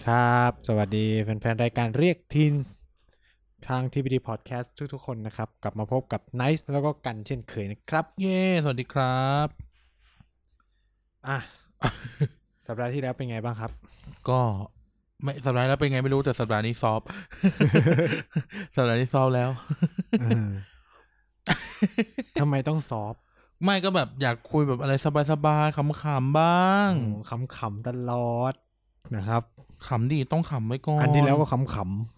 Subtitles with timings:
[0.00, 2.54] ดีครับ สวัสดีแฟนๆ รายการเรียกทีน
[3.68, 9.48] ทางทีวีดีพอดแคสต์ทุกๆ คนนะครับ กลับมาพบกับไนซ์แล้วก็กันเช่นเคยนะครับ เย้ สวัสดีครับ
[11.28, 11.38] อะ
[12.66, 13.70] สัปดาห์ที่แล้วเป็นไงบ้างครับ
[14.28, 14.40] ก็
[15.22, 17.02] ไม่สัปดาห์แล้วเป็นไงไม่รู้แต่สัปดาห์นี้ soft
[18.76, 19.50] สัปดาห์นี้ soft แล้ว
[22.40, 23.22] ทำไมต้อง soft
[23.64, 24.92] ไม่ก็แบบอยากคุยแบบอะไร
[25.32, 26.90] สบายๆขำๆบ้าง
[27.30, 28.54] ขำๆตลอด
[29.16, 29.44] นะครับ
[29.88, 31.54] ขำดิต้องขำไว้ก่อนอันที่แล้วก็ข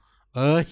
[0.00, 0.68] ำเอ้ย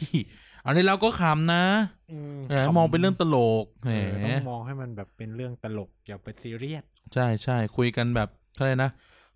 [0.64, 3.90] อันนี้แล้วก็ขำนะๆแหมมองเป็นเรื่องตลกแหม
[4.22, 8.90] เออต้องมองให้มันแบบเป็นเรื่องตลกอย่าไปซีเรียส ใช่ใช่คุยกันแบบอะไรนะ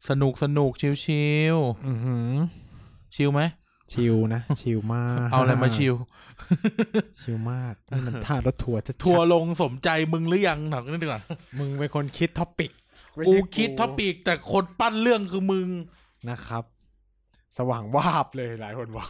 [0.08, 1.56] สนุกสนุกชิวชิว
[1.86, 3.42] อือหือๆชิวไหม
[3.92, 5.94] ชิลนะ ชิลมาก เอาอะไรมาชิว
[7.20, 11.22] ชิลมากนี่มันท่ารถทัวร์ชัดๆทัวร์ลงสมใจมึงหรือยังถามกันดีกว่า
[11.58, 12.70] มึงเป็นคนคิด topic
[13.14, 15.68] ไม่กูใช่คิด topic แต่คนปั้นเรื่องคือมึง
[16.30, 16.64] นะครับ
[17.58, 19.08] สว่างวาบเลยหลายคนบอก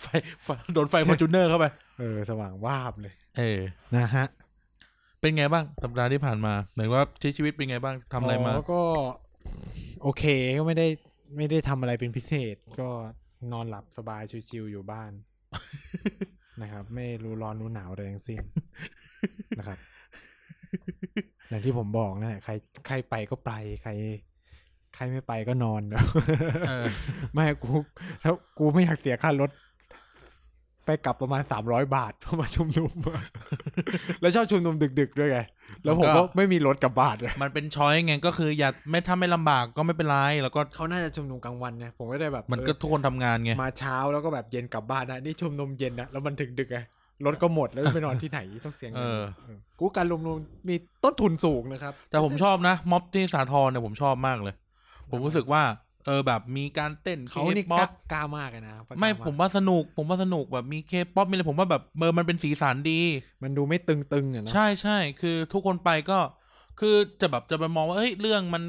[0.00, 0.06] ไฟ
[0.44, 1.66] ไฟโดนไฟฟอร์จูเนอร์เข้าไป
[1.98, 3.60] เออ สว่างวาบเลย เออ
[3.96, 4.26] นะฮะ
[5.20, 8.82] เป็นไงบ้างสัปดาห์ที่ผ่านมาเหมือนว่าใช้ชีวิตเป็นไงบ้างทำอะไรมาก็
[10.02, 10.24] โอเค
[10.58, 10.86] ก็ไม่ได้
[11.36, 12.90] ไม่ได้ทำอะไรเป็นพิเศษ ก็
[13.52, 15.10] นอนหลับสบายชิวๆอยู่บ้าน
[16.62, 18.40] นะครับ ไม่รู้ร้อนรู้หนาวอะไรทั้งสิ้น
[19.58, 19.78] นะครับ
[21.48, 22.52] อย่างที่ผมบอกนั่นแหละใคร
[22.86, 23.92] ใครไปก็ไปใคร
[24.96, 25.82] ใครไม่ไปก็นอน
[26.68, 26.86] เออ
[27.34, 27.72] ไม่กู
[28.22, 29.50] ถ้ากูไม่อยากเสียค่ารถ
[30.86, 32.92] ไปกลับประมาณสามร้อยบาทเพื่อมาชุมนุม
[34.20, 35.38] แล้วชอบชุมนุมดึก ๆ ด้วยไง
[35.84, 46.78] แล้วผมมันก็ก็ไม่มีรถกลับบ้านเลยมันเป็นช้อยไงก็คืออย่าไม่ถ้าไม่ลำบากก็ไม่เป็นไรแล้วก็เขาน่าจะชุมนุมกลางวันไงผมก็ได้แบบ มันก็เออทุกคนทำงานไง มาเช้าแล้วก็แบบเย็นกลับบ้านนะนี่ชุมนุมเย็นนะแล้วมันถึงดึกไง
[47.24, 50.36] รถก็หมดแล้วไปนอนที่ไหนต้องเสียเงินเออเออกูการรวมนุม
[50.68, 54.54] มีต้นทุนสูงนะครับ แต่ผมชอบนะม็อบที่สาทรเนี่ยผมชอบมากเลย
[55.10, 55.62] ผมรู้สึกว่า
[56.06, 63.00] เออแบบมีการเต้นเขานี่ป๊กอล้าปกล้ามากเลยนะกล้ไม่กผมว่าสนุก ผมว่าสนุกแบบมีเคป๊อปมีอะไรผมว่าแบบเออมันเป็นสีสันดี
[63.42, 66.18] มันดูไม่ตึงๆอะเนอะใช่ใช่คือทุกคนไปก็
[66.80, 68.62] คือจะแบบจะไปมองว่าเฮ้ยเรื่องมัน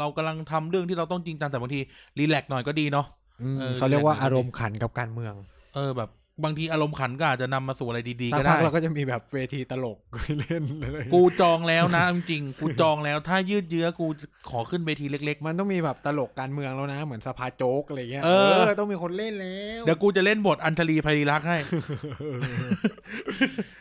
[0.00, 1.80] เรากำลังทำเรื่องที่เราต้องจริงจังแต่บางที
[2.18, 3.06] รีแลกซ์หน่อยก็ดีเนาะ
[3.42, 5.34] อืมเออเขาเรียกว่าแรงๆอารมณ์ขันกับการเมือง
[5.74, 6.10] เออแบบ
[6.44, 9.98] บางทีอารมณ์ขันก็อาจจะนำมาสู่อะไรดีๆสักก็พัได้กเราก็จะมีแบบเวทีตลก
[10.38, 14.06] เล่นอะไรกูจองแล้วนะจริงๆกูจองแล้ว ถ้ายืดเยื้อกู
[14.50, 21.58] ขอขึ้นเวทีเล็กมันต้องมีแบบตลกการเมืองแล้วนะ เหมือนสภาโจ๊กอะไรเงี้ยเออต้องมีคนเล่นแล้วๆเดี๋ยวกูจะเล่นบทอัญชลีไพรีรักษ์ให้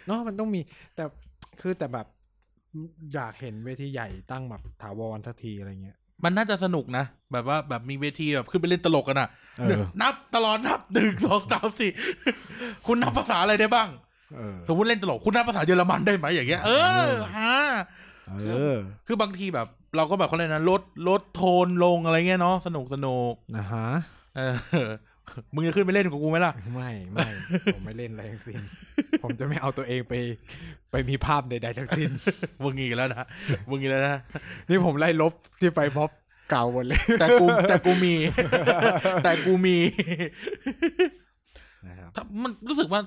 [0.07, 0.61] เนาะมันต้องมี
[0.95, 1.03] แต่
[1.61, 2.07] คือแต่แบบ
[3.13, 11.91] อยากเห็นเวทีใหญ่ตั้งแบบถาวรสักทีอะไรเงี้ย มันน่าจะสนุกนะ แบบว่าแบบมีเวทีแบบขึ้นไปเล่นตลกกันอะเออนับตลอดนับหนึ่งสองสามสี่
[12.87, 13.89] คุณนับภาษาอะไรได้บ้าง
[14.35, 16.71] เออสมมติเล่นตลกคุณนับภาษาเยอรมันได้ไหมอย่างเงี้ย เอ
[17.05, 17.57] อฮะ
[18.29, 18.75] เออ
[19.07, 23.87] คือบางทีแบบ เราก็แบบเขาเลยกนะลดลดโทนลงอะไรเงี้ยเนาะสนุกสนุกนะฮะ
[24.35, 24.55] เออ
[25.53, 27.27] มึงจะขึ้นไปเล่นกับกูไหมล่ะ ไม่ไม่
[27.73, 28.59] ผมไม่เล่นอะไรทั้งสิ้น
[29.23, 30.13] ผมจะไม่เอาตัวเองไป
[30.91, 32.09] ไปมีภาพใดๆทั้งสิ้น
[32.63, 33.25] มึงอีกแล้วนะ
[33.69, 34.17] มึงอีกแล้วนะ
[34.69, 36.11] นี่ผมไล่ลบที่ไปม็อบ
[36.49, 38.13] เก่าหมดเลย แต่กูแต่กูมี
[39.23, 39.77] แต่กูมี
[41.87, 43.01] นะครับถ้ามันรู้สึกว่า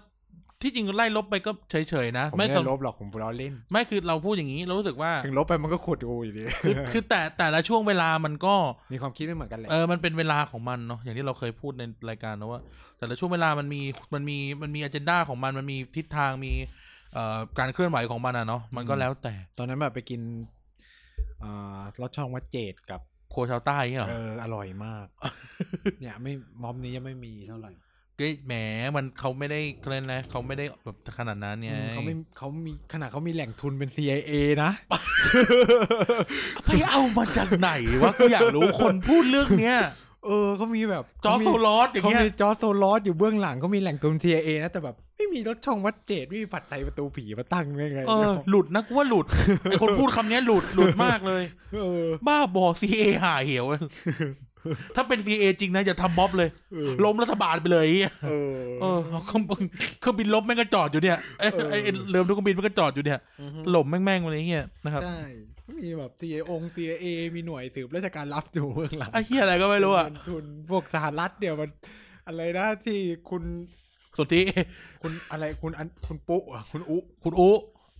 [0.65, 8.55] ที่จริงไล่ลบไปก็เฉยๆนะ ผมไม่ต้ได้องลบหรอกผมล้อเล่น ไม่คือเราพูดอย่างนี้เรารู้สึกว่าถึงลบไปมันก็ขุดดูอยู่ดี คือคือแต่แต่ละช่วงเวลามันก็
[8.93, 12.61] มีความคิดไม่เหมือนกันแหละ เออ มันเป็นเวลาของมันเนาะ อย่างที่เราเคยพูดในรายการนะว่า
[12.99, 13.81] แต่ละช่วงเวลามันมี
[14.15, 16.53] มันมี มันมีอ g e n d a ของมัน มันมีทิศทาง มี
[17.13, 20.21] เอ่อการเคลื่อนไหวของมันอะเนาะ มันก็แล้วแต่ตอนนั้นแบบไปกิน
[21.43, 23.01] อ่ารสช่องวัดเจดกับ
[23.31, 25.07] โคชาวใต้เงี้ยเหรอ เอออร่อยมาก
[26.01, 26.33] เนี่ยไม่
[26.63, 27.73] ม็อบนี้ยังไม่มีเท่าไหร่
[28.19, 28.55] ก็แหม
[28.97, 34.33] มันเขาไม่ได้เขาเล่นนะเขาไม่ได้แบบขนาดนั้นไงอืมเขาไม่เขามีขนาดเขามีแหล่งทุนเป็น CIA
[34.63, 34.71] นะ
[36.65, 37.71] ไปเอามาจากไหน
[38.03, 39.79] วะกูอยากรู้คนพูดเรื่องเนี้ย
[40.27, 49.27] เออเขามีแบบจอร์จโซรอสอย่างเขาเงี้ยมีจอร์จโซรอสอยู่เบื้องหลังเขามีแหล่งทุน CIA นะแต่แบบไม่มีลอดช่องวัดเจษไม่มีผัดไทยประตูผีมาตั้งได้ไงเออหลุดนะกูว่าหลุด
[49.63, 51.43] ไอคนพูดคำเนี้ยหลุดหลุดมากเลย
[51.75, 53.65] เออ บ้าบอ CIA ห่าเหว
[54.97, 57.87] ถ้าเป็น CIA จริงนะอย่าทำม็อบเลยเออล้มรัฐบาลไปเลย
[58.27, 59.43] เออเออเอาเครื่อง
[60.01, 65.21] เครื่องบินลบแม่งก็จอดอยู่เนี่ยไอ้เออไอ้ไอ้เรือทุกเครื่องบินมันก็จอดอยู่เนี่ยอือฮึหล่มแม่งๆอะไรเงี้ยนะครับใช่
[65.79, 71.71] มีแบบ CIA อง CIA มีหน่วยสืบราชการลับอยู่เบื้องหลังไอ้เหี้ยอะไรก็ไม่รู้อะเงินทุนพวกสหรัฐเดี๋ยวมัน
[72.27, 72.99] อะไรนะที่
[73.31, 73.43] คุณ
[74.19, 74.45] สุดที่
[75.03, 77.51] คุณอะไรคุณอันคุณปุ๊อะคุณอุคุณอู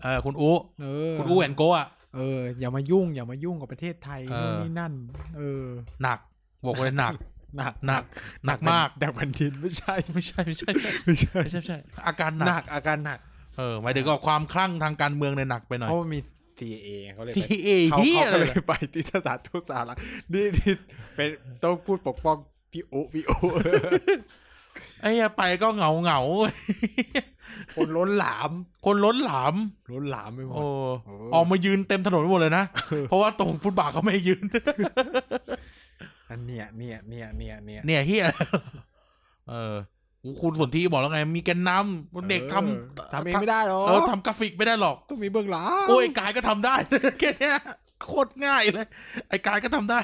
[0.03, 0.51] เออคุณอู
[0.83, 4.93] เออคุณอูแอนโกอะเอออย่ามายุ่งอย่ามายุ่งกับประเทศไทยเออนู่นนี่นั่น
[5.37, 5.65] เออ
[6.03, 6.19] หนัก
[6.67, 7.15] บอกเลยหนัก
[7.57, 8.03] หนักหนัก
[8.47, 13.19] หนักมากดักแผ่นดินไม่ใช่ไม่ใช่ไม่ใช่ไม่ใช่ไม่ใช่ไม่ใช่ไม่ใช่อาการหนัหนักกอาการหนัก
[13.57, 16.19] เออหมายถึงก็ความคลั่งทางการเมืองเนี่ยหนักไปหน่อย เพราะว่ามี
[16.59, 19.97] CIA เขาเลยไป CIA เขาเฮียเขาอะไรก็เลยไปที่สถานทูตสหรัฐ
[20.33, 20.73] นี่นี่
[21.17, 21.29] เป็น
[21.65, 22.37] ต้องพูดปกป้อง
[22.73, 23.47] พี่อุพี่อุ
[25.01, 26.21] ไอ้เหี้ยไปก็เหงาเหงา
[27.77, 28.51] คนล้นหลาม
[28.85, 29.55] คนล้นหลาม
[29.93, 30.67] ล้นหลามไปหมด โอ้
[31.07, 32.65] โอ้ ออกมายืนเต็มถนนไปหมดเลยนะ
[33.09, 34.45] เพราะว่าตรงฟุตบาทเขาไม่ให้ยืน
[36.35, 38.25] อันเนี้ยเนี่ยเนี่ยเนี่ยเนี่ยเนี่ยเฮีย
[39.49, 39.75] เออ
[40.43, 46.75] คุณสนที่บอกแล้วไง มีแกนนำเด็กทำเออทำเองไม่ได้หรอเออทำกราฟิกไม่ได้หรอก ต้องมีเบื้องหลังโอ้ยไอ้กายก็ทำได้
[47.21, 47.57] แค่เนี้ย
[48.03, 48.87] โคตรง่ายเลย
[49.29, 50.01] ไอ้กายก็ทำได้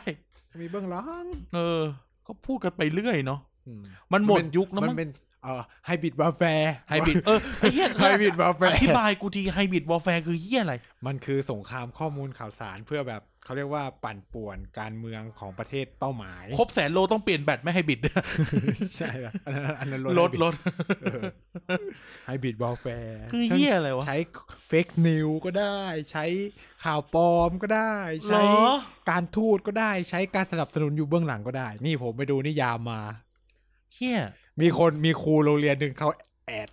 [0.60, 1.24] มีเบื้องหลัง
[1.54, 1.82] เออ
[2.26, 5.10] ก็พูดกันไปเรื่อยเนาะอืมมันหมดเป็ยุคแล้วมัมั้นงเป็น
[5.44, 10.74] เอ่อไฮบริดวาแฟร์ไฮบริดเออไอ้เหี้ยไฮบริดวาแฟอร์ธิบายกูทีไฮบริดวอลแฟร์คือเหี้ยอะไร
[11.06, 18.00] มันคือสงครามข้อมูลข่าวสารเพื่อแบบ เขาเรียกว่าปั่นป่วนการเมืองของประเทศเป้าหมาย ครบแสนโลต้องเปลี่ยนแบตไม่ไฮบริด
[18.96, 24.16] ใช่ละอันนั้นอันนั้นรถรถ hybrid warfare คือเหี้ยอะไรวะ ใช้
[24.66, 25.78] fake news ก็ได้
[26.12, 26.24] ใช้
[26.84, 28.70] ข่าวปลอมก็ได้เหรอใช้
[29.10, 33.00] การทูตก็ได้ ใช้การสนับสนุนอยู่เบื้องหลังก็ได้ นี่ผมไปดูนิยามมา
[33.94, 34.20] เหี้ย
[34.60, 36.08] มีคนมีครูโรงเรียนหนึ่งเขา
[36.46, 36.68] แอด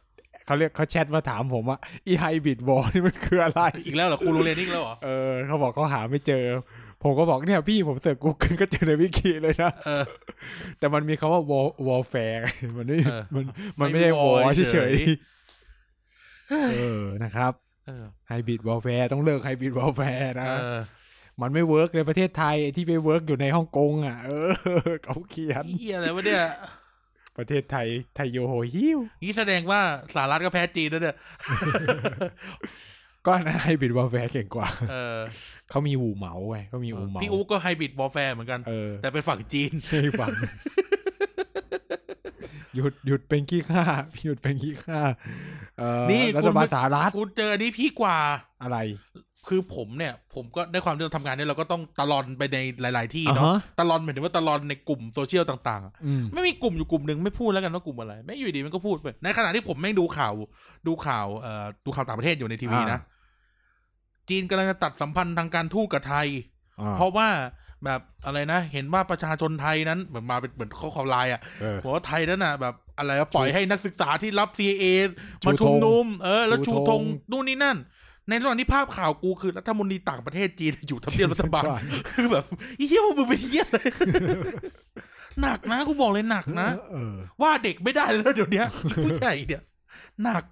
[0.48, 1.78] เขาเรียกเขาแชทมาถามผมว่า
[2.08, 6.46] อี hybrid war นี่มันคืออะไร อีกแล้วเหรอครูโรงเรียนนี่อีกแล้วเหรอ เออเขาบอกเขาหาไม่เจอ
[7.04, 10.04] ผมก็บอกเนี่ยพี่ผม search Google ก็เจอในวิกิเลยนะเออ
[10.80, 12.45] แต่มันมีคำว่า war warfare
[12.78, 13.44] มันไม่เออ มัน
[13.80, 17.54] มันไม่ใช่ไม่วมีอ war เฉเฉยยๆเออนะครับ
[17.86, 20.80] เออ hybrid warfare ต้องเลิก hybrid warfare นะเออ
[21.42, 24.48] มันไม่ work ในประเทศไทยไอ้ที่ไป work อยู่ในฮ่องกงอะ เออ
[25.04, 26.46] เขาเขียนเหี้ยอะไรวะเนี่ย
[27.38, 29.81] ประเทศไทยไทยโยโฮฮิวนี่แสดงว่า
[30.16, 31.16] สหรัฐก็แพ้จีนแล้วเนี่ย
[33.25, 35.19] ก็นะไฮบริดวอลแฟร์เก่งกว่า เออ
[35.69, 40.30] เขามีหูเหมาไงเขามีหูเหมาพี่อุ๊กก็ไฮบริดวอลแฟร์เหมือนกันเออแต่เป็นฝั่งจีนให้ฟัง
[42.75, 43.84] หยุดหยุดเป็นขี้ข้า
[44.25, 45.01] หยุดเป็นขี้ข้า
[45.78, 48.18] เอ่อนี่รัคุฐณบาลสหรัฐกูเจออันนี้พี่กว่า
[48.63, 48.78] อะไร
[49.48, 60.34] คือผมเนี่ย ผมก็ได้ความที่เราทำงานเนี่ยเราก็ต้องตะลอนไปในหลาย ๆ ที่เนาะอ่าฮะตะลอนหมายถึงว่าตะลอนในกลุ่มโซเชียลต่างๆอะอืม ไม่มีกลุ่มอยู่กลุ่มหนึ่งไม่พูดแล้วกันว่ากลุ่มอะไรไม่อยู่ดีมันก็พูดไปในขณะที่ผมแม่งดูข่าว
[60.88, 63.00] ดูข่าวเอ่อดูข่าวต่างประเทศอยู่ในทีวีนะ
[64.30, 66.28] จีนกำลังจะตัดสัมพันธ์ทางการทูตกับไทย
[66.80, 67.30] อ่าเพราะว่า
[67.86, 74.84] แบบอะไรนะ เห็นว่าประชาชนไทยนั้นเหมือนมาเป็นเหมือนข้อความไลน์อะเออ บอกว่าไทยนั้นน่ะ แบบอะไรวะปล่อยให้นักศึกษาที่รับ CA
[75.44, 77.02] ชูมาธงชุมนุม เออ แล้วชูชูธธง ง
[77.32, 77.78] นู่นนี่นั่น
[78.29, 81.77] ในระหว่างที่ภาพข่าวกูคือรัฐมนตรีต่างประเทศจีนอยู่ทำเนียบรัฐบาลใช่
[82.09, 82.45] คือแบบ
[82.77, 83.79] ไอ้เหี้ยพวกมึงเป็นเหี้ยอะไร
[85.41, 88.63] หนักนะกูบอกเลยหนักนะเออว่าเด็กไม่ได้แล้วเดี๋ยวนี้
[89.03, 89.62] ผู้ใหญ่เนี่ย
[90.24, 90.44] หนัก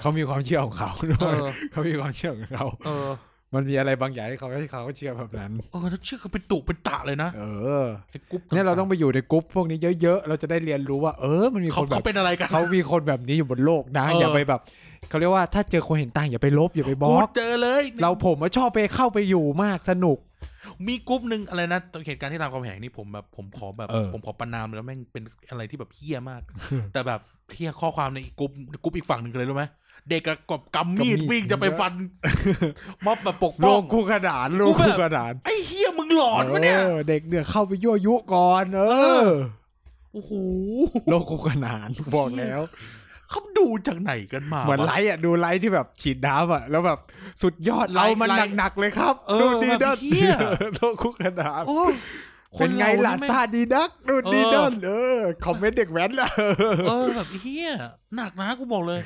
[0.00, 3.10] เขามีความเชื่อของเขาด้วย เออเขามีความเชื่อของเขาเออ
[3.54, 7.42] มันมีอะไรบางอย่างที่เขาให้เขาเชื่อแบบนั้นเออแล้วเชื่อกันเป็นตุเป็นตะเลยนะเอ
[7.84, 14.60] อไอ้กรุ๊ปเนี่ยเราต้องไปอยู่ในกรุ๊ปพวกนี้เยอะๆเราจะได้เรียนรู้ว่า เออ มันมีคนแบบเขาเขาเป็นอะไรกันเขามีคนแบบนี้อยู่บนโลกนะเอออย่าไปแบบ
[15.08, 20.18] เขาเรียกว่าถ้าเจอคนเห็นต่างอย่าไปลบอย่าไปบล็อก กูเจอเลย เราผมอะชอบไปเข้าไปอยู่มากสนุก
[20.86, 26.42] มีกรุ๊ปหนึ่งอะไรนะตอนเหตุการณ์ที่รามคำแหงนี่ผมแบบผมขอแบบเออผมขอประนามเลยแล้วแม่งเป็นอะไรที่แบบเฮี้ยมาก
[26.92, 27.20] แต่แบบ
[27.54, 28.50] เฮี้ยข้อความในอีกกรุ๊ป
[28.82, 29.64] กรุ๊ปอีกฝั่งหนึ่งเลยรู้ไหม
[30.10, 31.92] เด็กอะกบกำมีดกำมีด วิ่งจะไปฟัน
[33.04, 38.82] ม็อบแบบปกโลป้อง กคู่ขนานโลกูกแบบ คู่ขนานไอ้เฮี้ยมึงหลอนวะเนี่ย ออเด็กเนี่ยเข้าไปยั่วยุก่อน เอ
[39.22, 39.26] อ
[40.12, 40.32] โอ้โห
[41.08, 42.60] โลกคู่ขนานบอกแล้ว
[43.34, 46.98] เขาดูจากไหนกันมาเหมือนวะไลท์อะดูไลท์ที่แบบฉีดน้ำอะ แล้วแบบ
[47.42, 50.36] สุดยอดไลท์เรามันไลท์หนักๆเลยครับเออนู่นนี่แบบนั่นเหี้ย
[50.74, 51.80] โลกคู่ขนานโอ้
[52.58, 56.28] เป็นไงล่ะคเรซาดีนักนู่นนี่เออนั่นเออคอมเมนต์เด็กแว้นล่ะ
[56.88, 57.70] เออแบบเฮี้ย
[58.16, 59.00] หนักนะกูบอกเลย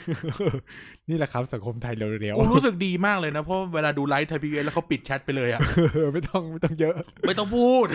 [1.09, 6.95] นี่แหละครับสังคมไทยเร็วกูรู้สึกดีมากเลยนะ เพราะเวลาดูไลฟ์ไทยพีวีแล้วเขาปิดแชทไปเลยอะๆไม่ต้องไม่ต้องเยอะ
[7.27, 7.87] ไม่ต้องพูด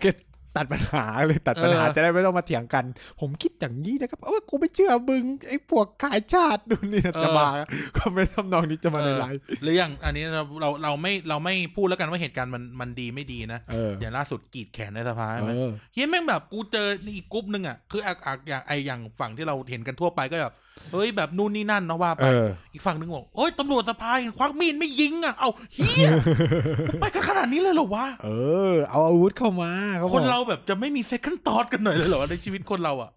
[0.00, 0.16] เก็ต
[0.56, 2.84] ตัดปัญหาเลยตัดปัญหาเออจะได้ไม่ต้องมาเถียงกัน
[3.20, 7.48] ผมคิดอย่างนี้นะครับเออกูไม่เชื่อมึงไอ้พวกขายชาตินู่นนี่นะจะมา
[7.96, 20.54] ก็ไม่ทำนองนี้จะมาในไลฟ์หรืออย่างอันนี้เราเราเราไม่เราไม่พูดแล้วกันว่าเหตุการณ์มันมันดีไม่ดีนะเอออย่างล่าสุดกรีดแขนในสภาใช่ไหมเออเฮ้ยแม่งแบบกูเจอในอีกกรุ๊ปหนึ่งอะคืออะอะอย่างไออย่างฝั่งที่เราเห็นกันทั่วไปก็แบบ
[20.92, 26.08] เฮ้ยแบบนู่นนี่นั่นเนาะว่าไป เออ อีกฝั่งหนึ่งบอกโอ้ยตำรวจสภาเห็นควักมีดไม่ยิงอะ เอาเฮีย
[27.00, 28.28] ไปกันขนาดนี้เลยเหรอวะ เอ
[28.70, 33.10] อ เอาอาวุธเข้ามาเขาบคอกนเราแบบจะไม่มีเซคันด์ทอ t กันหน่อยเลยเหรอในชีวิตคนเราอะ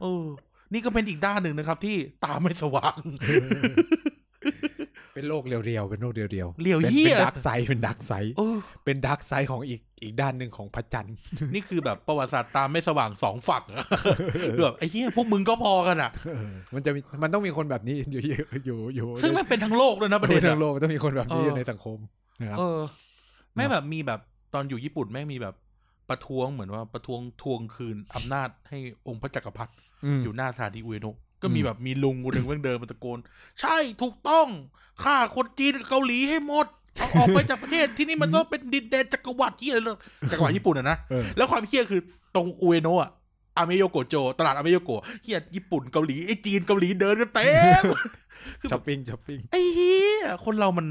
[0.00, 0.24] เออ
[0.72, 2.98] นี่ก็เป็นอีกด้านหนึ่งนะครับ ที่ตาไม่สว่าง
[5.14, 11.14] เป็นเป็นโลกเรียวๆเป็นโลกเรียวๆเรียวเป็นเหี้ยเป็นดักไซด์เป็นดักไซด์เออเป็นดักไซด์ของอีกอีกด้านหนึ่งของพระจันทร์
[11.54, 13.84] นี่คือแบบประวัติศาสตร์ตามไม่สว่างสองฝั่งอะ
[14.56, 21.98] คือแบบไอ้เหี้ยพวกมึงก็พอกันอะเออมันจะมีมันต้องมีคนแบบนี้อยู่อยู่อยู่อยู่ซึ่งมันเป็นทั้งโลกเลยนะประปเด็ระนเทศอะทั้งโลกต้องมีคนแบบนี้เออออยู่ในสังคม
[22.40, 22.78] นะครับเออ
[23.54, 24.20] แม่งแบบมีแบบ
[24.54, 25.54] ตอนอยู่ญี่ปุ่นแม่งมีแบบ
[26.08, 28.78] ประท้วงเหมือนว่าประท้วงทวงคืนอำนาจให้
[29.08, 29.72] องค์พระจักรพรรดิ
[30.16, 33.18] มอยู่หน้าสถานีอุเอโนะ ก็มีอืมแบบมีลุงคนหนึ่งแม่งเดินมาตะโกน
[33.60, 34.46] ใช่ถูกต้อง
[35.02, 39.96] ฆ่าคนจีนกับเกาหลีให้หมดเอาออกไปจากประเทศที่นี่มันต้องเป็นดินแดนจักรวรรดิที่อะไรเลย
[40.30, 42.00] จักรวรรดิญี่ปุ่นอะนะเออแล้วความเฮี้ยคือ
[42.34, 43.10] ตรงอุเอโนะอะ
[43.56, 47.48] อาเมโยโกโจ ตลาดอาเมโยโกะเฮียญี่ปุ่นเกาหลีไอ้จีนเกาหลีเดินกันเต็
[47.80, 47.82] ม
[48.60, 50.86] คือช้อปปิ้งช้อปปิ้งไอ้เฮียคนเรามัน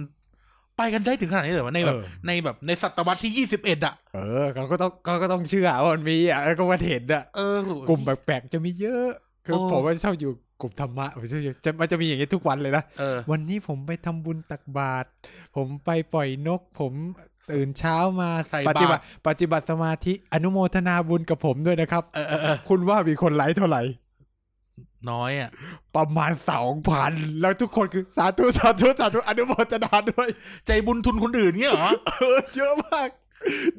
[0.77, 7.55] ไปกันได้ถึงขนาดนี้เลยเหรอวะในแบบเออในแบบในศตวรรษที่ยี่สิบเอ็ดอะเออเขาก็ต้องเขาก็ต้องเชื่อว่ามันมีอะเออก็มาเห็นอะเออ
[7.89, 9.10] กลุ่มแปลกๆจะมีเยอะ
[9.45, 10.31] คือโอ้ผมว่าชอบอยู่
[10.62, 15.07] กลุ่มธรรมะผมชอบอยู่จะมันจะมีอย่างนี้ทุกวันเลยนะเออวันนี้ผมไปทำบุญตักบาตร
[15.55, 16.93] ผมไปปล่อยนก ผม
[17.51, 23.81] ตื่นเช้ามาใส่ปฏิบับาติตรปฏิบัติสมาธิอนุโมทนาบุญกับผมด้วยนะครับเออเออเออคุณว่ามีคนไลค์เท่าไหร่
[25.12, 25.50] น้อยอะ
[25.95, 30.27] ประมาณสองพันแล้วทุกคนคือสาธุสาธุสาธุอนุโมทนาด้วย
[30.67, 33.10] ใจบุญทุนคนอื่นเงี้ยเหรอเออเยอะมาก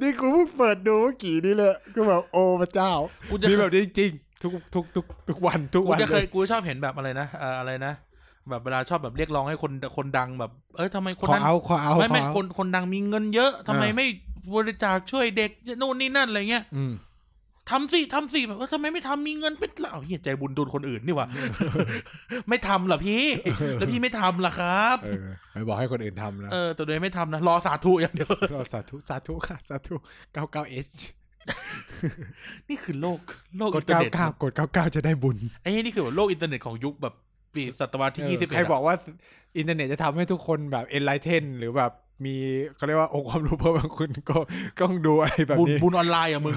[0.01, 2.93] นี่กูเพิ่งเปิดดูเมื่อกี้นี่เลยก็แบบโอ้พระเจ้า
[3.31, 7.93] กูจะมีแบบนี้จริงๆ ทุกทุกทุกทุกวันทุกกูวันจะเคเลยยกูชอบเห็นแบบอะไรนะเอ่ออะไรนะ
[8.51, 14.07] แบบเวลาชอบแบบเรียกร้องให้คนคนดังแบบ เอ้ยทำไมคนขอนั้นเอาขอเอาไม่ไม่ขอเอา คนคนดังมีเงินเยอะทำไมอ่า ไม่
[14.55, 16.93] บริจาคช่วยเด็กนู่นนี่นั่นอะไรเงี้ยอืม
[17.71, 21.29] ทำสิทำสิแบบว่าทำไมไม่ทำมีเงินเป็นเหล่าเฮียใจบุญทุนคนอื่นนี่หวะ
[22.49, 23.25] ไม่ทำเหรอพี่
[23.75, 29.95] แล้วพี่ไม่ทำล่ะครับ เออไม่บอกให้คนอื่นทำนะเออตัวเองไม่ทำนะรอสาธุอย่างเดียว ก็สาธุสาธุค่ะสาธุ
[30.33, 30.89] เก้าเก้าเอช
[32.69, 33.19] นี่คือโลก
[33.59, 37.15] โลกกอิดนเทอร์เก้าเน็ตเก้ากดเก้าเก้าจะได้บุญไอ้นี่คือแบบโลกอินเทอร์เน็ตของยุคแบบ
[37.55, 38.95] ปีศตวรรษที่ยี่สิบใครบอกว่า
[39.59, 41.93] อินเทอร์เน็ตจะทำให้ทุกคนแบบเอนไลเทนหรือแบบ
[42.25, 42.35] มี
[42.77, 44.37] เขาเรียกว่าองค์ความรู้เพิ่มบางคุณก็
[44.79, 46.57] ก็ต้องดูอะไรแบบบุญนี้บุญออนไลน์อะมึง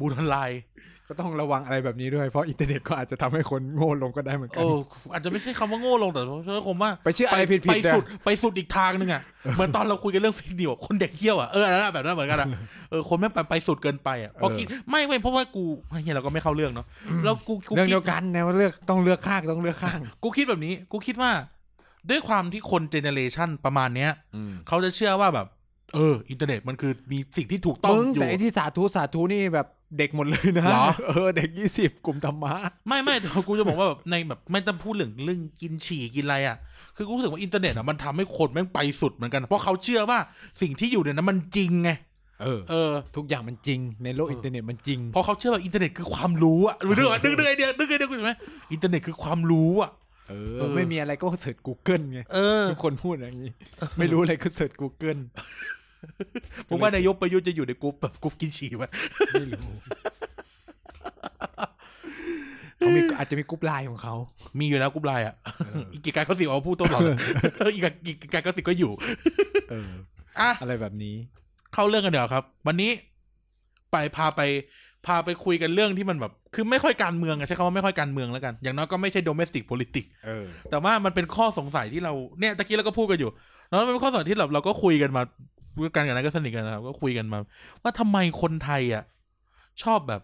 [0.00, 0.60] บุญออนไลน์
[1.08, 4.66] ก็ต้องระวังอะไรแบบนี้ด้วย เพราะอินเทอร์เน็ตก็อาจจะทำให้คนโง่ลงก็ได้เหมือนกัโอ้
[5.12, 9.22] อาจจะไม่ใช่คำว่าโง่ลงแต่ใช้คำว่าไปเชื่ออะไรผิดไปๆนะสุดไปสุดอีกทางหนึ่งอะ
[9.54, 12.48] เหมือนตอนเราคุยกันเรื่อง fake news คนเด็กเที่ยวอะเอออันนั้นอะแบบนั้นเหมือนกันอะ
[12.90, 15.64] เออคนไม่งไปไปสุดเกินไปอะเพราะคิดไม่ไม่เพราะว่ากู
[16.02, 16.86] เฮียเราก็ไม่เข้าเรื่องเนาะ
[17.24, 21.30] แล้วกูกูเรื่องคิเดียวกันนะว่าเลือกต้องเลือกข้างต้องเลือกข้าง กูคิดแบบนี้ กูคิดว่า
[22.10, 24.10] ด้วยความที่คน generation ประมาณเนี้ย
[24.68, 25.46] เขาจะเชื่อว่าแบบ
[25.94, 29.66] เอออินเทอร์เน็ตมันคือมีสิ่งที่ถูกต้องมึงอยู่แต่ไอที่สาธุสาธุนี่แบบ
[29.98, 32.54] เด็กหมดเลยนะเหรอ เออเด็กยี่สิบกลุ่มธรรมะ
[32.88, 36.56] ไม่ไม่แต่กูจะบอกว่าแบบในแบบไม่ต้องพูดเรื่องเรื่องกินฉี่กินอะไรอะ
[36.96, 40.18] คือกูรู้สึกว่าอินเทอร์เน็ตอะมันทำให้คนแม่งไปสุดเหมือนกัน เพราะเขาเชื่อว่า
[40.62, 41.90] สิ่งที่อยู่ในนั้นมันจริงไง
[42.42, 48.32] เออ เออ ทุกอย่างมันจริงในโลกเอออิ อินเทอร์เน็ตมันจริง เพราะเขาเชื่อว่าอินเทอร์เน็ตคือความรู้อะนึกว่านึกนึกไอเดียนึกไอเดียกูเห็นไหม
[48.72, 49.90] อินเทอร์เน็ตคือความรู้อะ
[50.28, 53.52] เออ เอ อ ไม่มีอะไรก็เสิร์ช Google ไงเออ ทุกคนพูดอย่างนี้
[53.98, 55.20] ไม่รู้อะไรก็เสิร์ช Google
[56.68, 58.84] ผมว่านายกประยุทธ์จะอยู่ในกรุ๊ปแบบกรุ๊ปกินฉี่ไหม
[59.32, 59.72] ไม่รู้
[62.78, 64.14] เขามีอาจจะมีกรุ๊ปไลน์ของเขา
[64.58, 65.34] มีอยู่แล้วกรุ๊ปไลน์อะ
[65.66, 67.00] เอออีกกี่การเขาสิบเอาพูดตลอด
[67.74, 68.92] อีกการอีกกี่การเขาสิบก็อยู่
[69.70, 69.90] เออ
[70.40, 71.14] อะอะไรแบบนี้
[71.72, 72.90] เข้าเรื่องกันเดี๋ยวาครับ วันนี้
[73.92, 74.40] ไปพาไป
[75.06, 83.30] พาไปคุยกันเรื่องที่มันแบบ คือไม่ค่อยการเมืองอะใช้คำว่าไม่ค่อยการเมืองแล้วกัน อย่างน้อยก็ไม่ใช่ domestic politics เออแต่ว่ามันเป็นข้อสงสัยที่เราเนี่ยตะกี้เราก็พูดกันอยู่
[83.68, 85.22] แล้วมันเป็นข้อสงสัยที่เราเราก็คุยกันมา
[85.76, 87.38] พูดกันกับนั้นก็สนิทกันนะครับ ก็คุยกันมา
[87.82, 89.04] ว่าทำไมคนไทยอะ
[89.82, 90.22] ชอบแบบ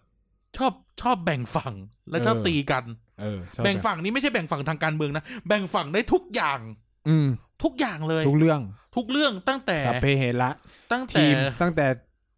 [0.57, 1.75] ชอบชอบแบ่งฝั่ง
[2.11, 2.85] และชอบเออตีกัน
[3.21, 6.61] เออชอบแบ่งฝั่งนี้ไม่ใช่แบ่งฝั่งทางการเมืองนะแบ่งฝั่งได้ทุกอย่าง
[7.09, 7.27] อืม
[7.63, 8.61] ทุกอย่างเลย ทุกเรื่อง
[8.97, 10.51] ทุกเรื่องตั้งแต่สัพเพเหระ
[10.93, 11.87] ตั้งแต่ทีมตั้งแต่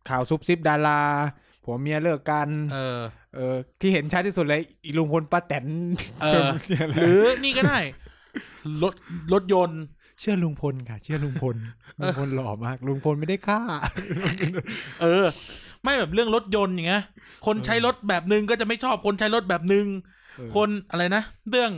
[0.08, 1.00] ข่าวซุบซิบดารา
[1.64, 3.00] ผัวเมียเลิกกัน เออ
[3.34, 5.66] เออ ที่เห็นชัดที่สุดเลยอีลุงพลป้าแตน
[6.22, 7.78] เออเนี่ยแหหละรือนี่ก็ได้
[8.82, 8.94] รถ
[9.32, 9.82] รถยนต์
[10.22, 11.56] เชื่อลุงพลค่ะ เชื่อลุงพล
[12.00, 13.60] ลุงพลหล่อมาก ลุงพลไม่ได้ฆ่า
[15.02, 15.24] เออ
[15.82, 17.02] ไม่แบบเรื่องรถยนต์อย่างเงี้ย
[17.46, 19.86] คนใช้รถแบบนึงก็จะไม่ชอบคนใช้รถแบบนึง
[20.56, 21.70] คนอะไรนะเรื่อง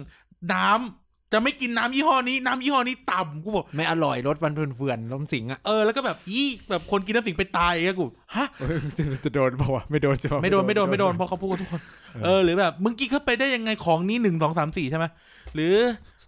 [0.53, 8.79] น้ำจะไม่กินน้ำยี่ห้อนี้น้ำยี่ห้อนี้ต่ำกูบอกไม่อร่อยรถมันเฟื่อนๆล้มสิงอะเออแล้วก็แบบยี่แบบคนกินน้ำสิงไปตายอย่างเงี้ยกูฮะเออ
[9.25, 11.81] จะโดนเปล่าวะไม่โดนใช่ปะไม่โดนไม่โดนไม่โดนเพราะเขาพูดกันทุกคน
[12.25, 15.07] เออหรือแบบมึงกินเข้าไปได้ยังไงของนี้หนึ่งสองสามสี่ใช่ไหม
[15.55, 15.75] หรือ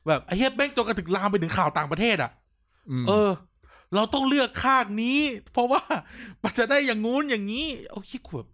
[0.08, 2.30] แบบไอ้เฮียแม่งจนกระถึงลามไปถึงข่าวต่างประเทศอะ
[3.02, 3.30] มเออ
[3.94, 5.20] เราต้องเลือกข้างนี้
[5.52, 5.82] เพราะว่า
[6.42, 8.48] มันจะได้อย่างงู้นอย่างนี้ เอาคิดแบบ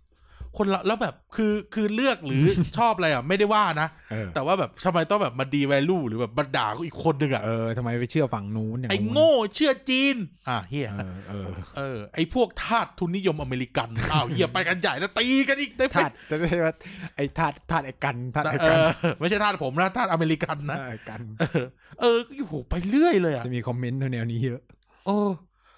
[0.59, 2.45] คนละแล้วแบบคือคือเลือกหรือ
[2.79, 10.17] ชอบอะไรอะไม่ได้ว่านะเออแต่ว่าแบบทำไมต้องแบบมาดีแวลูหรือแบบมาด่าอีกคนหนึ่งอะเออทำไมไปเชื่อฝั่งนู้นอย่างไอ้นู้นโง่เชื่อจีน
[10.49, 16.75] อะเฮียเออเออเออไอ้พวกทาสทุนนิยมอเมริกันอ้าวเฮียไปกันใหญ่แล้วตีกันอีกได้ธาตุจะได้ว่า
[17.17, 21.67] ไอ้ธาตุธาตุไอ้กันธาตุไอ้เอกันอไม่ใช่ทาสผมนะทาสอเมริกันนะธาตุไอ้กันเออ
[22.01, 24.61] เออโอ้โหไปเรื่อยเลยอะจะมีคอมเมนต์แนวนี้เยอะ
[25.07, 25.17] โอ้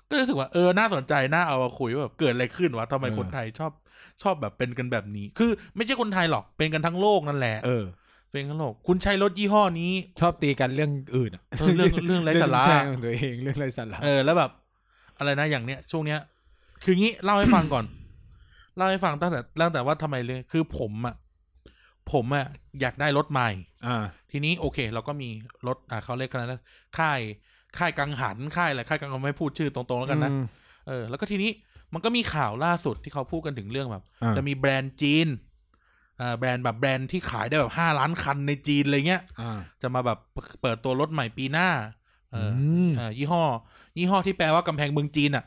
[0.08, 3.72] ก็รู้สึกว่าเออน่าสนใจน่าเอามาคุยว่าแบบเกิดอะไรขึ้นวะทำไมเออคนไทยชอบ
[4.22, 7.84] ชอบแบบเป็นกันแบบนี้ คือไม่ใช่คนไทยหรอกเป็นกันทั้งโลกนั่นแหละเออ
[8.30, 14.50] เป็นกันทั้งโลกคุณใช้รถยี่ห้อนี้ ชอบตีกันเรื่องอื่นอะเออเรื่องเรื่องไร้สาระแช่งของตัวเองเรื่องไร้สาระเออแล้วแบบ
[15.18, 16.20] อะไรนะอย่างเนี้ยช่วงเนี้ย
[16.84, 17.84] คืองี้เล่าให้ฟังก่อน
[18.76, 21.14] เล่าให้ฟังตั้งแต่ตั้งแต่ว่าทำไมเลยคือผมอะ
[22.12, 22.46] ผมอะ
[22.80, 23.48] อยากได้รถใหม่
[23.86, 25.30] อ่า ทีนี้โอเค เราก็มี
[25.66, 26.60] รถอ่าเขาเรียกกันนะ
[26.98, 27.20] ค่าย
[27.78, 30.44] ค่ายกังหันค่ายอะไรค่ายกังหันไม่พูดชื่อตรงๆแล้วกันนะอืม
[30.88, 31.50] เออ แล้วก็ทีนี้
[31.94, 35.28] มันก็มีข่าวล่าสุดที่เขาพูดกันถึงเรื่องแบบอ่าจะมีแบรนด์จีน
[36.20, 40.18] อ่าแบรนด์แบบแบรนด์ที่ขายได้แบบห้าล้านคันในจีนอะไรเงี้ยอ่าจะมาแบบ
[40.62, 41.68] เปิดตัวรถใหม่ปีหน้า
[42.32, 42.52] เออ
[42.86, 43.44] มเออยี่ห้อ
[43.98, 45.44] ยี่ห้อที่แปลว่ากำแพงเมืองจีนอะ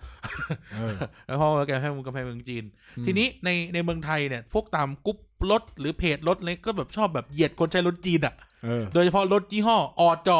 [0.73, 0.95] เออ
[1.27, 2.63] แล้วเพราะว่ากำแพงกำแพงเมืองจีน
[3.05, 5.17] ทีนี้ในในเมืองไทยเนี่ย พวกตามกรุ๊ป
[5.51, 8.35] รถหรือเพจรถอะไรก็แบบชอบแบบเหยียดคนใช้รถจีนอะ
[8.65, 9.77] เออโดยเฉพาะรถยี่ห้อ
[10.07, 10.39] อจอ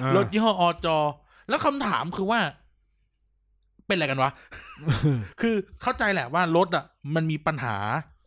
[0.00, 0.96] อ่ารถยี่ห้ออจอ
[1.48, 2.40] แล้วคำถามคือว่า
[3.90, 4.30] เป็นอะไรกันวะ
[5.40, 7.76] คือเข้าใจแหละว่ารถอะ มันมีปัญหา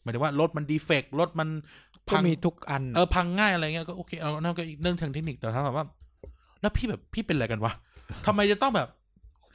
[0.01, 1.50] หมายถึงว่ารถมันดีเฟกต์รถมัน
[2.10, 5.86] ก็พังมีทุกอัน เออพังง่ายอะไรเงี้ยก็โอเคเอานั่นก็อีกเรื่องทางเทคนิคแต่ถ้าแบบว่า
[6.62, 7.74] แล้วพี่แบบพี่เป็นอะไรกันวะ
[8.25, 8.88] ทำไมจะต้องแบบ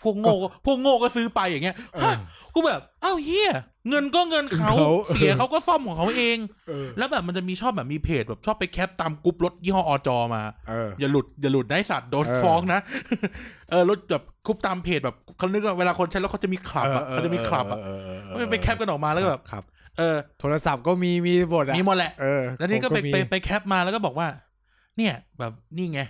[0.03, 2.17] พวกโง่ก็พวกโง่ก็ซื้อไปอย่างเงี้ยเออฮะ
[2.55, 3.51] กูแบบอ้าวเฮีย
[3.89, 6.39] เงินก็เงินเขาเขาเสียเขาก็ซ่อมของเขาเอง
[6.69, 12.81] เออแล้วแบบมันจะมีชอบแบบมีเพจแบบชอบไปแคปตามกรุ๊ปรถยี่ห้ออจอมาเอออย่าหลุดอย่าหลุดได้สัตว์โดนเออฟ้องนะ
[13.71, 19.65] เออรถแบบคุบตามเพจแบบเขานึกว่าเวลาคนใช้แล้วเขาจะมีคลับอะเขาจะมีคลับอะเเเออมันไปแคปกันออกมาแล้วก็แบบครับ
[19.99, 24.29] เออ โทรศัพท์ก็มีมีบทอะมีหมดแหละเออแล้วนี่ก็ไปผมมีไปไปแคปมาแล้วก็บอกว่า
[24.97, 26.01] เนี่ย แบบนี่ไง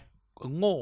[0.58, 0.76] โง่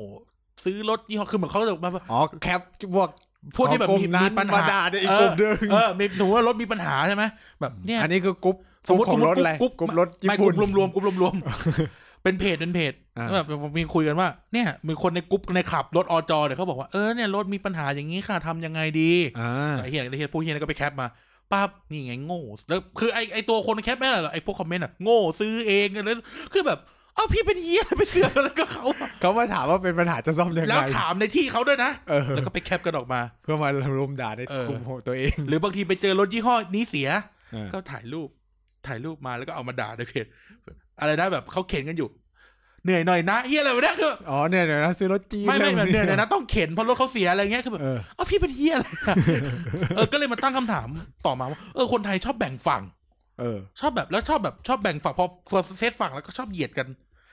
[0.65, 2.61] ซื้อรถยี่ห้อคือเหมือนเขาจะมาอ๋อแคป
[2.95, 3.09] พวก
[3.57, 7.25] พวกที่แบบของมีกลุ่มนั้นมีปัญหามาด่าในอีกเอกลุ่อมหนึ่งเออมีหนูว่ารถมีปัญหาใช่ไหม
[7.61, 8.57] แบบเนี่ยอันนี้คือกรุ๊ป
[8.89, 13.47] สมมติขสอมงมติรถอะไรกรุ๊ปกรุ๊ปรถญี่ไม่กปุ่รุ๊นปรวมๆกรุ๊ปรวมๆเป็นเพจเป็นเพจอ่าแบบ
[13.79, 21.07] มีคุยกันว่า เนี่ยมีคนในกรุ๊ปในขับรถอจอเนี่ยเขาบอกว่าเออเนี่ยรถมีปัญหาอย่างนี้ค่ะทำยังไงดีอ่าไอ้เฮียไอ้เฮียพวกเฮียนั่นก็ไปแคปมา
[21.53, 26.11] ปั๊บนี่ไงโง่แล้วคือไอ้ไอ้ตัวคนแคปไม่ได้หรอกไอ้พวกคอมเมนต์อะโง่ซื้อเองอะไร
[26.53, 26.79] คือแบบ
[27.17, 37.09] เอ้าพี่เป็นเฮียไปเสือกอะไรกับเขาอะเขามาถามว่าเป็นปัญหาจะซ่อมยังไงแล้วถามในที่เขาด้วยนะเออแล้วก็ไปแคปกันออกมา เพื่อมารุมด่าในเออกลุ่มของตัวเอง หรือบางทีไปเจอรถยี่ห้อนี้เสีย
[37.53, 38.29] เออก็ถ่ายรูป
[38.87, 40.27] ถ่ายรูปมาแล้วก็เอามาด่าในเพจ
[41.01, 42.09] อะไรนะแบบเขาเข็นกันอยู่
[42.85, 49.17] เหนื่อยหน่อยนะเฮียอะไรวะเนี่ยคืออ๋อเนี่ยเดี๋ยวนะซื้อรถจีนไม่ไม่แล้วแบบเหนื่อยหน่อยนะต้องเข็นเพราะรถเขาเสียอะไรเงี้ยคือแบบเออเอ้าพี่เป็นเฮียอะไรอะ
[49.97, 50.89] เออก็เลยมาตั้งคำถาม
[51.27, 52.83] ต่อมาว่าเออคนไทยชอบแบ่งฝั่ง
[53.41, 56.87] เออชอบแบบแล้วชอบแบบชอบแบ่งฝั่งพอพอเซตฝั่งแล้วก็ชอบเหยียดกัน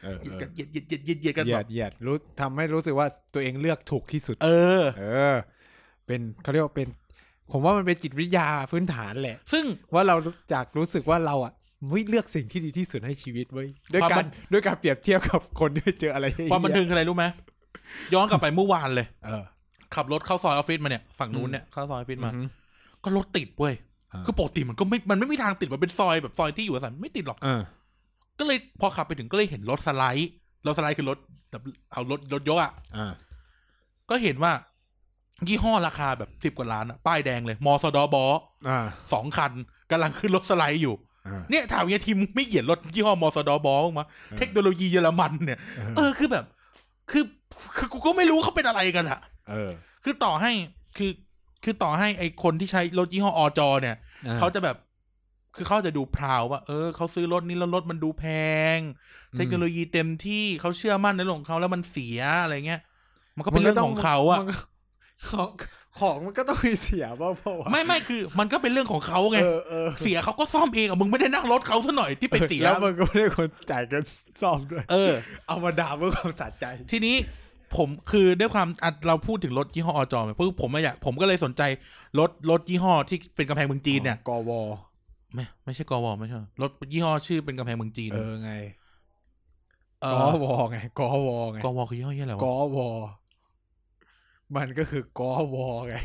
[0.03, 4.49] เออเหยียดเอกันอเหยียดเหยียดเหยียดเหยียดเหยียดกันเหยีแบยดบเหยียดรู้ทำให้รู้สึกว่าตัวเองเลือกถูกที่สุด เอ
[4.81, 5.35] อ เออ
[6.05, 6.87] เป็นเขาเรียกว่าเป็น
[7.51, 9.63] ผมว่ามันเป็นจิตวิทยาพื้นฐานแหละ ซึ่ง
[9.93, 10.15] ว่าเรา
[10.53, 11.53] จากรู้สึกว่าเราอะ
[11.89, 17.25] เฮ้ยเลือกสิ่งที่ดีที่สุดให้ชีวิตเว้ยด้วยความกาบัรนด้วยการเปรียบเทียบกับคนที่เจออะไรเหี้ยความบันเทิงคืออะไรรู้ไหม
[18.13, 19.43] ย้อนกลับไปเมื่อวานเลย เออ
[19.95, 22.43] ขับรถเข้าซอยออฟฟิศมาเนี่ยฝั่งนู้นอืมเนี่ยเข้าซอยออฟฟิศมาอือฮึ
[23.03, 23.73] ก็รถติดเว้ย
[24.13, 27.61] อ่าคือปกติมันก็ไม่มันไม่มีทางติดมันเป็นซอยแบบซอยที่อยู่อาศัยไม่ติดหรอกเออ
[28.43, 30.29] ก็เลยพอขับไปถึงก็เลยเห็นรถสไลด์
[30.67, 31.17] รถสไลด์คือรถ
[31.51, 33.13] แบบเอารถรถยกอะอ่า
[34.10, 34.51] ก็เห็นว่า
[35.47, 38.23] ยี่ห้อราคาแบบสิบ10กว่าล้านอะป้ายแดงเลยมอสดอบอ
[38.67, 38.79] อ่า
[39.13, 39.51] สองคัน
[39.91, 40.95] กำลังขึ้นรถสไลด์อยู่
[41.27, 45.60] อ่า เนี่ยถามเงี้ยทีมไม่เหยียดรถยี่ห้อมอสดอบอบ้างมะเทคโนโลยีเยอรมันเนี่ย
[45.97, 46.45] เออคือแบบ
[47.12, 47.23] คือ
[47.77, 49.71] คือกูก็ไม่รู้เขาเป็นอะไรกันอะเออ
[50.03, 50.51] คือต่อให้
[50.97, 51.12] คือ
[51.63, 53.95] คือต่อให้ไอคนที่ใช้รถยี่ห้ออจอเนี่ย
[54.39, 54.77] เขาจะแบบ
[55.55, 58.25] คือเขาจะดูพราวว่า เออเขาซื้อรถนี้แล้วรถมันดูแพ
[58.75, 58.77] ง
[59.35, 62.81] เทคโนโลยีเต็มที่เขาเชื่อมั่นในเรื่องของเขาแล้วมันเสียอะไรเงี้ย
[63.37, 64.55] มันก็เป็นเรื่องของเขาอะมันก็
[65.31, 65.49] ของ
[65.99, 74.03] ของมันก็ต้องมีเสียบ้างเพราะว่าไม่ไม่คือ มันก็เป็นเรื่องของเขาไงเออเออเสียเขาก็ซ่อมเองอะมึงไม่ได้นั่งรถเขาซะหน่อยที่ไปเสียแล้วมันก็ไม่ได้คนจ่ายกัน
[74.41, 75.13] ซ่อมด้วยเออ
[75.47, 77.15] เอามาด่าเพื่อความสะใจ ทีนี้
[77.75, 81.61] ผมคือด้วยความอะเราพูดถึงรถยี่ห้ออจอเนี่ยเพราะผมไม่อยากผมก็เลยสนใจ
[82.19, 84.51] รถรถยี่ห้อที่เป็นกำแพงเมืองจีนเนี่ยกว
[85.33, 88.51] ไม่ไม่ใช่กวไม่ใช่รถยี่ห้อชื่อเป็นกำแพงเมืองจีนเออไง
[90.01, 92.79] เอกอวไงกวไงกวคือยี่ห้อยี่อะไรกวะว
[94.55, 95.21] มันก็คือก
[95.53, 95.55] ว
[95.87, 95.95] ไง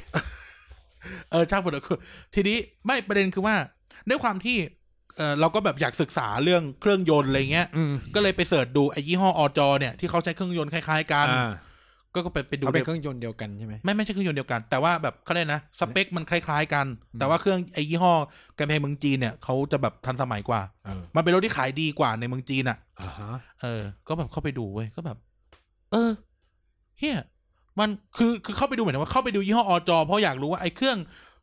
[1.31, 1.99] เออช่างมันเถอะคือ
[2.35, 3.57] ทีนี้ไม่ประเด็นคือว่า
[4.09, 4.57] ด้วยความที่
[5.17, 11.51] เออเราก็แบบอยากศึกษาเรื่องเครื่องยนต์อะไรเงี้ยอืมก็เลยไปเสิร์ชดูไอ้ยี่ห้ออจอเนี่ยที่เขาใช้เครื่องยนต์คล้าย ๆ กันอ่า
[12.19, 16.87] ก็ก็ไปไปดูเขาเป็นในเครื่องยนต์เดียวกันใช่ไหมไม่ไม่ใช่เครื่องยนต์เดียวกัน แต่ว่าแบบเขาเรียกนะสเปคมันคล้าย ๆ กัน
[17.19, 18.15] แต่ว่าเครื่องไอ้ยี่ห้อ
[18.59, 23.31] กำแพงเมืองจีนเนี่ยเขาจะแบบทันสมัยกว่าเออมันเป็นรถที่ขายดีกว่าในเมืองจีนอะอ่าฮะ
[23.63, 25.17] เออ ก็แบบเข้าไปดูเว้ยก็แบบ
[25.93, 26.11] เออ
[26.99, 27.19] เฮีย
[27.81, 30.99] มันคือคือเข้าไปดูเหมือนว่าเข้าไปดูยี่ห้ออจอเพราะอยากรู้ว่าไอ้เครื่อง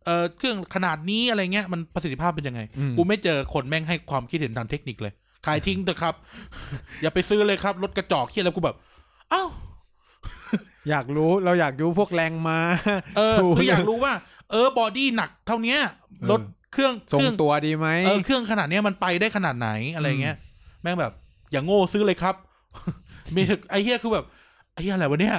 [0.06, 5.14] เอ่อเครื่องขนาดนี้อะไรเงี้ยมันประสิทธิภาพเป็นยังไงอืมกูไม่เจอคนแม่งให้ความคิดเห็นทางเทคนิคเลย
[5.46, 6.16] ขายทิ้งเถอะครับ
[7.02, 8.76] อย่าไปซื้อเลยครับรถกระจอกเฮียแล้วกูแบบ
[9.32, 9.44] เอ้า
[10.90, 12.60] อยากรู้เราอยากรู้พวกแรงมา
[13.18, 14.14] เออถูกคืออยากรู้ว่า
[14.52, 15.80] เออบอดี้หนักเท่าเนี้ย
[16.32, 16.40] รถ
[16.74, 20.36] เครื่องทรเคงรื่องตัวดีไหมเออเครื่องขนาดเนี้ยมันไปได้ขนาดไหนอะไรเงี้ย
[20.82, 21.14] แม่งแบบ
[21.52, 22.36] อย่างโง่ซื้อเลยครับ
[23.36, 24.26] มีไอ้เฮียคือแบบ
[24.74, 25.36] ไอ้เฮียอะไรวะเนี่ย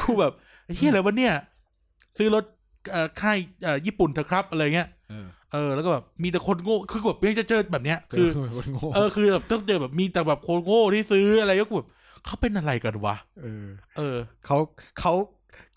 [0.00, 0.32] กูแบบ
[0.64, 1.32] ไอ้เฮียอะไรวะเนี่ย
[2.18, 2.44] ซื้อรถ
[2.92, 11.88] เอ่อค่ายเอ่อญี่ปุ่นเถอะครับอะไรเงี้ยเออเออแล้วก็แบบมีแต่คนโง่คือแบบยังจะเจอแบบเนี้ยคือคนโง่เออคือแบบต้องเจอแบบมีแต่แบบคนโง่ที่ซื้ออะไรก็แบบ
[12.24, 14.58] เขาเป็นอะไรกันวะ เออ เออเขา
[15.00, 15.12] เขา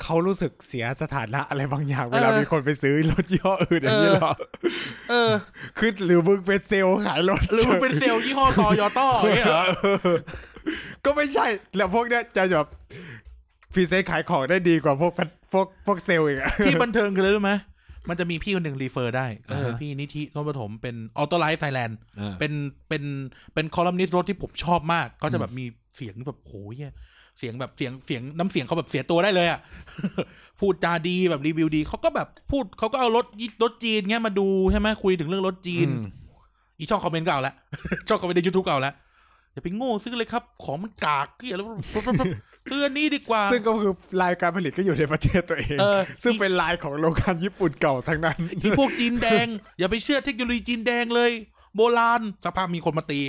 [0.01, 4.33] เขารู้สึกเสียสถานะอะไรบางอย่างเวลาเออมีคนไปซื้อรถยี่ห้ออื่นอย่างนี้เออหรอ
[5.09, 5.31] เออ
[5.77, 10.17] คือหรือมึงเป็นเซลล์ขายรถ หรือมันเป็นเซลล์ยี่ห้อตอยอต้ออย่างเงี้ยเหรอเออ
[11.05, 12.67] ก็ไม่ใช่ แล้วพวกเนี้ยจะแบบ
[13.73, 17.53] present ขายของได้ดีกว่าพวกพันพวกพวกเซลล์อีกอะที่บันเทิงคืออะไรรู้ไหม
[18.09, 21.97] มันจะมีพี่คนหนึ่ง refer ได้เอออ่าฮะพี่นิธิ ท้วมประถมเป็น Autolife Thailand
[22.39, 22.51] เป็น
[22.89, 23.03] เป็น
[23.53, 26.75] เป็นเป็นคอลัมนิสต์รถที่ผมชอบมากเขาจะแบบมี เสียงแบบโหย
[27.37, 29.59] เสียงแบบเสียงเสียงน้ำเสียงเขาแบบเสียตัวได้เลยอะ
[30.59, 33.25] พูดจาดีแบบรีวิวดีเขาก็แบบพูดเขาก็เอารถ
[33.63, 35.87] รถจีนเงี้ยมาดูใช่ไหมคุยถึงเรื่องรถจีน
[36.77, 37.55] อีช่องคอมเมนต์เก่าแล้ว
[38.07, 38.93] ช่องคอมเมนต์ในยูทูบเก่าแล้ว
[39.53, 41.67] อย่าไปโง่ซื้อเลยครับ ของมันกากเกลียดแล้ว
[42.69, 49.47] ซื้ออันนี้ดีกว่า ซึ่งก็คือลายการผลิตก็อยู่ในประเทศตัวเองเออซึ่งเป็นลายของโรงงานญี่ปุ่นเก่าทั้งนั้นอีพวกจีนแดง
[49.79, 51.31] อย่าไปเชื่อเทคโนโลยีจีนแดงเลย
[51.75, 53.19] โบราณสภาพกมีคนมาตี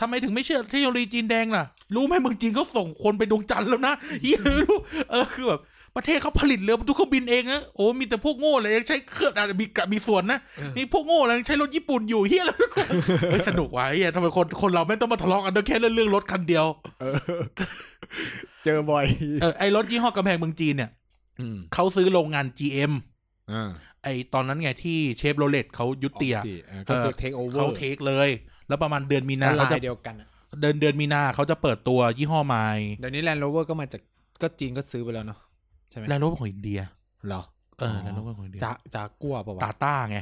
[0.00, 4.76] ทำไมถึงไม่เชื่อเทคโนโลยีจีนแดงล่ะ รู้ไหมเมืองจีนเขาส่งคนไปดวงจันทร์แล้วนะเฮียไม่รู้
[5.10, 5.60] เออคือแบบ
[5.96, 10.38] ประเทศเขาผลิตเรือบรรทุกเครื่องบินเองนะโอ้มีแต่พวกโง่เลยยังใช้เครื่องอาจจะมีกะมีส่วนนะ
[10.76, 12.86] นี่พวกโง่เลยยังใช้รถญี่ปุ่นอยู่เฮียแล้วทุกคน
[13.30, 16.66] เฮ้ยสนุกว่ะเฮียทำไมคนคนเราไม่ต้องมาทะเลาะกันด้วยแค่เรื่องเรื่องรถคันเดียว
[17.00, 17.16] เออ
[18.64, 19.04] เจอบ่อย
[19.40, 20.90] เออไอรถยี่ห้อกำแพงเมืองจีนเนี่ย
[21.40, 22.92] อืมเขาซื้อโรงงาน GM
[23.52, 23.70] อ่า
[24.04, 26.44] ไอตอนนั้นไงที่เชฟโรเลตเขายุติอะ
[26.88, 28.28] ก็คือเทคโอเวอร์เขา take เลย
[28.68, 30.28] แล้วประมาณเดือนมีนาลาเขาจะยเดียวกันอะ
[30.60, 32.66] เดินเดือนมีนาเขาจะเปิดตัวยี่ห้อใหม่
[33.00, 34.00] เดี๋ยวนี้ Land Rover ก็มาจาก
[34.42, 35.38] ก็จีนก็ซื้อไปแล้วเนาะ
[35.90, 36.80] ใช่ไหมแล้วรถของอินเดีย
[37.26, 37.42] เหรอ
[37.78, 40.18] เออแล้วรถของอินเดียจากจากกัวป่าววะ Tata ไง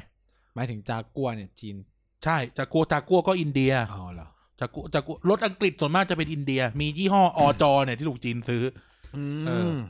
[0.54, 1.76] หมายถึงจากกัวเนี่ยจีน
[2.24, 4.28] ใช่ Jaguar Jaguar ก็อินเดียอ๋อเหรอ
[4.60, 8.93] Jaguar Jaguar รถอังกฤษส่วนมากจะเป็นอินเดีย มียี่ห้ออจอเนี่ยที่ถูกจีนซื้ออือเออ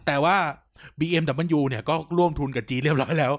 [0.06, 0.37] แต่ว่า
[1.00, 3.32] BMW เนี่ยก็ร่วมทุนกับจีนเรียบร้อยแล้ว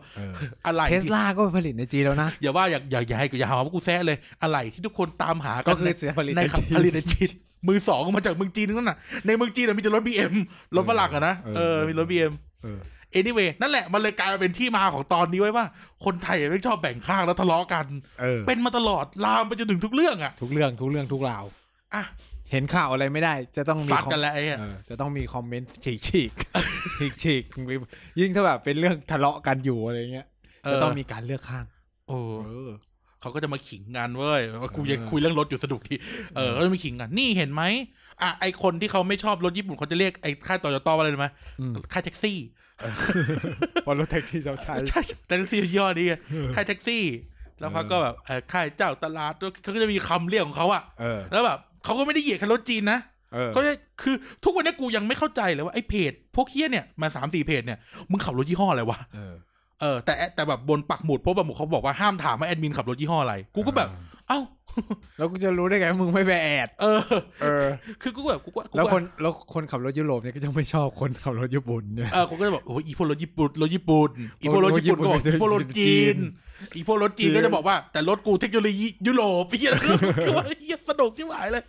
[0.66, 7.30] อะไรเทสลาก็ผลิตในจีนแล้วนะ อย่าว่าอย่าอย่าอย่าให้อย่าหาว่ากูแซ่เลย อะไรที่ทุกคนตามหาก็กันคือเสียผลิตในในขับจีนผลิตในจีน
[7.68, 10.34] มือสองมาจากเมืองจีนทั้งนั้นน่ะ ในเมืองจีนนะมีแต่รถ BM
[10.76, 12.80] รถฝรั่งอะนะ เออเออมีรถ BM เออ
[13.20, 15.66] anyway นั่นแหละ มันเลยกลายมาเป็นที่มาของตอนนี้ไว้ว่า
[16.06, 17.86] คนไทยไม่ชอบแบ่งข้างแล้วทะเลาะกัน
[18.22, 21.44] เออเป็นมาตลอดลามไปจนถึงทุกเรื่องอะทุกเรื่องทุกเรื่องทุกราว
[21.94, 22.04] อะ
[22.52, 26.32] เห็นข่าวอะไรไม่ได้ จะต้องมีฟัดคอมกันแล้วไอ้อะเออจะต้องมีคอมเมนต์ฉีกฉีก
[27.00, 27.44] ฉีกฉีก
[28.20, 30.28] ยิ่งถ้าแบบเป็นเรื่องทะเลาะกันอยู่อะไรเงี้ย
[30.72, 31.66] จะต้องมีการเลือกข้าง
[32.08, 32.70] โอ้เออ
[33.22, 35.96] เขาก็จะมาขิงกันเว้ยว่ากูเออยังคุยเรื่องรถอยู่สนุกที
[36.36, 37.64] เออก็จะมาขิงกันนี่เห็นไหม
[38.22, 41.28] อะไอคนที่เขาไม่ชอบรถญี่ปุ่นเขาจะเรียกไอ้ค่ายโตโยต้าว่าอะไรรู้ไหม
[41.60, 42.38] อืมค่ายแท็กซี่
[43.84, 46.14] เพราะรถแท็กซี่ชอบใช้ใช่ใช่แท็กซี่ย่อนี้ไง
[46.56, 47.04] ค่ายแท็กซี่
[47.60, 53.00] แล้วเขาก็แบบเออค่ายเจ้าตลาดเขาก็จะมีคำเรียกของเขาอะเออ แล้วแบบ เขาก็ไม่ได้เหยียดแค่รถจีนนะ
[53.34, 57.80] เออก็จะคือทุกวันนี้กูยังไม่เข้าใจเลยว่าไอ้เพจพวกเฮี้ยเนี่ยมาสามสี่เพจเนี่ย
[58.12, 59.34] มึงขับรถยี่ห้ออะไรวะเออ
[59.82, 63.90] เออแต่แต่แบบบนปักหมุดเพราะปักหมุดเขาบอกว่าห้ามถามว่าแอดมินขับรถยี่ห้ออะไร กูก็แบบ
[64.28, 64.40] เอ้า
[65.18, 67.02] แล้วกูจะรู้ได้ไงว่ามึงไม่ไปแอด เออ
[67.42, 67.66] เออ
[68.02, 74.10] คือกูก็แบบกูก็กูก็แล้วคนแล้วคนขับรถยุโรปเนี่ยก็ยังไม่ชอบคนขับรถญี่ปุ่นเนี่ยเออเขาก็จะบอกโอ้ยอีพวกรถญี่ปุ่นรถญี่ปุ่น
[74.42, 76.18] อีพวกรถญี่ปุ่นก็บอกรถญี่ปุ่นอีพวกรถจีน
[76.76, 79.72] อีพวกรถจีนจีนก็จะบอกว่าแต่รถกูเทคโนโลยียุโรปเฮีย
[80.26, 81.64] คือว่าเฮียสนุกที่หายเลย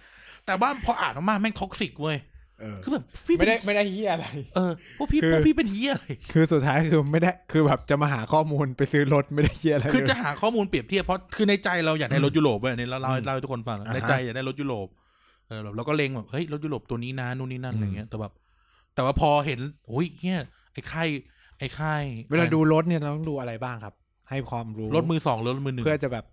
[0.46, 2.18] แต่บ้านพออ่านออกมาแม่ง toxic เว้ย
[2.60, 14.88] เออคือแบบพี่ไม่ได้ไม่ได้เฮียอะไรเออพวกพี่คือพวกพี่เป็นเฮียอะไรคือสุดท้ายคือไม่ได้คือแบบจะมาหาข้อมูลไปซื้อรถไม่ได้เฮียอะไรคือจะเลยหาข้อมูลเปรียบเทียบเพราะคือในใจเราอยากได้รถยุโรปเว้ยอันนี้เราเล่าอืมเล่าให้ทุกคนฟังอ่าฮะในใจอยากได้รถยุโรป
[15.48, 18.32] เออเราก็เล็งแบบเฮ้ยรถยุโรปตัวนี้นะนู่นนี่นั่นอืมอะไรเงี้ยแต่แบบ
[18.94, 20.40] แต่ว่าพอเห็นโอ้ยเฮีย
[20.72, 21.08] ไอ้ค่าย
[21.58, 23.94] ไอ้ค่ายเวลาดูรถเนี่ยเราต้องดูอะไรบ้างครับ
[24.30, 26.24] ให้ความรู้รถมือสองหรือรถมือหนึ่งเพื่อจะแบบ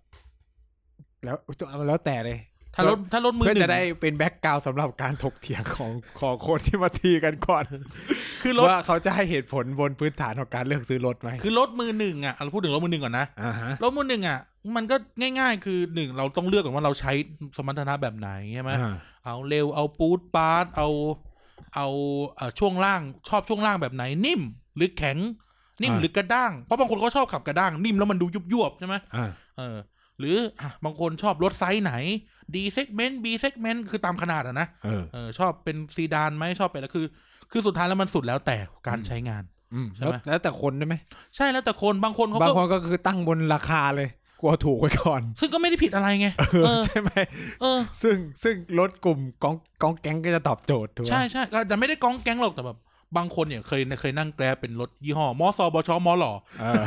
[1.24, 1.36] แล้ว
[1.88, 2.38] แล้วแต่เลย
[2.74, 7.64] ถ้ารถถ้ารถมือเพื่อหนึ่จะงได้เป็นแบ็กกราวสำหรับการถกเถียงของของคนที่มาทีกันก่อน
[8.42, 14.38] คือรถว่าเขาจะให้เหตุผลบนพื้นฐานของการเลือกซื้อรถไหมคือรถมือหนึ่งอะเราพูดถึงรถมือหนึ่งก่อนนะอ่าฮะรถมือหนึ่งอะ
[14.76, 17.12] มันก็ง่าย ๆ คือหนึ่งเราต้องเลือกก่อนว่าเราใช้
[17.56, 20.88] สมรรถนะแบบไหนใช่ไหมอ่าเอาเร็วเอาปูดปาร์ตเอา
[21.74, 21.86] เอา
[22.36, 24.42] เอ่อช่วงล่างชอบช่วงล่างแบบไหนนิ่ม
[24.76, 25.18] หรือแข็ง
[25.82, 29.76] นิ่มอ่าหรือกระด้าง เพราะบางคนก็ชอบขับกระด้างนิ่มแล้วมันดูยุบยวบๆใช่ไหมอ่าเออ
[30.20, 31.92] หรืออะบางคนชอบรถไซส์ไหน
[32.54, 37.06] D segment B segment คือตามขนาดอะนะเออเออชอบเป็นซีดานไหมชอบเป็นแล้วคือ
[37.50, 38.56] คือสุดท้ายแล้วมันสุดแล้วแต่
[38.88, 39.42] การใช้งาน
[39.74, 40.94] อืมใช่ไหมแล้วแล้วแต่คนได้ไหม
[41.36, 44.08] ใช่แล้วแต่คนบางคนเขาบางก็คนก็คือตั้งบนราคาเลย
[44.40, 46.28] กลัวถูกไว้ก่อน ซึ่งก็ไม่ได้ผิดอะไรไง
[46.64, 47.10] เอเอออใช่ไหม
[47.60, 52.78] เออ ซึ่งซึ่งรถกลุ่มกองกองแก๊งก็จะตอบโจทย์ถูกไหมใช่ใช่ก็แต่ไม่ได้ก้องแก๊งหรอกแต่แบบ
[53.16, 56.84] บางคนเนี่ยเคยเคยนั่งแกร็บเป็นรถยี่ห้อมอซอบชมอหล่อเออ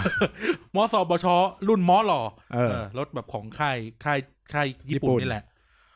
[0.75, 1.25] มอซอบช
[1.67, 2.21] รุ่นมอหล่อ
[2.53, 4.19] เออเออรถแบบของค่ายค่าย
[4.53, 5.43] ค่ายญี่ปุ่นญี่ปุ่นนี่แหละ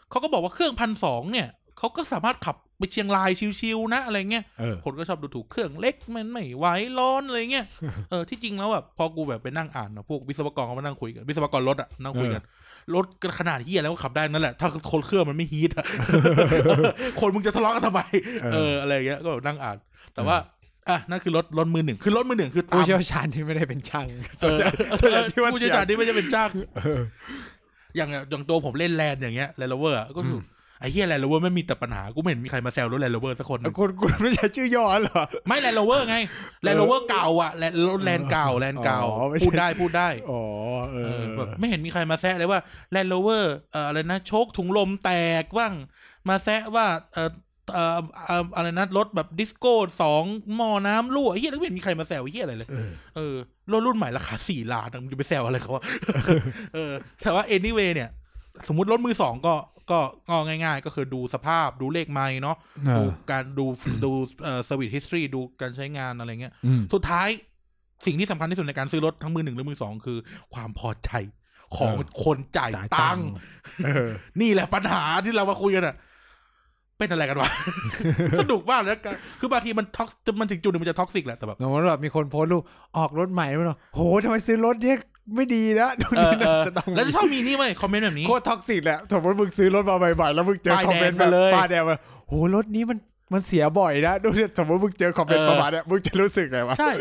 [0.10, 3.30] เขาก็บอกว่าเครื่องพันสองเนี่ยเขาก็สามารถขับไปเชียงราย
[3.60, 6.66] ชิวๆนะอะไรเงี้ยเออคนก็ชอบดูถูกเครื่องเล็กมันไม่ไหว
[6.98, 7.66] ร้อนอะไรเงี้ย
[8.10, 12.44] เออที่จริงแล้วแบบพอกูแบบไปนั่งอ่านนะพวกวิศวกรเขามานั่งคุยกันวิศวกรรถอะนั่งคุยกัน
[12.96, 13.06] รถ
[13.40, 15.86] ขนาดที่แล้วก็ขับได้นั่นแหละถ้าคนเครื่องมันไม่ heat อะ
[17.20, 18.02] คนมึงจะทะเลาะกันทำไม
[18.54, 19.78] เอออะไรเงี้ยก็นั่งอ่าน
[20.14, 20.38] แต่ว่า
[20.90, 24.08] อะนั่นคือรถรถมือหนึ่งคือรถมือหนึ่งคือตาผู้เชี่ยวชาญที่ไม่ได้เป็นช่าง
[24.42, 24.60] เออ
[25.00, 27.02] ส่วนใหญ่ที่ว่าผู้เชี่ยวชาญที่ไม่ใช่เป็นช่างเออ
[27.96, 30.44] อย่างอย่างตัวผมเล่น Land อย่างเงี้ย Land Rover ก็คืออ
[30.80, 36.18] ไอ้เหี้ย Land Rover ไม่มีแต่ปัญหากูไม่เห็นมีใครมาแซวรถ Land Rover สักคนหนึ่งคุณคุณไม่ใช่ชื่อย่อเหรอ ไม่ Land Rover ไง
[36.64, 40.42] Land Rover เก่าอะ Land รถ Land เก่า Land เก่าอ๋อไม่ใช่พูดได้พูดได้อ๋อ
[40.92, 42.60] เอเอออแบบไม่เห็นมีใครมาแซะเลยว่า
[42.92, 45.12] Land Rover เอ่ออะไรนะโช้คถุงลมแต
[45.44, 45.74] กบ้าง
[46.30, 47.30] มาแซะว่าเอ่อ
[47.72, 50.24] เอ่อเอ่ออะไรนะรถแบบ Disco สอง
[50.56, 53.36] หม้อน้ำรั่วเฮียแล้วไม่เห็นมีใครมาแซวเฮียอะไรเลย เออเออ
[53.72, 55.84] รถรุ่นใหม่ราคาสี่ล้านอะมึงจะไปแซวอะไรเขาวะ
[56.74, 58.10] เออ แต่ว่า anyway เนี่ย
[58.68, 59.54] สมมติรถมือสองก็
[59.92, 62.58] ก็ก็ง่าย ๆ ก็คือดูสภาพดูเลขไมล์เนาะ
[62.88, 63.66] เอดูอ การดู
[64.04, 64.12] ดู
[64.44, 67.28] เอ่อ service history ดูการใช้งานอะไรเงี้ย อืม สุดท้าย
[68.06, 70.18] สิ่งที่สำคัญที่สุดในการซื้อรถทั้งมือหนึ่งหรือมือสองคือ
[70.54, 71.12] ความพอใจ
[71.78, 73.30] ของเออ คนจ่ายจ่ายตัตังงค์ค์
[73.86, 74.10] เออ
[74.42, 75.96] นี่แหละปัญหาที่เรามาคุยกันอะ
[77.02, 77.50] เป็นอะไรกันวะ
[78.42, 82.64] สนุกมากแล้วกันคือบางทีมัน tox มันถึงจุดหนึงมันจะ toxicแหละแต่แบบสมมติแบบมีคนโพสต์รูป
[82.98, 84.98] ออกรถใหม่แล้วเนาะโหทำไมซื้อรถเนี้ย
[85.36, 92.98] ไม่ดีนะดูเออนี่เออจะต้องแล้วจะชอบมีนี่ไหมคอมเมนต์แบบนี้ โคตร toxic แหละสมมติมึงซื้อรถมาใหม่ๆแล้วมึงเจอป้ายคอมเมนต์แดงไปเลยป้ายแดงมาโหรถนี้มัน
[93.34, 96.92] มันเสียบ่อยนะดูเนี่ยสมมติมึงเจอคอมเมนต์เออ ประมาณเนี้ยมึงจะรู้สึกไงวะ ใช่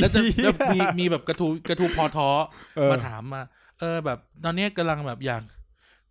[0.00, 2.28] แล้วจะอีแล้วมีมีแบบกระทูกระทูพอท้อ
[2.76, 3.42] เออ มาถามมา
[3.80, 5.42] เออแบบตอนเนี้ยกำลังแบบอยาก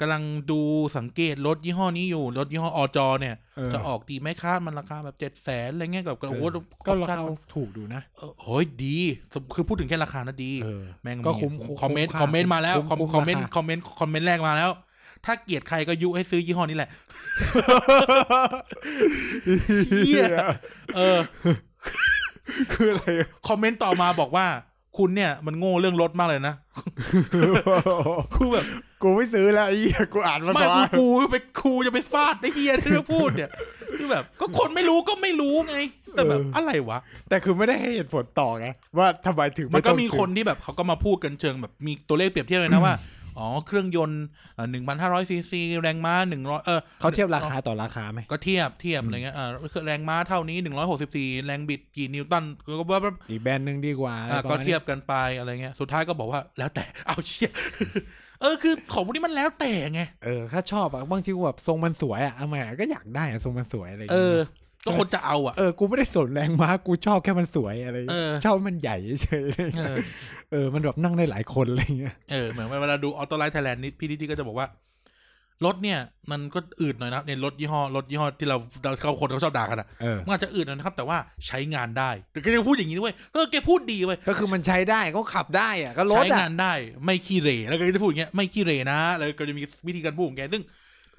[0.02, 0.60] กำลังดู
[0.98, 6.44] สังเกตรถยี่ห้อนี้อยู่ รถยี่ห้ออจอเนี่ยเออจะออกดีไหมคะมันราคาแบบเจ็ดแสนอะไรเงี้ยกับโอ้โห
[6.86, 8.98] ก็ราออปชั่นคาถูกดูนะเออโอ้ยดี
[9.56, 14.72] คือพูดถึงแค่ราคานะดีเออแม่งก็มีคุ้มคุ้มคอมเมนต์คุ้มค่าคอมเมนต์มาแล้วคุ้มคอมคุ้มคอมเมนต์ราคาคอมเมนต์คอมเมนต์แรกมาแล้ว
[15.26, 16.90] ถ้าเกลียดใครก็ยุให้ซื้อยี่ห้อนี้แหละ
[20.06, 20.26] เหี้ย
[20.96, 21.20] เออ
[22.72, 23.06] คืออะไร
[23.48, 24.48] คอมเมนต์ต่อมาบอกว่า
[24.98, 26.56] คุณเนี่ยมันโง่เรื่องรถมากเลยนะ
[28.36, 28.66] กูแบบ
[29.02, 33.50] กูไม่ซื้อแล้วไอ้เหี้ยกูอ่านมาไม่ก่อกูนกูไปครูจะไปฟาดไอ้เฮียที่เขาพูดเนี่ย
[33.98, 35.76] คือแบบ ก็คนไม่รู้ก็ไม่รู้ไง
[36.14, 42.94] แต่แบบอะไรวะ แต่คือไม่ได้ให้เหตุผลต่อไงว่าทำไมถึงมันก็ต้องมีซื้อคนที่แบบเขาก็มาพูดกันเชิงแบบมีตัวเลขเปรียบเทียบเลยนะว่า
[43.40, 44.24] อ๋อเครื่องยนต์
[44.72, 49.50] หนึ่งพันห้าร้อยซีซีแรงม้าหนึ่งร้อยเออเขาเทียบราคาต่อราคาไหมก็เทียบเทียบอะไรเงี้ยอ่า
[49.86, 52.44] แรงม้าเท่านี้หนึ่งร้อยหกสิบสี่แรงบิดกี่นิวตัน
[52.80, 57.52] ก็ว่าอีกแบรนด์หนึ่งดีกว่าอ่าประก็มาณนี้เทียบกันไปอะไรเงี้ยสุดท้ายก็บอกว่าแล้วแต่เอาเชี่ย
[58.42, 70.00] เออคือของพวกนี้มันแล้วแต่ไงเออถ้าชอบอะบางทีกูแบบทรงมันสวยอะเอามาก็อยากได้อะทรงมันสวยอะไรอย่างเอเงี้อย ก็คนจะเอาอะเออกูไม่ได้สนแรงม้ากูชอบแค่มันสวยอะไรอย่างเงี้ยเออชอบมันใหญ่เฉยๆอะไรอย่างเอเงี้ยอ
[70.52, 74.68] เออ มันแบบนั่งได้หลายคนอะไรอย่างเงี้ยเออเหมือนเวลาดู Autolife Thailand นี่พี่นิธิก็จะบอกว่า
[75.66, 76.00] รถเนี่ย
[76.32, 86.74] มันก็อืดหน่อยนะในรถยี่ห้อรถยี่ห้อที่เราเราเขาคนเขาชอบด่ากันอะเออมันอาจจะอืดหน่อยนะครับ แต่ว่าใช้งานได้แต่แกจะพูดอย่างนี้ด้วยเออแกพูดดีเว้ยก็คือมันใช้ได้ก็ขับได้อะก็รถใช้อะงานได้
[87.06, 90.64] ไม่ขี้เหร่แล้วก็จะพูดอย่างเงี้ยไม่ขี้เหร่นะแล้วก็จะมีวิธีการพูดของแกซึ่ง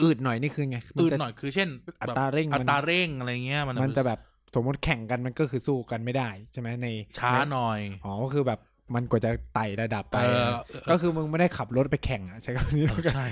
[0.02, 1.68] อืดหน่อยนี่คือไงมัอืดจะหน่อยคือเช่น
[2.02, 4.20] แบบอัตราเร่งมันอัตราเร่งอะไรเงี้ยมันมันจะแบบ
[4.54, 8.60] สมมติแข่งกันมันก็คือสู้กันไม่ได้ใช่ไหมในช้าในหน่อยอ๋อก็คือแบบ
[8.94, 13.26] มันกว่าจะไต่ระดับไปเอออะก็คือมึงไม่ได้ขับรถไปแข่งอะใช้คำนี้แล้วกันใช่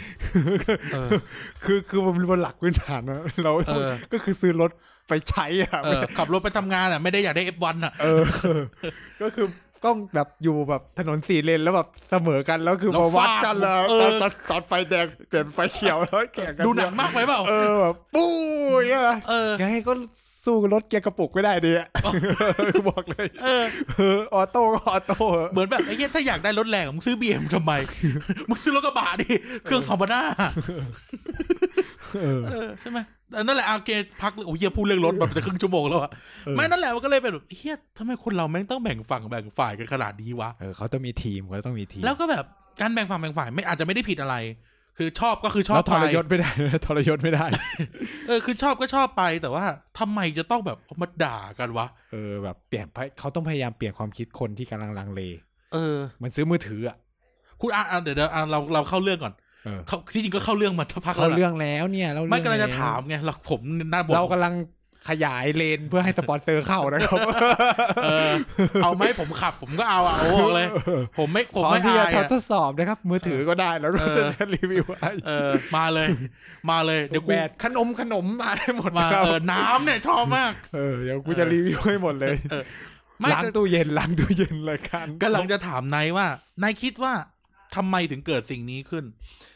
[0.95, 1.11] เออ
[1.65, 4.71] คือคือมันบนหลักพื้นฐานนะเราเออก็คือซื้อรถ
[5.09, 8.21] ไปใช้อะเออขับรถไปทำงานอะไม่ได้อยากได้ F1 อะเออ
[9.85, 18.29] ก็คือต้องแบบอยู่แบบถนนสี่เลนแล้วแบบเสมอกันแล้วคือแล้วมาวัดฟาดกันแล้วเออตอนตอนไฟแดงเปลี่ยนไฟเขียวแล้วแข่งกันดูหนังมากไปเปล่าเออแบบปุ้
[18.85, 19.93] ยอะเออยังไงก็
[20.45, 21.89] สู้รถเกียร์กระปุกไม่ได้ดิอะ
[22.89, 23.65] บอกเลยเออ
[23.97, 27.73] เออออโต้ก็ออโต้อะเหมือนแบบไอ้เหี้ยถ้าอยากได้รถแรงอะมึงซื้อบีเอ็มทำไม
[28.49, 29.33] มึงซื้อรถกระบะดิ
[29.65, 30.25] เครื่องสองพันห้า
[32.21, 32.99] เออเออใช่ไหม
[33.31, 33.91] แต่นั่นแหละอะโอเค
[34.23, 36.11] พักโอ้ยเหี้ยพูดเรื่องรถแบบจะครึ่งชั่วโมงแล้วอะ
[36.45, 42.45] เออไม่นั่นแหละมันก็เลยเป็นแบบเหี้ยทำไมคนเราแม่งต้องแบ่งฝั่งแบ่งฝ่ายกันขนาดนี้วะเออเขาต้องมีทีมเขาต้องมีทีมแล้วก็แบบ
[42.81, 44.37] การแบ่งฝั่งแบ่งฝ่ายไม่อาจจะไม่ได้ผิดอะไร
[44.99, 47.47] คือชอบก็คือชอแล้บวทไปรยศไม่ได้นะทรยศไม่ได้
[48.29, 49.65] เออคือชอบก็ชอบไปแต่ว่า
[49.99, 52.87] ทำไมจะต้องแบบเอามาด่ากันวะเออแบบเปลี่ยน
[53.19, 55.21] เขาต้องพยายามเปลี่ยนความคิดคนที่กำลังลังเล
[55.73, 56.97] เออเหมือนซื้อมือถืออะ
[57.61, 59.35] คุณอะอะเดี๋ยวเดี๋ยวอะเราเราเข้าเรื่องก่อน
[59.67, 64.55] เออเขาที่จริงก็เข้าเรื่องมาสักพักเขาแล้วเรื่นะองแล้วเนี่ยเราไม่กำลังจะเรื่องถามไงเราผมหน้าบเรากำลัง
[65.13, 67.19] ขยายเลนเพื่อให้สปอนเซอร์เข้านะครับ
[68.05, 68.33] เออ
[68.83, 70.69] เอาไหมผมขับ ผมก็เอาอะโอ้บอกเลย
[71.19, 76.09] ผมไม่ผมพร้อมไม่ที่อาจะยอะทดสอบนะครับ มือถือก็ได้แล้วเราเออจะจะรีวิวให้เออ มาเลย
[76.71, 82.65] มาเลย เดี๋ยวกูแบดขนมขนมมาได้หมดมานะครับเออน้ำเนี่ยชอบมาก เออ เดี๋ยวกูจะรีวิวให้หมดเลยเออ
[83.21, 86.27] ไม่ล้างตู้เย็นล้างตู้เย็นเลยกันกำลังจะถามนายว่า
[86.63, 87.15] นายคิดว่า
[87.77, 89.05] ทำไมถึงเกิดสิ่งนี้ขึ้น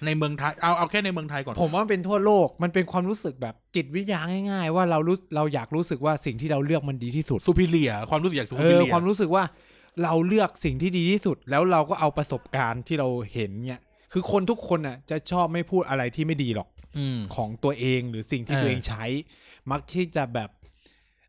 [0.06, 9.44] ในเมืองไทยเอาเอาแค่ในเมืองไทยก่อนผมว่ามันเป็นทั่วโลกมันเป็นความรู้สึกแบบจิตวิทยาง่าย ๆ ว่าเรารู้เราอยากรู้สึกว่าสิ่งที่เราเลือกมันดีที่สุดซูพิเลียความรู้สึกอยากซูเอพิอเลียความรู้สึกว่า
[10.02, 13.80] เราเลือกสิ่งที่ดีที่สุด แล้วเราก็เอาประสบการณ์ที่เราเห็นเนี่ย
[14.12, 19.04] คือคนทุกคนอะจะชอบไม่พูดอะไรที่ไม่ดีหรอกอืมของตัวเองหรือสิ่งที่เออตัวเองใช้
[19.70, 20.50] มักที่จะแบบ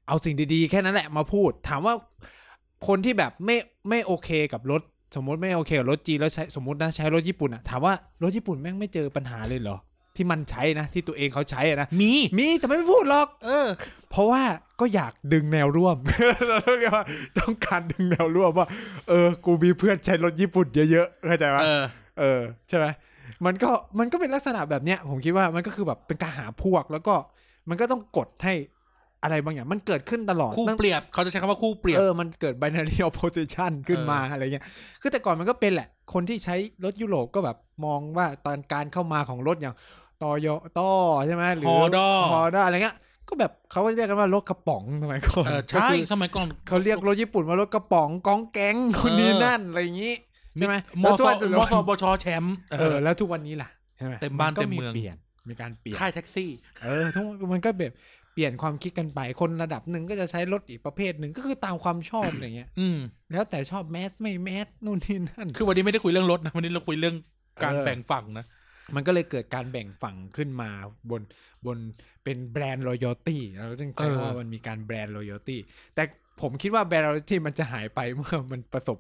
[0.08, 1.94] เอาสิ่งดีๆ แค่นั้นแหละมาพูด ถามว่า
[2.88, 3.58] คนที่แบบไม่
[3.90, 4.82] ไม่โอเคกับรถ
[5.16, 7.94] สมมติไม่โอเคกับรถจีนแล้วใช้สมมตินะใช้รถญี่ปุ่นอะถามว่า
[8.24, 9.78] รถญี่ปุ่นแม่งไม่เจอปัญหาเลยเหรอ
[10.16, 13.68] ที่มันใช้นะ ที่ตัวเองเขาใช้อะนะมีมีแต่ไม่พูดหรอก เออ
[14.12, 14.42] เพราะว่า
[14.80, 15.98] ก็อยากดึงแนวร่วม
[16.48, 17.06] เราต้องเรียกว่า
[17.40, 18.68] ต้องการดึงแนวร่วมว่า
[19.10, 21.84] เออ กูมีเพื่อนใช้รถญี่ปุ่นเยอะๆเข้าใจไหมเออ
[22.20, 22.86] เออใช่ไหม
[23.46, 27.16] มันก็มันก็เป็นลักษณะแบบเนี้ย ผมคิดว่ามันก็คือแบบเป็นการหาพวกแล้วก็
[27.70, 28.54] มันก็ต้องกดให้
[29.24, 34.66] อะไรบางอย่างมันเกิดขึ้นตลอดคู่ตั้งเปรียบเขาจะใช้คำว่าคู่เปรียบเออมันเกิด binary opposition ขึ้นมาอะไรเงี้ย
[35.02, 39.76] คือแต่ก่อนมันก็เป็นแหละ คนที่ใช้รถยุโรปก็แบบมองว่าตอนการเข้ามาของรถอย่าง
[40.22, 40.92] ตอยต้อ
[41.28, 42.96] ใช่ไหมหรือฮอดอฮอดออะไรเงี้ย
[43.30, 50.14] ก็แบบเขาก็เรียกกันว่ารถกระป๋องสมัยก่อนเออก็ใช่คือสมัยก่อนเขาเรียกรถญี่ปุ่นว่ารถกระป๋องกองแก๊งคนนี้นั่นอะไรอย่างงี้
[50.58, 55.18] ใช่ไหมมแล้วอทุสกวันมอสบชแชมป์เออแล้วทุกวันนี้ล่ะใช่ไหมเต็มบ้านก็เต็มเมืองเปลี่ยน
[55.50, 56.50] มีการเปลี่ยนค่ายแท็กซี่
[56.84, 57.94] เออทุกมันก็แบบ
[58.34, 63.00] เปลี่ยนความคิดกันไป คนระดับหนึ่งก็จะใช้รถอีกประเภทหนึ่งก็คือตามความชอบอะไรเงี้ย อืม
[63.32, 67.16] แล้วแต่ชอบแมสไม่แมสนู่นนี่นั่น คือวันนี้ไม่ได้คุยเรื่องรถนะวันนี้เราคุยเรื่อง
[67.64, 68.46] การเออ แบ่งฝั่งนะ
[68.96, 70.70] มันก็เลยเกิดการแบ่งฝั่งขึ้นมา
[71.10, 71.22] บน
[71.66, 71.78] บน
[72.24, 75.58] เป็นแบรนด์ loyalty เราจึงใช้เออ ว่ามันมีการแบรนด์ loyalty
[75.96, 76.04] แต่
[76.42, 78.98] ผมคิดว่าแบรนด์ loyalty มันจะหายไปเมื่อมันประสบ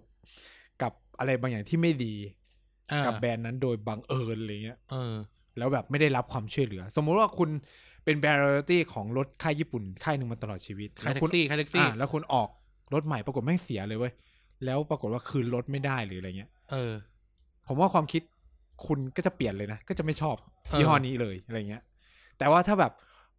[0.81, 2.13] กับอะไรบางอย่างที่ไม่ดี
[2.91, 5.13] อ่ากับแบรนด์นั้นโดยบังเอิญอะไรเงี้ย เออ
[5.57, 7.49] แล้วแบบไม่ได้รับความช่วยเหลือ สมมุติว่าคุณ
[8.03, 12.49] เป็นแบรนด์ loyalty ของรถค่ายญี่ปุ่นค่ายหนึ่งมาตลอดชีวิตค่ายแล้วแท็คุณกซี่ค่ายแท็กซี่อ่าแล้วคุณออก
[12.93, 14.13] รถใหม่ปรากฏไม่งเสียเลยเว้ย
[14.65, 16.93] แล้วปรากฏว่าคืนรถไม่ได้หรืออะไรเงี้ย เออ
[17.67, 18.21] ผมว่าความคิด
[18.87, 20.35] คุณก็จะเปลี่ยนเลยนะ ก็จะไม่ชอบ
[20.69, 21.83] เออยี่ห้อนี้เลยอะไรเงี้ย
[22.37, 22.91] แต่ว่าถ้าแบบ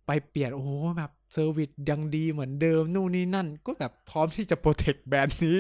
[0.07, 5.59] ไปเปลี่ยน โอ้โหแบบ service ยังดีเหมือนเดิมนู่นนี่นั่น ก็แบบพร้อมที่จะ protect แบรนด์นี้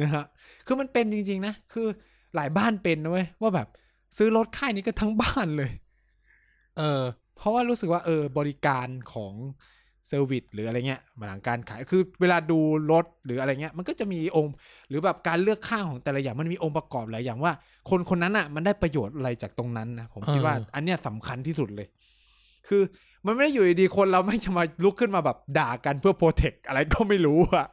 [0.00, 0.24] นะฮะ
[0.66, 1.86] คือมันเป็นจริง ๆ นะ คือ
[2.34, 3.68] หลายบ้านเป็นนะเว้ยว่าแบบ
[4.16, 5.70] ซื้อรถค่ายนี้ก็ทั้งบ้านเลย
[6.78, 7.02] เออ
[7.40, 9.32] เพราะว่ารู้สึกว่าเออบริการของ
[10.08, 12.58] service หรืออะไรเงี้ยหลังการขายคือเวลาดู
[12.92, 14.54] รถหรืออะไรเงี้ย มันก็จะมีองค์
[14.88, 17.52] หรือแบบการเลือกข้างของแต่ละอย่างมันมีองค์ประกอบหลายอย่างว่า
[17.90, 21.86] คนคนนั้นอะมันได้ประโยชน์อะไรจากตรงนั้นนะผมคิดเออว่าอันเนี้ยสำคัญที่สุดเลย
[22.68, 22.82] คือ
[23.26, 27.66] มันไม่ได้อยู่ดีๆคนเราไม่จะมาลุกขึ้นมาแบบด่ากันเพื่อโปรเทคอะไรก็ไม่รู้อะ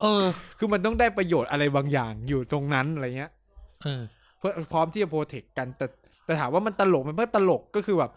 [0.00, 0.24] เออ
[0.58, 3.32] คือมันต้องได้ประโยชน์อะไรบางอย่างอยู่ตรงนั้นอะไรเงี้ย
[3.82, 4.02] เออ
[4.38, 5.86] เพื่อพร้อมที่จะโปรเทคกันแต่
[6.24, 8.10] แต่ถามว่ามันตลกมันไม่ตลกก็คือแบบ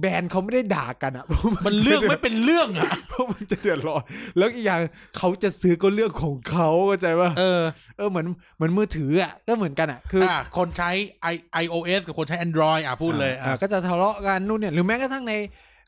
[0.00, 1.24] แบรนด์เขาไม่ได้ด่ากันอะ
[1.66, 4.02] มันเรื่องไม่เป็นเรื่องอะเพราะมันจะเดือดร้อน
[4.38, 4.80] แล้วอีกอย่าง
[5.18, 7.62] เขาจะซื้อก็เรื่องของเขาเข้าใจป่ะเออ
[7.96, 10.90] เออเหมือนเหมือนมือถืออะก็เหมือนกันอะคือออ่าคนใช้
[11.32, 15.34] i iOS กับคนใช้ Android อะพูดเลยอ่าอะก็จะทะเลาะกันนู่นเนี่ยหรือแม้กระทั่งใน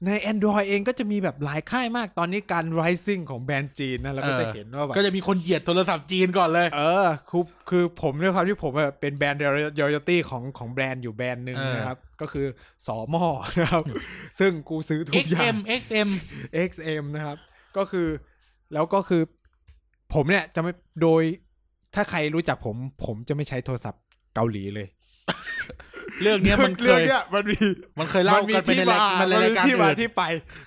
[0.06, 9.40] ใน Android เองก็จะมีแบบหลายค่ายมากตอนนี้การ rising ของแบรนด์จีนนะเราก็จะเห็นว่าแบบก็จะมีคนเหยียดโทรศัพท์จีนก่อนเลย เออคือคือผมด้วยความที่ผมแบบเป็นแบรนด์
[9.80, 12.46] loyalty ของของแบรนด์อยู่แบรนด์หนึ่งเออนะครับ ก็คือ
[12.86, 13.24] สอหม้อ
[13.60, 13.82] นะครับ
[14.38, 16.08] ซึ่งกูซื้อทุกอย่าง XM XM
[16.70, 17.38] XM นะครับ
[17.76, 18.08] ก็คือ
[18.74, 19.22] แล้วก็คือ
[20.14, 21.22] ผมเนี่ยจะไม่โดย
[21.94, 24.02] ถ้าใครรู้จักผม ผมจะไม่ใช้โทรศัพท์
[24.34, 24.88] เกาหลีเลย
[26.23, 27.57] เรื่องเนี้ยมันเครื่องยเนี้ยมันมี
[27.99, 30.23] มันเคยเล่ากันไปในรายมัมันนมีรายการที่มาอื่นที่ไป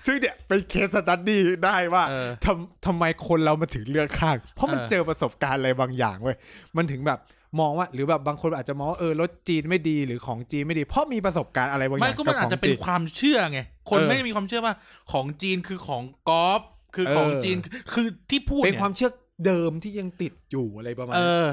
[0.05, 6.37] ซึ่งเนี่ยเป็น case study ได้ว่าเออทำทำไมคนเรามาถึงเลือกข้าง เพราะมันเออเจอประสบการณ์อะไรบางอย่างเว้ย
[6.77, 7.19] มันถึงแบบ
[7.59, 14.73] มองว่าหรือแบบบางคนอาจจะมองว่าเออรถจีนไม่ดีหรือของจีนไม่ดี เพราะมีประสบการณ์อะไรบางอไม่ย่างก็มันอาจจะเป็นบขงความเชื่อไงคนเออไม่ได้มีความเชื่อว่า
[15.11, 16.61] ของจีนคือของกอล์ฟ
[16.95, 17.57] คือของเออจีน
[17.93, 19.11] คือที่พูดเป็นเนี่ยความเชื่อ
[19.45, 21.47] เดิมที่ยังติดอยู่อะไรประมาณเอนั้นอ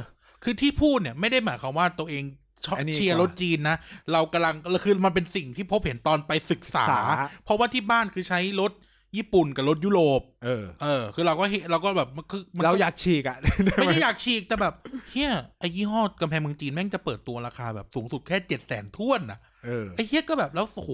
[0.44, 2.24] คือที่พูดเนี่ยไม่ได้หมายความว่าตัวเอง
[2.64, 3.76] ชอบอันนี้เชียร์กว่ารถจีนนะ
[4.12, 7.00] เรากำลังคือมันเป็นสิ่งที่พบเห็นตอนไปศึกษาศึกษา
[7.44, 8.72] เพราะว่าที่บ้านคือใช้รถ
[9.16, 14.74] ญี่ปุ่นกับรถยุโรป เออ เออ คือเราก็เห็นเราก็แบบมันคือมันเราอยากฉีกอะไม่ใช่อยากฉีกแต่แบบ
[15.08, 20.90] เฮียไอ้ยี่ห้อกำแพงเมืองจีนแม่งจะเปิดตัวราคาแบบสูงสุดแค่เจ็ดแสนท้วนน่ะเออไอ้เฮียก็แบบแล้วโอ้โห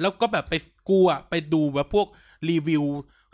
[0.00, 0.54] แล้วก็แบบไป
[0.88, 2.06] กูอะไปดูแบบพวก
[2.50, 2.84] รีวิว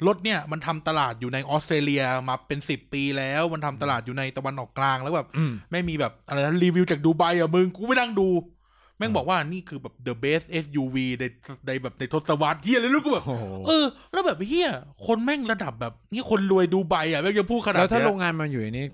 [0.07, 8.29] รถเนี่ยมันทำตลาดอยู่ในออสเตรเลียมาเป็นสิบปีแล้ว มันทำตลาดอยู่ในตะวันออกกลางแล้วแบบอืมไม่มีแบบอะไรนะรีวิวจากดูไบอะมึงกูไม่นั่งดู
[8.99, 11.25] แม่งอ่าบอกว่านี่คือแบบ the best SUV ใน
[11.67, 14.69] ในแบบในทศวรรษเฮียเลยรู้กูแบบโอ้โหเออ แล้วแบบเฮีย
[15.07, 18.85] คนแม่งระดับแบบนี่คนรวยดูไบอะแม่งยังพูดขนาดแล้วถ้าเนี้ยโรงงานมันอยู่ในนี้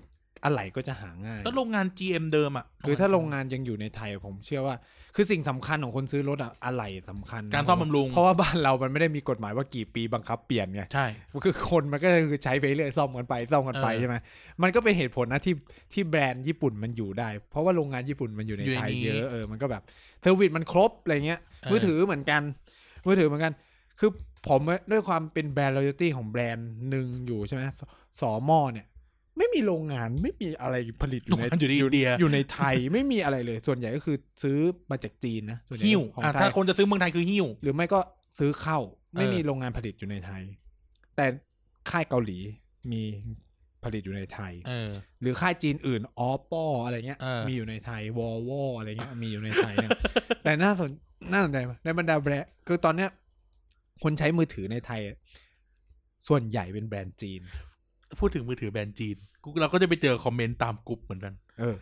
[0.45, 4.75] อะไรก็จะหาง่าย แล้วโรงงาน GM เดิมอะคือถ้าโรงงานยังอยู่ในไทยผมเชื่อว่า
[5.15, 11.05] คือสิ่งสำคัญของคนซื้อรถอะอะไรสำคัญ การซ่อมบำรุง เพราะว่าบ้านเรามันไม่ได้มีกฎหมายว่ากี่ปีบังคับเปลี่ยนไง ใช่
[11.45, 14.15] คือคนมันก็คือใช้ไปเรื่อยซ่อมกันไปซ่อมกันไปเออใช่ไหม
[14.61, 15.53] มันก็เป็นเหตุผลนะที่
[15.93, 19.81] ที่แบรนด์ญี่ปุ่นมันอยู่ได้ เพราะว่าโรงงานญี่ปุ่นมันอยู่ในอยู่ในไทยนี้เยอะเออมันก็แบบ
[20.21, 22.41] เซอร์วิสมันครบอะไรเงี้ยเออมือถือเหมือนกัน
[23.05, 23.53] มือถือเหมือนกัน
[23.99, 24.09] คือ
[24.47, 24.59] ผม
[24.91, 27.81] ด้วยความเป็นแบรนด์ loyalty ของแบรนด์หนึ่งอยู่ใช่ไหมส
[28.21, 28.87] สอมอเนี่ย
[29.37, 34.57] ไม่มีโรงงานไม่มีอะไรผลิตอยู่ในโรงงานอยู่ในอินเดียอยู่ในไทยไม่มีอะไรเลย ส่วนใหญ่ก็คือซื้อ
[34.91, 37.99] มาจากจีนนะส่วนใหญ่หิ้วของอะไทถ้ายคนจะซื้อเมืองไทยคือหิ้ว หรือไม่ก็
[38.39, 38.79] ซื้อเข้า
[39.13, 40.43] ไม่เออมีโรงงานผลิตอยู่ในไทย
[41.15, 41.25] แต่
[41.89, 42.37] ค่ายเกาหลี
[42.91, 43.01] มี
[43.83, 44.89] ผลิตอยู่ในไทยเออ
[45.21, 49.91] หรือค่ายจีนอื่นออปออะไรเงี้ยเออมีอยู่ในไทยวอวอะไรเงี้ย มีอยู่ในไทยเนี่ย
[50.43, 50.89] แต่น่าสน
[51.31, 53.09] น่าสนใจมากในบรรดาแบรนด์คือตอนเนี้ย
[54.03, 55.01] คนใช้มือถือในไทย
[56.27, 57.41] ส่วนใหญ่เป็นแบรนด์จีน
[58.19, 61.75] พูดถึงมือถือแบรนด์จีนกูเราก็จะไปเจอคอมเมนต์ตามกลุ่มเหมือนกัน เออ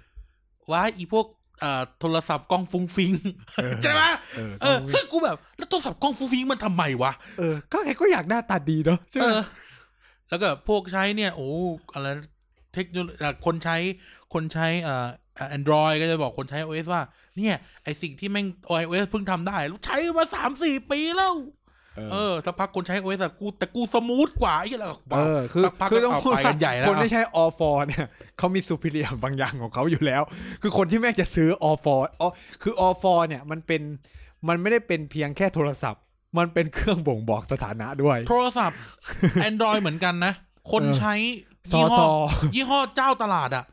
[0.72, 1.26] ว่าอีพวก
[1.62, 3.14] เอ่อโทรศัพท์กล้องฟุ้งฟิง
[3.56, 4.02] เออใช่ไหม
[4.36, 9.44] เออเออซึ่งกูแบบ แล้วโทรศัพท์กล้องฟุ้งฟิงมันทำไมวะเออก็ใครก็อยากหน้าตาดีเนาะใช่ไหเอมอ
[10.30, 11.50] แล้วก็พวกใช้เนี่ย โอ้
[11.94, 12.08] อะไร
[12.74, 13.78] เทคโนโลยีคนใช้
[14.34, 15.08] คนใช้เอ่อ
[15.50, 17.02] Android ก็จะบอกคนใช้ OS ว่า
[17.38, 18.48] เนี่ย ไอสิ่งที่แม่ง
[18.82, 21.34] iOS เพิ่งทำได้ ใช้มาสามสี่ปีแล้ว
[22.12, 28.06] เออสักพักคนใช้ OS อะกูแต่กู smooth กว่าไอ้เหี้ยแล้วก็เออคือสักพักคือก็ต้องเอาพูดไปกันใหญ่แล้วคนที่ใช้ออฟอเนี่ย
[28.38, 30.22] เขามี superior บางอย่างของเขาอยู่แล้ว
[30.62, 32.30] คือคนที่แม่งจะซื้อออฟออ
[32.64, 33.82] คือออฟอเนี่ยมันเป็น
[34.48, 36.02] มันไม่ได้เป็นเพียงแค่โทรศัพท์
[36.38, 38.80] มันเป็นเครื่องบ่งบอกสถานะด้วย โทรศัพท์
[39.50, 40.34] Android เหมือนกันนะ
[40.72, 41.14] คนเออใช้
[41.72, 43.66] ซอยี่ซห้ออยี่ห้อเจ้าตลาดอะ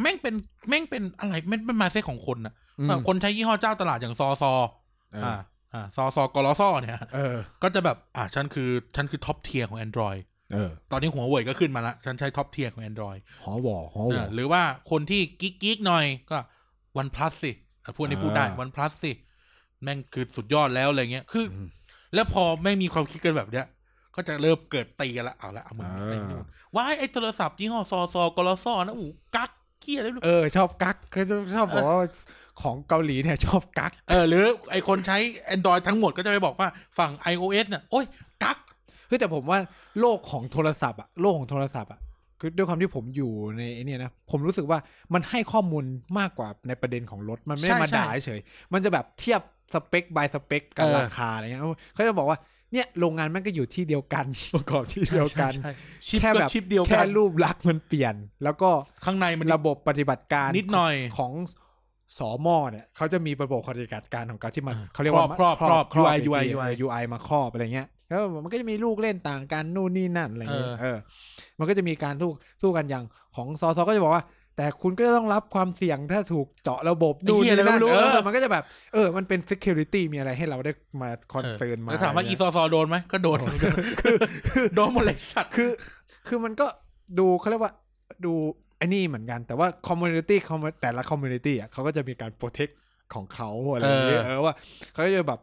[0.00, 0.34] แม่งเป็น
[0.68, 4.52] แม่งเป็นอะไรแม่งเป็น mindset ของคนอะอืมแบบคนใช้ยี่ห้อเจ้าตลาดอย่างซอซอ
[5.12, 5.38] เอออ่า
[5.74, 16.38] อ่าซอซอกรอซอเนี่ยเออก็จะแบบอ่าฉันคือฉันคือ top tier ของ Android เออตอนนี้หัวเว่ยก็ขึ้นมาละ ฉันใช้ top tier ของ Android หอวอหอวออ่าหรือว่าคนที่ geek geek หน่อยก็
[17.00, 17.52] OnePlus สิ
[17.84, 19.12] อะพวกนี้พูดได้อ่า OnePlus สิ
[19.82, 21.68] แม่งคือสุดยอดแล้วอะไรเงี้ยคืออม
[22.14, 23.66] แล้วพอไม่มีความคิดกันแบบเนี้ย
[24.14, 26.44] ก็จะเริ่มเกิดตีกันละเอาละเอามึงอ่าไอ้นู่น
[26.74, 29.50] ว่าไอ้โทรศัพท์ยี่ห้อซอซอกรอซอนะอู้กัก
[29.80, 32.08] เกี้ยอะไรไม่รู้เออ ชอบกักคือชอบบอกว่า
[32.62, 35.18] ของเกาหลีเนี่ยชอบกักเออหรือไอคนใช้
[35.54, 38.04] Android ทั้งหมดก็จะไปบอกว่าฝั่ง iOS เนี่ยโอ้ย
[38.42, 38.58] กัก
[39.08, 39.58] คือแต่ผมว่า
[40.00, 42.00] โลกของโทรศัพท์อะโลกของโทรศัพท์อะ
[42.40, 44.78] คือด้วยความที่ผมอยู่ในไอ้เนี่ยนะผมรู้สึกว่า
[45.14, 45.84] มันให้ข้อมูล
[46.18, 48.40] มากกว่าในประเด็นของรถ มันไม่ได้ใช่มาใช่ด่าเฉย
[48.72, 49.40] มันจะแบบเทียบ
[49.72, 51.62] สเปค by สเปคกันเออราคาอะไรเงี้ย
[51.94, 52.38] เขาจะบอกว่า
[52.72, 55.72] เนี่ยโรงงานมันก็อยู่ที่เดียวกันประกอบที่เดียวกันใช่ใช่
[56.06, 58.70] ชิปแค่ก็แบบชิปเดียวกัแค่นรูปลักษณ์มันเปลี่ยน แล้วก็
[59.04, 61.32] ข้างในมันระบบปฏิบัติการนิดหน่อยของ
[62.18, 70.98] สอมอเนี่ยเขาจะมีระบบปฏิบัติการของเขาที่มันอ่าเขาเรียกว่าครอบครอบครอบ UI อีกที UI เออ UI มาครอบอะไรเงี้ยแล้วมันก็จะมีลูกเล่นต่างกันนู่นนี่นั่นอะไรเงี้ยเออเออ
[71.58, 72.30] มันก็จะมีการสู้
[72.62, 73.04] สู้กันอย่าง
[73.36, 74.24] ของซอซอก็จะบอกว่า
[74.56, 83.74] แต่คุณก็ต้องรับความเสี่ยงถ้าถูกเจาะระบบไอ้นู่นเหี้ยนี่นั่นอะไรก็ไม่รู้เอเอออมันก็จะแบบเออมันเป็น security มีอะไรให้เราได้มาคอนเซิร์นมาแล้วถามว่าอะไรอีเงี้ยซอซอโดนไหมก็โดนเหมือนกัน
[84.76, 85.70] โดนหมดเลยสัตว์คือ
[86.28, 86.66] คือมันก็
[87.18, 87.72] ดูเขาเรียกว่า
[88.24, 88.32] ดู
[88.80, 92.72] ไอ้นี่เหมือนกันแต่ว่า community commu- แต่ละ community อะเขาก็จะมีการ protect
[93.14, 94.54] ของเขาอะไรอย่างเงี้ยเออเออว่า
[94.92, 95.40] เขาก็จะแบบ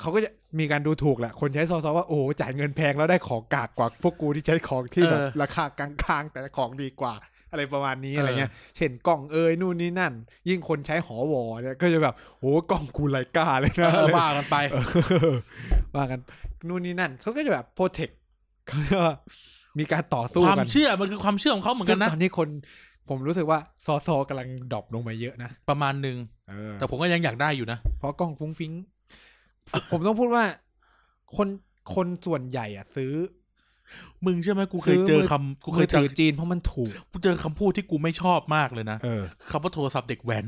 [0.00, 7.14] เขาก็จะมีการดูถูกแหละ คนใช้ซอซอว่าโอ้โหจ่ายเงินแพงแล้วได้ของกากกว่าพวกกูที่ใช้ของที่แบบราคากลางๆ แต่ของดีกว่า
[7.50, 10.12] อะไรประมาณนี้อะไรเงี้ย เช่นกล้องเอยนู่นนี่นั่น
[10.48, 14.76] ยิ่งคนใช้หอวอเนี่ยก็จะแบบโอ้กล้องกูไลกาเลยเอนะอว่ากันไปเอ
[15.32, 15.34] อ
[15.96, 16.20] ว่ากัน
[16.68, 18.10] นู่นนี่นั่นเขาก็จะแบบโปรเทค
[18.66, 19.16] เขาเรียกว่า
[19.78, 22.48] มีการต่อสู้ความกันเชื่อมันคือความเชื่อของเขาเหมือนซึ่กังนนะ ตอนนี้คน
[23.08, 26.16] ผมรู้สึกว่าซอซอกำลังดรอปลงมาเยอะนะประมาณหนึ่ง
[26.48, 28.72] เออแต่ผมก็ยังอยากได้อยู่นะ เพราะกล้องฟุ้งฟิ้ง
[29.92, 30.44] ผมต้องพูดว่า
[31.36, 31.48] คน
[31.94, 33.14] คนส่วนใหญ่อะซื้อ
[34.26, 40.46] มึงใช่ไหมกูเคซื้ยอเจอมือคำกูเคมือยเจถืออจีนเพราะมันถูก กูเจอคำพูดที่กูไม่ชอบมากเลยนะ เออ คำว่าโทรศัพท์เด็กแว้น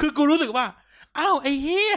[0.00, 0.64] คือกูรู้สึกว่า
[1.18, 1.96] อ้าวไอ้เฮีย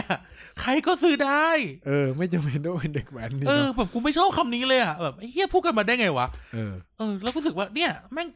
[0.62, 1.48] ใครก็ซื้อได้
[1.88, 8.28] เออ ไม่จำเป็นต้องเป็นเด็กแว้นนี่เออเนาะแบบกูไม่ชอบคำนี้เลยอะแบบไอ้เฮียพูดกันมาได้ไงวะเออ เออแล้วรู้สึกว่าเนี่ยแม่ง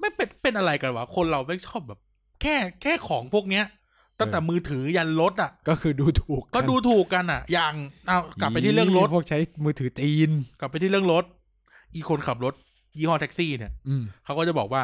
[0.00, 1.98] ไม่เป็นเป็นอะไรกันวะคนเราไม่งชอบแบบ
[2.42, 3.64] แค่แค่ของพวกเนี้ย
[4.20, 7.74] ตั้งแต่มือถือยันรถอะ ก็คือดูถูกก็ดูถูกกันอะ อย่าง
[8.06, 10.30] เอากลับไปที่เรื่องรถ พวกใช้มือถือจีน
[10.60, 11.24] กลับไปที่เรื่องรถ
[11.94, 12.54] อีคนขับรถ
[12.98, 14.82] ยี่ห้อแท็กซี่เนี่ยอืมเขาก็จะบอกว่า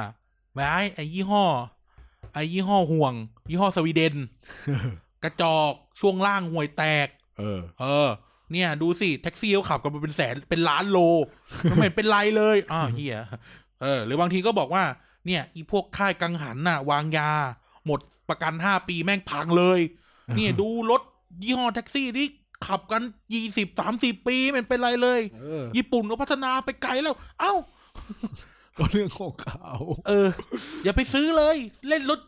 [0.54, 1.44] ไอ้ไอ้ยี่ห้อ
[2.32, 3.14] ไอ้ยี่ห้อห่วง
[3.50, 4.14] ยี่ห้อสวีเดน
[5.24, 7.08] กระจอกช่วงล่างห่วยแตก
[7.38, 8.08] เออ เออ
[8.52, 10.98] เนี่ย ดูสิ แท็กซี่เขาขับกันมาเป็นแสนเป็นล้านโล
[11.64, 13.18] ไม่เห็นเป็นไรเลยอ้าวเหี้ย
[13.82, 14.84] เออ หรือบางทีก็บอกว่า
[15.26, 17.30] เนี่ยอีพวกค่ายกังหันน่ะ วางยา
[17.86, 19.80] หมดประกันห้าปีแม่งพังเลย
[20.36, 21.02] เนี่ยดูรถ
[21.44, 22.26] ยี่ห้อแท็กซี่ที่
[22.66, 23.02] ขับกัน
[23.32, 27.52] ยี่สิบสามสิบปีไมันเป็นไรเลยเออญี่ปุ่นก็พัฒนาไปไกลแล้ว เอ้า
[28.78, 29.68] ก็เรื่องของเขา
[30.08, 30.28] เออ
[30.84, 31.56] อย่าไปซื้อเลย
[31.88, 32.18] เล่นรถ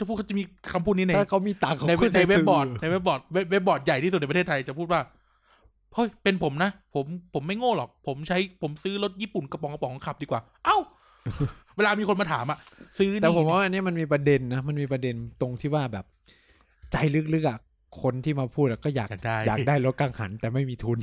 [0.00, 5.00] จะพูดเขาจะมีคำพูดนี้ในถ้าเขามีตังค์เขาในก็ในเว็บบอร์ดซื้ในเว็บบอร์ดเว็บเว็บบอร์ดใหญ่ที่สุดในประเทศไทยจะพูดว่า
[5.94, 10.76] เฮ้ยเป็นผมนะ ผมผมไม่โง่หรอก ผมใช้ผมซื้อรถญี่ปุ่นกระป๋องกระป๋องขับดีกว่า เอ้า
[11.76, 12.58] เวลามีคนมาถามอะ
[12.98, 16.04] ซื้อนี่แต่ผมว่าอันนี้มันมีประเด็นนะมันมีประเด็นตรงที่ว่าแบบ
[16.92, 16.96] ใจ
[17.34, 17.58] ลึกๆอะ
[18.02, 20.98] คนที่มาพูดอะก็อยากอยากได้อยากได้รถกังหันแต่ไม่มีทุน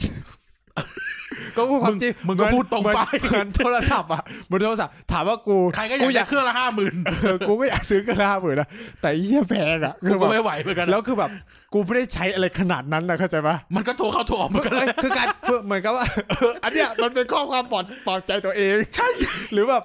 [1.58, 2.90] ก็พูดความจริงมึงก็พูดตรงไป
[3.22, 8.70] เหมือนโทรศัพท์อะเหมือนโทรศัพท์ถามว่ากูใครก็อยากได้เครื่องละห้าหมื่นเออกูก็อยากซื้อกระดาษเหมือนนะ
[9.02, 11.32] แต่ไอ้เหี้ยแพงอะกูคือก็แบบไม่ไหวเหมือนกันแล้วคือแบบ
[11.74, 15.28] กูไม่ได้ใช้อะไรขนาดนั้นนะเข้าใจปะมันก็โทรเข้าโทรออกเหมือนกันเลยคือการ
[15.66, 19.84] เหมือนกับว่าเอออันเนี้ยมันเป็นข้อความปลอบปลอบใจตัวเองใช่ใช่หรือแบบ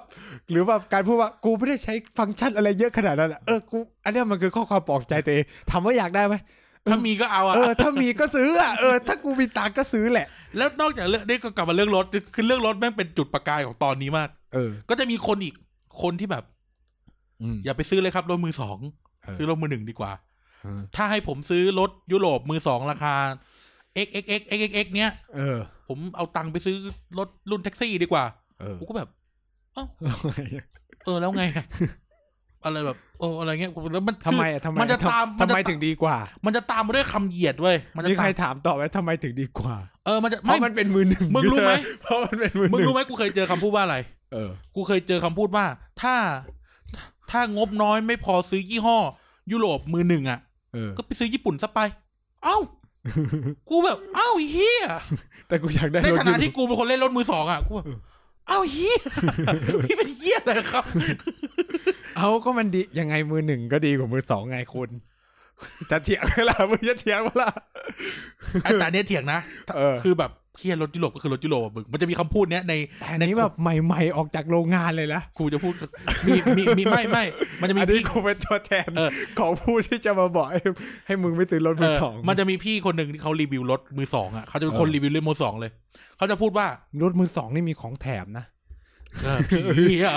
[0.50, 6.34] หรือแบบการพูดว่ากูไม่ได้ใช้ฟังก์ชันอะไรเยอะขนาดนั้นอะเออกูอันเนี้ยมันคือข้อความปลอบใจตัวเองถามว่าอยากได้ไหม
[6.90, 12.04] ถ้ามีก็เอาอะเออถ้ามีก็ซื้ออะเออถ้ากูมีตังค์ก็ซื้อแหละ แล้วนอกจากเรื่องนี้ก็กลับมาเรื่องรถ
[12.34, 15.54] คือเรื่องรถแม่งเป็นจุดประกายของตอนนี้มาก เออ ก็จะมีคนอีก
[16.02, 16.44] คนที่แบบ
[17.42, 18.78] อืมอย่าไปซื้อเลยครับรถมือสอง
[19.22, 20.12] เออซื้อรถมือหนึ่งดีกว่า
[20.62, 23.14] เออถ้าให้ผมซื้อรถยุโรปมือสองราคา
[24.06, 26.76] x x x x x x เนี้ยเออ ผมเอาตังค์ไปซื้อ
[27.18, 28.24] รถรุ่นแท็กซี่ดีกว่า
[28.60, 29.08] เออกูก็แบบ
[31.04, 31.64] เออแล้วไงอะ
[32.64, 39.76] อะไรแบบเอออะไรเงี้ยแล้วมันทำไมคืออะทำไมมันจะตามทำไมนจะถึงดีกว่า มันจะตามมาด้วยคำเหยียดเว้ยมันจะมีใครตามถามต่อไหมทำไมถึงดีกว่า
[40.06, 43.96] เออมันจะเพไม่ราะมันเป็นมือหนึ่งมึงรู้ไหมเพราะมันเป็นมือหมึงนึ่งรู้ไหมกูเคยเจอคำพูดว่าอะไร
[44.32, 45.64] เออ กูเคยเจอคำพูดว่า
[46.02, 46.14] ถ้า
[47.30, 48.98] ถ้างบน้อยไม่พอซื้อยี่ห้อ
[49.52, 50.38] ยุโรปมือหนึ่งอะ
[50.74, 51.80] เออ ก็ไปซื้อญี่ปุ่นซะไป
[52.44, 52.58] เอ้า
[53.68, 54.84] กูแบบ เอ้าไอ้เฮีย
[55.48, 57.86] แต่กูอยากได้ในรถฐานะที่กูเป็นคนเล่นรถมือสองอะ กูแบบ
[58.48, 58.98] เอ้าเฮีย
[59.84, 60.84] พี่เป็นเฮียอะไรครับ
[62.16, 64.90] เอาก็มันดียังไงมือหนึ่งก็ดีกว่ามือสองไงคุณ
[65.90, 67.48] จะเถียงเวลามึงจะเถียงเวลา
[68.62, 69.40] ไอ้แต่อันเนี้ยเถียงนะ
[69.76, 75.72] เออคือแบบเฮียรถยุโรปก็คือรถยุโรปอะมึงมันจะมีคำพูดเนี้ยในแต่อันนี้แบบใหม่ๆออกจากโรงงานเลยนะกูจะพูด
[76.26, 77.24] มีมีมีไม่ไม่
[77.60, 80.60] มันจะมีอันนี้พี่กูเป็นตัวแทนเออของผู้ที่จะมาบอกให้
[81.06, 85.70] ให้มึงไม่ซื้อรถเอมืออสองมันจะมีพี่คนหนึ่งที่เขารีวิวรถมือสองอะเขาจะเป็นคนเออรีวิวเรื่องมือสองเลย
[86.16, 86.66] เขาจะพูดว่า
[87.02, 88.44] รถมือสองนี่มีของแถมนะ
[89.78, 90.14] ผีอะ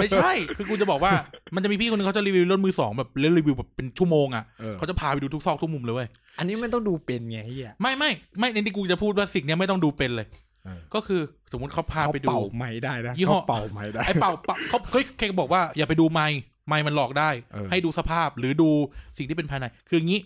[0.00, 1.12] ไม่ใช่ คือกูจะบอกว่า
[1.54, 6.08] มันจะมีพี่คนหนึงเขาจะรีวิวรถมือสองแบบเล่นรีวิวแบบเป็นชั่วโมงอะเออเขาจะพาไปดูทุกซอกทุกมุมเลยเว้ย
[6.38, 10.26] อันนี้มันต้องดูเป็นไงเฮียไม่ไม่ไม่ในที่กูจะพูดว่าสิ่งเนี้ยไม่ต้องดูเป็นเลย
[10.64, 11.20] เออก็คือ
[11.52, 16.26] สมมติเขาพาเขาไปดูเป่าไม้ได้นะยี่ห้อเขาเป่าไม้ได้ไอ้เป่าเป่าเขาเคยเคยบอกว่าอย่าไปดูไม้
[16.68, 18.70] ไม้มันหลอกได้เออให้ดูสภาพหรือดู
[19.18, 20.20] สิ่งที่เป็นภายใน คืออย่างนี้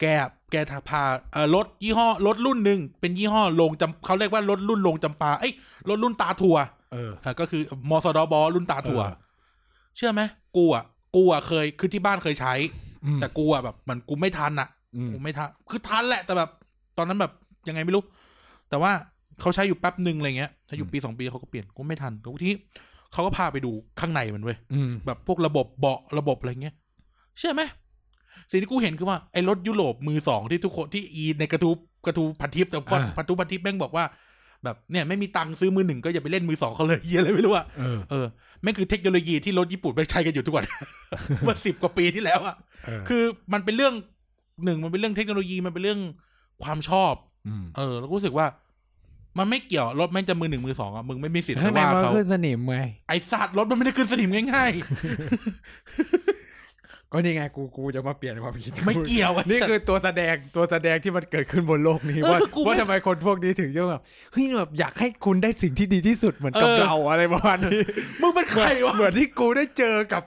[0.00, 0.04] แก
[0.52, 0.56] แก
[0.88, 5.52] พาเอ่อรถยี่ห้อรถรุ่นหนึ่งเป็นยี่ห้อลงจำเขาเรียกว่ารถรุ่นลงจำปาเอ้ย
[5.88, 6.56] รถรุ่นตาถั่ว
[6.92, 9.14] เอออะก็คือมสดบรุ่นตาถั่วเออ
[9.96, 10.22] เชื่อไหม
[10.56, 10.84] กูอะ
[11.16, 12.54] กูอะเคยคือที่บ้านเคยใช้
[13.04, 16.50] อืมแต่กูอะแบบเหมันกูไม่ทันอะอืมกูไม่ทันคือทันแหละ แต่แบบ
[16.98, 17.32] ตอนนั้นแบบ
[17.68, 18.02] ยังไงไม่รู้
[18.70, 18.92] แต่ว่า
[19.40, 22.50] เขาใช้อยู่แป๊บหนึ่งอะไรเงี้ยถ้าอยู่ปีสองปีเขาก็เปลี่ยนกูไม่ทันทุกที
[23.12, 23.70] เขาก็พาไปดู
[24.00, 26.74] ข้างในมันเว้ยอืมแบบพวกระบบเบาะระบบอะไรเงี้ย
[27.38, 27.62] เชื่อไหม
[28.50, 31.70] สิ่งที่กูเห็นคือว่าไอ้รถยุโรปมือสองที่ทุกคนที่อีในกระทู
[32.06, 34.04] กระทูพันทิปแต่ว่าพันทูพันทิปแม่งบอกว่า
[34.64, 38.26] แบบเนี่ยไม่มีตังค์ซื้อมือหนึ่งก็อย่าไปเล่นมือสองเขาเลยเฮียอะไรไม่รู้อะเออเออ
[38.62, 40.64] แม่งคือเทคโนโลยีที่รถญี่ปุ่นไปใช้กันอยู่ทุกวัน
[41.40, 42.56] เมื่อสิบกว่าปีที่แล้วอะ
[42.86, 43.94] เออคือมันเป็นเรื่อง
[44.64, 46.00] หนึ่งมันเป็นเรื่องเทคโนโลยีมันเป็นเรื่อง
[46.62, 47.14] ความชอบ
[47.62, 48.46] มเออ แล้วก็รู้สึกว่า
[49.38, 52.76] มันไม่เกี่ยวรถแม่งจะมือหนึ่งมือสองอะมึงไม่มีสิทธิ์ข้างไปในว่ามันเขาขึ้นสนิมไง
[53.08, 54.70] ไอสัตว์รถมันไม่ได้ขึ้นสนิมง่าย
[57.12, 64.02] ก็นี่ไงกูกูจะมาเปลี่ยนความคิดๆไม่เกี่ยวไนี่คือตัวแสดงตัวแสดงที่มันเกิดขึ้นบนโลกนี้เออว่าคือกูไม่ว่าทำไมคนพวกนี้ถึงจะแบบ
[64.32, 67.80] เฮ้ยแบบอยากให้คุณได้สิ่งที่ดีที่สุดเหมือนกับเออเราอะไรประมาณนี้
[68.20, 70.22] มึงเป็นใครวะเหมือนที่กูได้เจอกับ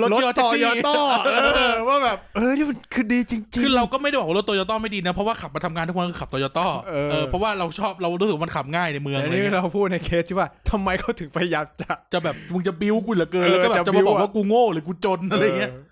[0.00, 1.30] รถรถยอต่อแท็กซี่ยอต้อเอ
[1.72, 15.70] อว่าแบบ เออนี่มันคือดีจริงๆคือเราก็ไม่ได้บอกว่ารถโตโยต้าไม่ดีนะเพราะว่าขับมาทำงานทุกวันคือขับโตโยต้าเออเออเพราะว่าเราชอบเรารู้สึกว่ามันขับง่ายในเมืองแต่อะไรนี่เงี้ยเราพูดในเคสที่ว่าทำไมเขาถึงพยายามจะจะแบบมึงจะบิ้วกูเหลือเกินเออแล้วก็แบบจะจะบิ้มาวบอกอะว่ากูโง่หรือกูจนอะไรเงี้ย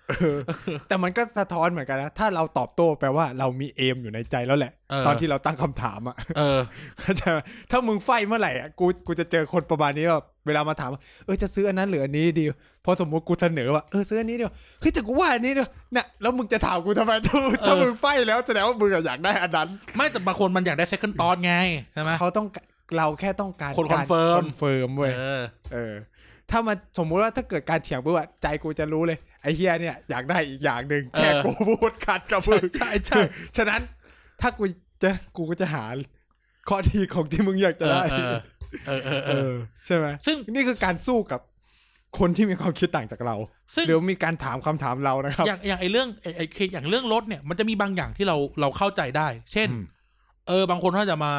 [0.87, 6.59] แต่มันก็สะท้อนเหมือนกันนะ ถ้าเราตอบโต้แปลว่าเรามีเอมอยู่ในใจแล้วแหละเออตอนที่เราตั้งคำถามอะเออ
[6.99, 7.37] เข้าใจไหม
[7.71, 12.45] ถ้ามึง fight เมื่อไหร่อะกูกูจะเจอคนประมาณนี้แบบเวลามาถามว่าเออจะซื้ออันนั้นหรืออันนี้ดี
[12.85, 21.53] พอสมมติกูเสนอว่าเออซื้ออันนี้ดีว่ะเฮ้ยแต่กูว่าอันนี้ดีว่ะเนี่ยแล้วมึงจะถามกูทำไมถ้าถ้ามึง fight แล้วแสดงว่ามึงอะอยากได้อันนั้น ไม่แต่บางคนมันอยากได้ second thought ไง
[21.93, 22.47] ใช่ไหมเขาต้อง
[22.97, 25.41] เราแค่ต้องการคนการ confirm คอนเฟิร์มเว้ยเออ
[25.73, 25.93] เออ
[26.51, 33.19] ถ้ามันสมมุติว่าถ้าเกิดการเถียงปุ๊บอะใจกูจะรู้เลย ไอ้เหี้ยเนี่ยอยากได้อีกอย่างหนึ่งแค่เออกูพูดขัดกับมึงใช่ใช่
[33.57, 33.81] ฉะนั้น
[34.41, 34.63] ถ้ากู
[35.03, 35.83] จะกูก็จะหา
[36.69, 38.35] ข้อดีของที่มึงอยากจะได้เออ
[38.87, 39.53] เออเออเอเอออ
[39.85, 41.41] ใช่ไหมซึ่งนี่คือการสู้กับ
[42.19, 43.35] คนที่มีความคิดต่างจากเรา
[43.75, 49.83] ซึ่งหรือมีการถามคำถามเรานะครับ อย่างอย่างไอเรื่องไอไอเคอย่างเรื่องรถเนี่ยมันจะมีบางอย่างที่เราเราเข้าใจได้ เช่นอืม
[50.47, 51.33] เออบางคนเขาจะมา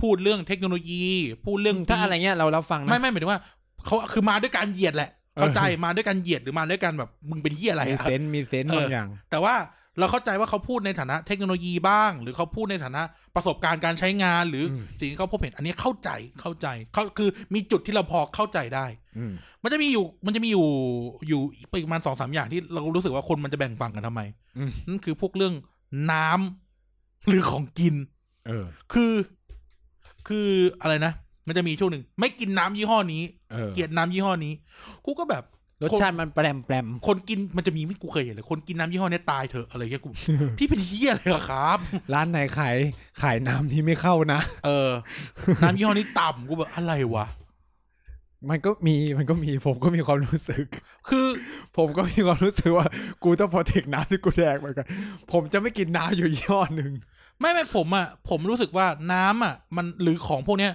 [0.00, 1.04] พูดเรื่องเทคโนโลยี
[1.44, 3.40] พูดเรื่องถ้าอะไรเงี้ยเรารับฟังนะไม่ไม่หมายถึงว่า
[3.86, 9.54] เขาคือมาด้วยการเหยียดแหละ เข้าใจมาด้วยการเหยียดหรือมาด้วยการแบบมึงเป็นที่อะไรมีอะเซนส์มีเซนส์เออบางอย่าง แต่ว่า
[9.98, 13.02] เราเข้าใจว่าเขาพูดในฐานะเทคโนโลยีบ้าง หรือเขาพูดในฐานะ
[13.34, 16.10] ประสบการณ์การใช้งาน หรืออมสิ่งที่เขาพบเห็นอันนี้เข้าใจ
[16.40, 18.86] เข้าใจเขาคือมีจุดที่เราพอเข้าใจได้
[19.18, 19.32] อืม
[19.62, 20.66] มันจะมีอยู่มันจะมีอยู่
[21.28, 21.40] อยู่
[21.72, 24.22] ประมาณสองสามอย่างที่เรารู้สึกว่าคนมันจะแบ่งฝั่งกันทำไม
[24.58, 25.54] อืมนั่นคือพวกเรื่อง
[26.12, 27.94] น้ำหรือของกิน
[28.46, 29.12] เออ คือ
[30.28, 30.48] คือ
[30.80, 31.12] อะไรนะ
[31.46, 33.22] มันจะมีช่วงหนึ่งไม่กินน้ำยี่ห้อนี้
[33.52, 34.52] เออเกลียดน้ำยี่ห้อนี้
[35.04, 35.44] กูก็แบบ
[35.82, 40.10] รสชาติมันแปรมแปรมคนกินมันจะมีไม่กูเคยเห็นเลยคนกินน้ำยี่ห้อเนี้ยตายเถอะอะไรเงี้ยกู
[40.58, 41.78] พี่เป็นเฮียอะไรเหรอครับ
[42.12, 42.76] ร้านไหนขาย
[43.22, 44.90] ขายน้ำที่ไม่เข้านะเออ
[45.62, 47.26] น้ำยี่ห้อนี้ต่ำกูแบบอะไรวะ
[48.50, 50.64] มันก็มีมันก็มีผมก็มีความรู้สึก
[51.08, 51.26] คือ
[51.76, 52.86] ผมก็มีความรู้สึกว่า
[53.22, 54.86] กูต้องพอเทคน้ำที่กูแดกเหมือนกัน
[55.32, 56.92] ผมจะไม่กินน้ำอยู่ยี่ห้อหนึ่ง
[57.40, 60.72] ไม่ไม่ผมอะผมรู้สึกว่าน้ำอะ มันหรือของพวกเนี้ย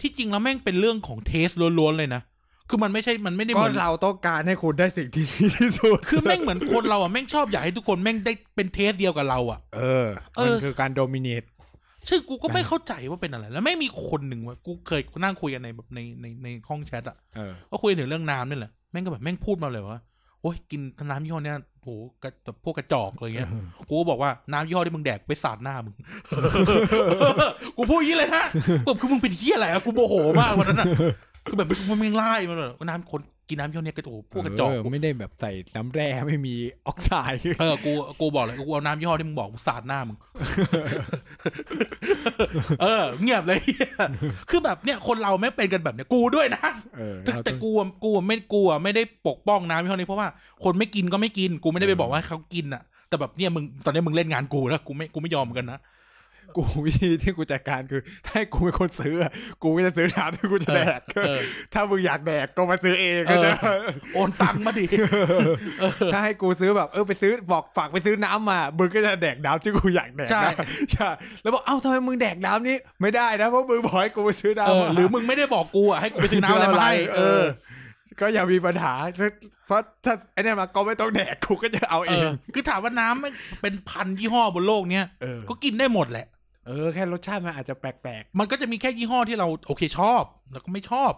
[0.00, 2.22] ที่จริงแล้วแม่งเป็นเรื่องของเทสล้วนๆเลยนะ
[2.68, 11.42] คือมันไม่ใช่ มันไม่ได้เหก็มือนเราต้องการให้คุณได้สิ่งที่ดีที่สุด คือแม่งเหมือนคนเราอะแม่งชอบอยากให้ทุกคนแม่งได้เป็นเทสเดียวกับเราอะ เออเอมันอคือการโดมิเนต
[12.08, 20.80] ซึ่งกูก็ไม่เข้าใจว่าเป็นอะไร แล้วไม่งมีคนหนึ่งเว่ากูเคยนั่งคุยกันในแบบในในในห้องแชทอะเออก็คุยถึงเรื่องน้ำนี่แหละ แม่งก็แบบแม่งพูดมาเลยว่าโอ้ยกิน
[21.10, 21.88] น้ำยี่ห้อเนี้ยโห
[22.22, 23.48] กระแบบพวกกระจอกอะไรเงี้ย
[23.88, 25.94] กูก็บอกว่าน้ำยี่ห้อที่มึงแดกไปสาดหน้ามึง
[27.76, 28.44] กูพูดอย่างนี้เลยนะ
[28.84, 30.86] แบบคือมึงเป็นเฮียอะไรอะกูโมโหมากวันนั้นอะ
[31.46, 36.54] คือแบบมันมึงไล่มันแบบน้ำคน กินน้ำยี่ห้อเนี้ยกระโอ้โหพวกกระจอกเไม่ได้แบบใส่น้ำแร่ไม่มี
[36.86, 40.16] ออกไซด์เออกูกูบอกเลยกูเอาน้ำยี่ห้อที่มึงบอกกูสาดหน้ามึง
[42.82, 43.60] เออ เงียบเลย
[44.50, 46.66] คือแบบเนี่ยคนเราไม่งเป็นกันแบบเนี้ยกูด้วยนะ
[46.96, 50.28] เออแต่เราแต่ต้องกูอะกูอะไม่กูอะไม่ได้ปกป้องน้ำยี่ห้อนี้เพราะว่า
[50.64, 55.80] คนไม่กินก็ไม่กิน กูไม่ได้ไปบอกว่าให้เขากินอะ แต่แบบเนี่ยมึงตอนนี้มึงเล่นงานกูแล้วกูไม่กูไม่ยอมเหมือนกันนะ
[56.56, 59.32] กูวิธีที่กูจัดการคือ ถ้าให้กูเป็นคนซื้ออะ
[59.62, 61.40] กูก็จะซื้อน้ำที่กูจะแดกเออ
[61.72, 63.50] ถ้ามึงอยากแดกก็มาซื้อเองเออก็จะ
[64.14, 64.86] โอนตังค์มาดิ
[66.12, 70.50] ถ้าให้กูซื้อแบบเออไปซื้อบอกฝากไปซื้อน้ำมามึงก็จะแดกน้ำที่กูอยากแดกใช่ได้
[70.92, 71.08] ใช่
[71.42, 77.42] แล้วบอกเอ้าทำไมมึงแดกน้ำนี้ไม่ได้นะเพราะมึงบอกให้กูไปซื้อเอน้ำอมาหรือมึงไม่ได้บอกกูอะให้กูไปซื้อน้ำอะไรมาให้เออ
[78.20, 78.92] ก็อย่ามีปัญหา
[79.66, 83.32] เพราะถ้าไอ้นี่มาก็ไม่ต้องแดกกูก็จะเอาเอเอองคือถามว่าน้ำมัน
[83.62, 86.26] เป็นพันยี่ห้อบนโลกเนี้ยเออก็กินได้หมดแหละ
[86.66, 91.12] เออแค่รสชาติมันอาจจะแปลกมันก็จะมีแค่ยี่ห้อที่เราโอเคชอบ แล้วก็ไม่ชอบ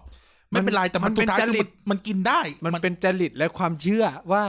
[0.51, 4.43] ไม่เป็นไรแต่มันมันเป็นสุดท้ายจริตคือมันมันกินได้ ๆ มันเป็นจริตและความเชื่อว่า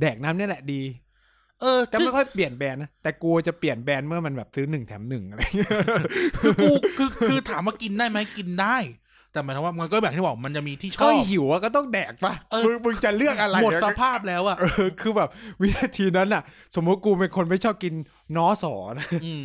[0.00, 0.82] แดกน้ำนี่แหละดี
[1.60, 5.70] เออแต่คือไม่ค่อยเปลี่ยนแบรนด์นะ แต่กูจะเปลี่ยนแบรนด์เมื่อมันแบบซื้อหนึ่งแถมหนึ่งอะไรเงี้ย
[6.40, 8.76] คือกูคือคือถามว่ากินได้ไหมกินได้
[9.32, 15.28] แต่หมายถึงว่ามันก็แบบที่บอกมันจะมีที่ชก็อบ หิวอะก็ต้องแดกปะเออ มึงมึงจะเลือกอะไรหมดอะสภาพแล้วอะเออคือแบบ
[15.60, 16.42] วินาทีนั้นอะ
[16.74, 17.94] สมมติกูเป็นคนไม่ชอบกิน
[18.36, 19.42] น้อสอนะ อืม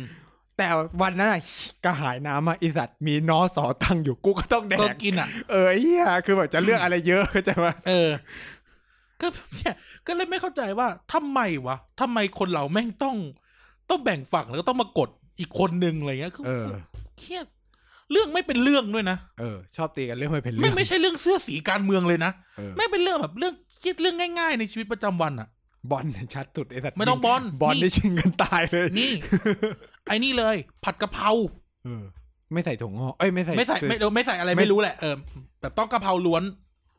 [0.60, 0.70] แต่
[1.02, 1.40] วันนั้นอะ
[1.84, 8.10] กระหายน้ำอะไอสัตว์มีน้อสอตั้งอยู่กูก็ต้องแดก็กกินอะ เออไอ้เหี้ยคือแบบจะเลือกอะไรเยอะเข้าใจไหมเออ
[9.20, 9.74] ก็เนี่ย
[10.06, 13.16] ก็เลยไม่เข้าใจว่าทำไมวะทำไมคนเราแม่งต้อง
[13.90, 16.66] ต้องแบ่งฝั่งแล้วก็ต้องมากดอีกคนนึงอะไรเงี้ยคือเออ
[17.18, 17.46] เครียด
[18.12, 23.54] เรื่องไม่เป็นเรื่องด้วยนะเออ ชอบตีกันเรื่องไม่เป็นเรื่ไม่องไม่ใช่เรื่องเสื้อสีการเมืองเลยนะเออไม่เป็นเรื่องแบบเรื่อง
[23.84, 25.48] คิดเรื่องง่ายๆ ในชีวิตประจำวันอะ
[25.90, 29.10] บอลเนี่ยชัดสุดไอ้สัตว์ไม่ต้องบอลบอลนี่ ได้ชิงกันตายเลย นี่
[30.08, 31.30] ไอ้นี่เลย ผัดกะเพรา
[31.84, 32.04] เออ
[32.52, 35.14] ไม่ใส่ถุงห่อเอ้ยไม่ใส่ไม่ใส่ไม่เออไม่ใส่อะไรไม่ไม่รู้แหละเออ
[35.60, 36.42] แบบต้องกะเพราล้วน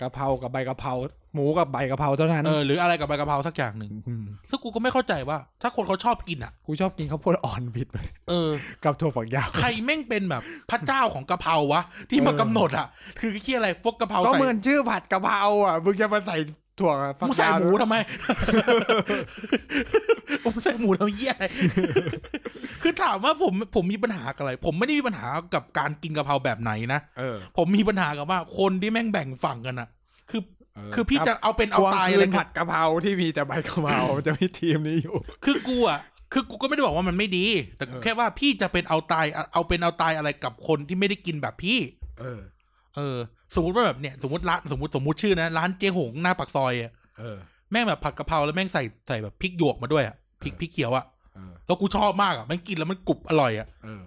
[0.01, 0.93] กะเพรากับใบกะเพรา
[1.33, 3.93] หมูกับใบกะเพราเท่านั้นเออหรืออะไรกับใบกะเพราสักอย่างหนึ่ง
[4.23, 8.49] มซึ่งกูก็ไม่เข้าใจว่า ถ้าคนเขาชอบกินอะ กูชอบกินข้าวโพดอ่อนบิดเลยเออ
[8.83, 12.87] กับถั่วฝักยาวใครแม่งเป็นแบบพระเจ้าของกะเพราวะ ที่มาเออกำหนดอะ
[13.19, 16.37] คือที่อะไรพวกกะเพราก็ใส่เหมือนชื่อผัดกะเพราอะมึงจะมาใส่
[16.82, 17.95] ถั่วฝักมึงใส่ยาวหมูทำไม
[20.45, 21.45] มึงใส่หมูทำเหี้ยอะไร
[22.82, 29.89] คือถามว่าผมผมมีปัญหากับอะไร ผมไม่ได้มีปัญหากับการกินกะเพราแบบไหนนะ เออผมมีปัญหากับว่าคนที่แม่งแบ่งฝั่งกันอะ
[30.29, 30.41] คือ
[30.93, 35.15] คือพี่จะเอาเป็นเอาทวงตายคือะไรนกัผับดกะเพราที่มีแต่ใบกะเพราจะมีทีมนี้อยู่
[35.45, 35.99] คือกูอะ
[36.34, 37.45] คือกูก็ไม่ได้บอกว่ามันไม่ดี
[37.77, 41.79] แต่เออ แค่ว่าพี่จะเป็นเอาตายเอาเป็นเอาตายอะไรกับคนที่ไม่ได้กินแบบพี่
[42.19, 42.41] เออ
[42.95, 43.17] เออ
[43.55, 47.37] สมมติว่าแบบเนี่ยสมมติร้านสมมติสมมติชื่อนะร้านเจ๊หงหน้าปากซอยอะเออ
[47.71, 54.03] แม่งแบบผัดกะเพราแล้วแม่งใส่ใส่แบบพริกหยวกมาด้วยอะพริกพริกเขียวอะเออ แล้วกูชอบมากอะมันกินแล้วมันกรุบอร่อยอะเออ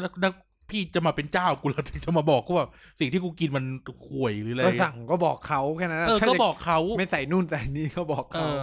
[0.00, 0.32] แล้วแล้ว
[0.70, 2.68] พี่จะมาเป็นเจ้ากูแล้วถึงจะมาบอกกูว่า
[3.00, 3.64] สิ่งที่กูกินมัน
[4.08, 8.62] ห่วยหรืออะไรก็สั่งก็บอกเขาแค่นั้นนะเออถ้าก็จะบอกเขา ไม่ใส่นู่นใส่นี่ก็บอกเอเขาอ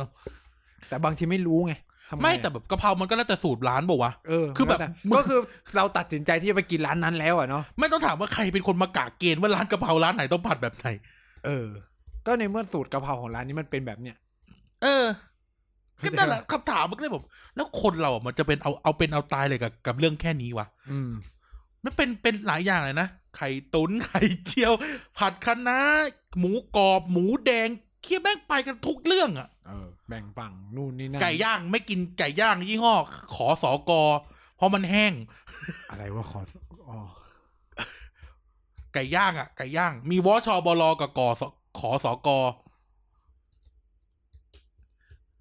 [0.89, 5.39] แต่บางทีไม่รู้ไงทำ ไม่อะแต่แบบกะเพรามันก็แล้วแต่สูตรร้านบอกว่าวะเออคือแบบล้วต่มึงก็คือ
[5.75, 10.87] เราตัดสินใจที่จะไปกินร้านนั้นแล้วอะเนาะไม่ต้องถามว่าใครเป็นคนมากะเกณฑ์ว่าร้านกะเพราร้านไหนต้องผัดแบบไหน
[11.45, 11.67] เออ
[12.25, 14.15] ก็ในเมื่อสูตรกะเพราของร้านนี้มันเป็นแบบเนี้ย
[14.83, 15.05] เออ
[15.97, 21.11] เข้าก็ใจนั่นแหละคำถามมันก็เลยแบบแล้วคนเราอะมันจะเป็นเอาเอาเป็นเอาตายเลยกับกับเรื่องแค่นี้วะอืม
[21.83, 23.07] มันเป็นเป็นหลายอย่างเลยนะ
[23.37, 24.73] ไข่ตุนไข่เจียว
[25.17, 25.79] ผัดคะน้า
[26.39, 27.69] หมูกรอบ หมูแดง
[28.01, 32.93] เคี้ยแม่งไปกันทุกเรื่องอะเออแบ่งฝั่งนู่นนี่นั่นไก่ย่างไม่กินไก่ย่างยี่ห้อ
[33.35, 34.01] ขอสอกอ
[34.55, 35.13] เพราะมันแห้ง
[35.91, 36.39] อะไรว่าขอ
[36.89, 36.97] อ๋อ
[38.93, 41.41] ไก่ย่างอะไก่ย่าง มีวอชอบลกับกอส
[41.79, 42.39] ขอสอกอ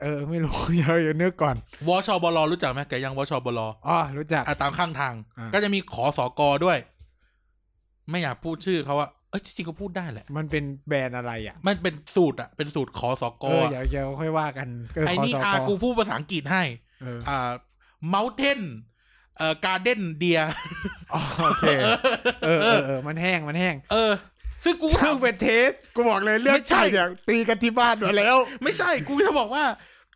[0.03, 1.57] เออไม่รู้ เดี๋ยวอย่านึกก่อน
[1.89, 6.79] วอชอบลรู้จักไหมไก่ย่างวอชอบลอ๋อรู้จักอะตามข้างทาง อ่า ก็จะมีขอสอกอด้วย
[8.11, 16.63] ไม่อยากพูดชื่อเขาว่า เอ้ยจริงๆก็พูดได้แหละ มันเป็นแบรนด์อะไรอะ มันเป็นสูตรอะ เป็นสูตรขอสอกเอออเดี๋ยวเดี๋ยวค่อยว่ากันเออไอ้ขอนี่สออากกูพูดภาษาอังกฤษให้
[17.03, 17.51] เอออ่า
[18.15, 18.61] mountain
[19.39, 20.45] เอ่อ garden deer
[21.15, 21.65] อ๋อโอเค
[22.45, 24.13] เออเออเออมันแห้งมันแห้ง เออ
[24.65, 29.65] ซึ่งกูก็ซึ่ถางมเป็นเทส กูบอกเลยเรื่องไม่ใช่ไก่เนี่ยตีกันที่บ้านมาแล้ว ไม่ใช่ กูจะบอกว่า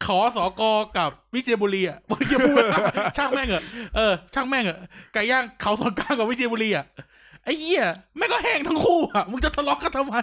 [0.07, 2.63] ขอสอกอกับวิเชียรบุรีอะมึงจะพูด
[3.17, 3.65] ช่างแม่งเหอะ
[3.97, 4.81] เออช่างแม่งเหอะ
[5.13, 6.87] ไก่ย่างเขาสอนกลางกับวิเชียรบุรีอะ
[7.45, 7.85] ไอ้เหี้ย
[8.17, 10.17] แม่งก็แห้งทั้งคู่อะมึงจะทะเลาะกันทำไม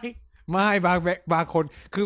[0.51, 1.63] ไม่บางแบบบางคน
[1.93, 2.05] คือ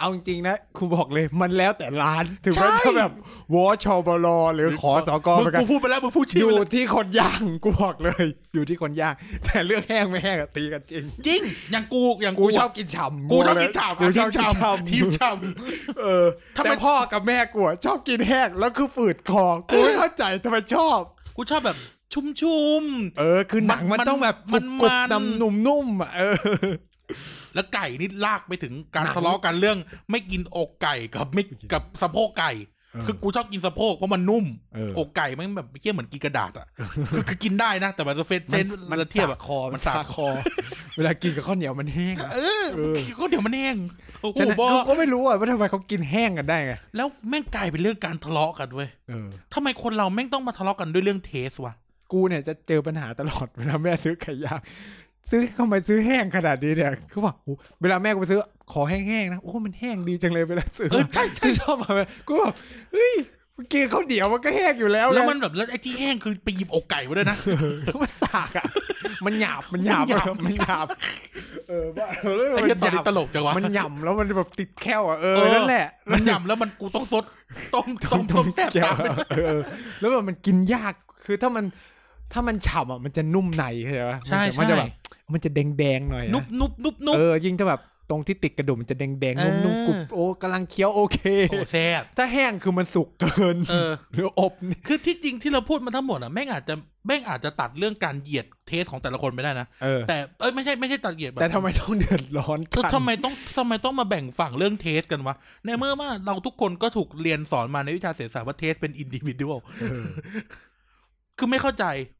[0.00, 3.12] เอาจริงๆนะคุณบอกเลยมันแล้วแต่ร้านถึงแม้ใช่จะแบบ
[3.54, 8.24] วอชบลหรือขอสกมึงไปกันกูพูดไปแล้วมึงพูดชื่ออยู่ไปแล้วที่คนย่างกูบอกเลย
[8.54, 9.14] อยู่ที่คนย่าง
[9.44, 11.40] แต่เรื่องแห้งไม่แห้งอะตีกันจริง จริง
[11.72, 15.30] อย่างกูอย่างกูกูชชออบบกินฉ่ำกูชอบกินฉ่ำกูชอบกินทีมฉ่ำฉ่ำทีมฉ่
[16.00, 16.24] เออ
[16.56, 21.76] ทำไมแต่พ่อกับแม่กูอะชอบกินแห้งแล้วคือฝืดคอกูไม่เข้าใจทำไมชอบำกูชอบแบบ
[22.12, 26.34] ชุ่มๆเออ คือหนังมัมันนต้องแบบมันกรุบมันๆนำนุ่มๆอะเออ
[27.54, 29.78] แล้วไก่นี่ลากไปถึงการหนังทะเลาะกันเรื่อง
[30.10, 31.42] ไม่กินอกไก่กับไม่
[31.72, 32.52] กับสะโพกไก่
[32.92, 34.44] เออคือกูชอบกินสะโพกเพราะมันนุ่ม
[34.74, 36.66] เอออกไก่มันแบบเคี้ยเหมือนกินกระดาษอะ
[37.14, 40.26] คือคือกินได้นะ แต่มันจะเฟซเซนมันจะเทียบสาอะคอมัมันนสาสาคอ
[40.96, 43.76] เวลากินกับข้าวเหนียวมันแห้งอะเออเออก็เดี๋ยวมันแห้ง
[44.20, 51.74] โอ้โหฉะนั้นบอกูก็ไม่รู้อะว่าทำไมเขากินแห้งกันได้ไงแล้วแม่งกลายเป็นเรื่องการทะเลาะกันเว้ยเออทำไมคนเราแม่งต้องมาทะเลาะกันด้วยเรื่องเทสวะ
[52.12, 54.60] กูเนี่ยจะเจอปัญหาตลอดเวลาแม่ซื้อไก่ย่าง
[55.30, 58.40] ซื้อทำไมซื้อแห้งขนาดนี้เนี่ยคือว่าโอ้เวลาแม่กูไปซื้อ
[58.72, 62.54] ขอแห้งๆนะโอ้มันแห้งดีจังเลยเวลาซื้อเออใช่ใช่ที่ชอบมาแบบกูแบบ
[62.92, 63.14] เฮ้ย
[63.72, 67.36] กินข้าวเหนียวมันก็แห้งอยู่แล้ว แล้วไงมันแบบแล้วไอ้ที่แห้งคือไปหยิบอกไก่มาด้วยนะ
[68.02, 68.66] มันสากอะ
[69.26, 70.86] มันหยาบมันหยาบมันหยาบมันหยาบ
[71.68, 77.24] เออว่าเออไอ้มันเหี้ยตอนหนี้ยาบตลกจังวะมันหย่ำแล้วมันแบบติดแค่วอะเออเออนั่นแหละมันหย่ำแล้วมันกูต้องซด
[77.74, 79.60] ต้มต้มต้มแซ่บแก้วตามไปเออ
[80.00, 80.94] แล้วแบบมันกินยาก
[81.24, 81.64] คือถ้ามัน
[82.32, 84.92] ถ้ามันฉ่ำอะมันจะนุ่มในเข้าใจปะใช่มันจะใช่แบบ
[85.32, 91.18] มันจะแดงๆหน่อยอะนุบนุบนุบนุบเออยิ่งถ้าแบบตรงที่ติดกระดูกมันจะแดงๆนุ่มๆกรุบเออโอ้กำลังเคี้ยวโอเค
[91.50, 96.74] โอ้แซ่บถ้าแห้งคือมันสุกเกินเออหรืออบนี่คือที่จริงที่เราพูดมาทั้งหมดอะแม่งอาจจะ
[97.06, 110.08] แม่งอาจจะตัดเรื่องการเหยียด taste ของแต่ละคนไม่ได้นะเออแต่เอ้ยไม่ใช่ไม่ใช่ตัดเหยียดแบบแต่ทำไมต้องเดือดร้อนเออกันทำไมต้องทำไมต้องมาแบ่งฝั่งเรื่อง taste กันวะในเมื่อว่าเราทุกคนก็ถูกเรียนสอนมาในวิชาเศรษฐศาสตร์ว่าเทสเป็นอินดิวิ u ว l เออ
[111.38, 112.19] คือไม่เข้าใจเอ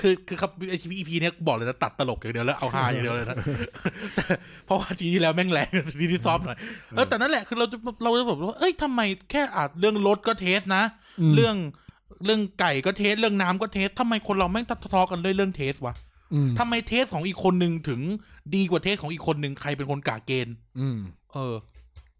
[0.00, 3.36] คือคือครับไอ้ EP เนี้ยบอกเลยนะตัดตลกอย่างเดียวแล้วเอาฮาอย่างเดียวเลยนะ
[4.14, 4.24] แต่
[4.66, 5.70] เพราะว่าทีที่แล้วแม่งแรง
[6.00, 6.58] ทีที่ซ้อมหน่อย
[6.96, 10.82] เออแต่นั่นแหละคือเราจะเราจะบอกว่าเอ้ยทำไมแค่อาจเรื่องรถก็เทสนะ
[11.30, 11.56] มเรื่อง
[12.24, 15.94] เรื่องไก่ก็เทสเรื่องน้ำก็เทสทำไมคนเราแม่งทะเลาะกันด้วยเรื่องเทสวะ
[16.34, 18.00] อืมทำไมเทสของอีกคนหนึ่งถึง
[18.54, 20.98] ดีกว่าเทสของอีกคนหนึ่งใครเป็นคนกาเกณฑ์อืม
[21.32, 21.54] เออ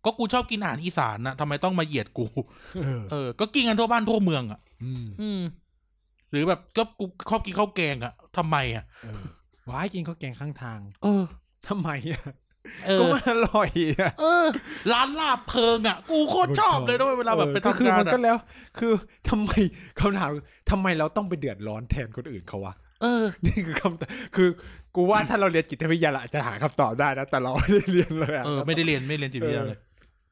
[0.05, 2.25] ก็กูชอบกินอาหารอีสานนะทำไมต้องมาเหยียดกู
[2.83, 5.41] เออเออ ก็กินกันทั่วบ้านทั่วเมืองอะ อืมอืม
[6.33, 9.22] หรือแบบก็กูชอบกินข้าวแกงอะทำไมอะเออ
[9.70, 11.24] ว้ายกินข้าวแกงข้างทาง เออ
[11.68, 12.22] ทำไมอะ
[12.87, 13.70] เอก็อมันอร่อย
[14.01, 14.47] อะเออ
[14.93, 18.37] ร้านลาบเพลิงอะ กูโคตรชอบเลยนะเวลาแบบไปก็คืทำองานมันก็อะแล้ว
[18.78, 18.93] คือ
[19.28, 19.51] ทำไม
[20.01, 24.49] คำถามคือทำไมเราต้องไปเดือดร้อนแทนคนอื่นเขาวะเออ นี่คือคำตอบคือ
[24.97, 29.78] กูว่าถ้าเราเรียนจิตวิทยาเราอาจจะหาคำตอบได้นะแต่เราไม่ได้เรียนเลยอะเออไม่ได้เรียนไม่เรียนจิตวิทยาเลย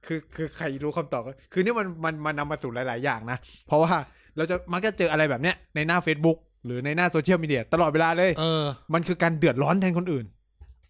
[0.06, 3.92] คือคือใครรู้คำตอบก็คือนี่มันมันมันนำมาสู่หลาย ๆ อย่างนะเพราะว่า
[4.36, 8.64] เราจะมักจะเจออะไรแบบเนี้ยในหน้า Facebook หรือในหน้าโซเชียลมีเดียตลอดเวลาเลย เออ
[8.94, 10.24] มันคือการเดือดร้อนแทนคนอื่น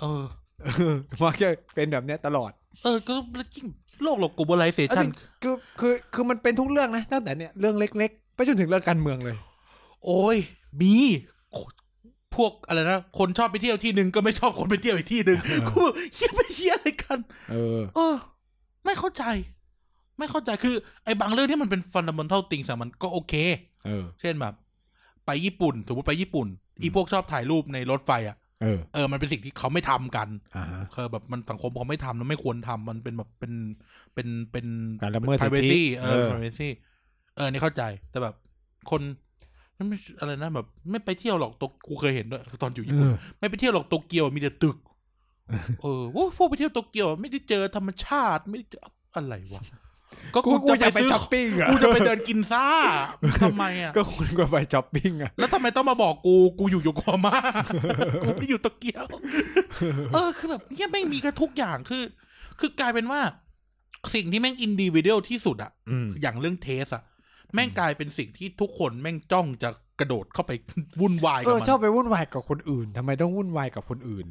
[0.01, 0.25] เออ
[0.65, 2.51] เออมักจะเป็นแบบเนี้ยตลอด
[2.83, 3.67] เออก็แล้วยิ่ง
[4.03, 5.07] โลกเรา globalization
[5.43, 9.37] คือคือคือมันเป็นทุกเรื่องนะตั้งแต่เนี่ยเรื่องเล็กๆ ไปจนถึงเรื่องการเมืองเลย
[10.05, 10.37] โอ้ย
[10.81, 10.95] มี
[12.37, 15.81] พวกอะไรนะ คนชอบไปเที่ยวที่หนึ่งก็ไม่ชอบคนไปเที่ยวอีกที่หนึ่งเออกู
[16.15, 17.19] เฮียไปเฮียอะไรกัน
[17.51, 18.15] เออ เออ
[18.85, 19.25] ไม่เข้าใจ
[20.21, 23.35] ไม่เข้าใจคือไอ้บางเรื่องที่มันเป็น fundamental things อะมันก็โอเค
[23.87, 24.55] เออ เช่นแบบ
[25.27, 26.47] ไปญี่ปุ่น สมมติไปญี่ปุ่น
[26.83, 33.53] อีพวกชอบถ่ายรูปในรถไฟอะเออเออ มันเป็นสิ่งที่เขาไม่ทำกันอ่าฮะคือแบบมันสังคมเขาไม่ทำแล้วไม่ควรทำมันเป็นแบบเป็น
[34.15, 34.67] เป็นเป็น
[35.03, 36.69] การละเมิดสิทธิ privacy เอเอออ privacy
[37.37, 38.35] เออนี่เข้าใจแต่แบบ
[38.91, 39.01] คน
[39.77, 44.77] นั่นไม่อะไรนะแบบ ไม่ไปเที่ยวหรอกโตกูเคยเห็นด้วยตอนอยู่ญี่ปุ่นเออไม่ไปเที่ยวหรอกโตเกียวมีแต่ตึก
[45.81, 48.81] เออโอ้พวกไปเที่ยวโตเกียวไม่ได้เจอธรรมชาติไม่ได้เจอ
[49.15, 49.63] อะไรวะ
[50.35, 52.67] ก็กูกูกูจะจะไปไปซื้อช้อปปิ้งอะกูจะไปเดินกินซ่า
[53.43, 57.37] ทำไมอะก็คุณก็ไปช้อปปิ้งอะแล้วทำไมต้องมาบอกกูกูอยู่โยโกฮาม่า
[58.23, 59.05] กูไม่ได้อยู่โตเกียว
[60.13, 62.03] เออคือแบบเนี่ยแม่งมีกันทุกอย่างคือ
[62.61, 63.21] คือกลายเป็นว่า
[64.15, 67.03] สิ่งที่แม่ง individual ที่สุดอะอืมอย่างเรื่อง taste อะ
[67.55, 70.53] แม่งกลายเป็นสิ่งที่ทุกคนแม่งจ้องจะกระโดดเข้าไป
[71.01, 74.27] วุ่นวายเอกับอมันชอบไปวุ่นวายกับคนอื่นทำไมต้องวุ่นวายกับคนอื่น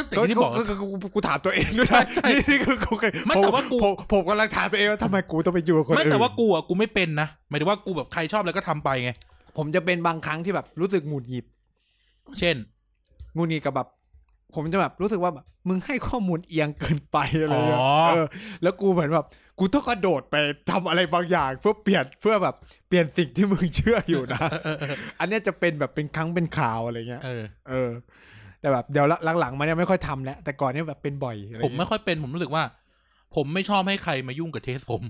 [0.00, 9.10] ตั้งแต่ที่บอกก็ก็กูกูถามตัวเองด้วยใช่นะใช่นี่นี่คือกูเคยไม่ผมแต่ว่ากูผมผมกำลังถามตัวเองว่าทำไมกูต้องไปอยู่กับคนไม่อื่นแต่ว่ากูอะกูไม่เป็นนะหมายถึงว่ากูแบบใครชอบอะไรก็ทำไปไง
[9.56, 11.44] ผมจะเป็นบางครั้งที่แบบรู้สึกหงุดหงิด
[12.38, 12.56] เช่น
[13.34, 13.88] หงุดหงิดกับแบบ
[14.54, 18.26] ผมจะแบบรู้สึกว่าแบบมึงให้ข้อมูลเอียงเกินไปอะไรเงี้ยอ๋อเออ
[18.62, 19.26] แล้วกูเหมือนแบบ
[19.58, 20.34] กูต้องกระโดดไป
[20.70, 22.54] ทำอะไรบางอย่าง เพื่อเปลี่ยนเพื่อแบบ
[22.88, 27.90] เปลี่ยนสิ่งที่มึงเชื่ออยู่นะเออเอออันเนี้ยจะเป็นแบบเป็นครั้งเป็นข่าวอะไรเงี้ย เออเออ
[28.60, 29.06] แต่แบบเดี๋ยว
[29.40, 32.62] หลังๆมาเนี่ยไม่ค่อยทำแล้วแต่ก่อนเนี่ยแบบเป็นบ่อยอะไรผมไม่เงี้ยค่อยเป็นผมรู้สึกว่า
[33.36, 35.02] ผมไม่ชอบให้ใครมายุ่งกับเทสผม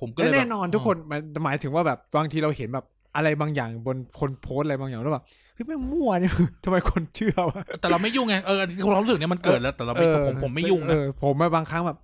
[0.00, 2.86] ผมก็เลและยบบแน่นอนทุกคนมันหมายถึงว่าแบบบางทีเราเห็นแบบ
[3.16, 5.24] อะไรบางอย่างบนคนโพสต์อะไรบางอย่างแล้วแบบ
[5.56, 6.32] เฮ้ยแม่งมั่วเนี่ย
[6.64, 11.98] ทำไมคนเชื่อวะแต่เราไม่ยุ่งไงเออความรู้สึกเนี้ยมันเกิดแล้วแต่เราไม่ออผมผมไม่ยุ่งเอนะอผมมาบางครั้งแบบ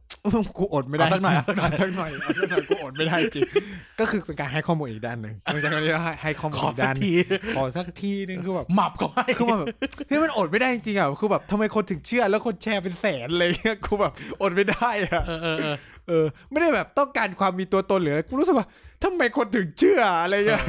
[0.58, 3.42] กูอดไม่ได้เอาสักหน่อยจริงเอาสักหน่อยเอาสักหน่อยเอาสักหน่อยกูอดไม่ได้จริง
[4.00, 7.12] ก็คือเป็นการให้ข้อมูลอีกด้านหนึ่งไม่ใช่คำนี้ว่าให้ให้ข้อมูลขออีกสักด้านหนึ่งที
[7.56, 9.68] ขอสักทีนึงคือแบบหมับก็ให้คือมาแบบ
[10.08, 15.76] เฮ้ยมันอดไม่ได้จริงๆอะคือแบบทำไมคนถึงเชื่อแล้วคนแชร์เป็นแสนเลยเงี้ยกูแบบอดไม่ได้อะเออเออเออ
[16.08, 18.66] เออ ไม่ได้แบบต้องการความมีตัวตนหรืออะไรกูรู้สึกว่า
[19.04, 20.64] ทำไมคนถึงเชื่ออะไรเงี้ย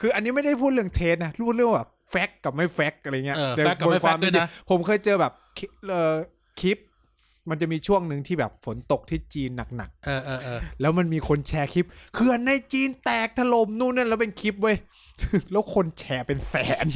[0.00, 6.14] คืออันนี้ไม่ได้พูดเรื่องเทสนะพูดเรื่องแบบ แฟกกับไม่แฟกอะไรเงี้ยเออในแฟกกับไม่บนแฟควากด้วยเป็นจริงนะผมเคยเจอแบบคลิปเอ่อ
[6.60, 6.78] คลิป
[7.50, 14.76] มันจะมีช่วงหนึ่งที่แบบฝนตกที่จีนหนักเออเออเออๆแล้วมันมีคนแชร์คลิปเขื่อนในจีนแตกถล่มนู่นนั่นแล้วเป็นคลิปเว้ย
[15.52, 16.54] แล้วคนแชร์เป็นแส
[16.84, 16.86] น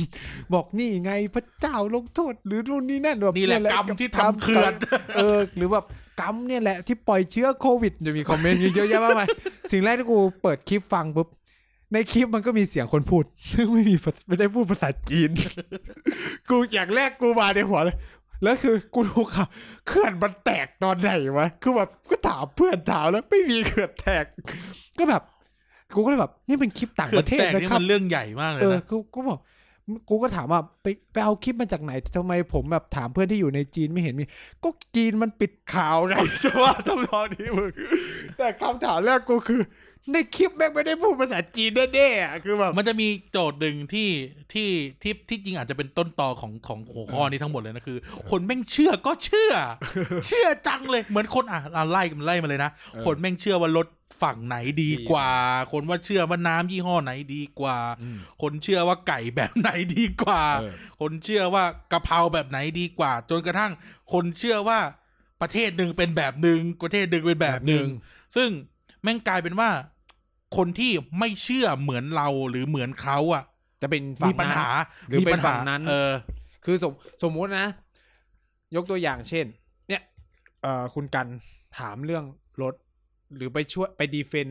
[0.54, 4.72] บอกนี่ไงพระเจ้าลงโทษหรือนู่นนี่นั่นแบบนี่แหละเยกรรมที่กรรมทำเขื่อน
[5.16, 5.84] เออ หรือแบบ
[6.20, 9.28] กรรมเนี่ยแหละที่ปล่อยเชื้อโควิดจะมีคอมเมนต์เยอะแยะมากมาย
[9.70, 11.28] สิ่งแรกที่กูเปิดคลิปฟังปุ๊บ
[11.92, 15.30] ในคลิปมันก็มีเสียงคนพูด ซึ่งไม่มีภาษไม่ได้พูดภาษาจีน
[16.48, 17.96] กูอย่างแรกกูมาในหัวเลย
[18.42, 19.44] แล้วคือกูรู้ค่ะ
[19.86, 24.24] เขื่อนมันแตกตอนไหนวะ คือแบบก็ถามเพื่อนถามแล้วไม่มีเขื่อนแตก
[24.98, 25.22] ก็แบบ
[25.94, 29.38] กูก็เลยแบบ นี่เป็นคลิปต่างเขื่ปอนระเทศแตกนะนี่ครัมับนเรื่องใหญ่มากเลยเออนะ กูกูบอก
[30.08, 34.24] กูก็ถามว่าไปไปเอาคลิปมาจากไหนทำไมผมแบบถามเพื่อนที่อยู่ในจีนไม่เห็นมี
[34.62, 37.70] ก็จีนมันปิดข่าวไงใช่ว่าทำนองนี้มึง
[38.38, 39.62] แต่คำถามแรกกูคือ
[40.10, 44.08] ในคลิปแม่งไม่ได้พูดภาษาจีนแน่ๆอะคือแบบมันจะมีโจทย์หนึ่งที่
[44.52, 44.68] ที่
[45.02, 47.98] ที่ที่จริงอาจจะเป็นต้นตอของของหัวข้อนี้ทั้งหมดเลยนะคือ
[48.30, 49.52] คนแม่งเชื่อก็เชื่อ
[50.26, 53.86] เชื่อจังเลยเหมือนคนอะเราไล่กันไล่มาเลยนะเออคนแม่งเชื่อว่ารถ
[54.22, 55.30] ฝั่งไหนดีกว่า
[55.72, 63.72] คนว่าเชื่อว่าน้ำยี่ห้อไหนดีกว่าอืมคนเชื่อว่าไก่แบบไหนดีกว่าเออคนเชื่อว่ากะเพราแบบไหนดีกว่า จนกระทั่ง
[64.12, 64.78] คนเชื่อว่า
[65.42, 67.86] ประเทศหนึ่งเป็นแบบหนึ่งประเทศหนึ่งเป็นแบบหนึ่ง
[68.36, 68.48] ซึ่ง
[69.02, 69.70] แม่งกลายเป็นว่า
[70.56, 73.44] คนที่ไม่เชื่อเหมือนเราหรือเหมือนเขาอะ
[73.82, 74.68] จะเป็นฝั่มีงปัญนั้นหา
[75.08, 76.12] หรือมีเป็นปัญหาฝั่งนั้น เออ
[76.64, 76.92] คือสม
[77.22, 77.66] สมมุตินะ
[78.76, 79.46] ยกตัวอย่างเช่น
[79.88, 80.02] เนี่ย
[80.62, 81.26] เอ่อคุณกัน
[81.78, 82.24] ถามเรื่อง
[82.62, 82.74] รถ
[83.36, 84.48] หรือไปช่วยไปดีเฟน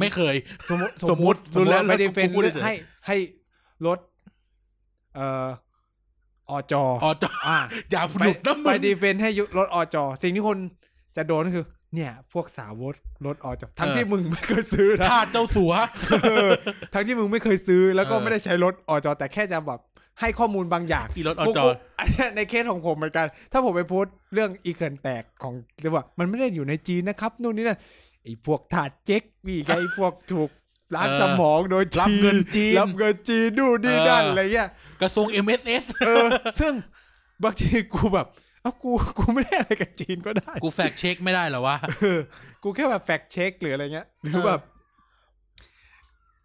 [0.00, 0.34] ไม่เคย
[0.68, 2.74] สมมติสมมุติสมมติดูแล้วไปดีเฟนกูพูดเฉยให้
[3.06, 3.16] ให้
[3.86, 3.98] รถ
[5.14, 5.46] เอ่อ
[6.50, 7.58] อจออ๋อจออ่า
[7.90, 10.58] อย่าไปหลุดนะมึไปงดีเฟนต์ให้ยุรถอจอ สิ่งที่คน
[11.16, 11.64] จะโดนก็คือ
[11.94, 12.94] เนี่ย พวกสาวก
[13.26, 15.72] รถอจอทั้งที่มึงไม่เคยซื้อนะทาสเจ้าสัว
[16.22, 16.50] เออ
[16.94, 19.80] ทั้งที่มึงไม่เคยซื้อแล้วก็เออไม่ได้ใช้รถอจอแต่แค่จะแบบ
[20.20, 21.68] ให้ข้อมูลบางอย่างอีรถออกูจอกู
[21.98, 27.78] อันเนี้ยในเคสของผมเหมือนกัน ถ้าผมไปโพสต์เรื่องอีเขื่อนแตกของเรียกว่า มันไม่ได้อยู่ในจีนนะครับนู่นนี่นั่น
[28.22, 30.50] ไอ้พวกทาสเจ๊กนี่ไงไอ้พวกถูก
[30.94, 34.68] ล้างเออสมองโดยรับเงินจีนรับเงินจีนนู่นนี่นั่นเออออะไรเงี้ย
[35.00, 36.26] กระทรวง MSS เออ
[36.60, 36.72] ซึ่ง
[37.42, 38.26] บางทีกูแบบ
[38.66, 42.18] เอ้ากูกูไม่ได้อะไรกับจีนก็ได้ กูแฟกเช็คไม่ได้เหรอวะเออ
[42.62, 44.60] กูแค่แบบแฟกเช็คหรืออะไรเงี้ยหรือเออแบบ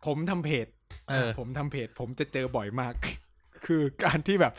[0.06, 0.68] ผมทำเพจ
[1.10, 2.94] เออผมทำเพจ ผมจะเจอบ่อยมาก
[3.66, 4.54] คือการที่แบบ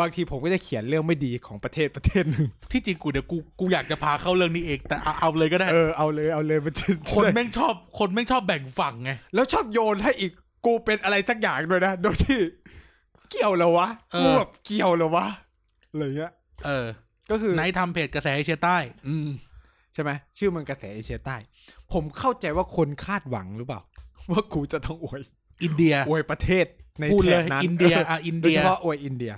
[0.00, 10.32] บางทีผมก็จะเขียนเรื่องไม่ดีของประเทศประเทศหนึ่งที่จริงกูเดี๋ยวกูกูอยากจะพาเข้าเรื่องนี้เองแต่เอาเอาเลยก็ได้เออเอาเลยเอาเลยมันจะคนแม่งชอบ คนแม่งชอบแบ่งฝั่งไงแล้วชอบโยนให้อีก
[10.66, 12.38] กูเป็นอะไรสักอย่างด้วยนะโดยที่
[13.30, 15.26] เกี่ยวเหรอวะเออกูแบบเกี่ยวเหรอวะ
[15.90, 16.32] อะไรเงี้ย
[16.66, 16.86] เออ
[17.30, 18.76] ก็คือไหนทำเพจกระแสเอเชียใต้
[19.08, 19.28] อืม
[19.94, 21.36] ใช่ไหมชื่อมันกระแสเอเชียใต้
[21.92, 23.80] ผมเข้าใจว่าคนคาดหวังหรือเปล่า
[24.30, 25.20] ว่ากูจะต้องอวย
[25.62, 26.66] อินเดียอวยประเทศ
[27.00, 29.32] ในพูดแถเลบยนั้นอินเดียอะอินโดยเดียเฉพาะอวยอินเดีย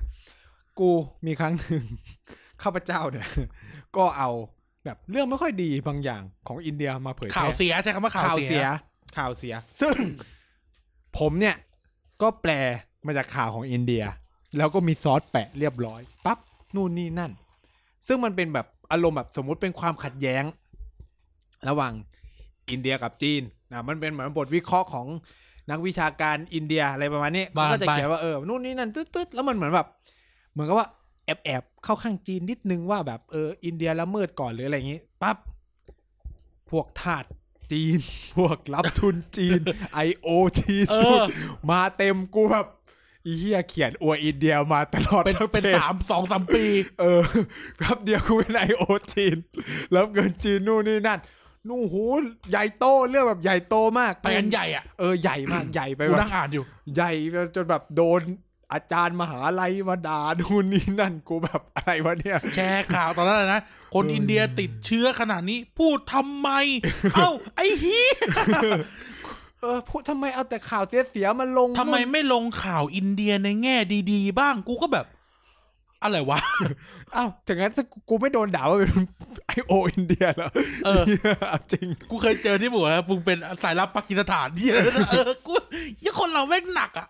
[0.78, 0.90] กู
[1.26, 1.84] มีครั้งหนึ่ง
[2.62, 3.28] ข้าพเจ้าเนี่ย
[3.96, 4.30] ก็เอา
[4.84, 8.66] แบบเรื่องไม่ค่อยดีบางอย่างของอินเดียมาเผยแพร่ข่าวเสียใช้คำว่าข่าข่าววเสีเสียย
[9.16, 9.96] ข่าวเสีย ซึ่ง
[11.18, 11.56] ผมเนี่ย
[12.22, 12.52] ก็แปล
[13.06, 14.04] มาจากข่าวของอินเดีย
[14.56, 16.38] แล้วก็มีซอสแปะเรียบร้อยปั๊บ
[16.76, 17.32] นู่นนี่นั่น
[18.06, 20.44] ซึ่งมันเป็นแบบอารมณ์แบบสมมุติเป็นความขัดแย้ง
[21.68, 21.92] ระหว่าง
[22.70, 25.06] อินเดียกับจีนนะมันเป็นเหมือนบทวิเคราะห์ของ
[25.70, 29.86] นักวิชาการอินเดียอะไรประมาณนี้บ้านก็จะไปเขียนว่าเออนู่นนี่นั่นตึ๊ดๆแล้วมันเหมือนแบบ
[30.52, 30.88] เหมือนกับว่า
[31.24, 35.36] แอบแอบๆเข้าข้างจีนนิดนึงว่าแบบเอออินเดียละเมิดก่อนหรืออะไรอย่างนี้ปั๊บ
[36.70, 37.24] พวกทาส
[37.72, 37.98] จีน
[38.36, 39.60] พวกรับทุนจีน
[39.94, 41.22] ไอโอจีนเออ
[41.70, 42.66] มาเต็มกูแบบ
[43.26, 46.64] อีเหี้ยเขียนอวยอินเดียมาตลอดเป็นทั้งเป็นพจสามสองสามปี
[47.00, 47.22] เออ
[47.80, 49.36] ครับเดียวกูเป็นไอโอจีน
[49.94, 51.20] รับเงินจีนนู่นนี่นั่น
[51.68, 52.04] นู่นหู
[52.50, 56.64] ใหญ่โตเรื่องแบบใหญ่โตมากไปกันใหญ่อะเออใหญ่มากใหญ่ไปกูแบบนั่งอ่านอยู่
[56.94, 57.10] ใหญ่
[57.54, 58.20] จนแบบโดน
[58.72, 63.60] อาจารย์มหาลัยมาด่านู่นนี่นั่นกูแบบอะไรวะเนี่ย แชร์ข่าวตอนนั้นเลยนะ
[63.94, 66.48] คนเอออิอินเดียติดเชื้อขนาดนี้พูดทำไม
[67.14, 68.14] เอ้า ไอ้เฮีย
[69.64, 73.76] เออพูดทำไมเอาแต่ข่าวเสียๆมาลงทำไมไม่ลงข่าวอินเดียในแง่
[74.12, 75.06] ดีๆ บ้างกูก็แบบ
[76.02, 76.38] อะไรวะ
[77.16, 78.90] อ้าวถึงงั้นถ้ากูไม่โดนด่าว่าเป็น
[79.46, 80.50] ไอโออินเดียเหรอ
[80.84, 81.02] เออ
[81.48, 85.52] เอาจริง กูเคยเจอที่บอกว่ามึงเป็นสายลับปากีสถานที่อะไรนะเออกู
[85.98, 87.06] เหี้ยคนเราแม่งหนักอะ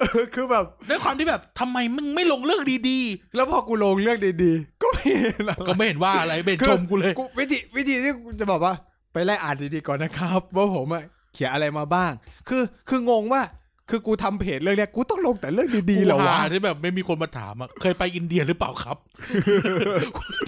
[0.00, 3.00] เออคือแบบด้วยความที่แบบทำไมมึงไม่ลงเรื่องดี
[3.36, 8.74] แล้วพอกูลงเรื่องดีๆ ก็ไม่เห็นอะไรๆก็ไม่เห็นว่าอะไรไม่เห็นคือชมกูเลยกูวิธีวิธีที่กูจะบอกว่า
[9.12, 11.04] ไปไล่อ่านดีๆก่อนนะครับว่าผมอะ
[11.36, 12.12] เขียนอะไรมาบ้าง
[12.48, 13.42] คือคืองงว่า
[13.90, 18.96] คือกูทำเพจเรื่องเนี้ยกูต้องลงแต่เรื่องดีๆเหรอกูวะหาที่แบบไม่มีคนมาถามอะเคยไปอินเดียหรือเปล่าครับ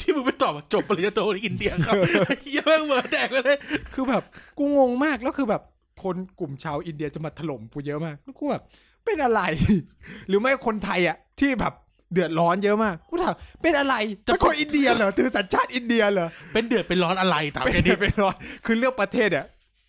[0.00, 1.94] ที่มึงไปตอบว่าจบปริญญาโทที่อินเดียครับ
[2.42, 3.56] เฮียแม่งเหมือนแดกไปเลย
[3.94, 4.22] คือแบบ
[4.58, 5.62] กูงงมากแล้วคือแบบ
[6.02, 8.62] คนกลุ่มชาวอินเดียจะมาถล่มกูเยอะมากแล้วกูแบบ
[9.04, 9.40] เป็นอะไร
[10.28, 11.74] หรือไม่คนไทยอะ ที่แบบ
[12.12, 18.34] เดือดร้อนเยอะมากกูถามเป็นอะไรเป็นคนอินเดียเหรอถือสัญชาติอินเดียเหรอเป็นเดือดเป็นร้อนอะไรถามเป็นแค่นี้เป็นร้อน
[18.66, 19.46] คือเรื่องประเทศเนี่ย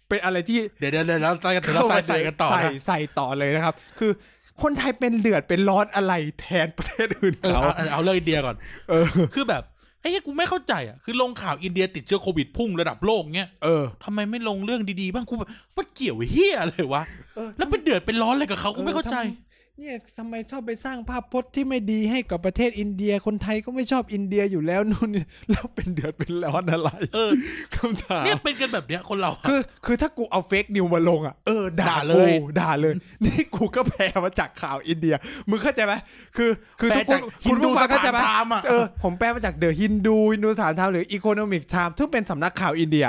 [0.10, 4.12] เป็นอะไรที่เดี๋ยวเดี๋ยวเดี๋ยวเราใส่กันเดี๋ยวเราใส่ใส่กันต่อใส่นะใส่ต่อเลยนะครับ คือ
[4.62, 8.56] คนไทยเป็นเดือดเป็นร้อนอะไรแทนประเทศอื่นเออเขาเอาเอาเรื่องอินเดียก่อน
[8.90, 9.06] เออ
[9.36, 9.64] คือแบบ
[10.02, 17.04] ไอ้เหี้ยกูไม่เข้าใจอะคือลงข่าวอินเดียติดเชื้อโควิดพุ่งระดับโลกเงี้ยเออทำไมไม่ลงเรื่องดีๆบ้างกูแบบมันเกี่ยวเหี้ยอะไรวะ
[17.36, 19.49] เออแล้วเป็นเดือดเป็นร้อนอะไรกับเขากูไม่เข้าใจออทำ
[19.80, 27.32] เนี่ยทำไมชอบไปสร้างภาพพจน์ที่ไม่ดีให้กับประเทศอินเดีย คนไทยก็ไม่ชอบอินเดียอยู่แล้วนู่นนี่แล้วเป็นเดือดเป็นร้อนอะไรเออ
[27.76, 32.94] คำถามเนี่ยเป็นกันแบบเนี้ยคนเราอะคือ คือถ้ากูเอา fake news มาลงอะเออด่าด่าเลเลยยด่าเลย
[33.26, 35.16] นี่กูก็แปลมาจากข่าวอินเดีย
[35.50, 35.94] มึงเข้าใจไหม
[36.38, 36.50] คือ
[36.80, 43.06] คือแปลทุกคจานกคุณผู้ฟังเข้าใจไหม Hindustan Times อะเออผมแปลมาจาก The Hindu Hindustan Times หรือ Economic Times ซึ่งเป็นสำนักข่าวอินเดีย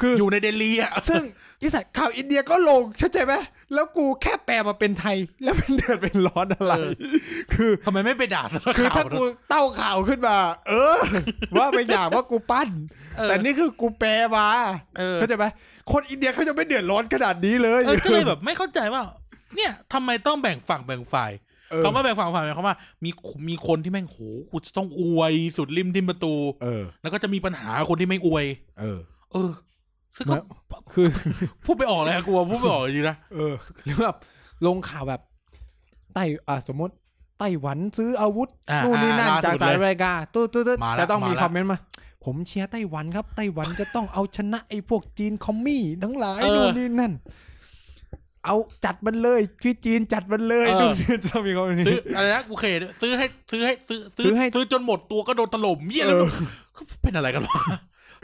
[0.00, 1.22] คืออยู่ในเดลีอะซึ่ง
[1.62, 3.34] อีสัตว์ข่าวอินเดียก็ลงเข้าใจไหม
[3.74, 6.92] แล้วกูแค่แปลมาเป็นไทย แล้วเป็นเดือดเป็นร้อนอะไรเออ
[7.54, 10.36] คือทำไมไม่ไปด่าสำนักข่าวคือถ้ากูเต้าข่าวขึ้นมา
[10.68, 10.98] เออ
[11.58, 12.68] ว่าไปอย่างว่ากูปั้น
[13.16, 14.46] เออแต่นี่คือกูแปลมา
[14.98, 15.46] เออเข้าใจไหม
[15.92, 19.02] คนอินเดียเขาจะไม่เดือดร้อนขนาดนี้เลยเออก็เลยแบบไม่เข้าใจว่า
[19.56, 21.30] เนี่ยทำไมต้องแบ่งฝั่งแบ่งฝ่าย
[21.70, 23.10] เออคำว่าแบ่งฝั่งฝ่ายหมายความว่ามี
[23.48, 24.18] มีคนที่แม่งโห
[24.50, 28.44] กูจะต้องอวยสุดลิ่มทิ่มประตู เออ แล้วก็จะมีปัญหาคนที่ไม่อวย
[28.80, 28.98] เออ
[29.32, 29.50] เออ
[30.16, 30.36] ซึ่งก็
[30.92, 31.06] คือ
[31.64, 33.54] พูดไปออกเลยอะกูว่าพูดไปออกจริงๆนะเออ
[33.84, 34.16] หรือแบบ
[34.66, 35.20] ลงข่าวแบบ
[36.14, 36.94] ไต้อะสมมติ
[37.38, 41.78] ไต้หวันซื้ออาวุธอ่านู่นนี่นั่นอ่าจากสหรัฐล่าสุดเลยอเมริกาตู้ตู้ตู้มาละจะต้องมีมาละคอมเมนต์มา
[42.24, 47.12] ผมเชียร์ไต้หวันครับ ไต้หวันจะต้องเอาชนะไอ้พวกจีนคอมมี่ทั้งหลายเออนู่นนี่นั่น
[48.44, 56.30] เอาจัดมันเลยคือจีนจัดมันเลยเออนู่นนี่จะต้องมีคอมเมนต์ซื้อนี้อะไรนะกูเคยซื้อให้ซื้อให้ซื้อซื้อให้ซื้อจนหมดตัวก็โดนถล่มเยี่ยเอแล้วอ
[57.02, 57.60] เป็นอะไรกันวะ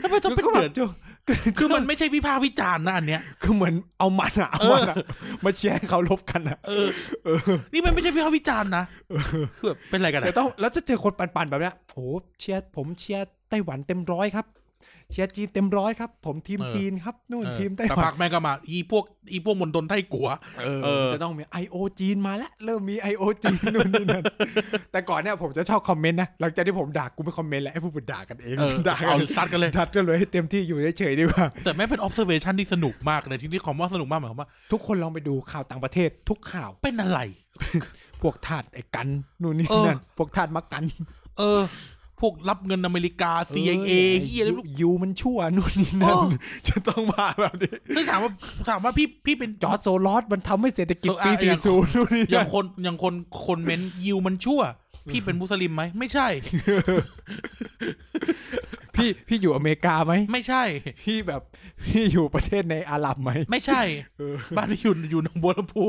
[0.03, 0.85] ทำไมต้องเป็นก็แบเดือบดจุ
[1.57, 4.95] คือมันไม่ใช่วิพากษ์วิจารณ์นะอันเนี้ยคือเหมือนเอามันอะเอามันอะ
[5.45, 6.87] มาเชียร์ให้เขาลบกันอะเออ
[7.73, 8.83] นี่มันไม่ใช่วิพากษ์วิจารณ์นะ
[9.57, 11.97] คือแบบเป็นอะไรกันแต่อะต้องแล้วจะเจอคนปั่นๆแบบเนี้ยโห
[12.39, 14.45] เชียร์ผมเชียร์ไต้หวันเต็มร้อยครับ
[15.11, 20.29] เชียร์จีนเต็มร้อยครับ ผมทีมจีนครับนู่นเออทีมไต้แต่หวัพันกแม่งก็มา อีพวกอีพวกมณฑลไทกัว
[20.59, 21.75] เออเออจะต้องมี I.O.
[21.99, 23.23] จีนมาแล้ว เริ่มมี I.O.
[23.43, 24.23] จีนนู่นนี่นั่น
[24.91, 37.19] แต่ก่อนเนี่ยผมจะชอบคอมเมนต์นะหลังจากที่ผมด่ากูไม่คอมเมนต์แล้วไอ้พวกมันด่ากันเองเออด่ากัเอานซัดกันเลยดัดกันเลยให้เต็มที่อยู่เฉยๆดีกว่าแต่แม่งเป็น observation ที่สนุกมากเลยที่ที่คำว่าสนุกมากหมายความว่า ทุกคนลองไปดูข่าวต่างประเทศทุกข่าวเป็นอะไร
[38.21, 39.07] พวกทาสไอ้กัน
[39.41, 40.83] นู่นนี่เออนั่นพวกทาสมากัน
[41.37, 41.61] เออ
[42.21, 46.29] พวกรับเงินอเมริกา CIA ออเฮียอะไรยูไม่รู้ยูมันชั่วนู่นนี่นั่นเออ
[46.67, 48.31] จะต้องมาแบบนี้ซึ่งถามว่า
[48.69, 53.13] ถามว่าพี่พี่เป็นจอร์จโซลอสมันทำให้เศรษฐกิจเออปีอะอย่าง40นู่นนี่อย่านั่งนคนอย่างคน
[53.45, 54.61] คนเม้นยิวมันชั่ว
[55.11, 56.27] พี่เป็นมุสลิมไหมไม่ใช่
[58.95, 60.63] พี่พี่อยู่อเมริกาไหมไม่ใช่
[61.03, 61.41] พี่แบบ
[61.85, 63.81] พี่อยู่ประเทศในอาหรับไหมไม่ใช่
[64.57, 65.85] บ้านพี่อยู่อยู่หนองบัวลำพู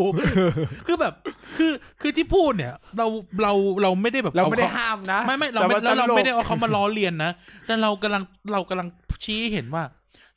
[0.87, 1.15] คือแบบ
[1.57, 3.07] คือคือที่พูดเนี่ย เรา
[3.43, 3.53] เรา
[3.83, 7.31] เราไม่ได้แบบเราไม่ได้อขห้ามนะไม่ไม่เราแต่ไม่ว่แล้วเราตลกไม่ได้เอาเขามาล้อเลียนนะ
[7.67, 8.89] แต่เรากำลังเรากำลัง
[9.25, 9.83] ชี้ให้เห็นว่า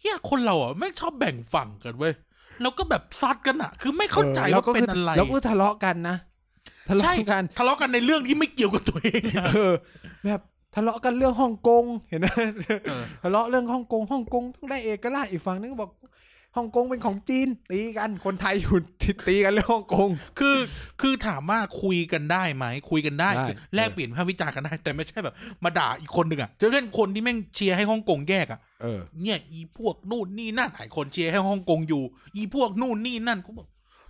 [0.01, 2.13] เฮียคนเราอะไม่งชอบแบ่งฝั่งกันเว้ย
[2.61, 6.17] เราก็แบบซัดกันอะ คือไม่เข้าใจออว่าเป็นอะไรแล้วก็ทะเลาะกันนะ
[6.89, 9.73] ทะเลาะใช่กันทะเลาะกันในเรื่องที่ไม่เกี่ยวกับตัวเองอะเออ
[10.25, 10.41] แบบ
[10.75, 12.27] ทะเลาะกันเรื่องฮ่องกงเห็นไหม
[12.87, 15.91] เออทะเลาะเรื่องฮ่องกงฮ่องกงต้องได้เอกราชอีกฝั่งนึงก็บอก
[16.57, 18.77] ฮ่องกงเป็นของจีน ตีกันคนไทยอยู่
[19.27, 20.09] ตีกันเรื่องฮ่องกง
[20.39, 20.57] คือ
[21.01, 32.03] คือถามว่าคุยกันได้ไหมคุยกันได้ได้คือแลกเปลี่ยนภาพวิจารณ์กันได้ แต่ไม่ใช่แบบ มาด่าอีกคนหนึ่งอะจะเล่นคนที่แม่งเชียร์ให้ฮ่องกงแยกอะเออเนี่ยอีพวกนู่นนี่นั่นหลายคนเชียร์ให้ฮ่องกงอยู่
[32.35, 33.67] อีพวกนู่นนี่นั่นกูบอก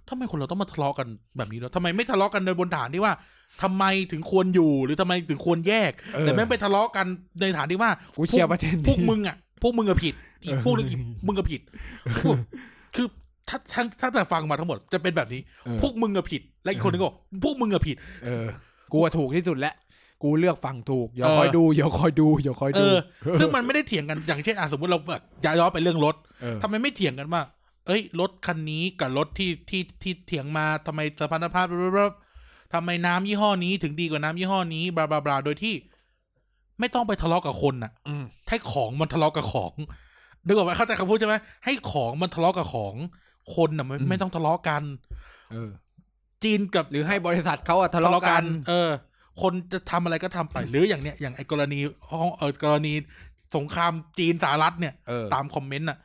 [0.09, 3.13] ทำไมคนเราต้องมาทะเลาะกันแบบนี้แล้วทำไมไม่ทะเลาะกันโดยบนฐานที่ว่า
[3.61, 7.05] ทำไมถึงควรอยู่หรือทำไมถึงควรแยกเออแต่แม่งไปทะเลาะกัน
[7.39, 10.13] ในฐานที่ว่ากูเชียร์ประเทศนี้พวกมึงอะพวกมึงอะผิด
[10.45, 11.61] อีกเออพวกนึงอีกมึงอะผิด
[12.25, 12.37] พวก
[12.95, 13.07] คือ
[13.49, 18.45] ถ้าถ้าถ้าแต่ฟังมาทั้งหมดจะเป็นแบบนี้เออพวกมึงอะผิด และอีกคนนึงก็บอกพวกมึงอะผิด เออ
[18.91, 19.75] กูว่าถูกที่สุดแล้ว
[20.23, 25.23] กูเลือกฝั่งถูกอย่าเออคอยดูอย่าคอยดูอย่าคอยเอดูอซึ่งมันไม่ได้เถียงกันอย่างเช่นอะสมมติเราแบบ
[25.59, 27.41] ย้อนไปเรื่องรถเออทำไมไม่เถียงกันว่า
[27.91, 32.07] เอ้ยรถคันนี้กับรถที่ที่ที่เถียงมาทำไมสภาพภาพบลาบลา
[32.73, 35.75] ทำไมน้ำยี่ห้อนี้ถึงดีกว่าน้ำยี่ห้อนี้บลาบลาบลาโดยที่
[36.79, 39.73] ไม่ต้องไปทะเลาะกับคนน่ะอืมให้ของมันทะเลาะกับของ
[40.45, 41.35] นึกออกไหมเข้าใจคำพูดใช่ไหม
[41.65, 42.95] ให้ของมันทะเลาะกับของ
[43.55, 44.83] คนน่ะไม่ไม่ต้องทะเลาะกัน
[45.51, 45.69] เออ
[46.43, 48.89] จีนกับหรือให้บริษัทเขาอะทะเลาะกัน เออ
[49.41, 51.79] คนจะทำอะไรก็ทำไปหรืออย่างเนี้ยอย่างไอ้กรณี
[52.09, 52.93] ห้องเออกรณี
[53.55, 55.97] สงครามจีนสหรัฐเนี่ยเออตามคอมเมนต์น่ะ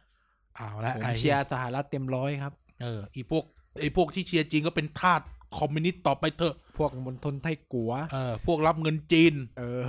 [0.56, 2.52] เอาละผมไอ้เชียร์สหรัฐเต็มร้อยครับ
[2.82, 3.44] เอออีพวก
[3.80, 5.20] ไอ้พวกที่เชียร์จีนก็เป็นทาส
[5.58, 9.82] คอมมิวนิสต์ต่อไปเถอะ พวกมณฑลไทกัว เออ พวกรับเงินจีน เออ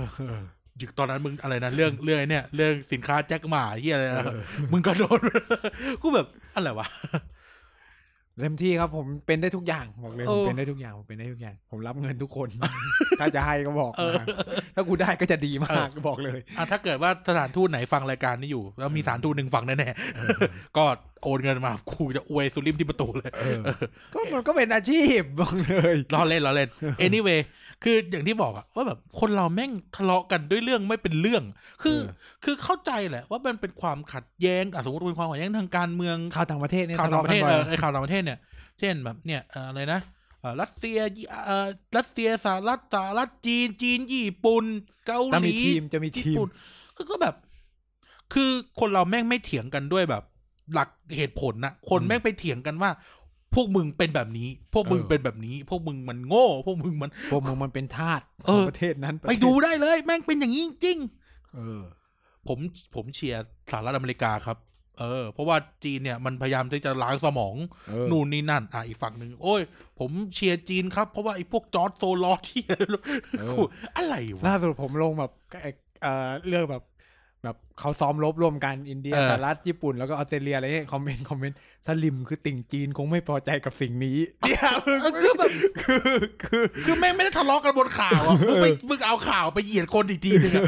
[0.80, 4.42] ยึกตอนนั้นมึงอะไรนะเรื่องเรื่องไอ้เนี่ย เรื่องสินค้าแจ็คหมาเฮียอะไรนะเออ
[4.72, 5.20] มึงก็โดน
[6.02, 6.86] กูแบบอะไรวะ
[8.40, 12.48] เต็มที่ครับผมเป็นได้ทุกอย่างบอกเลยเอผอมเป็นได้ทุกอย่างผมเป็นได้ทุกอย่าง ผมรับเงินทุกคน
[13.20, 14.24] ถ้าจะให้ก็บอกเออมา
[14.74, 20.84] ถ้ากูได้ก็จะดีมากบอกเลยอะถ้าเกิดว่าสถานทูตไหนฟังรายการนี้อยู่ แล้วมีสถานทูตหนึ่งฟังแน่ๆก็
[21.24, 23.60] โอนเงินมากูจะอวยสุริมที่ประตูเลยเออ
[24.14, 26.68] ก็มันก็เป็นอาชีพบอกเลยล้อเล่นล้อเล่น
[27.06, 27.40] anyway
[27.84, 31.42] คืออย่างที่บอกอะว่าแบบคนเราแม่งทะเลาะกันด้วยเรื่องไม่เป็นเรื่อง
[31.82, 32.12] คือเออ
[32.44, 38.38] คือเข้าใจแหละ ว่ามันเป็นความขัดแย้งอะสมมติเป็นความขัดแย้งทางการเมืองข่าวต่างประเทศเนี่ยข่าวต่างประเทศทะเอเลาะอกันบ่อยไอข่าวต่างประเทศเนี่ย
[38.78, 40.00] เช่นแบบเนี่ยเอ่ออะไรนะ
[40.40, 44.64] เอ่อรัสเซียยี่เอ่อรัสเซียสหรัฐสหรัฐจีน จีนญี่ปุ่น
[45.06, 46.48] เกาหจะมีลีทีมจะมีญี่ทีมปุ่น
[46.96, 47.34] ก็ก็แบบ
[48.34, 48.50] คือ
[48.80, 50.24] คนเราแม่งไม่เถียงกันด้วยแบบ
[50.74, 52.90] หลักเหตุผลนะคนแม่งไปเถียงกันว่า
[53.54, 60.98] พวกมึงเป็นแบบนี้ พวกมึงเป็นแบบนี้ พวกมึงมันโง่ พวกมึงมัน พวกมึงมันเป็นทาสเออของประเทศนั้นไปดูได้เลย แม่งเป็นอย่างนี้จริง
[61.54, 62.58] เออๆผม
[62.94, 64.58] ผมเชียร์สหรัฐอเมริกาครับ
[65.00, 67.56] เออ เพราะว่าจีนเนี่ยมันพยายามที่จะล้างสมอง
[67.88, 69.60] เออนู่นนี่นั่น อะอีกฝั่งหนึ่งโอ้ย
[69.98, 72.62] ผมเชียร์จีนครับ เพราะว่าไอ้พวกจอร์จ โซรอสที่
[73.40, 73.56] เออ
[73.96, 75.32] อะไรวะล่าสุดผมลงแบบ
[75.62, 75.70] ไอ้
[76.02, 76.82] เอ่อเรื่องแบบ
[77.44, 85.50] แบบเขาซ้อมรบร่วมกันอินเดียเออสหรัฐญี่ปุ่นแล้วก็ออสเตรเลียอะไรเงี้ยคอมเมนต์คอมเมนต์สลิ่มคือติ่งจีนคงไม่พอใจกับสิ่งนี้เนี่ยมึงเออคือแบบ
[85.82, 86.00] คือ
[86.44, 90.62] คือคือแม่งไม่ได้ทะเลาะกันบนข่าวอะมึงไปมึงเอาข่าวไปเหยียดคนอีกทีนึงอะ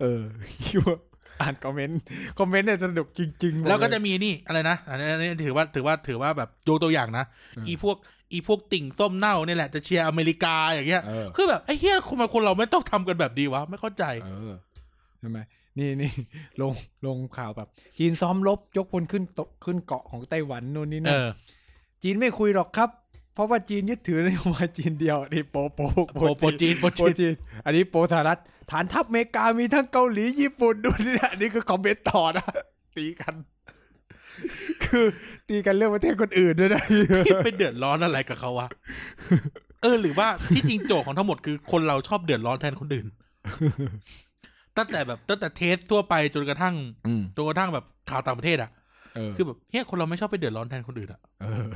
[0.00, 0.22] เออ
[0.66, 0.96] คิดว่า
[1.40, 2.00] อ่านคอมเมนต์
[2.38, 7.24] คอมเมนต์เนี่ยสนุกจริงๆแล้วก็บอจะเยมีนี่อะไรนะอันนี้อันนี้ถือว่าถือว่าถือว่าแบบดูตัวอย่างนะ
[7.56, 7.96] อืมอีพวก
[8.32, 14.52] อีพวกติ่งส้มเน่าเนี่ยแหละจะเชียร์อเมริกาอย่างเงี้ยเออคือแบบไอ้เหี้ยคนคนเราไม่ต้องทำกันแบบดีวะไม่เข้าใจเออ
[15.20, 15.38] ใช่ไหม
[15.78, 16.12] นี่นี่
[16.60, 16.72] ลง
[17.06, 17.68] ลงข่าวแบบ
[17.98, 21.28] จีนซ้อมรบยกพลขึ้นโตขึ้นเกาะของไต้หวันนู่นนี่เอนั่นอ
[22.02, 22.90] จีนไม่คุยหรอกครับ
[23.34, 25.80] เพราะว่าจีนยึดถือนโยบายจีนเดียวนี่โปโป
[26.14, 28.40] โปโปจีนโปโปจีนจีน อันนี้โปสหรัฐ
[28.70, 32.44] ฐานทัพอเมริกามีทั้งเกาหลีญี่ปุ่นดูนี่นะอันนี่คือคอมเมนต์ต่อนะ
[32.96, 33.34] ตีกัน
[34.84, 35.06] คือ
[35.48, 36.82] ตีกันเรื่องประเทศคนอื่นด้วยนะ
[37.26, 38.68] พี่ไปเดือดร้อนอะไรกับเขาวะ
[39.82, 43.06] เออหรือว่าที่จริงโจทย์ของทั้งหมดคือคนเราชอบเดือดร้อนแทนคนอื่น
[44.78, 46.74] ตั้งแต่แบบตั้งแต่เทสทั่วไปจนกระทั่ง
[47.06, 48.70] อืมจนกระทั่งแบบข่าวต่างประเทศอะ
[49.14, 51.68] เออคือแบบเฮ้ยคนเราไม่ชอบไปเดือดร้อนแทนคนอื่นอะเออ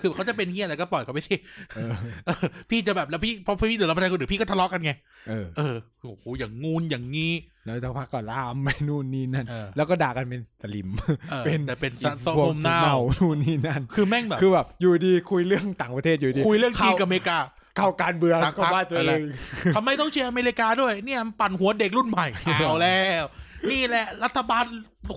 [0.00, 1.36] คือเขาจะเป็นเฮียอะไรก็ปล่อยเขาไปสิ
[1.74, 1.90] เออ
[2.26, 4.92] เออพี่จะแบบแล้วพี่พอพี่เดือดร้อนไปคนอื่นพี่ก็ทะเลาะกันไง
[5.28, 7.32] เออเออโอ้โหอย่างงูนอย่างงี้
[7.64, 10.88] แล้วสักพักก็ลามไปนู่นนี่นั่นเออแล้วก็ด่ากันเป็นสลิม
[11.30, 17.38] เออเป็นแต่เป็นอีกโซพวกมเน่านู่นนี่นั่นคือแม่งแบบคือแบบอยู่ดีคุยเรื่องต่างประเทศอยู่ดีคุยเรื่องจีนกับอเมริกา
[17.76, 19.28] เข้าการเมืองสักพักก็ว่าตัวอะไรเอง
[19.76, 22.26] ทำไมต้องเชียร์อเมริกาด้วย เนี่ยมันปั่นหัวเด็กรุ่นใหม่
[22.66, 23.24] เอาแล้ว
[23.70, 24.64] นี่แหละรัฐบาล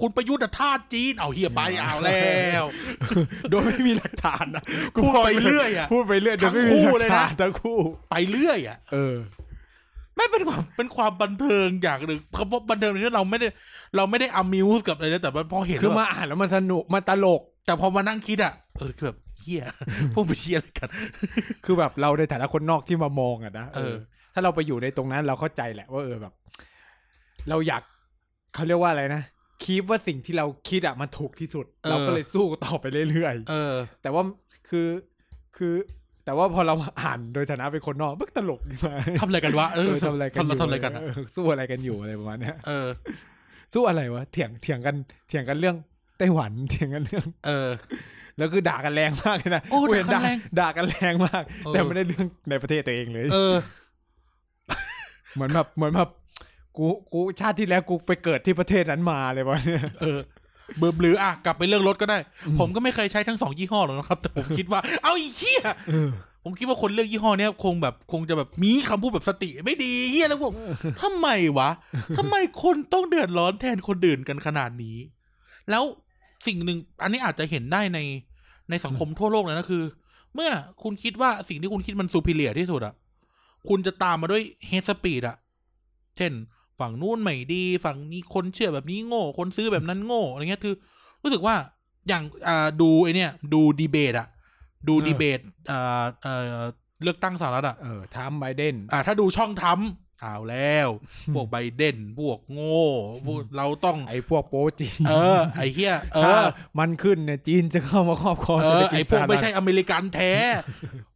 [0.02, 2.64] คุณประยุทธ์อะท่าสจีนเอาเฮียไปเอาแล้ว
[3.50, 4.64] โดยไม่มีหลักฐานนะ
[4.96, 7.78] พูดไปเรื่อยอะพูดไปเรื่อยโดยไม่ทั้งมีคู่หลัเลยกนะฐานทั้งคู่
[8.10, 9.16] ไปเรื่อยอะ เออ
[10.16, 13.48] ไม่เป็นความเป็นความบันเทิงอย่างหนึ่งคำว่าบันเทิงนี่เราไม่ได้
[13.96, 19.64] เราไม่ได้อมิวส์กับอะไรนะแต่ว่าพอเห็นคือแล้วมาแบบอ่านแล้วมันสนุกมันตลก แต่พอมานั่งคิดอะเออคือแบบเฮีย
[20.14, 20.90] พวกไปเชียร์อะไรกัน
[21.66, 23.96] คือแบบเราในฐานะคนนอกที่มามองอะนะเออ
[24.34, 26.34] ถ้าเราไปอยู่ในตรงนั้นเราเข้าใจแหละว่าเออแบบ
[27.50, 27.84] เราอยาก
[28.54, 29.22] เขาเรียกว่าอะไรนะ
[29.64, 34.24] คีปว่าสิ่งที่เราคิดอะมันถูกที่สุด เราก็เลยสู้ต่อไปเรื่อยเออๆแต่ว่า
[34.70, 34.88] คือ
[35.58, 35.74] คือ
[36.26, 42.88] แต่ว่าพอเรามาอ่านโดยฐานะเป็นคนนอกมันตลกขึ้นมาทำอะไรกันวะเอเอออทำอะไรกันอยู่ทำอะไรกันอะเออสู้อะไรกันอยู่อะไรประมาณเนี้ยเออ
[43.74, 44.96] สู้อะไรวะเถียงเถียงกัน
[45.28, 45.76] เถียงกันเรื่อง
[46.18, 47.70] ไต้หวันเถียงกันเรื่อง เออ
[48.38, 53.56] แล้วคือด่ากันแรงมากเลยนะโอ้กูเห็นด่ากันแรงด่ากันแรงมากเออแต่ไม่ได้เรื่องในประเทศตัวเองเลย เออ
[55.36, 56.10] เหมือนแบบเหมือนแบบ
[56.78, 60.20] กูกูชาติที่แล้วกูไปเกิดที่ประเทศนั้นมาเลยวะเนี่ยเออ
[60.78, 62.18] เบื่อหรืออะกลับไปเรื่องรถก็ได้
[62.60, 66.10] ผมก็ไม่เคยใช้ทั้งสองยี่ห้อหรอกนะครับ แต่ผมคิดว่า เอาอีเหี้ยเออ
[66.44, 70.54] ผมคิดว่าคนเลือกยี่ห้อเนี้ยคงแบบคงจะแบบมีคำพูดแบบสติไม่ดีเฮียแล้วผม
[71.02, 71.28] ทำไม
[71.58, 71.70] วะ
[72.18, 74.98] ทำไมคนต้องเดือดร้อนแทนคนอื่นกันขนาดนี้
[75.70, 75.84] แล้ว
[76.48, 78.00] สิ่งหนึ่งอันนี้อาจจะเห็นได้ใน
[78.70, 79.84] ในสังคมทั่วโลกเลยนะคือ
[80.36, 80.52] เมื่อ
[80.84, 82.94] คุณคิดว่าสิ่งที่คุณคิดมันซูเปเรียที่สุดอะ
[83.70, 85.38] คุณจะตามมาด้วยเฮดสปีดอะ
[86.18, 86.32] เช่น
[86.80, 90.76] ฝั่งนู้นไม่ดี ฝั่งนี้คนเชื่อแบบนี้โง่ คนซื้อแบบนั้นโง่อะไรเงี้ยคือ
[91.24, 91.56] รู้สึกว่า
[92.08, 94.28] อย่างอ่าดูไอเนี่ยดูดีเบตอะ
[94.88, 95.40] ดูดีเบต
[95.72, 96.62] อ่าเอ่อ
[97.04, 100.88] เลือกตั้งสหรัฐอะเออทรัมป์ไบเดนอ่าถ้าดูช่องทรัมป์ เอาแล้ว
[101.34, 102.86] พวกไบเดนพวกโง่
[103.26, 106.48] พวกเราต้องไอ้พวก pro จีนเออ ไอ้เหี้ยเออถ้า
[106.80, 110.34] มันขึ้นเนี่ยจีนจะเข้ามาครอบครองเอเศรษฐอกิจไอพวกไม่สหใช่รัฐอเมริกันแท้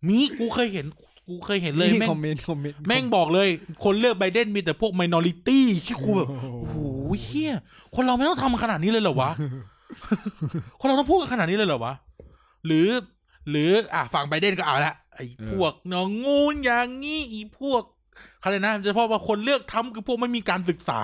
[0.07, 0.85] มีกูเคยเห็น
[1.27, 3.49] กูเคยเห็นเลยนี่แม่งคอมเมนต์คอมเมนต์แม่งบอกเลย
[3.83, 6.77] คนเลือกไบเดนมีแต่พวก minority ที่กูแบบโอ้โหโอ้โห
[7.23, 7.53] เหี้ย
[7.95, 9.31] คนเราไม่ต้องทำขนาดนี้เลยเหรอวะ
[10.79, 11.93] คนเราต้องพูดกันขนาดนี้เลยเหรอวะ
[12.65, 12.87] หรือ
[13.49, 17.83] หรืออะฝั่งไบเดนก็เอาละไอ้พวกน้องงูนอย่างงี้อีพวก
[18.43, 21.01] อะไรนะเฉพาะว่าคนเลือกทำคือพวกไม่มีการศึกษา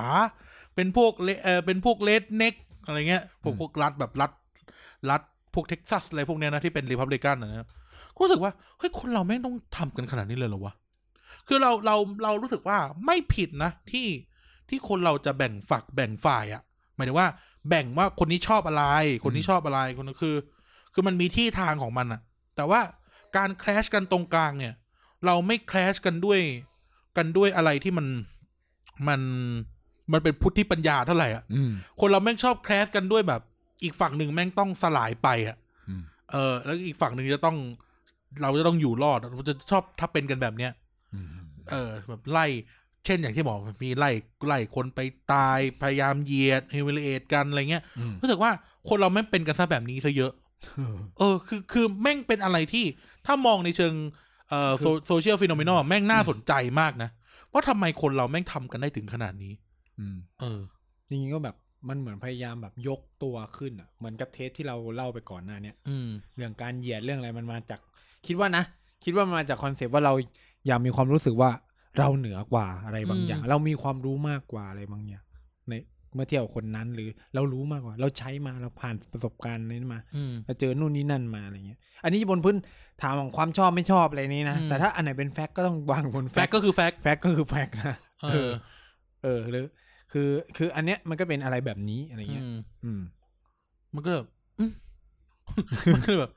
[0.75, 2.53] เป็นพวกเลเออเป็นพวกเลดเน็ก
[2.85, 4.31] อะไรเงี้ยพวกพวกรัฐแบบรัฐ
[5.09, 5.21] รัฐ
[5.53, 7.67] พวกเท็กซัสอะไรพวกเนี้ยนะที่เป็นรีพับลิกันนะครับ
[8.15, 10.73] ก็รู้สึกว่าเฮ้ยคนเราแม่งต้องทำกันขนาดนี้เลยเหรอวะ
[11.47, 14.07] คือเราเราเรารู้สึกว่าไม่ผิดนะที่
[14.69, 16.61] ที่คนเราจะแบ่งฝักแบ่งฝ่ายอะ
[16.95, 17.27] หมายถึงว่า
[17.69, 18.83] แบ่งว่าคนนี้ชอบอะไร
[19.23, 20.35] คนนี้ชอบอะไรคนนั้นคือ
[20.93, 22.21] คือมันมีที่ทางของมันอะ
[22.55, 22.81] แต่ว่า
[23.37, 24.73] การแคลชกันตรงกลางเนี่ย
[25.25, 26.39] เราไม่แคลชกันด้วย
[27.17, 28.07] กันด้วยอะไรที่มัน
[29.07, 29.21] มัน
[30.11, 33.41] มันเป็นพุทธิปัญญาเท่าไหร่อะอืมคนเราแม่งชอบแคลชกันด้วยแบบ
[33.83, 35.57] อีกฝั่งหนึ่งแม่งต้องสลายไปอะ
[35.89, 37.57] อืมเออ แล้วอีกฝั่งหนึ่งจะต้อง
[38.41, 40.71] เราจะต้องอยู่รอดเราจะชอบถ้าเป็นกันแบบเนี้ย
[41.13, 41.27] อืม
[41.71, 42.45] เออ แบบไล่
[43.05, 44.11] เช่นอย่างที่บอกมีไล่
[44.47, 44.99] ไล่คนไป
[45.33, 48.51] ตายพยายามเหยียด humiliate กันอะไรเงี้ยอืมรู้สึกว่า
[48.89, 50.31] คนเราแม่งเป็นกันซะแบบนี้ซะเยอะ
[50.75, 52.85] เออเออ คือคือแม่งเป็นอะไรที่
[53.25, 53.93] ถ้ามองในเชิง
[54.49, 54.71] เอ่อ
[55.07, 57.09] social phenomenal แม่งน่าสนใจมากนะ
[57.53, 59.53] ว่าทำไมคนเราแม่งทำกันได้ถึงขนาดนี้
[59.99, 60.59] อืม เออ
[61.07, 61.55] จริงๆก็แบบ
[61.89, 67.79] มันเหมือนพยายามแบบยกตัวขึ้นอะเหมือนกับเทปที่เราเล่าไปก่อนหน้าเนี้ยอืม เรื่องการเหยียดเรื่องอะไรมันมาจาก
[68.27, 68.63] คิดว่านะ
[69.03, 70.13] คิดว่ามันมาจากคอนเซปต์ว่าเรา
[70.67, 71.49] อยากมีความรู้สึกว่า
[71.99, 75.25] เราเหนือกว่าอะไรบางอย่างอืมเรามีความรู้มากกว่าอะไรบางอย่าง
[75.69, 75.73] ใน
[76.17, 82.55] เมื่อเทียบกับคนนั้น หรือเรารู้มากกว่า เราใช้มาเราผ่านประสบการณ์นี้มาอืมเราเจอนู่นนี่นั่นมาอะไรเงี้ย อันนี้บนพื้น
[83.01, 87.95] ฐานของความชอบไม่ชอบอะไรนี้นะอืมแต่ถ้าอันไหนเป็น fact ก็ต้องวางบน fact ก็คือ fact fact ก็คือ fact นะ
[88.31, 88.51] เออ
[89.23, 89.65] เออหรือ
[90.11, 93.01] คือคืออันเนี้ยมันก็เป็นอะไรแบบนี้อะไรเงี้ยอืมอืม
[93.93, 94.27] มันก็แบบ
[94.59, 94.71] อืม
[95.93, 96.31] มันก็แบบ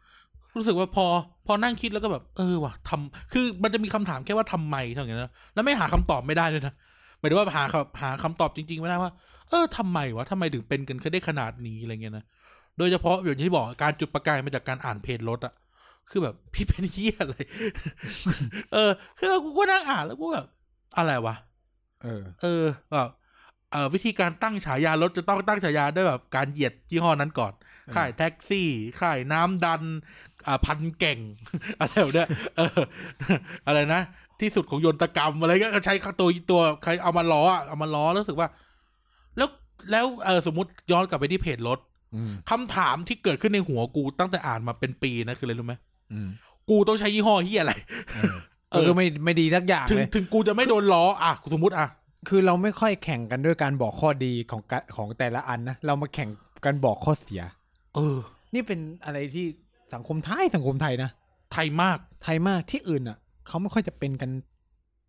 [0.57, 1.07] รู้สึกว่าพอ
[1.47, 6.75] พอนั่งคิดแล้วก็แบบ เออว่ะทำคือมันจะมีคำถามแค่ว่าทำไมเท่านั้นนะแล้วไม่หาคำตอบไม่ได้ด้วยนะ
[7.19, 9.13] หมายถึงว่าหาคำหาคำตอบจริงๆไม่ได้ว่า
[9.51, 12.25] เออทำไมวะทำไมถึงเป็นกันได้ขนาดนี้อะไรเงี้ยนะ
[12.79, 15.55] โดยเฉพาะอย่างที่บอกการจุดประกายมาจากการอ่านเพจรถอะ
[16.11, 17.37] คือแบบพี่เป็นเฮียอะไร
[18.73, 20.47] เออ คือกูก็นั่งอ่านแล้วกูแบบ
[20.97, 21.35] อะไรวะ
[22.03, 23.09] เออ เออแบบ
[23.71, 27.53] เอ่อวิธีการตั้งฉายารถจะต้องตั้งฉายาด้วยแบบการเหยียดยี่ห้อนั้นก่อน
[27.89, 28.69] อค่ายแท็กซี่
[29.01, 29.83] ค่ายน้ำดัน
[30.47, 31.19] อ่าพันเก่ง
[31.81, 32.81] อะไรแบบเนี้ยเออ
[33.67, 34.01] อะไรนะ
[34.41, 38.49] ที่สุดของยนตกรรมอะไรก็ใช้ตัวตัวใครเอามาล้ออะเอามาล้อแล้วรู้สึกว่า
[39.91, 41.79] แล้วแล้วเออสมมติย้อนกลับไปที่เพจรถ
[42.15, 45.75] อืมคำถามที่เกิดขึ้นในหัวกูตั้งแต่อ่านมาเป็นปีนะคืออะไรรู้ไหม
[46.13, 46.29] อืม
[46.71, 47.73] กูต้องใช้ยี่ห้อเฮียอะไร
[48.15, 48.35] เออ
[48.71, 51.89] เออคือไม่ไม่ดีสักอย่างถึงเลยถึงกูจะไม่โดนล้ออะสมมติอะ
[52.29, 56.31] คือเราไม่ค่อยแข่งกันด้วยการบอกข้อดีของกะของแต่ละอันนะเรามาแข่ง
[56.65, 57.43] กันบอกข้อเสีย
[57.95, 58.17] เออ
[58.55, 59.47] นี่เป็นอะไรที่
[59.95, 61.11] สังคมไทยสังคมไทยนะ
[61.53, 64.31] ไทยมากไทยมากที่อื่นอะเขาไม่ค่อยจะเป็นกัน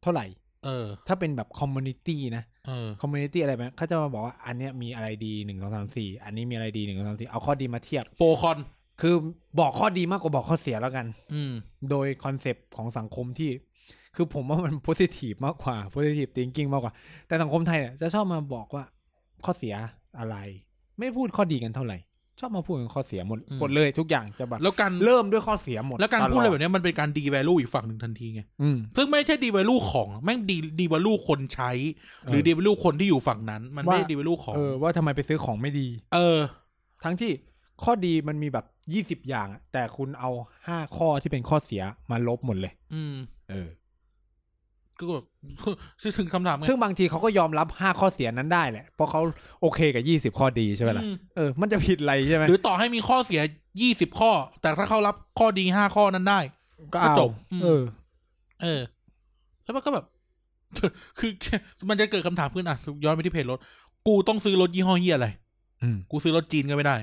[0.02, 0.26] เท่าไหร่
[0.66, 2.51] เออ ถ้าเป็นแบบ community นะเออ
[3.00, 8.58] community อะไรแบบเขาจะมาบอกว่าอันเนี้ยมีอะไรดีหนึ่งสองสามสี่อันนี้มีอะไรดีหนึ่งสองสามสี่เอาข้อดีมาเทียบ pro con
[9.02, 9.16] คือ
[9.60, 11.54] บอกข้อดีมากกว่าบอกข้อเสียแล้วกัน อืม
[11.90, 13.50] โดยคอนเซปต์ของสังคมที่
[14.16, 16.94] คือผมว่ามัน positive มากกว่า positive thinking มากกว่า
[17.28, 18.84] แต่สังคมไทยเนี่ยจะชอบมาบอกว่า
[19.46, 19.76] ข้อเสีย
[20.20, 20.38] อะไร
[21.00, 21.98] ไม่พูดข้อดีกันเท่าไหร่
[22.40, 31.72] ชอบมาพูดกันข้อเสียหมดอืมหมดเลยทุกอย่างจะแบบแล้วการเริ่มด้วยข้อเสียหมด แล้วการตลอพูดอะไรแบบเนี้ยมันเป็นการดี value อีกฝั่งหนึ่งทันทีไงอืมซึ่งไม่ใช่ดี value ของแม่งดีดี value คนใช้
[32.26, 36.40] หรือเออดี value คนที่อยู่ฝั่งนั้น มันไม่ว่าดี value ของเออว่าทำไมไปซื้อของไม่ดี เออ
[37.04, 37.32] ทั้งที่
[37.84, 40.32] ข้อดีมันมีแบบยี่สิบอย่างอะแต่คุณเอา
[40.68, 43.16] ห้าข้อที่เป็นข้อเสียมาลบหมดเลย อืม
[43.50, 43.68] เออ
[45.02, 45.26] ก็แบบ
[46.18, 49.22] ถึงคำถามไงซึ่งบางทีเขาก็ยอมรับห้าข้อเสียนั้นได้แหละเพราะเขา
[49.62, 53.42] โอเคกับยี่สิบข้อดีใช่ไหมล่ะอืมเออมันจะผิดอะไรใช่ไหมหรือต่อให้มีข้อเสีย
[53.82, 56.40] ยี่สิบข้อ แต่ถ้าเขารับข้อดีห้าข้อนั้นได้
[56.94, 57.82] ก็ก็เอาจบอืมเออ
[58.62, 58.82] เออ
[59.64, 60.06] แล้วมันก็แบบ
[61.20, 61.32] คือ
[61.90, 63.60] มันจะเกิดคำถามขึ้นอะย้อนไปที่เพจรถ
[64.08, 65.28] กูต้องซื้อรถยี่ห้อเฮียอะไร
[65.84, 66.96] อืมกูซื้อรถจีนก็ไม่ได้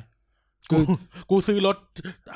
[0.71, 0.83] คืกูอ
[1.31, 1.77] กูซื้อรถ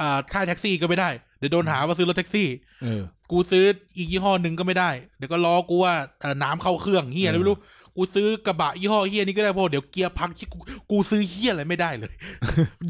[0.00, 2.48] อ่าค่ายแท็กซี่ก็ไม่ได้เดี๋ยวโดนหาว่าซื้อรถแท็กซี่
[2.82, 3.64] เออกูซื้อ
[3.96, 7.58] อีกยี่ห้อหนึ่งก็ไม่ได้ เดี๋ยวก็ล้อกูว่าเอ่อน้ำเข้าเครื่องเฮียอะไรไม่รู้
[7.96, 10.58] กูซื้อกระบะยี่ห้อเฮียนี้ก็ได้เพราะเดี๋ยวเกียร์พังที่กู
[10.90, 12.14] กูซื้อเฮียอะไรไม่ได้เลย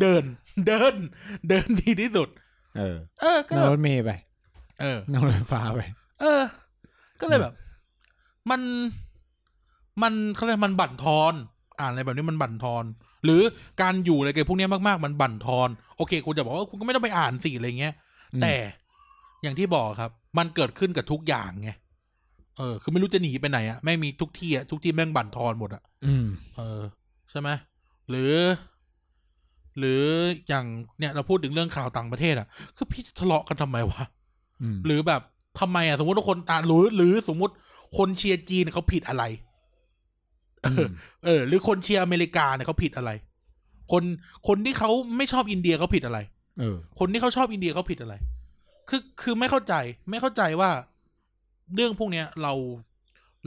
[0.00, 0.24] เดิน
[0.66, 0.94] เดิน
[1.48, 2.28] เดินดีที่สุด
[2.76, 4.10] เออ เออ ก็นั่งแบรบถเมย์ไป
[4.80, 5.80] เออนั่งรถไฟฟ้าไป
[6.20, 6.42] เออ
[7.20, 7.52] ก็เลยแบบ
[8.50, 8.60] มัน
[10.02, 11.32] มันเขาเรียกมันบั่นทอน
[11.78, 12.84] อ่านอะไรแบบนี้มันบั่นทอน
[13.24, 13.42] หรือ
[13.80, 18.11] การอยู่อะไรกับพวกเนี้ยมากๆ มันบั่นทอน โอเค คุณจะบอกว่าคุณก็ไม่ต้องไปอ่านสิอะไรเงี้ยอืม
[18.42, 18.54] แต่
[19.42, 21.70] อย่างที่บอกครับ มันเกิดขึ้นกับทุกอย่างไง
[22.58, 26.26] เออ คือไม่รู้จะหนีไปไหนอะแม่งมีทุกที่อะทุกที่แม่งบั่นทอนหมดอะอืม
[26.56, 26.80] เออ
[27.30, 27.48] ใช่ไหม
[28.10, 28.34] หรือ
[29.78, 30.02] หรือ
[30.48, 30.66] อย่าง
[30.98, 32.46] เนี่ยเราพูดถึงเรื่องข่าวต่างประเทศอะ
[32.76, 34.02] คือพี่จะทะเลาะกันทำไมวะ
[34.62, 35.22] อืมหรือแบบ
[35.60, 37.54] ทำไมอะ สมมติว่าคนตาหรือหรือสมมติ
[37.98, 39.24] คนเชียร์จีนเขาผิดอะไร
[40.62, 40.86] เออ
[41.24, 43.10] เออ หรือคนเชียร์อเมริกาเนี่ยเขาผิดอะไร
[43.92, 44.02] คน
[44.48, 46.18] คนที่เขาไม่ชอบอินเดียเขาผิดอะไร
[46.58, 48.14] เออ คนที่เขาชอบอินเดียเขาผิดอะไร
[48.88, 49.74] คือคือไม่เข้าใจ
[50.10, 50.70] ไม่เข้าใจว่า
[51.74, 52.52] เรื่องพวกเนี้ยเรา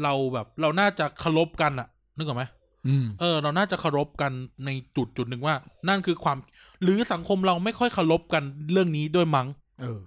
[0.03, 1.87] เราแบบ เราน่าจะเคารพกันอะ
[2.17, 2.43] นึกออกไหม
[2.87, 4.31] อืมเออ เราน่าจะเคารพกัน
[4.65, 5.55] ในจุดจุดหนึ่งว่า
[5.89, 6.37] นั่นคือความ
[6.83, 9.47] หรือสังคมเราไม่ค่อยเคารพกันเรื่องนี้ด้วยมั้ง
[9.81, 9.99] เออ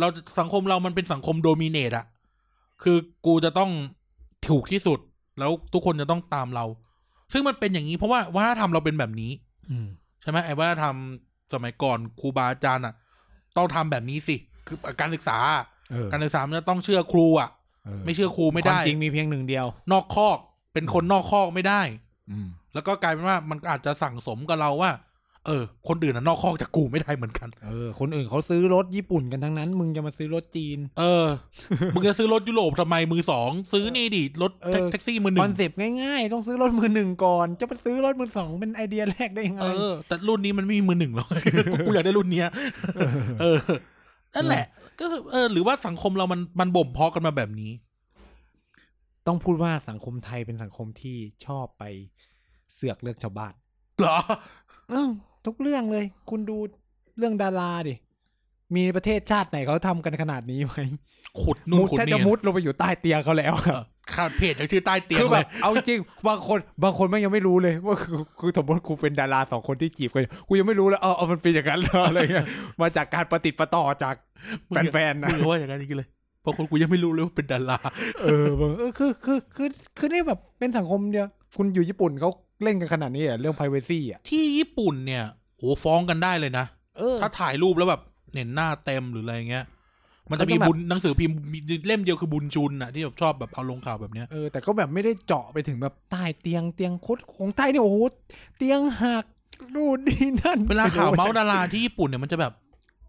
[0.00, 2.06] เราจะสังคมเรามันเป็นสังคมโดมิเนตอะ
[2.82, 3.70] คือกูจะต้อง
[4.48, 4.98] ถูกที่สุด
[5.38, 6.64] แล้วทุกคนจะต้องตามเรา
[7.32, 9.30] ซึ่งมันเป็นอย่างนี้เพราะว่าวัฒนธรรมเราเป็นแบบนี้
[9.70, 9.86] อืม
[10.22, 10.96] ใช่ไหมไอ้วัฒนธรรม
[11.52, 12.94] สมัยก่อนครูบาอาจารย์อะ
[13.56, 15.38] ต้องทำแบบนี้สิคือการศึกษา
[15.90, 17.50] เออการศึกษามันจะต้องเชื่อครูอะ
[17.84, 20.38] เออไม่เชื่อครูไม่ได้ความจริงมีเพียงหนึ่งเดียว นอกคอก
[20.72, 21.82] เป็นคนนอกคอกไม่ได้
[22.30, 24.90] อืมแล้วก็กลายเป็นว่ามันอาจจะสั่งสมกับเราว่า
[25.46, 31.26] เออ คนอื่นอะนอกคอกจากกูไม่ได้เหมือนกัน เออ คนอื่นเขาซื้อรถญี่ปุ่นกันทั้งนั้น มึงจะมาซื้อรถจีน เออ
[31.94, 41.28] มึงจะซื้อรถยุโรปทำไมมือสอง ซื้อนี่ดิรถเออแท็กซี่มือหนึ่งคอนเซปต์ง่ายๆ ต้องซื้อรถมือหนึ่งก่อน จะไปซื้อรถมือสองเป็นไอเดียแรกได้ยังไง เออ แต่รุ่นนี้มันไม่มีมือหนึ่งหรอก
[41.86, 42.48] กูอยากได้รุ่นเนี้ย
[43.40, 43.58] เออ
[44.34, 44.64] นั่นแหละ
[45.00, 47.72] ก็คือเออ หรือว่าสังคมเรามันมันบ่มเพาะกันมาแบบนี้
[49.26, 51.16] ต้องพูดว่าสังคมไทยเป็นสังคมที่
[51.46, 51.84] ชอบไป
[52.74, 53.52] เสือกเรื่องชาวบ้าน
[53.98, 54.18] เหรอ
[54.90, 55.10] เออ
[55.46, 56.58] ทุกเรื่องเลย คุณดู
[57.18, 57.94] เรื่องดาราดิ
[58.76, 60.78] มีประเทศชาติไหนเขาทำกันขนาดนี้ไหม
[61.42, 63.82] ขุดนู่นมุดขุดแทบนี่จะมุดลงไปอยู่ใต้เตียงเขาแล้วเออ
[64.14, 65.98] ขาดเพจจากชื่อใต้เตียงคือเลแบยบเอาจริง
[66.28, 72.46] บางคนบางคนไม่งยังไม่รู้เลยว่าคือคือสมมติกูเป็นดาราสองคนที่จีบกันกูยังไม่รู้เลยเออเอามันเป็นอย่างนั้นเหรออะไรเงี้ย
[72.80, 74.14] มาจากการประติดประต่อจาก
[74.92, 76.08] แฟนๆนะ มึงว่าอย่างนั้นจริงๆเลย
[76.42, 77.78] เพราะคนกูยังไม่รู้เลยว่าเป็นดารา
[78.22, 79.68] เออแบบเออคือคือคือ
[79.98, 82.30] คือนี่แบบเป็นสังคมเดียวคุณอยู่ญี่ปุ่นเขา
[82.62, 85.24] เล่นกันขนาดนี้เหรอะเรื่อง p r i เวซีอะ ที่ญี่ปุ่นเนี่ย
[85.58, 86.66] โหฟ้องกันได้เลยนะ
[86.98, 88.02] เออ ถ้าถ่ายรูปแล้วแบบ
[88.34, 89.64] เห็นหน้าเต็มหรืออะไรเงี้ย
[90.30, 97.98] มันจะมีเขาจะแบบบุญหนังสือพิมพ์มีเล่มเดียวคือบุญชุนอะที่แบบชอบแบบเอาลงข่าวแบบเนี้ย เออแต่ก็แบบไม่ได้เจาะไปถึงแบบใต้เตียงเตียงคดของใต้เนี่ยโอ้โห
[98.56, 99.24] เตียงหัก
[99.74, 102.52] นู่นนี่นั่นเวลาข่าวไปดูเมาส์ดาราที่ญี่ปุ่นเนี่ยมันจะแบบ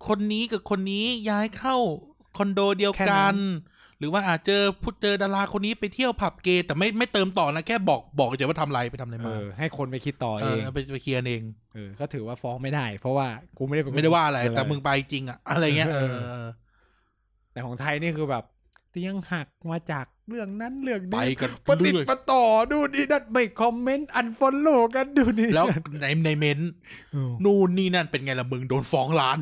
[0.07, 1.75] คนนี้กับคนนี้ย้ายเข้า
[2.37, 3.35] คอนโดเดียวกัน
[3.99, 11.43] หรือว่าอาจเจอพูดเจอดาราคนนี้ไปเที่ยวผับเกย์แต่ไม่ไม่เติมต่อนะแค่บอกบอกเฉยว่าทำอะไรไปทำอะไรเอมาอให้คนไปคิดต่อเอเอองไปไปเคลียร์เอง
[11.73, 13.27] เออก็ถือว่าฟ้องไม่ได้ เพราะว่า
[13.57, 15.97] กูไม่ได้เป็นคนไม่ได้ว่าอะไรเแต่มึงไปจริงอะอะไรเงี้ยเอ
[16.41, 16.43] อ
[17.51, 18.43] แต่ของไทยนี่คือแบบ
[18.91, 25.67] เตียงหักมาจากเรื่องนั้นเรื่องไปนี้กันปฏิดเรื่อยประต่อดูนี่นั่นไม่คอมเมนต์อันฟอลโล่กันดูนี่แล้ว
[26.01, 26.71] ในในเมนต์
[27.13, 29.37] เออนู่นนี่นั่นเป็นไงล่ะมึงโดนฟ้องล้าน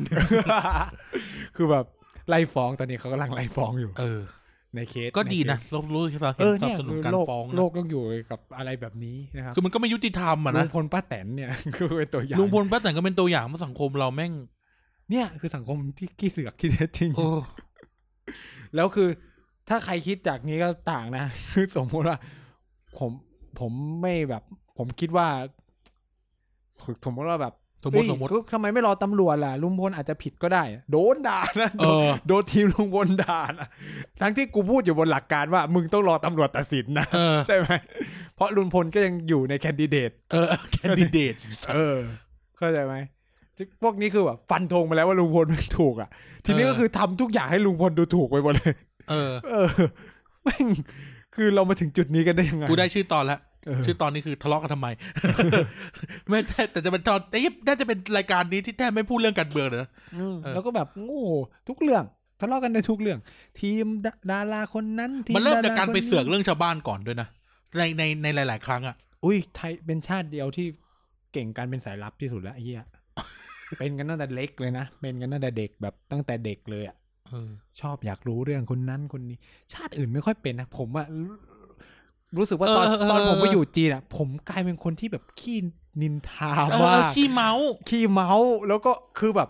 [1.56, 1.84] คือแบบ
[2.28, 4.20] ไล่ฟ้องตอนนี้เขากำลังไล่ฟ้องอยู่ เออ
[4.76, 14.32] ในเคสก็ดีใเคสนะเรารู้เราเอเห็นอสนัเนี่ยบสนุนการโลกฟ้องโลนะกต้องอยู่กับอะไรแบบนี้นะครับคือมันก็ไม่ยุติธรรมอะลุนะงพลป้าแตนเนี่ยคือเป็นตัวอย่างลุงพลป้าแต่นก็เป็นตัวอย่างว่าสังคมเราแม่ง
[15.10, 17.28] เนี่ยคือสังคมที่ขี้เสือกที่แท้จริงโอ้
[18.74, 19.08] แล้วคือ
[19.68, 22.18] ถ้าใครคิดจากนี้ก็ต่างนะคือสมมติว่า
[22.98, 23.10] ผม
[23.60, 23.72] ผม
[24.02, 24.42] ไม่แบบ
[24.78, 25.28] ผมคิดว่า
[27.04, 27.54] สมมติว่าแบบ
[27.84, 33.68] สมมติเอ้ยสมมติก็ทำไมไม่รอตำรวจล่ะ ลุงพลอาจจะผิดก็ได้ โดนด่านะเออโดนทีมลุงพลด่านะ
[34.20, 37.68] ทั้งที่กูพูดอยู่บนหลักการว่า มึงต้องรอตำรวจตัดสินนะเออใช่ไหม
[38.36, 41.34] เพราะลุงพลก็ยังอยู่ในแคนดิเดตเออแคนดิเดต
[41.72, 41.96] เออ
[42.58, 42.94] เข้าใจไหม
[43.82, 46.08] พวกนี้คือแบบฟันธงมาแล้วว่าลุงพลมันถูกอะ
[46.44, 48.74] ทีนี้เออก็คือทำทุกอย่างให้ลุงพลดูถูกไปหมดเลย
[49.10, 49.68] เออ เออ
[50.44, 50.66] แม่ง
[51.36, 54.88] คือเรามาถึงจุดนี้กันได้ยังไงกูได้ชื่อตอนแล้วเออชื่อตอนนี้คือทะเลาะกันทำไม
[56.28, 61.26] ไม่แต่แต่จะเป็นตอนเอ๊ะน่าจะเป็นรายการนี้ที่แทบไม่พูดเรื่องการเมืองเลยนะอืมเออแล้วก็แบบโง่
[61.68, 62.04] ทุกเรื่อง
[62.40, 63.18] ทะเลาะกันในทุกเรื่อง
[63.60, 67.28] ทีมดาดาราคนนั้นทีมันเริ่มจากการดไปคนนี้เสือกเรื่องชาวบ้านก่อนด้วยนะ
[67.78, 70.66] ในในในหลาย ๆ ครั้งอะอุ้ยไทยเป็นชาติเดียวที่
[71.32, 72.84] เก่งการเป็นสายลับที่สุดแล้วไอ้เหี้ย
[73.78, 77.03] เป็นกันตั้งแต่เล็กเลยนะเป็นกันตั้งแต่เด็กแบบตั้งแต่เด็กเลยอะเออ
[77.80, 79.36] ชอบอยากรู้เรื่องคนนั้นคนนี้
[79.72, 81.36] ชาติอื่นไม่ค่อยเป็นนะผมอะรู้
[82.36, 85.58] รู้สึกว่าตอนเออเออตอนเออผมไปอยู่จีนอะผมกลายเป็นคนที่แบบขี้
[86.02, 89.48] นินทาเอมาอกขี้เมาส์ขี้เมาส์แล้วก็คือแบบ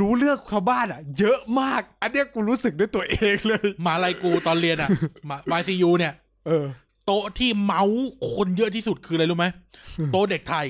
[0.00, 4.88] รู้เรื่องชาวบ้านอะเยอะมาก อันเนี้ยกูรู้สึกด้วยตัวเองเลยหมาลายกูตอนเรียนอะ
[5.28, 6.12] มาวายซียูเนี่ย
[6.46, 6.66] เออ
[7.06, 9.46] โต๊ะที่เมาส์คนเยอะที่สุดคืออะไรรู้ไหม
[10.12, 10.66] โต๊ะเด็กไทย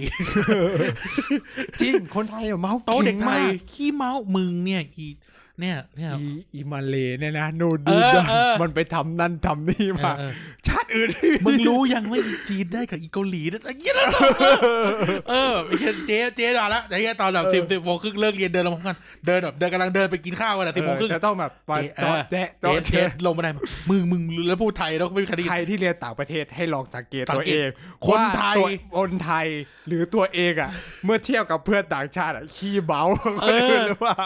[1.80, 5.08] จริงคนไทยอะเมาส์โต๊ะเด็กไทยงมากขี้เมาส์มึงเนี่ยอี
[5.60, 10.32] เนี่ยเนี่ยอีอีมาเลเนี่ยนะโนดูเออดันเออมันไปทำนั่นทำนี่เอมาอเออ
[10.68, 11.08] ชาติอื่น
[11.46, 14.08] มึงรู้ยังว่าอีจีนได้กับอีเกาหลีนั่นไอ้เหี้ยแล้ว
[15.28, 18.96] เออไอ้เหี้ยเจ๊เจ๊ด่าละไอ้เหี้ยตอนแบบสิบสิบโมงครึ่งเลิกเรียนเดินลงมาพร้อมกัน
[19.26, 23.50] เดินแบบเดินกำลังเดินไปกินข้าวกันอะสิบโมงครึ่งจะต้องแบบมาเจ๊เจาะเออแจ๊ะเจ๊เจาะเจ๊แจ๊ะลงมาได้
[23.90, 27.68] มึงมึงแล้วพูดไทยแล้วก็ไม่มีใครได้ยินใครที่เรียนต่างประเทศให้ลองสังเกตสัตังวเกตเอง
[28.06, 28.68] คนว่าไทยตัว
[28.98, 29.46] คนไทย
[29.88, 30.70] หรือตัวเองอะ
[31.04, 34.24] เมื่อเทียบกับเพื่อนต่างชาติอะขี้เบาคนอื่นหรือเปล่า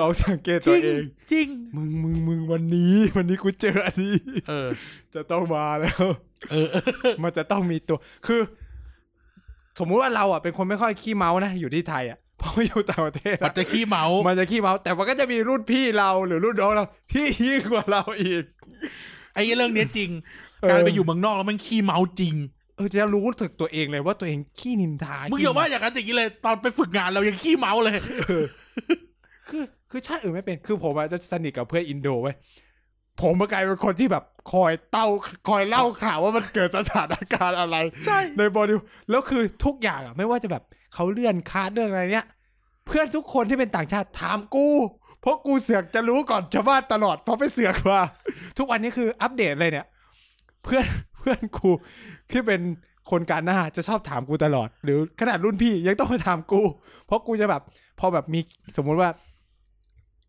[0.00, 1.02] ลองสังเกตจตัริวงเอง
[1.32, 4.14] จริง มึงมึงมึงวันนี้ วันนี้กูเจออันนี้
[4.48, 4.68] เออ
[5.14, 6.04] จะต้องมาแล้ว
[6.50, 8.40] เออเออ มันจะต้องมีตัว คือ
[9.78, 18.42] สมมุติว่าเราอะเป็นคนไม่ค่อยขี้เมานะอยู่ที่ไทยอะเพราะอยู่ต่างประเทศมันอะจะขี้เมาส์มันจะขี้เมา แต่มันก็จะมีรุ่นพี่เราหรือรุ่นน้องเรา ที่ยิ่งกว่าเราอีก
[19.34, 20.10] ไอ้เรื่องเนี้ยจริง
[20.60, 22.34] เออการไปอยู่เมืองนอกแล้วมันขี้เม้าท์จริง
[22.76, 27.96] เออจะรู้สึกตัวเองเลยว่าตัวเองขี้นินทา มึงอย่าว่าอย่างนั้นอย่างนี้เลย ตอนไปฝึกงานเรายังขี้เม้าท์เลย
[29.48, 29.64] คือ
[29.94, 32.36] คือชาติอื่นไม่เป็นคือผมอะจะสนิทกับเพื่อนอินโดไว้ย
[33.20, 35.06] ผมมากลายเป็นคนที่แบบคอยเต้า
[35.48, 37.76] คอยเล่าข่าวว่ามันเกิดสถานการณ์อะไร
[38.06, 38.76] ใช่ใน body
[39.10, 40.62] แล้วคือทุกอย่างอะไม่ว่าจะแบบ
[40.94, 42.26] เขาเลื่อนคลาสเรื่องอะไรเนี้ย
[42.86, 44.68] เพื่อนทุกคนที่เป็นต่างชาติถามกู
[45.20, 48.00] เพราะกูเสือกจะรู้ก่อนชาวบ้านตลอดเพราะไปเสือกว่า
[48.58, 49.86] ทุกวันนี้คืออัปเดตเลยเนี่ย
[50.64, 50.86] เพื่อน
[51.18, 51.70] เพื่อนกู
[52.30, 52.60] ที่เป็น
[53.10, 56.60] คนการหน้าจะชอบถามกูตลอด หรือขนาดรุ่นพี่ยังต้องมาถามกู
[57.06, 57.62] เพราะกูจะแบบ
[58.00, 58.40] พอแบบมี
[58.76, 59.10] สมมุติว่า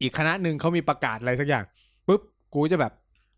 [0.01, 1.63] อีกคณะหนึ่งเขามีประกาศอะไรสักอย่าง
[2.07, 2.21] ปุ๊บ
[2.53, 2.93] กูจะแบบ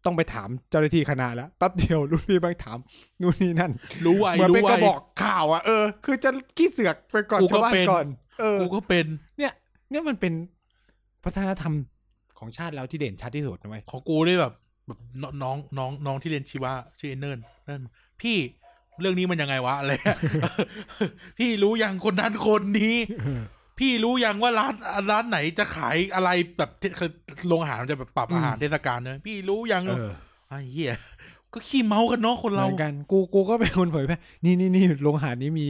[0.05, 2.77] ต้องไปถามเจ้าหน้าที่คณะแล้วแป๊บเดียวรุ่นพี่บางถาม
[3.21, 3.71] นู่นนี่นั่น
[4.05, 8.05] รู้ไวเหมือนรู้เป็นไวกระบอกข่าวอะเออคือจะขี้เสือกไปก่อนกูก็ชาวบ้านเป็น ก่อน
[8.39, 9.05] เออ กูก็เป็น
[9.38, 9.53] เนี่ย
[9.91, 10.34] เนี่ยมันเป็น
[11.23, 11.73] วัฒนธรรม
[12.39, 14.53] ของชาติเราที่เด่นชัดที่สุดนะเว้ยของกูนี่แบบ
[14.88, 14.99] แบบ
[15.43, 17.81] น้องน้องน้องที่เรียนชีวะชื่อไอ้เนิร์นเนิร์น
[18.21, 18.38] พี่
[18.99, 19.91] เรื่องนี้มันยังไงวะอะไร
[21.39, 22.95] พี่รู้ยังคนนั้นคนนี้
[23.79, 24.73] พี่รู้ยังว่าร้าน
[25.11, 27.11] ร้านไหนจะขายอะไรแบบที่คือ
[27.47, 30.11] โรงอาหารมันจะแบบปรับอืมอาหารเทศกาลเนี่ยพี่รู้ยังเออ
[30.47, 30.95] ไอ้เหี้ย
[31.53, 35.67] ก็ขี้เม้าท์กันเนาะคนเราเหมือนกัน กูกูก็เป็นคนเผยแพร่นี่นี่นี่โรงอาหารนี้มี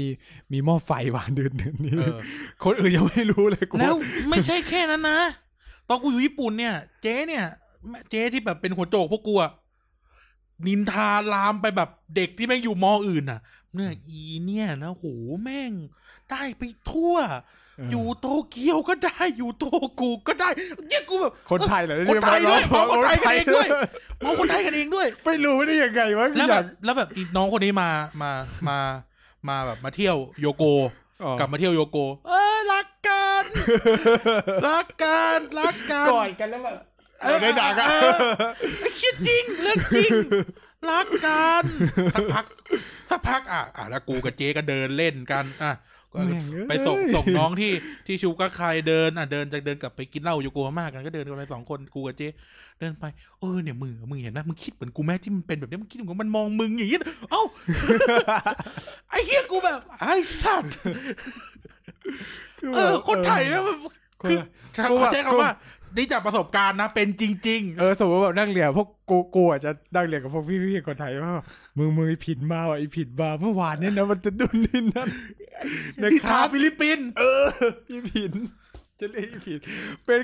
[0.52, 2.18] มีหม้อไฟหวานเดือนเดือนนี้เออ
[2.64, 3.96] คนอื่นยังไม่รู้เลยกูแล้ว
[4.30, 5.20] ไม่ใช่แค่นั้นนะ
[5.88, 7.46] ตอนกูอยู่ญี่ปุ่นเนี่ย เจ๊เนี่ย
[8.10, 9.52] เจ๊ที่แบบเป็นหัวโจกพวกกูอะ
[10.68, 13.40] นินทาลามไปแบบเด็กที่แม่งอยู่มออื่นน่ะ
[13.76, 15.06] เนี่ยอีเนี่ยนะโห
[15.44, 15.72] แม่ง
[16.30, 19.66] ได้ไปทั่วเอออยู่โตเกียวก็ได้ อยู่โต
[20.00, 20.50] กูก็ได้
[20.88, 23.68] เนี่ยกูแบบคนไทยเหรอคนไทยด้วยเรีกคนไทยกันเองด้วย
[24.22, 27.90] คมองคนไทยกันเองด้วยไม่รู้ได้ยังไงวะแล้วอแบยาบกแล้วแบบอีน้องคนนี้มา
[28.22, 28.32] มา
[28.70, 28.78] มา
[29.50, 30.64] มาแบบมาเที่ยวโยโก
[31.24, 31.98] อ๋อกลับมาเที่ยวโยโก
[32.28, 33.44] เอ้ยรักกัน
[34.68, 36.76] รักกันรักกันกอดกันแล้วแบบ
[37.22, 38.12] เออได้ด่ากันเออ
[38.80, 40.12] ไอ้ชิดจริงเรื่องจริง
[40.90, 41.64] รักกัน
[42.16, 42.46] สักพัก
[43.10, 45.72] สักพักอะอะแล้วกูกับเจ๊ก็เดินเล่นกันอะ
[46.14, 47.72] ก็แม่งเอ้ยไปส่งส่งน้องที่
[48.08, 52.28] ที่ชูก็ใครเดินอะเดินจะเดินกลับไปกินเหล้าอยู่กูมากกันก็เดินกันไปสองคนกูกับเจ๊
[52.80, 53.06] เดินไป
[53.40, 57.00] เออเนี่ยมึงมึงเห็นไหมมึงคิดเหมือนกูแม่ที่มันเป็นแบบนี้มึงคิดเหมือนมันมองมึงอย่างนี้
[57.32, 57.42] เอ้า
[59.10, 60.14] ไอ้เฮียกูแบบไอ้
[60.44, 60.74] สัตว์
[62.76, 63.78] เออคนไทยแม่งมัน
[64.22, 64.40] คือ
[64.90, 65.52] กูเขาแบบใช้คำว่า
[65.98, 71.44] นี่จากประสบการณ์นะ เป็นจริงเออสมมติแบบนั่งเรียนพวกกูกูอาจจะนั่งเรียนกับพวกพี่ๆคนไทยว่า
[71.78, 77.48] มึงมือผิดมาว่ะไอผิดมาเมื่อวานเนี่ยนะมันจะดุนนี่นั่นๆในนิคทาลาสฟิลิปปินส์เออ
[77.92, 78.34] อีผิน
[79.00, 79.60] จะเรียกอีผิน
[80.06, 80.20] เป็น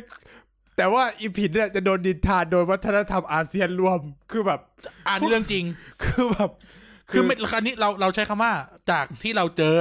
[0.77, 3.99] แต่ว่าอีผินเนี่ยจะโดนนินทาโดยวัฒนธรรมอาเซียนรวม
[4.31, 4.59] คือแบบ
[5.07, 5.65] อ่านเรื่องจริง
[6.03, 6.49] คือแบบ
[7.11, 8.53] คือไม่คราวนี้เราเราใช้คำว่า
[8.91, 9.77] จากที่เราเจอ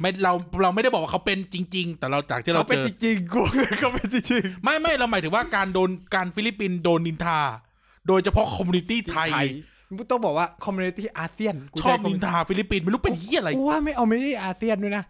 [0.00, 0.32] ไม่เรา
[0.62, 3.40] เราไม่ได้บอกว่าเขาเป็นจริง ๆ แต่เราจากที่เราเขาเป็นเจอจริงๆกู
[3.80, 7.40] เขาเป็นจริง ไม่ไม่เราหมายถึงว่าการโดนการฟิลิปปินส์โดนนินทา
[8.08, 9.30] โดยเฉพาะ community ๆไทย
[9.88, 15.04] มึงต้องบอกว่า community อาเซียนกูชอบใช้นินทาฟิลิปปินส์ไม่รู้เป็นเหี้ยอะไร กูว่าไม่เอาไม่ได้อาเซียนด้วยนะ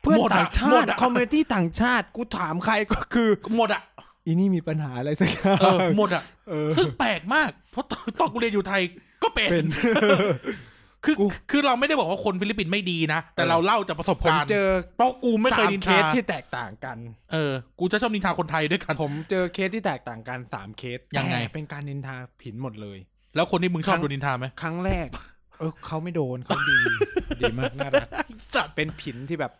[0.00, 3.82] เพื่อนหมดอะต่างชาหมติดอะ community ต่างชาติกูถามใครก็คือ หมดอะ
[4.26, 8.82] อีนี่มีปัญหาอะไรสักอย่าง เออหมดอะเออ ซึ่งแปลกมาก เพราะตอนตอนกูเรียนอยู่ไทย
[9.22, 9.66] ก็เป็น เป็น
[11.04, 16.96] คือกูคือเราไม่ได้บอกว่าคนฟิลิปปินส์ไม่ดีนะ แต่เออเราเล่าจากประสบผมการณ์เจอเพราะกูไม่เคยสามนินทาที่แตกต่างกัน
[17.32, 22.98] เออ กูจะชอบนินทาคนไทยด้วยกันผมเจอเคสที่แตกต่างกันสามเคสยังไง แต่เป็นการนินทาผินหมดเลย
[23.36, 25.08] แล้วคนที่มึงชอบครั้งโดนนินทาไหมครั้งแรก
[25.58, 26.78] เออเขาไม่โดนเขาดี
[27.40, 28.08] ดีมากน่ารัก
[28.54, 29.52] สัตว์เป็นผินที่แบบ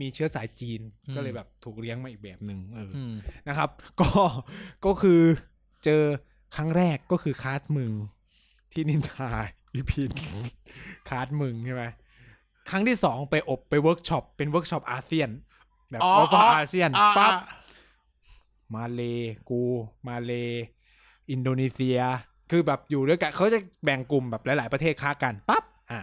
[0.00, 3.14] มีเชื้อสายจีนอืมก็เลยแบบถูกเลี้ยงมาอีกแบบหนึ่งเออออืม
[3.48, 3.70] นะครับ
[4.00, 4.08] ก็
[4.86, 5.20] ก็คือ
[5.84, 6.02] เจอ
[6.56, 7.92] ครั้งแรกก็คือคลาสมึง
[8.72, 9.30] ที่นินทา
[9.74, 10.10] อีพิน
[11.08, 11.84] คลาสมึงใช่ไหม
[12.70, 15.30] ครั้งที่สองไปอบไปเวิร์กช็อปเป็นเวิร์กช็อปอาเซียน
[15.90, 17.40] แบบอ๋อเวิร์กช็อปอ๋ออาเซียนอ่าปั๊บอ่า
[18.74, 19.00] มาเล
[19.50, 19.62] กู
[20.08, 20.32] มาเล
[21.30, 21.98] อินโดนีเซีย
[22.50, 26.00] คือแบบอยู่ด้วยกันเขาจะแบ่งกลุ่มแบบหลาย ๆประเทศคละกันปั๊บอะ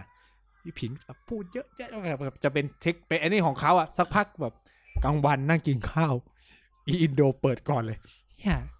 [0.62, 1.88] พี่ผิงแบบพูดเยอะแยะ
[2.26, 4.54] แบบจะเป็น take เป็นไอ้นี่ของเขาอะสักพักแบบ
[5.04, 6.14] กลางวันนั่งกินข้าว
[6.86, 7.98] อีอินโดเปิดก่อนเลย
[8.38, 8.79] เนี่ยตึ๊ดๆ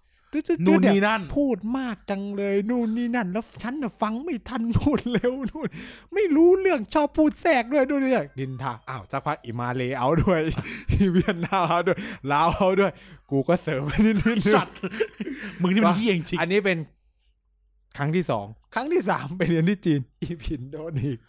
[0.65, 5.67] นู่นเยนี่นั่น พูดมากจังเลยนู่นนี่นั่น แล้วฉันน่ะฟังไม่ทันพูดเร็วนู่น
[6.13, 10.39] ไม่รู้เรื่องชอบพูดแทรกด้วยด้วยเนี่ยนินทาอ้าวสักพักอีมาเลเอาด้วย
[10.93, 11.97] อีเวียดนามเอาด้วย
[12.31, 12.91] ลาวเอาด้วย
[13.29, 14.75] กูก็เสริมไปนิดนึงสัตว์
[15.61, 16.77] มึงนี่มันเหี้ยจริงอันนี้เป็น
[17.97, 18.45] ครั้งที่สอง
[18.75, 21.19] ครั้งที่สามไปเรียนที่จีน อีพินโดนอีก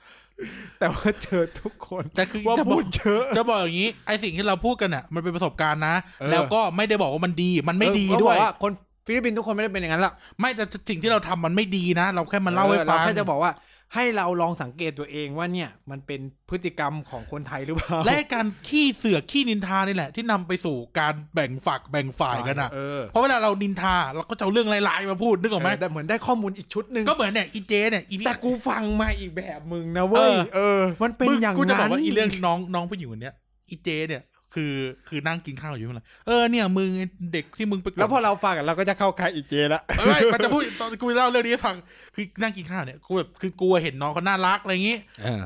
[0.79, 8.73] แต่ว่าเจอทุกคนแต่คือว่าจะบพูอกดเยอะจะบอกอย่างนี้ไอสิ่งที่เราพูดกันอะมันเป็นประสบการณ์นะเออแล้วก็ไม่ได้บอกว่ามันดี มันไม่ดีเออด้วยเขาบอกว่าคน
[9.07, 13.53] ฟิลิปปินส์ทุกคนไม่ได้เป็นอย่างนั้นหรอกไม่แต่สิ่งที่เราทำมันไม่ดีนะ เราแค่มาเล่าให้ออฟังรแค่จะบอกว่า
[13.95, 33.35] ให้เราลองสังเกตตัวเองว่าเนี่ยมันเป็นพฤติกรรมของคนไทยหรือเปล่า และการขี้เสือกขี้นินทานี่แหละ ที่นำไปสู่การแบ่งฝักแบ่งฝ่ายกันอะเออเพราะเวลาเรานินทาเราก็จะเอาเรื่องร้ายๆมาพูดนึกออกไหมได้เหมือนได้ข้อมูลอีกชุดหนึ่งก็เหมือนเนี่ยอีเจเนี่ยอีพี่แต่กูฟังมาอีกแบบมึงนะเว้ยเออเออมันเป็นมึอย่างกูจะบอกนั้นว่าอีเรื่องน้องน้องผู้หญิงคนเนี้ย
[33.70, 34.23] อีเจเนี่ย
[34.55, 34.73] คือ
[35.09, 36.89] คือนั่งกินข้าวอยู่ข้างหลังเออเนี่ยมึง
[37.33, 41.77] เด็กที่มึงไปกดแล้วพอเราฟังอะเราก็จะเข้าใครอีเจละไม่มันจะพูดตอนกูเล่าเรื่องนี้ให้ฟัง
[42.15, 44.97] คือนั่งกินข้าวเนี่ยกูแบบคือกูเห็นน้องเขาน่ารักอะไรอย่างงี้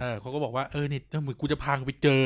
[0.00, 2.22] เออเขาก็บอกว่าเออเนี่ยเดี๋ยวมึงกูจะพามึงไปเจอ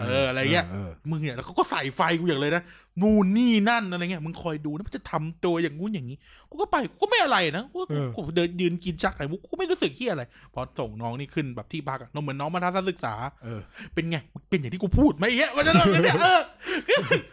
[0.00, 0.66] เอออะไรเงี้ย
[1.10, 2.62] มึงเนี่ยแล้วเขาก็ใส่ไฟกูอย่างเลยนะ
[3.02, 6.16] นู่นนี่นั่นอะไรเงี้ยมึงคอยดูนะมันจะทำตัวอย่างงู้นอย่างนี้
[6.50, 7.78] กูก็ไปกูก็ไม่อะไรนะกู
[8.16, 13.14] กูเดินยืนกินชักไข่มุกกูไม่รู้สึกเฮียอะไร พอส่งน้องนี่ขึ้นแบบที่พักอะน้องเหมือนน้องมาทัศนศึกษา
[13.44, 13.60] เออ
[13.94, 16.40] เป็นไงมึงเป็นอย่างที่กูพูดไหมเอี้ยมันจะเป็นเนี่ยเออ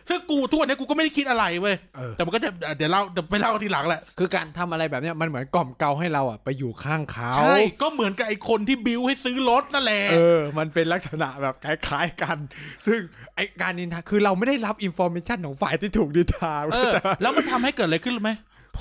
[0.09, 12.37] ซึ่งกูทุกวันนี้กูก็ไม่ได้คิดอะไรเว้ยเออแต่มันก็จะเดี๋ยวเล่าเดี๋ยวไปเล่าทีหลังแหละคือการทำอะไรแบบเนี้ยมันเหมือนกล่อมเกลาให้เราอะไปอยู่ข้างเขาใช่ก็เหมือนกับไอ้คนที่บิวให้ซื้อรถนั่นแหละเออมันเป็นลักษณะแบบคล้ายๆกัน
[12.85, 12.99] ซึ่ง
[13.35, 18.31] ไอการนินทาคือเราไม่ได้รับ information ของฝ่ายที่ถูกนินทาเออเข้าใจปะแล้วมันทำให้เกิดอะไรขึ้นรู้ไหม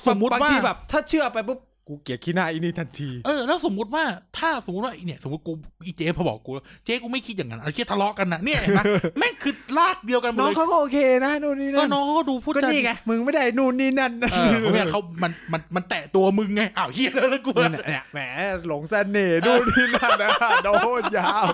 [0.09, 4.05] สมมุติบางว่าทีแบบ ถ้าเชื่อไปปุ๊บกูเกลียดขี้หน้าอีนี่ทันทีเออแล้วสมมุติว่า
[4.38, 5.52] ถ้าสมมติว่าเนี่ย สมมติกู
[5.84, 6.51] อีเจ๊พอบอกกู
[6.84, 8.80] เจ๊กูไม่คิดอย่างนั้นไอ้เจ๊ทะเลาะกันนะเนี่ยเห็นไหม
[9.18, 18.18] แม่งคือลากเดียวกันหมดน้องเลยเขาก็โอเคนะนู่นนี่ก็นั่นน้องเขาก็ดูพูดก็จานี่ไงมึงไม่ได้นู่นนี่นั่นเออเพราะเนี่ยเขามันมันมันแตะตัวมึงไงอ้าวเฮียแล้วนะกูนั่นน่ะเนี่ยแหม
[18.66, 20.30] หลงเสน่ห์นู่นนี่นั่นนะ
[20.64, 20.68] โด
[21.01, 21.44] นยาว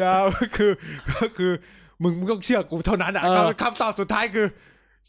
[0.00, 0.72] ยาวก็คือ
[1.10, 1.52] ก็คือ
[2.02, 4.46] มึงมึงต้องเชื่อกูเท่านั้นอะเออ คำตอบสุดท้ายคือ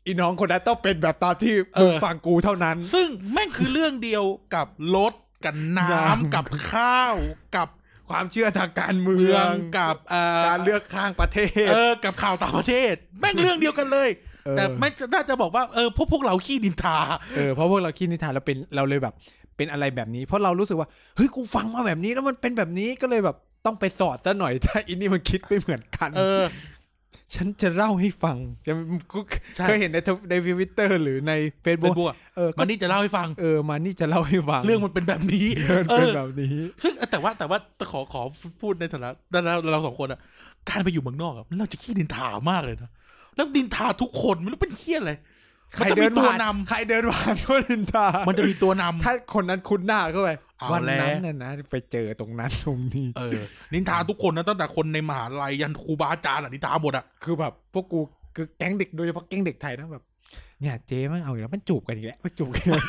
[0.06, 4.24] อีน้องคนนั้นต้องเป็นแบบตามที่เอมึองฟังกูเท่านั้น ซึ่งแม่งคือเรื่องเดียว
[4.56, 5.14] กับรถ
[5.46, 7.16] กับน้น้ำำกับข้าว
[7.56, 7.68] กับ
[8.10, 14.10] ความเชื่อทางการเมืเมือองงกับเอ่อการเลือกข้างประเทศ เออกับข่าวต่างประเทศ แม่งเรื่องเดียวกันเลย
[14.46, 16.98] เออ แต่ไม่น่าจะบอกว่าเออพวกพวกเราขี้ดินทา
[17.36, 19.14] เออเพราะพวกเราคิดนิทานเราเป็นเราเลยแบบ
[19.58, 26.44] เป็นอะไรแบบนี้ เพราะเรารู้สึกว่าเฮ้ยกูฟังมาแบบนี้แล้วมันเป็นแบบนี้ก็เลยแบบต้องไปสอดซะหน่อยถ้าอินนี่มันคิดไม่เหมือนกัน เออ
[27.36, 28.72] ฉันจะเล่าให้ฟังจะ
[29.12, 29.20] กู
[29.56, 37.58] ใช่เคยเห็นในทวิในทวิตเตอร์หรือในเฟซเฟบุ๊ซกบุ๊กอะเออก็มันนี่จะเล่าให้ฟังเออมานี่จะเล่าให้ฟัง เรื่องมันเป็นแบบนี้เรื่องเอเป็นอแบบนี้ ซึ่งแต่ว่าแต่ว่า
[37.92, 38.22] ขอขอ
[38.62, 40.20] พูดในฐานะเราเราสองคนอะ
[40.70, 42.92] การไปอยู่เมืองนอกอะเราจะขี้ดินทามากเลยนะ
[43.36, 45.14] แล้วดินทาทุกคนไม่รู้เป็นเฮี้ยอะไร
[45.76, 53.40] ใคมันรจะเดิมีนตัวผ่านนำใครเดินผ่านก็นินทา มันจะมีตัวนำถ้าคนนั้นคุ้นหน้าเข้าไปเอา วันแล้วนั้นน่ะนะไปเจอตรงนั้นตรงนี้ เออ
[53.74, 58.00] นินทาทุกคนนะตั้งแต่คนในมหาลัยยันครูบาอาจารย์อะนินทาหมดอะคือแบบพวกกู
[58.36, 60.04] คือแก๊งเด็กโดยเฉพาะแก๊งเด็กไทยนะแบบ
[60.62, 62.86] เนี่ยเจ๊มันเอาอีกแล้วมันจูบกันอีกแล้วมันจูบกันอีกแล้ว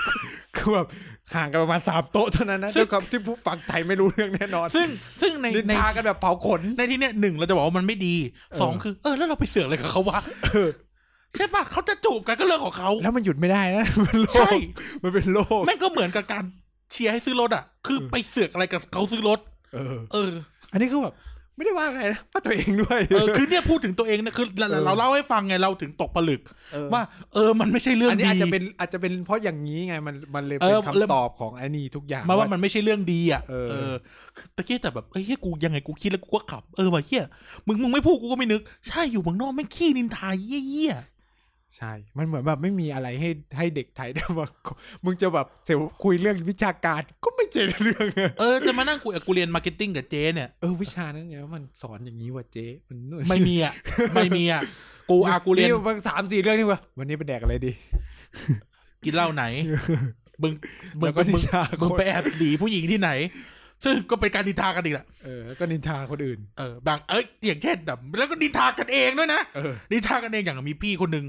[0.56, 0.86] คือแบบ
[1.34, 4.88] ห่างกันประมาณสามโต๊ะเท่านั้นนะด้วยความที่ผู้ฟังไทยไม่รู้เรื่องแน่นอน ซึ่ง
[5.20, 8.14] ซึ่งในนินในทากันแบบเผาขนในที่เนี้ยหนึ่งเราจะบอกว่ามันไม่ดี
[8.60, 10.18] สองเออคือเออแล้วเราไปเสือกอะไรกับเขาวะ
[11.36, 14.56] ใช่ปะเขาจะจูบกันก็เรื่องของเขาแล้วมันหยุดไม่ได้นะมันโลใช่ก
[15.02, 16.44] มันเป็นโลกแม่งก็เหมือนกับการ
[16.94, 19.38] เชียร์ให้ซื้อรถอะ คือไปเสือกอะไรกับเขาซื้อรถ
[19.74, 20.32] เออ เออ
[20.72, 21.14] อันนี้คือแบบ
[21.56, 26.40] ไม่ได้ว่าใครนะว่าตัวเองด้วย เออ คือเนี่ยพูดถึงตัวเองนะคือเราเออเราเล่าให้ฟังไงเราถึงตกผลึก
[26.72, 27.02] เออว่า
[27.34, 33.92] เออ มันไม่ใช่เรื่องอันนี้ดีอาจจะเป็นอาจจะเป็นเพราะอย่างนี้ไงมันมันเลยเอเป็นอคำเริ่มตอบของไอ้นี่ทุกอย่างมาว่ามันไม่ใช่เรื่องดีอะ เออ
[34.56, 37.24] ตะกี้แต่แบบเอ้ยเหี้ยกูยังไงกูคิดแล้วกูก็ขับ เออว่ะเฮีย
[37.66, 40.94] มึงมึงไม่พูดกูก็ไม่นึก ใช่อยู่เมืองนอกแม่งขี้นินทาเยี่ย
[41.76, 44.46] ใช่ มันเหมือนแบบไม่มีอะไรให้ให้เด็กไทยได้มา
[45.04, 53.74] มึงจะแบบเซลคุยเรื่องวิชาการก็ไม่เจอเรื่องอะๆเออ จะมานั่งกูกูเรียนมาร์เก็ตติ้งกับเจ๊เนี่ย เออ วิชานั้นไงว่ามันสอนอย่างนี้ว่ะเจ๊มันนู่นไม่มีอะ
[54.14, 54.62] ไม่มีอะ
[55.10, 57.72] กูอากูเรียนบางสามสี่เรื่องนี่วะวันนี้ไปแดกอะไรดี
[59.04, 59.44] กินเหล้าไหน
[60.42, 60.52] มึง
[61.00, 63.10] มึแล้งวก็นิมึนงทามึงคนไปแอบหลีผู้หญิงที่ไหน
[63.84, 71.24] ซึ่งก็เป็นการนินทากันอีกแหละเออแล้วก็นินทาคนอื่น เออ บาง เอ้ย อย่างเช่นแบบแล้วก็นินทากันเองด้วยนะเออนินทากันเองอย่างมีพี่คนหนึ่ง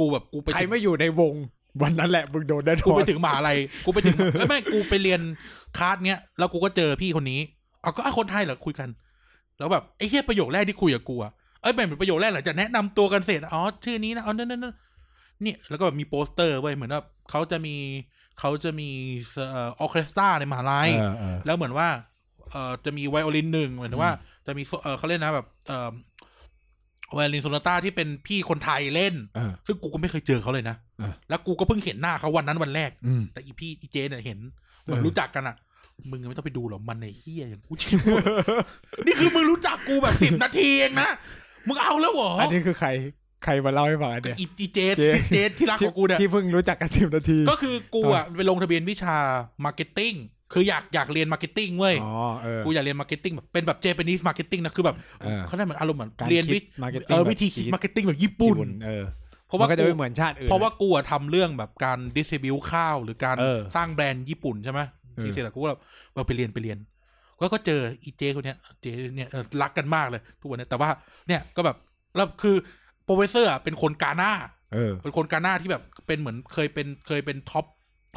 [0.00, 1.34] กูแบบกูไปใครถึงไม่อยู่ในวง
[1.82, 5.20] วันนั้นแหละมึงโดนแน่นกูอไปนถึงมหาลัยกูไปถึงเอ้ยไม่กูไปเรียน
[5.78, 7.40] คลาสเนี้ยแล้วกูก็เจอพี่คนนี้
[7.82, 8.88] เอาก็อะคนไทยเหรอคุยกัน
[9.58, 11.32] แล้วแบบไอ้เหี้ยประโยคแรกที่คุยกับกูอะ
[11.62, 14.74] เอ้ยเป็นประโยคแรกหลังจากแนะนำตัวกันเสร็จอ๋อชื่อนี้นะอ๋อนั่นนั่นนั่น
[15.42, 17.74] เนี่ยแล้วก็แบบมีโปสเตอร์ไว้ยเหมือนว่าเขาจะมี
[18.40, 18.88] เขาจะมี
[19.34, 21.88] เอ่อออร์เคสตราในมหาลัยเออเออแล้วเหมือนว่า
[22.50, 24.12] เอ่อจะมีไวโอลินหนึ่งเหมือนว่า
[24.46, 25.90] จะมีโซเออเขาเล่นนะแบบเอ่อ
[27.14, 34.38] violin sonata ที่เป็นพี่คนไทยเล่นเออซึ่งกูก็ไม่เคยเจอเขาเลยนะเออแล้วกูก็เพิ่งเห็นหน้าเขาวันนั้นวันแรกอืมแต่อีพี่อีเจเนี่ยเห็น
[34.82, 35.56] เหมือนเออรู้จักกันอะ
[36.10, 38.00] มึงไม่ต้องไปดูหรอกมันในเฮียอย่างกูชิว
[39.06, 41.10] นี่คือมึงรู้จักกูแบบสิบนาทีเองนะ
[41.68, 42.88] มึงเอาแล้วเหรอ อันนี้คือใคร
[43.44, 49.16] ใครมาเล่าให้ฟังอันเนี่ยอีอีเจเจ๊เจที่รักของกูเนี่ยที่เพิ่งรู้จักกันสิบนาที ก็คือกูอะไปลงทะเบียนวิชา
[49.64, 50.14] มา marketing
[50.52, 52.12] คืออยากอยากเรียน marketing เว้ยอ๋อ
[52.42, 59.04] เออกูอยากเรียนมาร์เก็ตติ้งแบบเป็นแบบ Japanese marketing นะคือแบบเออเขาได้เหมือนอารมณ์เหมือนการเรียนคิวิด marketing เออแบบวิธีคิดคิด marketing แบบญี่ปุ่นเออ
[59.46, 64.80] เพราะมัว่านก็จะกูไม่เหมือนชาติอื่นเพราะว่ากูอะทำเรื่องแบบการ distribute ข้าวหรือการเออสร้างแบรนด์ญี่ปุ่นใช่ไหม
[65.16, 65.80] เออที่เสร็จแล้วกูก็แบบ
[66.12, 66.78] เออไปเรียนไปเรียน
[67.42, 68.86] ก็ก็เจออีเจคนเนี้ยเจ
[69.16, 70.88] เนี่ยเออรักกันมากเลยทุกวันเนี้ยแต่ว่า
[71.28, 71.76] เนี่ยก็แบบ
[72.16, 72.56] แล้วคือ
[73.04, 74.32] professor อะเป็นคนกานา
[74.74, 77.64] เออเป็นคนกานาที่แบบเป็นเหมือนเคยเป็นเคยเป็น top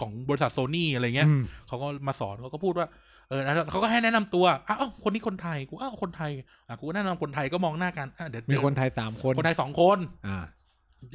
[0.01, 2.87] ของบริษัทโซนี่อะไรเงี้ยอืมเขาก็มาสอนเขาก็พูดว่า
[3.29, 6.31] เออแล้วเขาก็ให้แนะนำตัวอ้าวคนนี้คนไทยกูอ้าวคนไทย
[6.67, 9.97] อะกูก็แนะนำคนไทยก็มองหน้ากันอะเดี๋ยวเจมีอคนไทยสามคนคนไทยสองคน
[10.27, 10.37] อ่า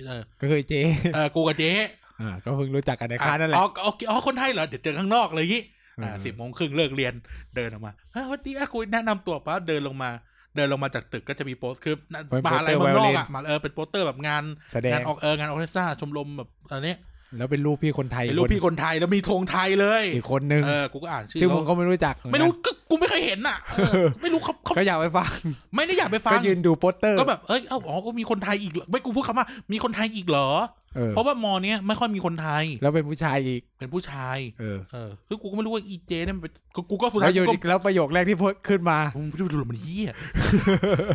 [0.07, 0.83] เออก็คือเจ๊
[1.15, 1.73] เออกูกับเจ๊
[2.21, 5.63] อ่าก็เพิ่งรู้จักกันในค่ายนั่นแหละอ๋อโอเคอ๋อคนไทยเหรอเดี๋ยวเจอข้างนอกเลยยี่
[6.03, 7.15] อ่าเออสิบโมงครึ่งเลิกเรียน
[7.57, 10.11] เดินออกมาอะวันนี้อะกูแนะนำตัวปั๊บเดินลงมา
[10.57, 11.95] เดินลงมาจากตึกก็จะมีโปสคือ
[12.29, 14.43] เป็นมหาลัยโปเมืสองเตอร์นอกไวโอลินอะมาเออเป็นโปสเตอร์แบบงาน
[14.73, 16.95] แสดงงานออกเอองานออร์เคสตราชมรมแบบอันนี้
[17.37, 25.31] แล้วเป็นรูปพี่คนไทยเป็นรูปพี่คนไทยแล้วมีธงไทยเลยอีกคนนึงเออกูก็อ่านชื่อซึ่งเขามึงก็ไม่รู้จัก ไม่รู้ก็กูไม่เคยเห็นอะเออไม่รู้เขาเขาก็อยากไปฟัง
[25.75, 30.49] ไม่ได้อยากไปฟัก็งยืนดูโปสเตอร์ก็แบบเอ้ยเอ้าอ๋อก็มีคนไทยอีกเหรอไม่กูพูดคำว่ามีคนไทยอีกเหรอ
[30.97, 40.13] เออเพราะว่ามอเนี้ยไม่ค่อยมีคนไทย แล้วเป็นผู้ชายอีกเป็นผู้ชาย เออเออคือกูก็ไม่รู้ว่าอีเจเนี่ยมันเป็นกูกูก็สุดแล้ท้าวยอยู่กูก็แล้วประโยคแรกที่พูดขึ้นมามึงไม่รู้ดูหรอกมันเฮี้ย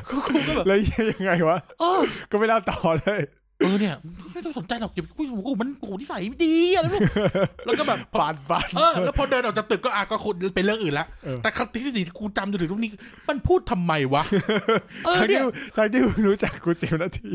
[0.10, 0.78] กูกูก็แบบแล้ว
[1.12, 3.22] ยังไงวะเออก็ไม่เล่าต่อเลย
[3.64, 3.96] เออเนี่ย
[4.34, 7.12] ไม่ต้องสนใจหรอกอย่ากูกูมันกูนิสัยไม่ดีอะไรไม่รู้
[7.66, 12.90] แล้วก็แบบปานปานเออแล้วพอเดินออกจากตึกก็อะก็คนเป็นเรื่องอื่นละเออแต่คำที่สี่ที่กูจำจนถึงทุกนี้
[13.30, 14.24] มันพูดทำไมวะ
[15.06, 15.44] เออทั้งเนี่ที่ย
[15.78, 17.32] ทั้งที่มึงรู้จักกูสิบนาที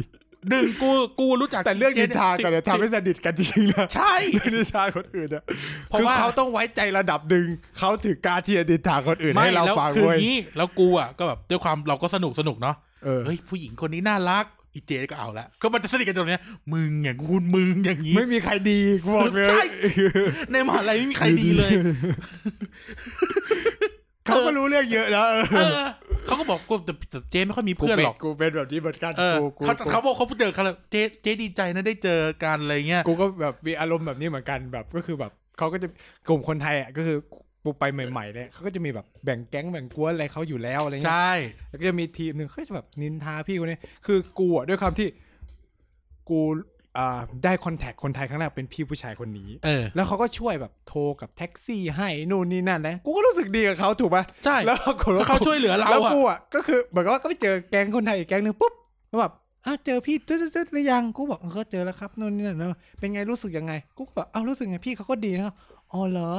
[0.51, 0.91] หนึ่งกู
[1.21, 5.43] กูรู้จักแต่เรื่องนินทากันเนี่ยทำให้สนิทกันจริงๆนะใช่เรื่องนินทาคนอื่นเนี่ย
[5.89, 7.47] เพราะคือว่าเขาต้องไว้ใจระดับหนึ่ง
[7.79, 16.41] เขาถึงกล้ารที่จะนินทาคนอื่นไม่ให้เราแล้วฟังคือเว้ยงี้แล้วกูอะก็แบบด้วยความเราก็สนุกสนุกเนาะเออเฮ้ยผู้หญิงคนนี้น่ารัก อีเจก็เอาละก็มันจะสนิทกันตรงเนี้ย
[16.73, 19.63] มึงอย่างคุณมึงอย่างนี้ไม่มีใครดีกูบอกเลยใช่
[20.53, 21.71] ในมหาลัยไม่มีใครดีเลย
[24.27, 25.87] เขาก็รู้เรื่องเยอะนะเออเออ
[26.27, 35.89] เขาก็บอกกูแต่แต่เจไม่ค่อยมีกูเพื่อนเป็นหรอกกูเป็นแบบนี้เหมือนกันเออกูกูเขาเขาบอกเขาเจอกันแล้วเจเจดีใจนะได้เจอกันอะไรเงี้ยกูก็แบบมีอารมณ์แบบนี้เหมือนกันแบบก็คือแบบเขาก็จะ
[36.29, 37.17] กลุ่มคนไทยอะก็คือ
[37.69, 41.33] กูไปใหม่ๆเนี่ยเขาก็จะมีแบบแบ่งแก๊งแบ่งกวนอะไรเขาอยู่แล้วอะไรเงี้ยใช่
[41.69, 45.09] แล้วก็จะมีทีมหนึ่งเขาจะแบบนินทาพี่คนนี้คือกูอะด้วยความที่
[46.29, 46.41] กู
[46.99, 58.73] อ่าได้คอนแทคคนไทยครั้งแรกเป็นพี่ผู้ชายคนนี้ เออ แล้วเขาก็ช่วยแบบโทรกับแท็กซี่ให้นู่นนี่นั่นนะกูก็รู้สึกดีกับเขาถูกปะใช่แล้วปรากฏแล้วว่าเขาช่วยเหลือเราแล้วอะกูอะก็คือเหมือนกับว่าก็ไปเจอแก๊งคนไทยอีกแก๊งหนึ่งปุ๊บ
[59.09, 59.33] แล้วแบบ
[59.67, 65.55] อ้าวเจอพี่ตึ๊ดตึ๊ดหรือยังกูบอกเออเขาเจอแล้วครับนู่นนี่นั่นนะเป็นไงรู้สึกยังไง กูก็แบบอ้าวรู้สึกไงพี่เขาก็ดีนะครับ
[65.93, 66.31] อ๋อเหรอ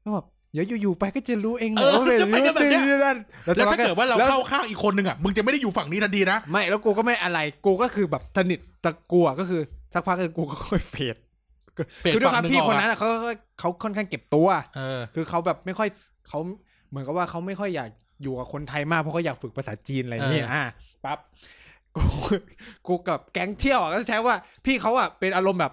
[0.00, 9.60] แล้วแบบ เดี๋ยวอยู่ๆไปก็จะรู้เองเออว่าจะไปกันแบบเนี้ยนั่นแล้วถ้าเกิดว่าเราแล้วเข้าข้างอีกคนหนึ่งอะมึงจะไม่ได้อยู่ฝั่งนี้ทันทีนะไม่แล้วกูก็ไม่อะไรกูก็คือแบบสนิทแต่กูอะก็คือ
[9.94, 11.16] สักพักกูก็ค่อยเฟด
[12.00, 13.08] เฟดคือด้วยคฝั่วางมหนึ่งที่ออกคนอะนั้นอะเขา
[13.60, 15.88] เขาค่อนข้างเก็บตัวเออคือเขาแบบไม่ค่อย
[16.28, 16.40] เขา
[16.90, 17.90] เหมือนกับว่าเขาไม่ค่อยอยาก
[18.22, 20.64] อยู่กับคนไทยมากเพราะเขาอยากฝึกภาษาจีนอะไรอย่างเงี้ยเอออ่อะ
[21.04, 21.18] ปั๊บ
[21.96, 22.04] กู
[22.86, 25.72] กูกับแก๊งเที่ยวอะก็ใช้ว่าพี่เขาอะเป็นอารมณ์แบบ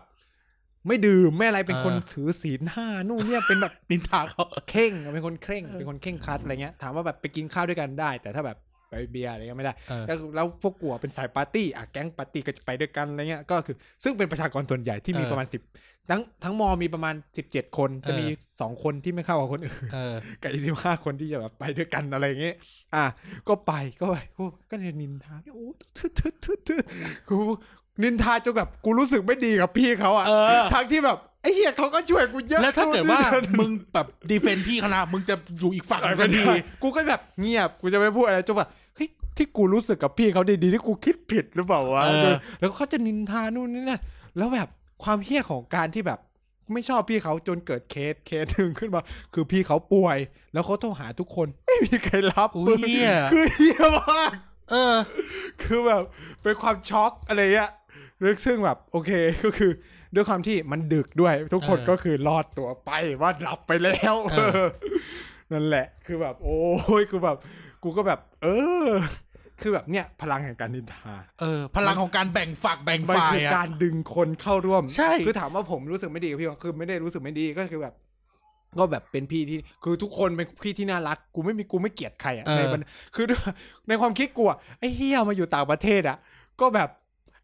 [0.87, 8.57] ไม่ดื่มไม่อะไรเป็นคนถือศีลห้านู่นเนี่ยเป็นแบบนินทาเขาเข่งเป็นคนเคร่งเป็นคนเข่งครัดอะไรเงี้ยถามว่าแบบไปกินข้าวด้วยกันได้ แต่ถ้าแบบ
[8.89, 15.61] ไปเบียร์อะไรเงี้ยไม่ได้เออแล้วแล้วพวกกัวเป็นสายปาร์ตี้อะแก๊งปาร์ตี้ก็จะไปด้วยกันอะไรเงี้ยก็คือ ซึ่งเป็นประชากรส่วนใหญ่ที่มีเออประมาณสิบ
[16.09, 18.25] ทั้งทั้งมอมีประมาณสิบเจ็ดคนจะเออมี
[18.61, 22.55] สองคนที่ไม่เข้ากับคนอื่นเออกับอีสิบห้าคนที่จะแบบไปด้วยกันอะไรอย่างเงี้ย
[22.95, 23.03] อะ
[23.47, 25.67] ก็ไปก็ไปโอ้ก็เนี่ยนินทาเนี่ยโอ้
[25.97, 26.83] ทึดทึดทึดทึด
[27.29, 27.37] กู
[28.03, 36.45] นินทาจนแบบกูรู้สึกไม่ดีกับพี่เขาอะเออ ทั้งที่แบบไอ้เหี้ยเขาก็ช่วยกูเยอะแล้วถ้าเกิดว่านู่นนี่นั่นมึงแบบดีเฟนต์พี่เขานะมึงจะอยู่อีกฝั่งเออทันที
[36.83, 44.01] กูก็แบบเงียบกูจะไม่พูดอะไรจนแบบเฮ้ยที่กูรู้สึกกับพี่เขาดีๆที่กูคิดผิดหรือเปล่าวะเออแล้วเขาจะนินทานู่นนี่นั่น
[44.37, 44.69] แล้วแบบ
[45.03, 46.19] ความเหี้ยของการที่แบบ
[46.73, 49.01] ไม่ชอบพี่เขาจนเกิดเคสเคสหนึ่งขึ้นมา
[49.33, 50.17] คือพี่เขาป่วย
[50.53, 54.31] แล้วเขาโทรหาทุกคน ไม่มีใครรับอุ้ยเหี้ยคือเหี้ยมาก
[54.71, 54.95] เออ
[55.61, 56.03] คือแบบ
[56.43, 59.11] เป็นความช็อกอะไรเงี้ยแล้วซึ่งแบบโอเค
[59.45, 59.71] ก็คือ
[60.15, 62.91] ด้วยความที่มันดึกด้วย ทุกคนเออก็คือรอดตัวไป
[63.21, 64.65] ว่าหลับไปแล้วเออ
[65.51, 66.59] นั่นแหละ คือแบบ โอ้
[67.01, 67.37] ยคือแบบ
[67.83, 68.47] กูก็แบบ เอ
[68.87, 68.89] อ
[69.61, 77.93] คือแบบเนี่ย พลังแห่งการนินทา เออ พลังของการแบ่งฝักแบ่งมันฝ่ายคืออะการดึงคนเข้าร่วม ใช่ คือถามว่าผมรู้สึกไม่ดีกับพี่คือไม่ได้รู้สึกไม่ดีก็คือแบบ
[78.79, 82.83] ก็แบบเป็นพี่ที่คือทุกคนเป็นพี่ที่น่ารัก กูไม่มีกูไม่เกลียดใครอะเออในบรร
[83.15, 83.25] คือ
[83.87, 86.17] ในความคิดกูอะไอ้เฮียมาอยู่ต่างประเทศอะ
[86.61, 86.89] ก็แบบ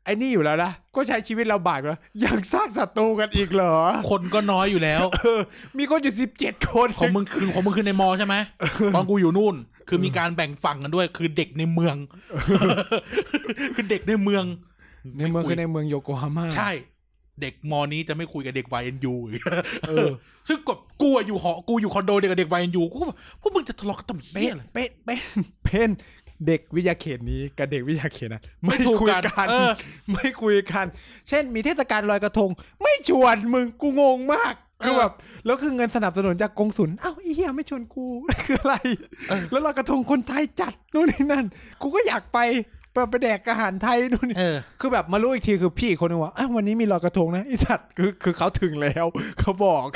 [0.08, 3.76] ไอ้นี่อยู่แล้วนะ ก็ใช้ชีวิตลำบากแล้วยังสร้างศัตรูกันอีกเหรอ
[4.12, 5.40] คนก็น้อยอยู่แล้ว เออ
[5.78, 8.36] มีคนอยู่สิบเจ็ดคนของมึงคือของมึงคือในมอใช่ไหม
[8.96, 9.56] ตอนกูอยู่นู่น
[9.90, 11.96] คือมีการแบ่งฝั่งกันด้วย คือเด็กในเมือง
[13.76, 14.44] คือเด็กในเมือง
[15.20, 16.72] ในเมืองคือในเมืองโยโกฮาม่าใช่
[17.42, 19.14] เด็กมอนี้จะไม่คุยกับเด็กวายเอ็นยู
[19.88, 20.08] เออ
[20.48, 25.20] ซึ่งกบกูอะอยู่หอกูอยู่คอนโดเดียวกับเด็กวายเอ็นยูกูก็แบบพวกมึงจะทะเลาะกันทำเหี้เป็ยนอะไรเป็นเป็น
[25.64, 25.90] เป็น
[26.48, 29.72] เด็กวิทยาเขตนี้กับเด็กวิทยาเขตนั้นไม่ไม่ถูกคุยกันกันเออ
[30.12, 30.86] ไม่คุยกัน
[31.30, 32.50] เช่น มีเทศกาลลอยกระทง
[32.84, 34.54] ไม่ชวนมึงกูงงมาก
[34.84, 35.12] คือแบบ
[35.46, 38.06] แล้วคือเงินสนับสนุนจากกงสุลอ้าวไอ้เหี้ยไม่ชวนกู
[38.44, 38.76] คืออะไร
[39.30, 41.46] เออแล้วลอยกระทงคนไทยจัดนู่นนี่นั่น
[41.82, 42.40] กูก็อยากไป
[42.94, 49.06] ไปไปแดกอาหารไทยนู่นนี่เออคือแบบมารู้อีกทีคือพี่คนนึงว่าอ้าววันนี้มีลอยกระทงนะไอ้สัตว์คือคือเขาถึงแล้ว
[49.40, 49.88] เขาบอก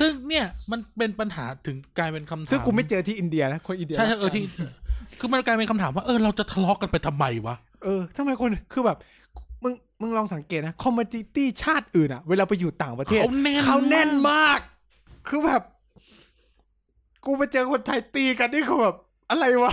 [0.00, 4.42] ซึ่งเนี่ยมันเป็นปัญหาถึงกลายเป็นคำถามซึ่งกูไม่เจอที่อินเดียนะคนอินเดียใช่ใช่เออที่
[5.20, 8.98] คือมันกลายเป็นคำถามว่าเออเราจะทะเลาะกันไปทำไมวะ เออทำไมคนคือแบบ
[9.62, 14.60] มึงมึงลองสังเกตนะ community ชาติอื่นอะเวลาไปอยู่ต่างประเทศเขาแน่น เขาแน่นมากมาก
[15.28, 15.62] คือแบบ
[17.24, 18.96] กูไปเจอคนไทยตีกันนี่คือแบบ
[19.30, 19.72] อะไรวะ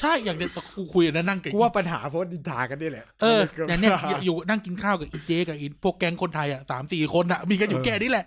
[0.00, 3.92] ใช่อย่างเดียวกูคุยกันนะนั่งกับกูว่าปัญหาเพราะนินทากันนี่แหละเออกืบอย่างเนี้ย
[4.26, 8.24] อยู่นั่งกินข้าวกับอีเจกับอีพวกแก๊งคนไทยอะสามสี่คนอะมีกันอยู่แค่นี้แหละ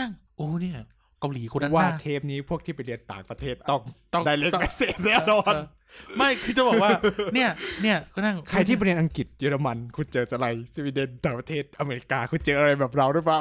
[0.00, 0.74] นั่งโอ้เนี่ย
[1.20, 3.80] เกาหลีคนนั้นว่าน่าเทปนี้พวกที่ไปเรียนต่างประเทศต้อง
[4.14, 5.64] ต้องได้เล่นต้องเมสเซจแน่นอนเออ
[6.16, 6.90] ไม่คือจะบอกว่า
[7.34, 7.50] เนี่ย
[7.82, 13.38] เนี่ยก็นั่งใครที่ไปเรียนอังกฤษเยอรมัน คุณเจออะไรสวีเดนต่างประเทศอเมริกาคุณเจออะไรแบบเราหรือเปล่า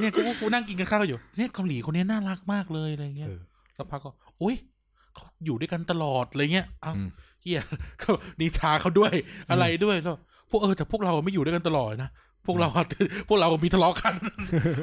[0.00, 3.40] เนี่ยกูกูนั่งกินกันข้าวอยู่เนี่ยเกาหลีคนนี้น่ารักมากเลยอะไรเงี้ยเออ
[3.76, 4.10] สักพักก็
[4.42, 4.54] อุ้ย
[5.14, 7.08] เขาอยู่ด้วยกันตลอดอะไรเงี้ยอ้าวอืม
[7.42, 7.62] เฮีย
[8.00, 9.14] เขานินทาเขาด้วย
[9.50, 10.16] อะไรด้วยแล้ว
[10.50, 12.10] พวกเออแต่พวกเราไม่อยู่ด้วยกันตลอดนะ
[12.46, 12.68] พวกเรา
[13.28, 14.14] พวกเรามีทะเลาะกัน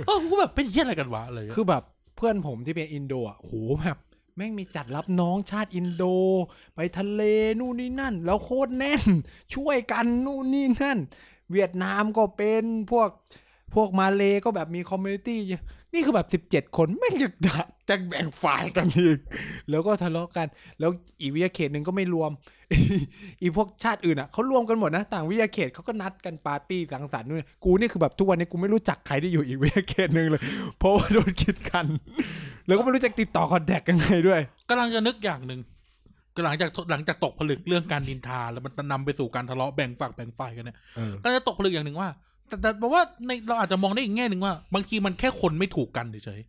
[0.05, 1.83] เออกูแบบเป็นเหี้ยอะไรกันวะอะไรเงี้ยคือแบบ
[2.18, 3.98] เพื่อนผมที่เป็นอินโดอะโหแบบ
[4.35, 6.03] แม่งมีจัดรับน้องชาติอินโด
[6.76, 7.22] ไปทะเล
[7.60, 9.03] นู่นนี่นั่น แล้วโคตรแน่น
[9.56, 10.99] ช่วยกันนู่นนี่นั่น
[11.52, 13.10] เวียดนามก็เป็นพวก
[13.76, 15.39] พวกมาเลก็แบบมี community
[15.94, 17.53] นี่คือแบบสิบเจ็ดคนแม่งอยากจะ
[17.89, 19.18] จะแบ่งฝ่ายกันอีก
[19.69, 20.48] แล้วก็ทะเลาะกัน
[20.80, 20.91] แล้ว
[21.22, 22.31] อีกวิทยาเขตหนึ่งก็ไม่รวม
[23.41, 30.41] อีพวกชาติอื่นอะเขารวมกันหมดนะ ต่างวิทยาเขตเขาก็นัดกันปาร์ตี้สังสรรค์นู่นกูนี่คือแบบทุกวันนี้กูไม่รู้จักใครที่อยู่อีกวิทยาเขตหนึ่งเลย
[30.80, 31.85] เพราะว่าโดนคิดกัน
[32.68, 35.60] แล้วก็ไม่รู้จะติดต่อคอนแทคยังไงด้วยกำลังจะนึกอย่างหนึ่ง
[36.35, 40.77] ก็หลังจากหลังจากตกผลึกเรื่องการดินทา แล้วมันนำไปสู่การทะเลาะแบ่งฝักแบ่งฝ่ายกันเนี่ย
[41.23, 42.10] ก็จะตกผลึกอย่างหนึ่งว่า
[42.47, 46.41] แต่แต่บอกว่าในเราอาจจะมองได้อีกแง่หนึ่งว่า บางทีมันแค่คนไม่ถูกกันเฉย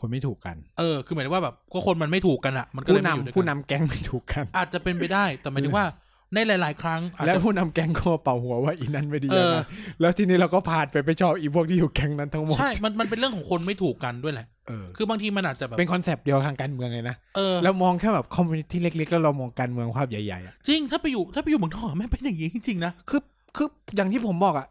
[0.00, 5.86] คนไม่ถูกกันๆเออ คือหมายถึงว่าแบบก็คนมันไม่ถูกกันอะมันก็เลยไม่อยู่ด้วยนำผู้นำแก๊งไม่ถูกกัน อาจจะเป็นไปได้ แต่หมายถึงว่า
[6.34, 9.64] ในหลาย ๆ ครั้งอาจแล้วจะ ผู้นำแก๊งก็มาเป่าหัวว่าอีนั้นไม่ดีเออ นะ
[10.00, 23.20] แล้วทีนี้เราก็ผ่านไปไปชอบอีพวกที่อยู่แก๊งนั้นทั้งหมดใช่ มันมันเป็นเรื่องของคนไม่ถูกกันด้วยแหละ เออคือบางทีมันอาจจะแบบเป็น conceptต์เดียวทางการเมืองเลยนะ เออแล้วมองแค่แบบ community เล็กๆ แล้วเรามองการเมืองภาพใหญ่ๆอะจริงถ้าไปอยู่ถ้าไปอยู่เมืองนอกอะแม่งเป็นอย่างนี้จริงๆนะคือ
[23.56, 24.68] คืออย่างที่ผมบอกอะ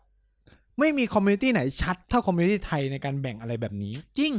[0.80, 4.34] ไม่มี community ไหนชัดเท่า community ไทยในการแบ่งอะไรแบบนี้ จริง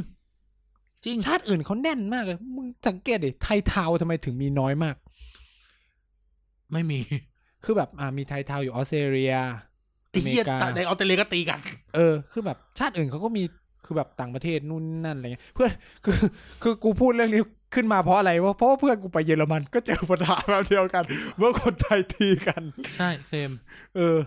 [1.05, 4.95] จริง ชาติอื่นเขาแน่นมากเลย มึงสังเกตดิไทยทาวน์ทำไมถึงมีน้อยมาก
[6.71, 6.99] ไม่มี
[7.63, 9.35] คือแบบอ่ามีไทยทาวน์อยู่ออสเตรเลีย
[10.09, 11.59] ไอ้เหี้ยอเมริกาแต่ในออสเตรเลียก็ตีกัน
[11.95, 13.43] เออ คือแบบชาติอื่นเขาก็มี
[13.85, 15.71] คือแบบต่างประเทศนู่นนั่นอะไรเงี้ยเพื่อน
[16.05, 16.17] คือ
[16.63, 17.41] คือกูพูดเรื่องนี้
[17.75, 21.03] ขึ้นมาเพราะอะไรวะเพราะว่าเพื่อนกูไปเยอรมันก็เจอปัญหาแบบเดียวกัน
[21.37, 22.61] เมื่อคนไทยตีกัน
[22.95, 23.51] ใช่เซม
[23.97, 24.17] เออ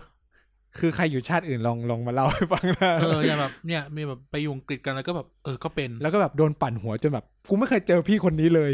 [0.79, 8.71] คือใครอยู่ชาติอื่นลองลองมาเล่าให้ฟังนะเอออย่างแบบเนี่ย มีแบบไปอยู่อังกฤษกันแล้วก็แบบเออก็เป็น แล้วก็แบบโดนปั่นหัวจนแบบกูไม่เคยเจอพี่คนนี้เลย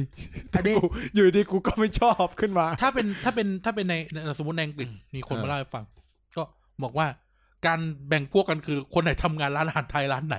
[0.54, 0.86] อันนี้กู
[1.16, 3.96] อยู่ดีกูก็ไม่ชอบขึ้นมา ถ้าเป็นถ้าเป็นถ้าเป็นใน
[4.38, 5.84] สมมติในอังกฤษมีคนเออมาเล่าให้ฟัง
[6.38, 6.44] ก็
[6.84, 7.08] บอกว่า
[7.66, 7.80] การ
[8.10, 10.38] แบ่งพวกกันคือ คนไหนทำงานร้านอาหารไทยร้านไหน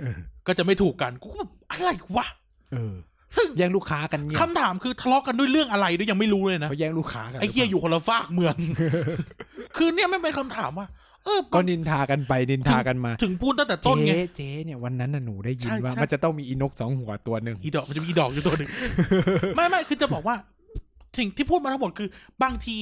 [0.00, 2.26] เออก็จะไม่ถูกกันกูก็แบบอะไรวะ
[2.72, 2.94] เออ
[3.36, 8.54] ซึ่งแย่งลูกค้ากันเนี่ยคำถามคือทะเลาะกันด้วยเรื่องอะไรด้วยยังไม่รู้เลยนะเขาแย่งลูกค้ากันไอ้เฮียอยู่คนละฝากเมือง
[9.76, 10.86] คือเนี่ยไม่เป็นคำถามว่า
[11.24, 18.68] เออก็นินทากันไปนินทากันมา ถึงพูดตั้งแต่ต้นไงเจ๊เจ๊เนี่ยวันนั้นน่ะหนูได้ยินใช่ว่าใช่มันจะต้องมีอีนกสองหัวตัวหนึ่งอีดอกมันจะมีอีดอกอยู่ตัวหนึ่ง
[19.56, 20.36] ไม่ไม่คือจะบอกว่า
[21.18, 22.08] สิ่งที่พูดมาทั้งหมดคือ
[22.42, 22.76] บางที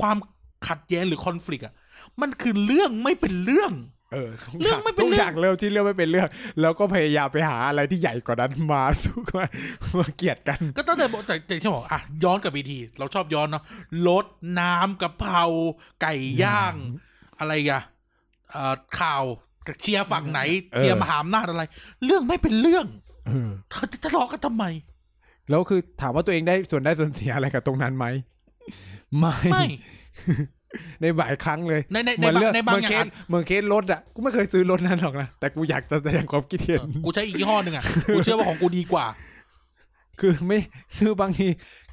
[0.00, 0.16] ความ
[0.68, 1.74] ขัดแย้งหรือคอน FLICT อะ
[2.20, 3.72] มันคือเรื่องไม่เป็นเรื่อง
[4.12, 6.28] เออทุกเรื่องไม่เป็นทุกเรื่องอย่างเริ่มที่เรื่องไม่เป็นเรื่อง
[6.60, 9.44] แล้วก็พยายามไปหาอะไรที่ใหญ่กว่านั้นมาสู้มา
[9.98, 13.64] มาเกลียดกัน ก็ตั้งแต่บอกแต่แต่ที่บอกอะย้อนกลับไปทีเราชอบย้อนเนาะ
[14.08, 14.26] รส
[14.60, 15.44] น้ำกะเพรา
[16.00, 16.74] ไก่ย่าง
[17.38, 17.82] อะไรอะ
[18.52, 19.22] เอ่อข่าว
[19.80, 20.40] เชียร์ฝั่งไหน
[20.72, 21.62] เออ เชียร์มหาอำนาจอะไร
[22.04, 22.86] เรื่องไม่เป็นเรื่อง
[23.26, 24.64] เออเธอจะทะเลาะกันทำไม
[25.50, 28.06] แล้วคือถามว่าตัวเองได้ส่วนได้ส่วนเสียอะไรกับตรงนั้นไหม
[29.18, 29.64] ไม่ ไม่
[31.00, 37.84] ในหลายครั้งเลยในในเหในมือนบางเรื่องในบางเหมือนอเคย่างสเหมือนเคสรถอะกูไม่เคยซื้อรถนั้นหรอกนะแต่กูอยากจะแสดงความคิดเห็นเออกูใช้อีกยี่ห้อหนึ่งอะ
[38.14, 39.06] กูเชื่อว่าของกูดีกว่า
[40.20, 40.58] คือไม่
[40.98, 41.46] คือบางที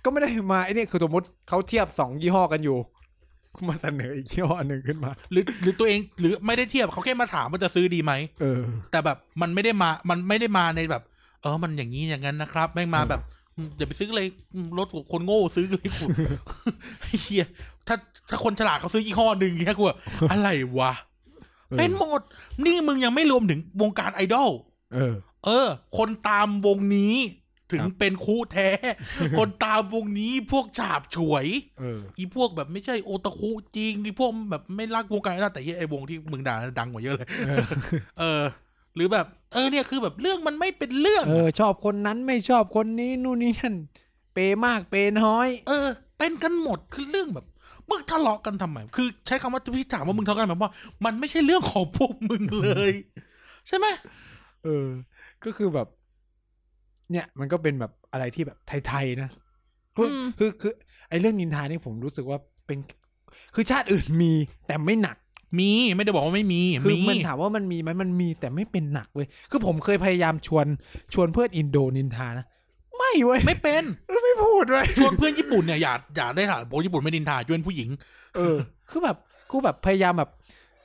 [0.04, 2.78] ก็ไม่ได้มาไอ้นี่คือสมมติเขาเทียบสองยี่ห้อกันอยู่
[3.56, 8.62] กูมาเสนออีกยี่ห้อหนึ่งขึ้นมา หรือหรือตัวเองหรือไม่ได้เทียบเขาแค่มาถามว่าจะซื้อดีไหมเออ
[8.92, 11.04] แต่แบบมันไม่ได้มามันไม่ได้มาในแบบ
[11.42, 13.22] เออมันอย่างนี้อย่างนั้นนะครับแม่งมาเออแบบ
[13.58, 16.06] อืมอย่าไปซื้อเลยอืมรถคนโง่ซื้อเลยกู
[17.02, 17.46] ไอ้เฮีย
[17.88, 17.96] ถ้า
[18.30, 19.98] ถ้าคนฉลาดเขาซื้อยี่ห้อหนึ่งเงี้ยกูอะ
[20.32, 20.94] อะไรวะ
[21.78, 22.22] เป็นหมด
[22.66, 24.50] นี่มึงยังไม่รวมถึงวงการไอดอล
[24.94, 25.16] เออ
[25.46, 25.68] เออ
[25.98, 27.16] คนตามวงนี้
[27.72, 28.70] ถึงครับเป็นคู่แท้
[29.40, 31.46] คนตามวงนี้พวกฉาบฉวย
[31.80, 37.66] เอออีพวกแบบไม่ใช่โอตาคุจริงอีพวกแบบไม่รักวงการนะแต่เหี้ยไอ้วงที่มึงด่าดังกว่าเยอะเลย เออ
[38.20, 38.44] เออ
[38.96, 43.76] หรือแบบ เออเนี่ยคือแบบเรื่องมันไม่เป็นเรื่องเออ ชอบคนนั้นไม่ชอบคนนี้นู่นนี่นั่น
[44.34, 47.46] เปย์มากเปย์น้อย เออ เป็นกันหมดคือเรื่องแบบ
[47.90, 50.74] มึงทะเลาะกันทำไม คือใช้คำว่าพี่ถามว่ามึงทะเลาะกันทำไมเพราะว่า
[51.06, 52.92] มันไม่ใช่เรื่องของพวกมึงเลย
[53.68, 53.86] ใช่ไหม
[54.64, 54.88] เออ
[55.44, 55.88] ก็คือแบบ
[57.12, 58.58] เนี่ย มันก็เป็นแบบอะไรที่แบบ
[58.88, 59.30] ไทยๆนะ
[59.96, 60.10] คือ
[60.40, 60.74] คือคือ
[61.10, 62.80] ไอ้เรื่องนินทานี่ผมรู้สึกว่าเป็น
[63.56, 64.34] คือชาติอื่นมี
[64.68, 65.18] แต่ไม่หนัก
[65.60, 70.66] มีไม่ได้บอกว่าไม่มีคือมีมันถามว่ามันมีไหมมันมีแต่ไม่เป็นหนักเว้ยคือผมเคยพยายามชวน
[71.14, 72.46] ชวนเพื่อนอินโดนินทานะ
[72.98, 77.90] ไม่เว้ยไม่เป็นเออไม่พูดเว้ยชวนเพื่อนญี่ปุ่นเนี่ยอย่าอย่าได้ถามบอกญี่ปุ่นไม่ดินทาชวนผู้หญิง
[78.36, 78.56] เออ
[78.90, 79.18] คือแบบ
[79.52, 80.30] กูแบบพยายามแบบ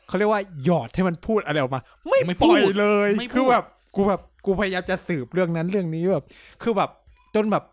[0.08, 3.64] เขาเรียกว่าหยอดให้มันพูดอะไรออกมา ไม่ไม่ปล่อยพูดเลยไม่พูดคือแบบ
[3.96, 6.24] กูแบบกูพยายามจะสืบเรื่องนั้นเรื่องนี้แบบ
[6.62, 6.90] คือแบบ
[7.34, 7.64] จนแบบ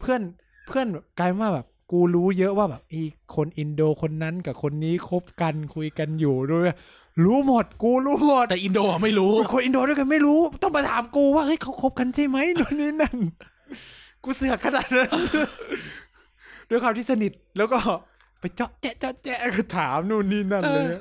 [0.00, 0.20] เพื่อน
[0.66, 3.02] เพื่อนแบบกลายเป็นว่าแบบ กูรู้เยอะว่าแบบอี
[3.36, 6.74] คนอินโดคนนั้นกับคนนี้คบกันคุยกันอยู่ด้วย
[7.24, 13.18] รู้หมดกูรู้หมดแต่อินโดอะไม่รู้ คนอินโดด้วยกันไม่รู้ ต้องมาถามกูว่าเฮ้ยเขาคบกันใช่ไหมนู่นนี่นั่น
[14.24, 15.10] กูเสือกขนาดนั้น
[16.68, 17.78] ด้วยความที่สนิทแล้วก็
[18.40, 21.00] ไปเจาะแจ๊ะเจาะแจ๊ะก็ถามนู่นนี่นั่นเลยเออ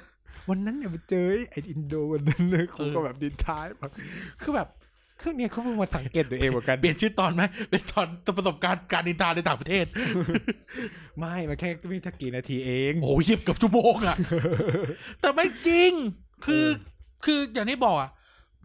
[0.49, 3.91] วันนั้นเนี่ยไปเจอไอ้อินโดวันนั้นเลยกูเออก็แบบดินท้ายแบบ
[4.41, 4.67] คือแบบ
[5.21, 9.85] คือเนี่ยเขาเพิ่งมาสังเกตตัวเองเหมือนกัน เปลี่ยนชื่อตอนไหมเป็นตอนประสบการณ์การดินทาในต่างประเทศ
[11.19, 14.17] ไม่มันแค่ไม่ทักกี่นาทีเองโอ้ยเยียบเกับชั่วโมงอะ
[15.21, 15.91] แต่ไม่จริง
[16.45, 16.65] คือ
[17.25, 18.09] คืออย่างที่บอกอะ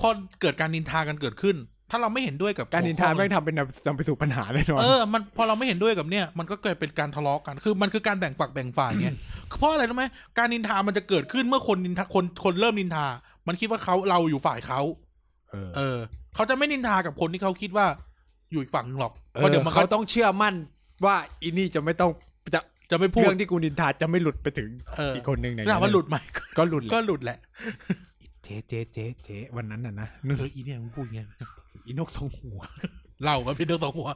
[0.00, 0.08] พอ
[0.40, 1.56] เกิดการนินทากันเกิดขึ้น
[1.90, 9.08] ถ้าเราไม่เห็นด้วยกับการดินทาหัวข้อแม่งทำเป็นแบบนำไปสู่ปัญหาแน่นอนเออมันพอเราไม่เห็นด้วยกับเนี่ย มันก็เกิดเป็นการทะเลาะกันคือมันคือการแบ่งฝักแบ่งฝ่ายไง
[9.58, 10.04] เพราะอะไรรู้ไหม
[10.38, 13.06] การนินทามันจะเกิดขึ้นเมื่อคนนินทาคนคนเริ่มนินทา
[13.46, 14.80] มันคิดว่าเขาเราอยู่ฝ่ายเขา
[15.54, 15.98] เออเออ
[16.34, 17.86] เขาจะไม่นินทากับคนที่เขาคิดว่า
[18.50, 20.54] อยู่อีกฝั่งหนึ่งหรอกเอเพราะอเดี๋ยวมันเขาก็ต้องเชื่อมั่น
[21.04, 22.10] ว่าอีนี่จะไม่ต้อง
[22.54, 22.60] จะ
[22.90, 26.16] จะไม่พูดเรื่องที่กูนินทาจะไม่หลุดไปถึงเอออีกคนหนึ่งเนี่ยถามว่าหลุดไหม
[26.58, 27.38] ก็หลุดแหละก็หลุดแหละ
[28.42, 30.08] เจ๊เจ๊เจ๊เจ๊วันนั้นน่ะนะ
[30.38, 31.26] เอออีเนี่ยมึงพูดอย่างเงี้ย
[31.86, 32.60] อีนกสองหัว
[33.22, 34.08] เล่ากันเป็นเรื่องสองหัว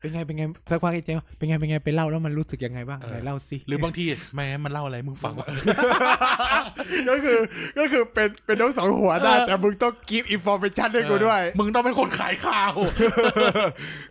[0.00, 4.04] เป็นไงเป็นไงสักพักไอ้เจ๊เป็นไงเป็นไงไปเล่าแล้วมันรู้สึกยังไงบ้างเออไหนเล่าสิหรือบางที
[4.34, 5.48] แม่มันเล่าอะไรมึงฟังวะ
[7.08, 7.38] ก็คือ
[7.78, 12.72] ก็คือเป็นเป็นนกสองหัวได้เออแต่มึงต้อง give information ให้กูด้วย มึงต้องเป็นคนขายข่าว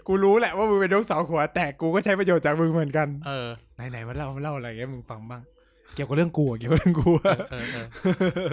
[0.07, 5.41] กูรู้แหละว่ามึงเป็นนกสองหัว แต่กูก็ใช้ประโยชน์จากมึงเหมือนกันเออไหนไหนมาเล่ามาเล่าอะไรเงี้ยมึงฟังบ้าง
[5.95, 8.51] เกี่ยวกับเรื่องกูอะเกี่ยวกับเรื่องกูอะเออเออ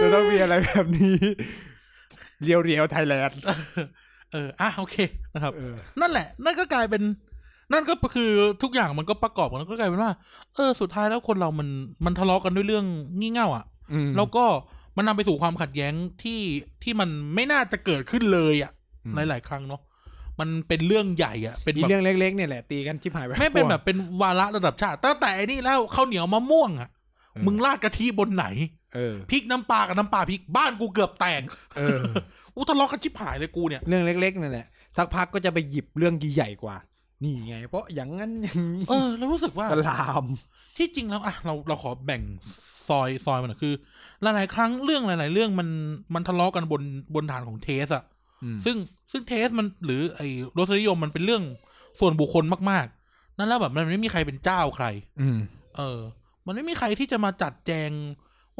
[0.00, 1.16] จะต้องมีอะไรแบบนี้
[2.42, 3.40] เรียวเรียวไทยแลนด์
[4.32, 4.96] เอออะโอเค
[5.34, 7.02] นะครับเออนั่นแหละ นั่นก็กลายเป็น
[7.72, 8.30] นั่นก็คือ
[8.62, 10.12] ทุกอย่างมันก็ประกอบกันแล้วก็กลายเป็นว่า
[10.54, 11.68] เออ สุดท้ายแล้วคนเรามัน
[12.04, 12.86] มันทะเลาะกันด้วยเรื่อง
[13.18, 14.44] งี่เง่าอะอืมแล้วก็
[14.96, 15.92] มันนำไปสู่ความขัดแย้ง
[16.22, 16.40] ที่
[16.82, 18.72] ที่มันไม่น่าจะเกิดขึ้นเลยอะ
[19.04, 19.80] อืมหลาย ๆ ครั้งเนาะ
[20.40, 26.90] มันเป็นเรื่องใหญ่อะ เป็นอีแบบเรื่องเล็ก ๆ เนี่ยแหละตีกันชิบหายไปไม่เป็นทั่วแบบเป็นวาระระดับชาติตั้งแต่ไอ้นี่แล้วข้าวเหนียวมะม่วงอะ
[27.32, 28.46] เออมึงราดกะทิบนไหน
[28.94, 31.42] เออพริกน้ำปลากับน้ำปลาพริกบ้านกูเกือบแตก
[31.76, 34.66] เอออู้ทะเลาะกันชิบหายเลยกูเนี่ย เรื่องเล็กๆนั่นแหละ
[34.96, 36.76] สักพักก็จะไปหยิบเรื่องใหญ่กว่า
[37.22, 40.24] นี่ไง เพราะอย่างนั้นอย่างนี้เออแล้วรู้สึกว่าก็ลาม
[40.76, 42.22] ที่จริงแล้วอะเราเราขอแบ่ง
[42.88, 43.74] ซอยซอยมันหน่อยคือ
[44.22, 45.68] หลายๆครั้งเรื่องหลาย ๆ เรื่องมัน
[46.14, 46.82] มันทะเลาะกันบน
[47.14, 48.04] บนฐานของเทสอะ
[48.64, 48.76] ซึ่ง
[49.12, 50.28] ซึ่งซึ่งเทสมันหรือไอ้
[50.58, 51.42] รสนิยมมันเป็นเรื่อง
[52.00, 54.86] ส่วนบุคคลมากๆ นั่นแล้วแบบมันไม่มีใครเป็นเจ้าใคร
[55.20, 55.38] อืม
[55.76, 56.00] เออ
[56.46, 57.90] มันไม่มีใครที่จะมาจัดแจง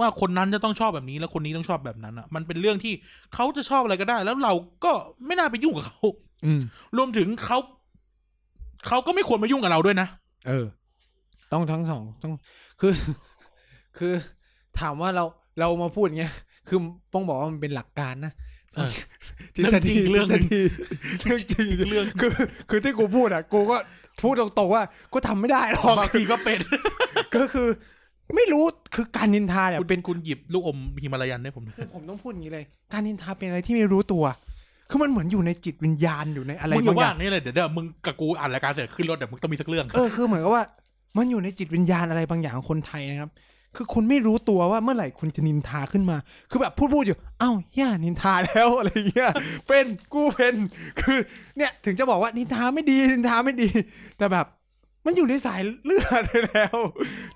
[0.01, 2.93] ว่าคนนั้นจะต้องชอบแบบนี้แล้วคนนี้ต้องชอบแบบนั้นอะมันเป็นเรื่องที่
[3.35, 4.53] เขาจะชอบอะไรก็ได้ แล้วเรา
[4.85, 4.93] ก็
[5.27, 6.03] ไม่น่าไปยุ่งกับเขา
[6.45, 6.61] อืม
[6.97, 7.59] รวมถึงเขา
[8.87, 10.09] เขาก็ไม่ควรมายุ่งกับเราด้วยนะ
[10.49, 10.67] เออ
[11.53, 12.33] ต้องทั้งสองต้อง
[12.81, 12.93] คือ
[13.99, 14.13] คือ
[14.81, 15.25] ถามว่าเรา
[15.61, 16.35] เรามาพูดเงี้ย
[16.69, 16.79] คือ
[17.15, 18.33] ต้องบอกว่ามันเป็นหลักการนะ
[18.75, 18.93] เออ
[19.57, 20.61] ทฤษฎีเรื่องจริงทฤษฎี
[21.21, 22.31] เรื่องจริงเรื่องคือ
[22.71, 23.77] คือที่กูพูดอะ กูก็
[24.23, 24.83] พูดตรงๆว่า
[25.13, 26.59] กูทำไม่ได้หรอกบางทีก็เป็น
[27.37, 27.69] ก็คือ
[28.37, 34.25] ไม่รู้คือการนินทาเนี่ยคุณเป็นคุณหยิบลูกอมฮิมาลายันให้ผมหน่อยผมต้องพูดอย่างนี้เลย การนินทาเป็นอะไรที่ไม่รู้ตัว
[34.91, 40.65] คือมันเหมือนอยู่ในจิตวิญญาณอยู่ในอะไรมึงอย่าบางอว่าย่างนี่เลยเดี๋ยวเดี๋ยวมึงกับกูอ่านรายการเสร็จขึ้นรถเดี๋ยวมึงต้องมีสักเรื่องเออคือเหมือนกับว่า
[41.17, 43.31] มันอยู่ในจิตวิญญาณอะไรบางอย่างของคนไทยนะครับ
[43.77, 46.17] คือคุณไม่รู้ตัวว่าเมื่อไหร่คุณจะนินทาขึ้นมา
[46.51, 49.31] คือแบบพูดพูดอยู่ เอ้าย่านินทาแล้วอะไรเงี้ย
[49.69, 50.55] เป็นกูเป็น
[51.01, 51.19] คือ
[51.57, 53.69] เนี่ยถึงจะบอกว่านินทาไม่ดีนินทาไม่ดี
[54.19, 54.47] แต่แบบ
[55.07, 56.77] มันอยู่ในสายเลือดไปแล้ว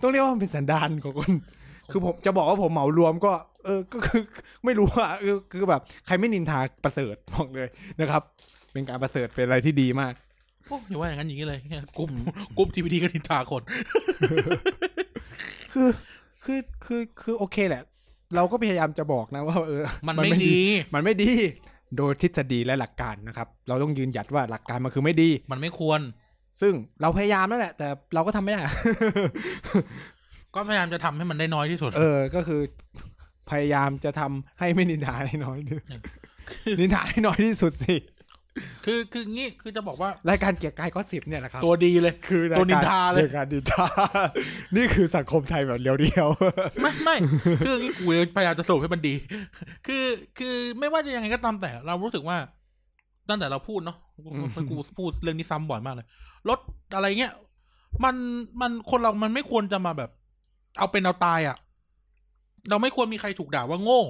[0.02, 1.32] ต้องเรียกว่ามันเป็นสันดานของคน
[1.90, 3.32] คือผมจะบอกว่าผมเหมารวมก็
[3.64, 4.22] เออก็คือ
[4.64, 7.68] ไม่รู้อะเออคือแบบใครไม่นินทาประเสริฐบอกเลย
[8.00, 8.22] นะครับ
[8.72, 10.12] เป็นการประเสริฐเป็นอะไรที่ดีมาก
[10.66, 11.60] โอ้อย่าว่าอย่างนั้นอย่างนี้เลย
[11.98, 12.08] กรุ๊ป
[12.56, 13.62] กรุ๊ปทีวีดีก็นินทาคน
[15.72, 15.88] คือ
[16.44, 17.82] คือคือคือโอเคแหละ
[18.36, 20.58] เราก็พยายามจะบอกนะว่าเออ มันไม่ดี
[20.94, 21.30] มันไม่ดี
[21.96, 26.00] โดยทฤษฎีและหลักการนะครับ เราต้องยืนหยัดว่าหลักการมันคือไม่ดี มันไม่ควร
[26.60, 26.72] ซึ่ง
[27.02, 28.60] เราพยายามแล้วแหละ แต่เราก็ทำไม่ได้
[30.54, 32.60] ก็พยายามจะทำให้มันได้น้อยที่สุด เออ ก็คือ
[33.50, 35.76] พยายามจะทำให้ไม่นินทาให้น้อยที่
[36.80, 37.94] นินทาให้น้อยที่สุดสิ
[38.84, 43.86] คือคืองี้คือจะบอกว่ารายการเกียร์กายก็สิบเนี่ยแหละครับ ตัวดีเลยคือรยกรตัวนินทาเลยรายการนินทา
[44.76, 46.28] นี่คือสังคมไทยแบบเรียว
[46.80, 47.16] ไม่ไม่
[47.66, 48.04] คืองี้กู
[48.36, 49.14] พยายามจะสรุปให้มันดี
[49.86, 50.04] คือ
[50.38, 52.36] คือไม่ว่าจะยังไงก็ตามแต่เรารู้สึกว่า
[53.28, 53.96] ตั้งแต่เราพูดเนาะ
[54.70, 56.06] กูพูดเรื่องนี้ซ้ำบ่อยมากเลย
[56.48, 56.58] รถ
[56.94, 57.34] อะไรเงี้ย
[58.04, 58.14] มัน
[58.60, 60.10] มันคนเรามันไม่ควรจะมาแบบ
[60.78, 61.56] เอาเป็นเอาตายอะ่ะ
[62.68, 64.02] เราไม่ควรมีใครถูกด่าว่าโง่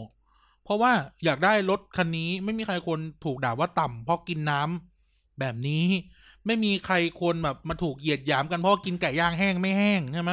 [0.65, 0.93] เพราะว่า
[1.25, 5.85] อยากได้รถคันนี้ ไม่มีใครควรถูกด่าว่าต่ำเพราะกินน้ำแบบนี้
[6.47, 10.33] ไม่มีใครควรแบบมาถูกเหยียดหยามกันเพราะว่ากินไก่ย่างแห้งไม่แห้งใช่ไหม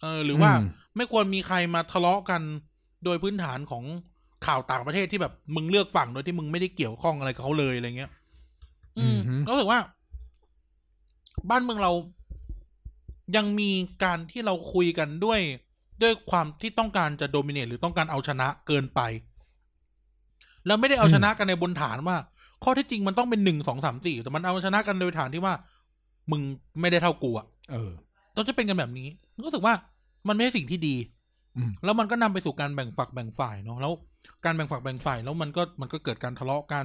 [0.00, 2.42] เออหรือว่าอืมไม่ควรมีใครมาทะเลาะกัน
[3.04, 3.84] โดยพื้นฐานของ
[4.46, 8.10] ข่าวต่างประเทศที่แบบมึงเลือกฝั่งโดยที่มึงไม่ได้เกี่ยวข้องอะไรกับเขาเลยอะไรเงี้ย
[8.98, 9.80] อืมอือฮึก็รู้สึกว่า
[11.50, 11.92] บ้านเมืองเรา
[13.36, 13.70] ยังมี
[14.04, 15.40] การที่เราคุยกันด้วย
[16.02, 19.00] ด้วยความที่ต้องการจะโดมิเนตหรือต้องการเอาชนะเกินไป
[20.66, 22.16] แล้วไม่ได้เอาชนะกันในบนฐานว่า
[22.64, 25.54] ข้อเที่จริงมันต้องเป็นหนึ่งสองสามสี่แต่มันเอาชนะกันโดยฐานที่ว่า
[26.30, 26.42] มึง
[26.80, 27.90] ไม่ได้เท่ากูอะๆเออ
[28.36, 29.08] ต้องจะเป็นกันแบบนี้
[29.44, 29.74] รู้สึกว่า
[30.28, 30.96] มันไม่ใช่สิ่งที่ดี
[31.56, 33.92] อืมแล้วมันก็นำไปสู่การแบ่งฝักแบ่งฝ่ายเนาะแล้ว
[34.44, 36.84] การแบ่งฝักแบ่งฝ่ายแล้วมันก็มันก็เกิดการทะเลาะกัน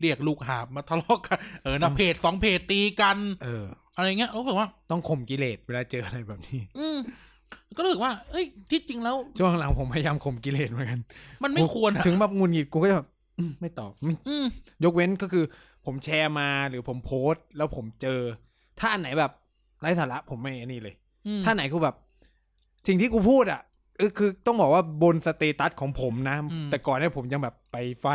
[0.00, 3.64] เรียกลูกหาบมาทะเลาะกันเออนะเพจสองเพจตีกัน เออ
[3.96, 6.98] อะไรเงี้ยรู้สึกว่า ต้องข่มกิเลสเวลาเจออะไรแบบนี้ อืม
[7.76, 11.00] ก็รู้สึกว่า เอ้ย ที่จริงแล้ว ช่วงหลังผมพยายามข่มกิเลสเหมือนกัน
[11.44, 13.08] มันไม่ควรอะถึงแบบงุนหงิดกูก็จะแบบ
[13.38, 14.46] อืมไม่ตอบไม่อืม
[14.84, 15.44] ยกเว้นก็คือ
[15.84, 18.20] ผมแชร์มาหรือผมโพสต์แล้วผมเจอ
[18.80, 19.32] ถ้าอันไหนแบบ
[19.80, 20.94] ไร้สาระผมไม่อันนี้เลย
[21.26, 21.96] อืมถ้าไหนกูแบบ
[22.88, 23.60] สิ่งที่กูพูดอะ
[23.98, 26.36] เออคือต้องบอกว่าบน status ของผมนะ
[26.70, 28.06] แต่ก่อนเนี่ยผมยังแบบไปไฟ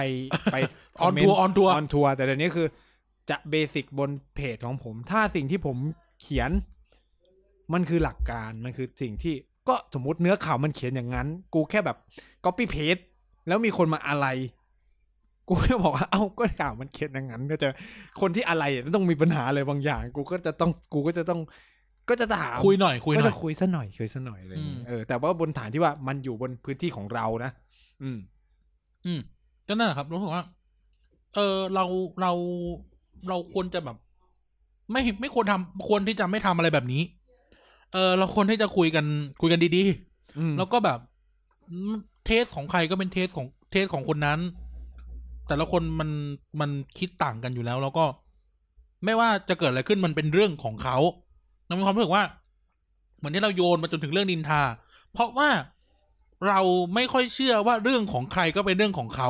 [0.51, 0.55] ไป
[1.01, 2.67] on tour on tour on tour แต่เดี๋ยวนี้คือ
[3.29, 5.77] จะ basic บนเพจของผม ถ้าสิ่งที่ผม
[6.21, 6.51] เขียน
[7.73, 9.35] มันคือหลักการมันคือสิ่งที่
[9.67, 11.97] ก็สมมติเนื้อข่าวมันเขียนอย่างนั้น กูแค่แบบ
[12.45, 13.01] copy paste
[13.47, 14.27] แล้วมีคนมาอะไร
[15.47, 17.67] กูก็บอกว่าเอ้าก็ข่าวมันเขียนอย่างนั้น ก็จะ
[18.21, 21.39] คนที่อะไรมันต้องมีปัญหาอะไรบางอย่าง กูก็จะต้องกูก็จะต้อง
[22.09, 27.51] ก็จะถามคุยหน่อยคุยหก็น่อจะยคุยซะหน่อยคุยซะหน่อยอะไรอย่างอืเงี้มยเออแต่ว่าบนฐานที่ว่ามันอยู่บนพื้นที่ของเรานะ
[28.03, 28.19] อืม
[29.05, 29.19] อืม
[29.67, 30.43] ก็นั่นแหละครับรู้สึกว่า
[31.35, 31.85] เออเรา
[32.21, 32.31] เรา
[33.29, 33.97] เราควรจะแบบ
[34.91, 37.01] ไม่ไม่ควรทำควรที่จะไม่ทำอะไรแบบนี้
[37.93, 39.05] เออ เราควรที่จะคุยกัน
[39.41, 40.99] คุยกันดีๆอืมแล้วก็แบบ
[41.69, 41.93] อืม
[42.25, 44.39] เทสของใครก็เป็นเทสของเทสของคนนั้น
[45.47, 46.09] แต่ละคนมัน
[46.59, 48.05] มันคิดต่างกันอยู่แล้ว แล้วก็
[49.05, 50.97] ไม่ว่าจะเกิดอะไรขึ้นมันเป็นเรื่องของเขา
[51.65, 52.23] เรามีความรู้สึกว่า
[53.17, 54.61] เหมือนที่เราโยนมาจนถึงเรื่องนินทา
[55.13, 55.49] เพราะว่า
[56.47, 56.59] เรา
[56.95, 59.29] ไม่ค่อยเชื่อว่าเรื่องของใครก็เป็นเรื่องของเขา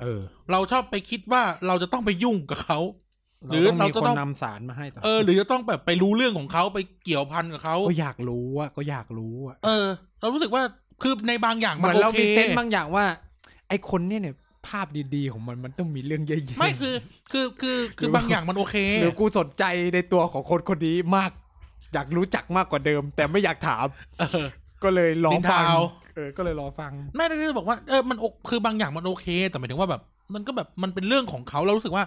[0.00, 2.78] เออ เราชอบไปคิดว่าเราจะต้องไปยุ่งกับเขา
[3.46, 9.86] หรือเราเราจะจะต้ต้อองงนำสารมาให้ต่อเออ หรือจะต้องแบบไปรู้เรื่องของเขาไปเกี่ยวพันกับเขาก็อยากรู้อะก็อยากรู้อะเออ
[10.20, 10.62] เรารู้สึกว่า
[11.02, 13.04] คือในบางอย่างเหมัมืนอนโอเราเคมีเซนส์บางอย่างว่า
[13.68, 14.34] ไอคนเนี่ยเนี่ย
[14.68, 16.94] ภาพดีๆของมันมันต้องมีเรื่องแย่ๆไม่คือ
[17.32, 21.30] คือคือคือบางอย่างมันโอเคหรือกูสนใจในตัวของคนคนนี้มาก
[21.94, 23.86] อยากรู้จักมากกว่าเดิม แต่ไม่อยากถาม
[24.18, 24.46] เออ
[24.84, 25.80] ก็เลยรอนินฟัทางเอา
[26.14, 30.02] เออก็เลยรอฟังไม่ได้จะบอกว่าเออมันโอคือบางอย่างมันโอเค แต่หมายถึงว่าแบบ
[30.34, 32.04] มันก็แบบมันเป็นเรื่องของเขาเรารู้สึกว่า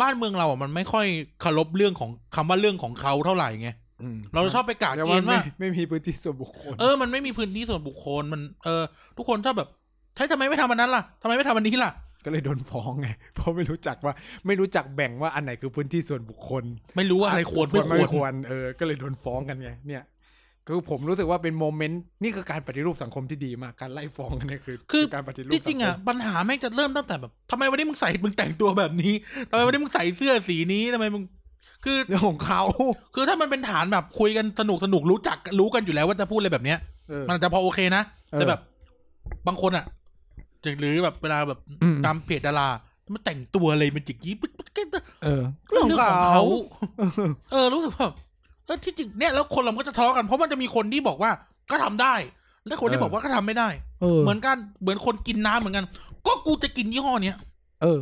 [0.00, 1.06] บ้านเมืองเราอะมันไม่ค่อย
[1.40, 3.70] เคารพเรื่องของคำว่าเรื่องของเขาเท่าไหร่ไง
[4.02, 8.82] อืมเราชอบไปกาแต่เกว่าณฑ์ไม่ว่าไม่มีพื้นที่ส่วนบุคคล เออ มันไม่มีพื้นที่ส่วนบุคคลมันเออ
[9.16, 9.68] ทุกคนชอบแบบ
[10.16, 11.92] ใช่ทำไมไม่ทำอันนั้นล่ะทำไมไม่ทำอันนี้ล่ะ
[12.24, 14.14] ก็เลยโดนฟ้องไง เพราะไม่รู้จักว่า
[14.46, 16.64] ไม่รู้จักแบ่งว่าอันไหนคือพื้นที่ส่วนบุคคล
[16.96, 20.02] ไม่รู้ว่าอะไรควรไม่ควรควรเออ ก็เลยโดนฟ้องกันไงเนี่ย
[20.70, 29.14] คือผมรู้สึกว่าเป็นโมเมนต์นี่คือการปฏิรูปสังคมที่ดีมากการไล่ฟ้องกันเนี่ยคือคือการปฏิรูปจริงๆอะปัญหาแม่งจะเริ่มตั้งแต่แบบทำไมวันนี้มึงใส่มึงแต่งตัวแบบนี้
[29.50, 31.22] ทำไมวันนี้มึงใส่เสื้อสีนี้ทำไมมึง
[31.84, 32.62] คือเรื่องของเขา
[33.14, 36.78] คือถ้ามันเป็นฐานแบบคุยกันสนุกสนุกรู้จักรู้กันอยู่แล้วว่าจะพูดอะไรแบบเนี้ย
[37.08, 38.02] เออมันอาจจะพอโอเคนะ
[38.32, 38.60] เออแต่แบบ
[39.46, 39.84] บางคนอะ
[40.62, 42.68] จะหรือแบบเวลาแบบอืมตามเพจดารา
[43.12, 46.42] มันแต่งตัวอะไรมันจิกยี่ปุ๊บปุ๊บปุ๊บเออเรื่องของเขา
[47.52, 51.30] เออรู้สึกว่าเออที่จริงเนี่ยแล้วคนเราก็จะทะเลาะกันเพราะมันจะมีคนที่บอกว่า
[51.70, 52.14] ก็ทำได้
[52.66, 53.68] และคนที่เออบอกว่าก็ทำไม่ได้
[54.00, 55.84] เออเหมือนกันเหมือนคนกินน้ำเหมือนกัน
[56.26, 57.36] ก็กูจะกินยี่ห้อเนี้ย
[57.82, 58.00] เออ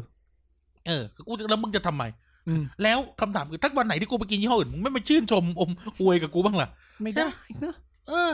[0.87, 2.05] เออกูจะแล้วมึงจะทำไม
[2.49, 5.71] อืมแล้วคำถามคือถ้าวันไหนที่กูไปกินยี่ห้ออื่นมึงไม่มาชื่นชมอม
[6.01, 6.69] อวยกับกูบ้างล่ะ
[7.03, 7.29] ไม่ได้
[7.65, 7.75] นะ
[8.09, 8.31] เออ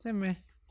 [0.00, 0.24] ใช่ไหม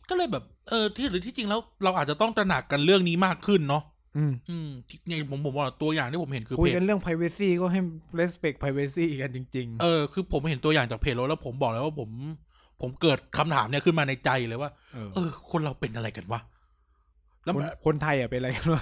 [0.10, 3.84] ก็เลยแบบ เออที่หรือที่จริงแล้ว เราอาจจะต้องตระหนักกันเรื่องนี้มากขึ้นเนาะ
[4.18, 7.82] อืมอืมที่เนี่ยผมผมว่าตัวอย่างที่ผมเห็นคือคุยเพจกันเรื่อง privacy ก็ให้
[8.20, 12.10] respect privacy กันจริงเออคือผมเห็นตัวอย่างจากเพจแล้วแล้วผมบอกแล้วว่าผม
[12.82, 16.40] ผมเกิดคำถามเนี่ยขึ้นมาในใจเลยว่าๆเออ เออ คนเราเป็นอะไรกันวะ
[17.44, 18.82] แล้วคนคนไทยอะเป็นอะไรกันวะ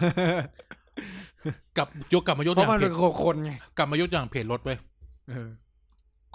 [1.78, 4.70] กลับยกกลับมายกเพตัวอราะย่างมันเพเป็จนคนไงกลับมายกตัวอย่างเพจรถไป
[5.30, 5.50] เออ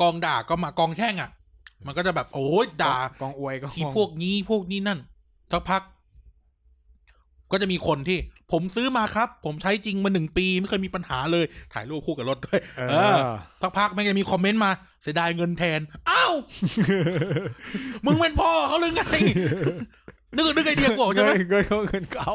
[0.00, 1.30] กองด่าก็มากองแช่งอะ
[1.86, 4.98] มันก็จะแบบโอ้ยด่า กองอวยก็อีพวกนี้พวกนี้นั่น
[5.52, 5.82] สักพัก
[7.52, 8.18] ก็จะมีคนที่
[8.52, 13.28] ผมซื้อมาครับ ผมใช้จริงมาหนึ่งปีไม่เคยมีปัญหาเลย ถ่ายรูปคู่กับรถด้วยเอเอออ
[13.62, 14.70] สักพักแม่งจะมีคอมเมนต์มา
[15.02, 16.34] เสียดายเงินแทนอ้าว
[18.06, 19.02] มึงเป็นพ่อเขาหรือไง
[20.34, 22.32] นึกนึกไอเดียกูออกใช่ไหมเงินเงินเขาเงินเขา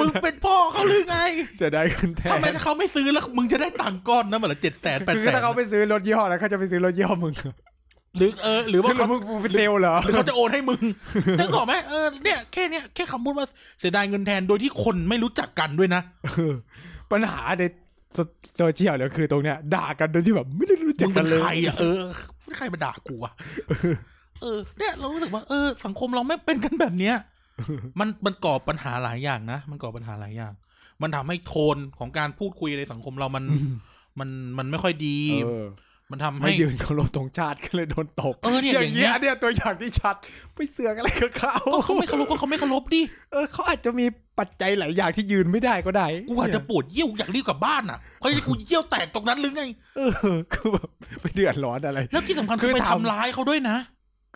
[0.00, 1.18] มึงเป็นพ่อเขาหรือไง
[1.60, 7.34] จะได้เงินแทนทำไมถ้าเขาไม่ซื้อแล้วมึงจะได้ตังค์ก้อนนะเหมือนละเจ็ดแสนแปดคือแสนถ้าเขาไปซื้อรถยี่ห้อแล้วเขาจะไปซื้อรถยี่ห้อมึง
[8.16, 10.82] หรือเออหรือว่าคือเขามึงมึงเป็นเซลล์เหรอหรือเขาจะโอนให้มึง
[11.40, 13.46] นึกออกไหมเออเนี่ยแค่เนี้ยแค่คำพูดว่า
[13.80, 16.54] เสียดายเงินแทนโดยที่คนไม่รู้จักกันด้วยนะเออ
[17.12, 17.62] ปัญหาใน
[18.14, 18.18] โซ
[18.56, 22.00] โซเชียลเนี่ยคือตรงเนี้ยด่ากันโดยที่แบบไม่ได้รู้จักกันเลย มึงกัเป็นใครอะเออ
[22.58, 23.32] ใครมาด่ากูอะ
[24.42, 27.16] เออเนี่ยเรารู้สึกว่าเออสังคมเราไม่เป็นกันแบบเนี้ย
[28.00, 30.52] มันมันก่อปัญหาหลายอย่างนะมันก่อปัญหาหลายอย่าง
[31.02, 33.44] มันทำให้โทนของการพูดคุยในสังคมเรามัน
[34.20, 34.28] มัน
[34.58, 35.66] มันไม่ค่อยดีเออ
[36.10, 40.16] มันทำไม่ให้ยืนเคารพธงชาติก็เลยโดนตบเออเนี่ยออย่างย่างเงี้เงี้ยยเนี่ยตัวอย่างที่ชัด
[40.54, 43.00] ไปเสือกอะไรกับเขาก็เขาไม่เคารพก็เขาไม่เคารพดิ
[43.32, 44.06] เออเขาอาจจะมี
[44.38, 49.62] ปัจจัยหลายอย่างที่ยืนไม่ได้ก็ได้กูอาจจะปวดเยี่ยวอยากรีบกลับบ้านอะเฮ้ยกูเยี่ยวแตกตรงนั้นหรือไง
[49.96, 50.88] เออคือแบบ
[51.20, 53.76] ไปเดือดร้อนอะไร แล้วที่สำคัญคืคืออไปทำทำร้ายเขาด้วยนะ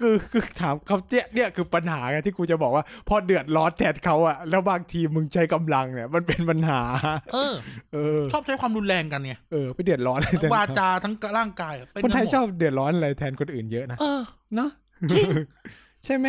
[0.01, 6.81] คือคือถามเขาเนี่ยเนี่ยคือปัญหาไงที่กูจะบอกว่า พอเดือดร้อนแทนเขาอะแล้วบางทีมึงใช้กำลังเนี่ย มันเป็นปัญหา
[7.35, 7.55] เออ
[7.95, 14.21] เออ ชอบใช้ความรุนแรงกันไงเออไปเดือดร้อนอะไรแทนวาเขาจาทั้งร่างกายอะเป็นคนไทยกัหมดชอบเดือดร้อนอะไรแทนคนอื่นเยอะนะเออ
[14.55, 14.71] เนาะ
[16.05, 16.29] ใช่ไหม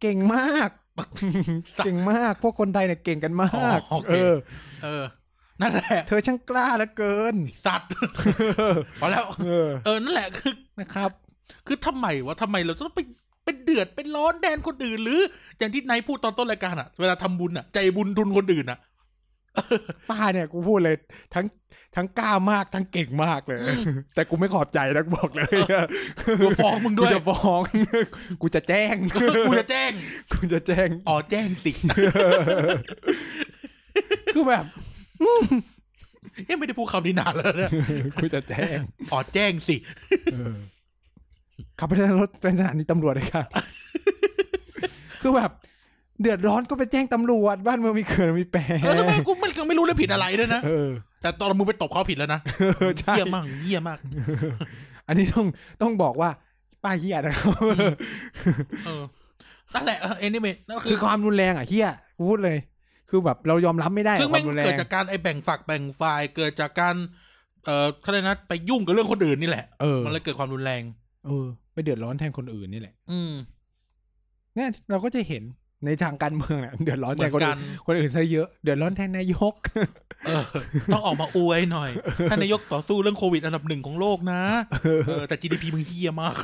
[0.00, 0.70] เก่งมาก
[1.84, 4.34] เก่งมาก พวกคนไทยเนี่ยเก่งกันมากอ๋อโอเคเออ
[4.84, 5.04] เออ
[5.60, 7.34] นั่นแหละ เธอช่างกล้าเหลือเกิน
[7.66, 7.90] สัตว์
[9.00, 11.10] พอแล้วเออเออ นั่นแหละคือนะครับ
[11.66, 13.00] คือทำไมวะทำไมเราต้องไป
[13.44, 15.20] เป็นเดือดเป็นร้อนแทนคนอื่น หรือ
[15.58, 18.78] อย่างที่นายพูดตอนต้นรายการอะเวลาทำบุญอะใจบุญทุนคนอื่นอะ
[20.10, 20.96] ป้าเนี่ยกูพูดเลย
[21.34, 21.46] ทั้ง
[21.96, 23.58] ทั้งกล้ามากทั้งเก่งมากเลย
[24.14, 25.56] แต่กูไม่ขอบใจนะกูบอกเลย
[26.40, 27.60] กูฟ้องมึงด้วยกูจะฟ้อง
[28.42, 28.96] กูจะแจ้ง
[29.48, 29.90] กูจะแจ้ง
[30.32, 31.72] กูจะแจ้งอ๋อแจ้งสิ
[34.34, 34.64] คือแบบ
[36.48, 37.70] ยังไม่ได้พูดคำนี้นานแล้วเนี่ย
[38.18, 38.78] กูจะแจ้ง
[39.12, 39.76] อ๋อแจ้งสิ
[41.78, 43.42] ขับไปในรถเป็นสถานีตำรวจเลยค่ะ
[45.22, 45.50] คือแบบ
[46.20, 50.88] เดือดร้อนก็ไปแจ้งตำรวจ บ้านเมืองมีเขื่อนมีแปรเออทำไมกูมันยังไม่รู้เลยผิดอะไรด้วยนะเออ
[51.22, 52.40] แต่ตอนมึงไปตบเขาผิดแล้วนะ
[52.78, 53.98] เออใช่เยี่ยมมากเยี่ยมมาก
[55.08, 55.46] อันนี้ต้อง
[55.82, 56.30] ต้องบอกว่า
[56.84, 57.52] ป้าเฮียนะครับ
[58.86, 59.02] เออ
[59.74, 62.58] นั่นแหละเอนิเมะนั่นคืคืออความรุนแรงอะเฮียกูพูดเลย
[63.10, 66.94] คือแบบเรายอมรับไม่ได้ซึ่งคแม่วางมรุนแรเกิดงจากการไอแบ่งฝักแบ่งฝ่ายเกิดจากการ
[67.64, 70.82] เออเขาเลยกนะไปยุ่งกับเรื่องคนอื่นนี่แหละเออมันเลยเกิดความรุนแรง
[71.26, 73.32] เออ ไปเดือดร้อนแทนคนอื่นนี่แหละ อืม
[74.54, 75.42] เนี่ยเราก็จะเห็น
[75.84, 79.54] ในทางการเมืองเนี่ยเดือดร้อนเหแทมือนนคนกัอื่นนคนอื่นซะเยอะเดือดร้อนแทนนายก
[80.26, 80.42] เออ
[80.92, 81.90] ต้องออกมาอวยหน่อย
[82.30, 84.42] ท่านนายกต่อสู้เรื่องโควิดอันดับหนึ่งของโลกนะ
[85.06, 86.34] เออแต่ GDP มึงเฮียมาก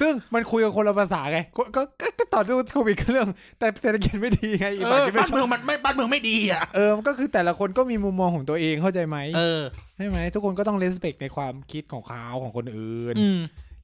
[0.00, 3.28] ซึ่งมันคุยกับคนละภาษาไงก็ก็ก็ก็ต่อสู้โควิดก็เรื่อง
[3.58, 9.62] แต่เศรษฐกิจไม่ดีไงอีกเอฝ่ายอที่ไม่บ้านชเมืออบงมันไม่บ้านเมืองไม่ดีอะเออมันก็คือแต่ละคนก็มีมุมมองของตัวเองเข้าใจไหมเออ
[9.96, 13.14] ใช่ไหมทุกคนก็ต้องเลสเ c t ในความคิดของเขาของคนอื่น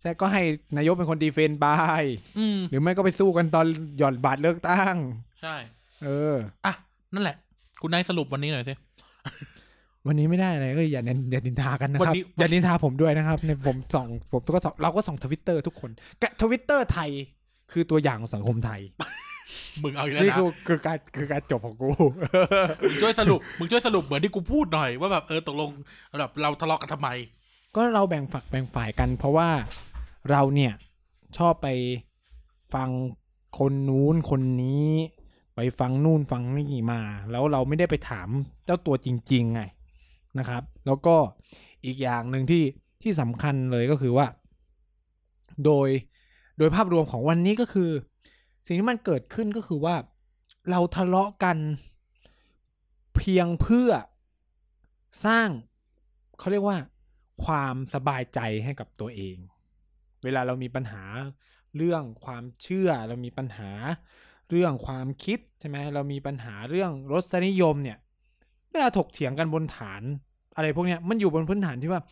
[0.05, 0.43] อืมใช่ก็ให้
[0.77, 1.67] นายกเป็นคนดีเฟนต์ไป
[2.39, 3.67] อืมหรือไม่ก็ไปสู้กันตอน
[3.99, 4.95] หย่อนบัตรเลือกตั้ง
[5.43, 5.55] ใช่
[6.05, 6.35] เออ
[6.67, 6.75] อะ
[7.15, 7.37] นั่นแหละ
[7.81, 8.75] คุณนายสรุปวันนี้หน่อยสิ
[10.07, 15.91] วันนี้ไม่ได้อะไรก็อย่าเน้นอย่านินทากันนะวัครับนนี้ อย่านินทาผมด้วยนะครับในผมส่องผมก็ส่องเราก็ส่องทวิตเตอร์ทุกคน
[16.43, 17.11] ทวิตเตอร์ไทย
[17.73, 18.81] คือตัวอย่างของสังคมไทย
[19.83, 21.91] มึงเอาอีกแล้วนี่นะคือคือการคือการจบของกู
[22.83, 25.71] มึงช่วยสรุป มึงช่วยสรุปเหมือนที่กูพูดหน่อยว่าแบบเออตกลง
[26.21, 27.09] แบบเราทะเลาะกันทำไม
[27.77, 29.49] ก็เราแบ่งฝักแบ่งฝ่ายกันเพราะว่า
[30.31, 30.73] เราเนี่ย
[31.37, 31.69] ชอบไป
[32.75, 32.89] ฟัง
[33.59, 34.89] คนนู้นคนนี้
[35.57, 38.29] ไปฟังนู่นฟังนี่มา แล้วเราไม่ได้ไปถาม
[38.65, 39.63] เจ้าตัวจริง ๆ ไง
[40.39, 41.17] นะครับ แล้วก็
[41.85, 42.65] อีกอย่างหนึ่งที่
[43.03, 44.27] ที่สำคัญเลยก็คือว่า
[45.65, 45.89] โดย
[46.59, 47.91] โดยภาพรวมของวันนี้ก็คือ
[48.67, 49.97] สิ่งที่มันเกิดขึ้นก็คือว่า
[50.71, 51.59] เราทะเลาะกัน
[53.17, 53.91] เพียงเพื่อ
[55.25, 55.49] สร้าง
[56.39, 56.79] เขาเรียกว่า
[57.45, 59.37] ความสบายใจให้กับตัวเอง
[60.25, 61.05] เวลาเรามีปัญหา
[61.77, 63.71] เรื่องความเชื่อเรามีปัญหา
[64.51, 67.99] เรื่องความคิดใช่ไหมเรามีปัญหาเรื่องรสนิยมเนี่ย
[68.71, 70.03] เวลาถกเถียงกันบนฐาน
[70.57, 72.03] อะไรพวกเนี้ยมันอยู่บนพื้นฐานที่ว่า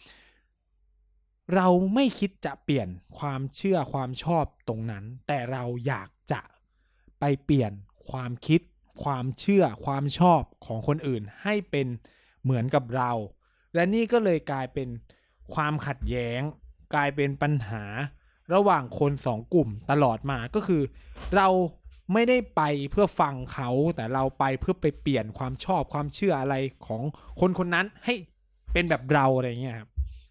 [1.55, 6.41] เราไม่คิดจะเปลี่ยนความเชื่อความชอบตรงนั้น แต่เราอยากจะ
[7.21, 7.73] ไปเปลี่ยน
[8.11, 8.61] ความคิด
[9.05, 11.87] ความเชื่อความชอบของคนอื่น ให้เป็น
[12.43, 13.11] เหมือนกับเรา
[13.75, 14.89] และนี่ก็เลยกลายเป็น
[15.55, 16.41] ความขัดแย้ง
[16.95, 17.85] กลายเป็นปัญหา
[18.55, 20.83] ระหว่างคนสองกลุ่มตลอดมาก็คือ
[21.37, 21.49] เรา
[22.13, 26.55] ไม่ได้ไปเพื่อฟังเขาแต่เราไปเพื่อไปเปลี่ยนความชอบความเชื่ออะไร
[26.87, 27.03] ของ
[27.41, 28.15] คนคนนั้นให้
[28.73, 29.89] เป็นแบบเราอะไรเงี้ยครับ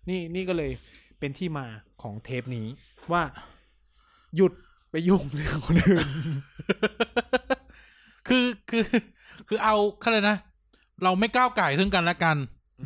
[0.10, 0.72] นี่นี่ก็เลย
[1.20, 1.66] เป็นที่มา
[2.02, 2.68] ของเทปนี้
[3.12, 3.24] ว่า
[4.36, 4.54] หยุด
[4.92, 6.08] ไปยุ่งเรื่องคนอื่น
[8.28, 8.84] คือคือ
[9.48, 10.38] คือเอาเขาเลยนะ
[11.04, 12.38] เราไม่ก้าวไก่ซึ่งกันและกัน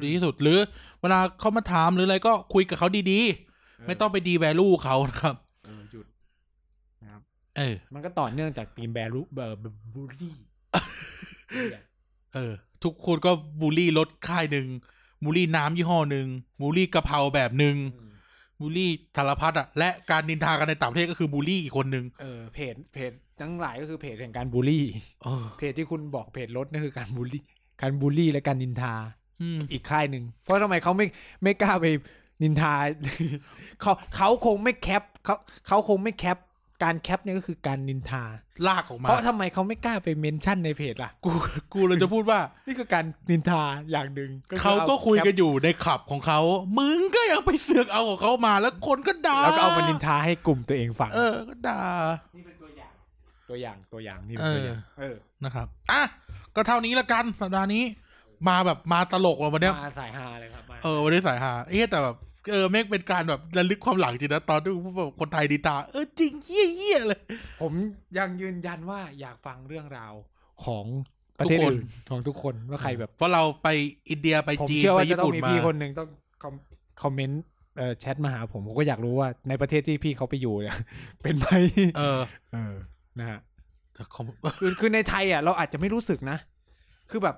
[0.01, 0.59] ดีที่สุดหรือ
[1.01, 3.54] เวลาเขามาถามหรืออะไรก็คุยกับเขาดีๆ
[3.87, 5.35] ไม่ต้องไปดีแวลูเขานะครับ
[5.65, 6.05] เออหยุด
[7.01, 7.21] นะครับ
[7.57, 9.59] เออ มันก็ต่อเนื่องจากทีมแบรูเบอร์
[9.93, 10.35] บูลลี่
[12.33, 12.53] เออ
[12.83, 13.31] ทุกคนก็
[13.61, 14.67] บูลลี่รถค่ายหนึ่ง
[15.23, 16.27] บูลลี่น้ำยี่ห้อหนึ่ง
[16.61, 17.75] บูลลี่กะเพราแบบหนึ่ง
[18.59, 24.85] บูลลี่สารพัดอะและการนินทากันในต่างประเทศก็คือบูลลี่อีกคนหนึ่งเออเพจเพจทั้งหลายก็คือเพจแห่งการบูลลี่
[25.23, 27.43] เออเพจที่คุณบอกเพจรถนั่นคือการบูลลี่
[27.81, 28.93] การบูลลี่และการนินทา
[29.41, 31.05] อืมอีกค่ายหนึ่งเพราะทำไมเขาไม่
[31.43, 31.85] ไม่กล้าไป
[32.43, 32.73] นินทา
[33.81, 35.35] เขาเขาคงไม่แคปเขา
[35.67, 36.37] เขาคงไม่แคป
[36.83, 38.23] การแคปเนี่ยก็คือการนินทา
[38.67, 41.31] ลากออกมา เพราะทำไมเขาไม่กล้าไป mention ในเพจล่ะ กู
[41.73, 46.39] กูเลยจะพูดว่า นี่คือการนินทาอย่างหนึ่งคือเขาก็อคุยกันแปอยู่ในคลับของเขา
[46.77, 51.81] มึงก็ยังไปเสือกเอาของเขามาแล้วคนก็ด่าแล้วก็เอามานินทาให้กลุ่มตัวเองฟังเออก็ด่า
[52.35, 52.93] นี่เป็นตัวอย่าง
[53.49, 56.01] ตัวอย่างตัวอย่างนี่เป็นตัวอย่างเออนะครับอะ
[56.55, 57.83] ก็เท่านี้ละกันสัปดาห์นี้
[58.47, 62.15] มาแบบมาตลกว่ะวันเนี้ยมาสายฮาเลยครับมาเออวันนี้สายฮาเอ๊ะแต่แบบ
[62.51, 67.21] เออแม่งเป็นการแบบระลึกความหลังจริงนะตอนที่แบบคนไทยดีตา เออจริงเยี่ยเยี่ยเลย
[67.61, 67.73] ผม
[68.17, 70.13] ยังยืนยันว่าอยากฟังเรื่องราว
[70.65, 70.85] ของ
[71.39, 73.67] ประเทศทุกคนอื่นของทุกคนว่าใครแบบเพราะเราไป
[74.09, 76.09] อินเดียไปผมจีนเชื่อไปว่าจะญี่ต้องปุ่นมีมาพี่คนหนึ่งต้อง
[76.43, 76.53] คอม
[77.01, 77.43] คอมเมนต์
[77.77, 80.77] เอ่อแชทมาหาผมผมก็อยากรู้ว่าในประเทศที่พี่เขาไปอยู่เนี่ย
[81.21, 81.47] เป็นไหม
[81.97, 82.21] เออ
[82.53, 82.75] เออ
[83.19, 83.39] นะฮะ
[83.93, 84.25] แต่คอม
[84.59, 86.37] คือคือในไทยอะ เราอาจจะไม่รู้สึกนะ
[87.09, 87.35] คือแบบ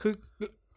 [0.00, 0.14] คือ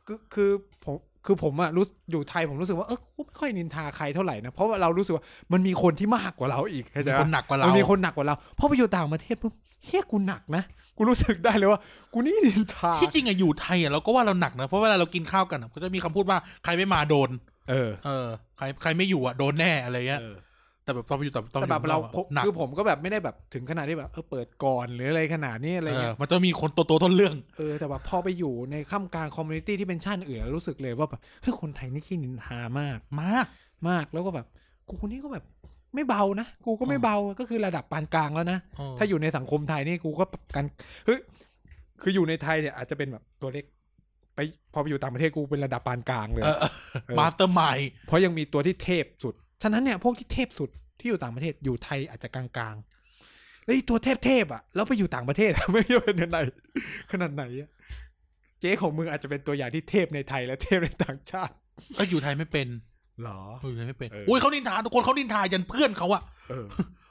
[0.07, 0.49] คือคือ
[0.83, 0.95] ผม
[1.25, 5.23] คือผมอะรู้อยู่ไทยผมรู้สึกว่าเออกูไม่ค่อยนินทาใครเท่าไหร่นะเพราะว่าเรารู้สึกว่า
[5.53, 9.53] มันมีคนที่มากกว่าเราอีกเข้าใจมีปะคนหนักกว่าเรามันมีคนหนักกว่าเราพอไปอยู่ต่างประเทศปุ๊บ
[9.85, 10.63] เฮียกูหนักนะ
[10.97, 11.79] กูรู้สึกได้เลยว่า
[12.13, 17.29] กูนี่นินทาที่จริงอะอยู่ไทยอะเราก็ว่าเราหนักนะเพราะเวลาเรากินข้าวกันอะก็จะมีคำพูดว่าใครไม่มาโดน
[17.69, 18.27] เออ เออ
[18.57, 20.35] ใครใครไม่อยู่อะโดนแน่อะไรเงี้ยเออ
[20.83, 33.45] แต่แบบตอนไปอยู่แต่ตอนแต่ไปแบบอยู่เราอะหนักคือผมก็แบบไม่ได้แบบถึงขนาดที่แบบเออเปิดก่อนหรืออะไรขนาดนี้อะไรเออเงี้ยมันจะมีคนตัวโตต้นเรื่องเออแต่ว่าพอไปอยู่ในข้ามกลาง community ที่เป็นชาติอื่นแล้วรู้สึกเลยว่าแบบเฮ้ยคนไทยนี่ขี้นินทามากมาก
[33.89, 34.47] มากแล้วก็แบบ
[34.89, 35.45] กูนี่ก็แบบ
[35.95, 40.65] ไม่เบานะ กูก็ไม่เบาก็คือระดับปานกลางแล้วนะเออถ้าอยู่ในสังคมไทยนี่กูก็แบบกัน
[41.05, 41.19] เฮ้ย
[42.01, 43.65] คืออยู่ในไทยเนี่ยอาจจะเป็นแบบตัวเล็ก
[44.35, 44.39] ไป
[44.73, 46.57] พอไปอยู่ต่างประเทศกูเป็นระดับปานกลางเลยเออ
[47.19, 50.69] mastermind เพราะยังมีตัวที่เทพสุด ฉะนั้นเนี่ยพวกที่เทพสุด
[50.99, 56.37] ที่อยู่ต่างประเทศอยู่ไทยอาจจะกลางๆ แล้วไอีตัวเทพเทพๆอะแล้วไปอยู่ต่างประเทศอะไม่รู้เป็นยังไง
[57.11, 57.69] ขนาดไหนอะ
[58.59, 61.53] เจ๊ของมึงอาจจะเป็นตัวอย่างที่เทพในไทยและเทพในต่างชาติ
[61.95, 62.67] เอ้ยอยู่ไทยไม่เป็น
[63.23, 66.65] หรอเอออยู่ไทยไม่เป็นเอออุ้ยเขานินทาทุกคนเขานินทายันเพื่อนเขาอะเออ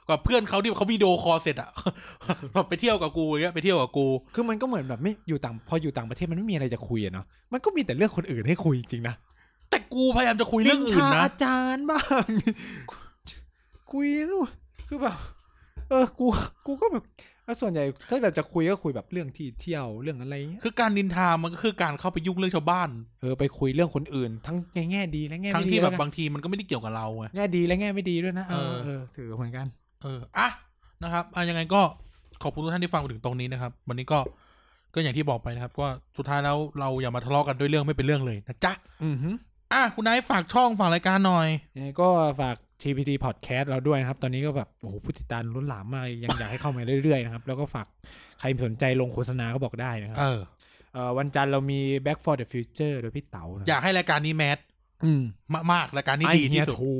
[0.09, 1.69] กับเพื่อนเขาที่เขาวิดีโอคอลเสร็จอะ
[2.53, 4.05] แบบไปเที่ยวกับกูอย่างเงี้ยไปเที่ยวกับกู
[4.35, 9.15] คือมันก็เหมือนแบบไม่อยู่ต่างพออยู่ต่างประเทศมันไม่มีอะไรจะคุยอะเนาะมันก็มีแต่เรื่องคนอื่นให้คุยจริงๆนะ
[9.69, 12.25] แต่กูพยายามจะคุยเรื่องอื่นทานะอาจารย์บ้าง
[13.91, 14.49] คุยนู่น
[14.87, 15.15] คือแบบ
[15.89, 16.27] เออกู
[16.65, 17.03] กูก็แบบ
[17.45, 22.89] เอาส่วนใหญ่ถ้าแบบจะคุยก็คุยแบบเรื่องที่เที่ยวเรื่องอะไรเงี้ยคือการนินทามันก็คือการเข้าไปยุ่งเรื่องชาวบ้าน
[23.21, 29.67] เออไปคุยเรื่องคนอื่น ทั้งในแง่ดีและแง่ทั้งไม่ดีที่แบบล้วกันบางทีมันก็ไม่ได้เกี่ยวกับเราไงแง่ดีและแง่ไม่ดีด้วยนะเออเออเออถือเหมือนกัน
[30.03, 30.47] เอออะ
[31.03, 31.81] นะครับอะยังไงก็
[32.43, 34.19] ขอบคุณทุกท่านที่ฟังมาถึงตรงนี้นะครับ วันนี้ก็
[34.93, 38.73] ก็อย่างที่บอกไปนะครับว่าสุดท้ายแล้วเราอย่ามาทะเลาะกันด้วยเรื่องไม่เป็นเรื่องเลยนะจ๊ะ
[39.75, 42.07] อือฮึอะคุณนายฝากช่องฝากรายการหน่อยยังไงก็
[42.41, 47.87] ฝาก TPT Podcast เราด้วยนะครับ ตอนนี้ก็แบบโอ้โหผู้ติดตามล้นหลามมากยังอยากให้เข้ามาเรื่อยๆนะครับ แล้วก็ฝาก
[48.39, 50.39] ใครสนใจลงโฆษณาก็บอกได้นะครับเออ
[50.93, 54.57] เอ่อวันจันทร์เรามี Back for the Future โดยพี่เต๋านะอยากให้รายการนี้แมส
[55.05, 55.21] อืม
[55.71, 56.93] มากๆรายการนี้ไอดีเฮีที่ยสุด ทู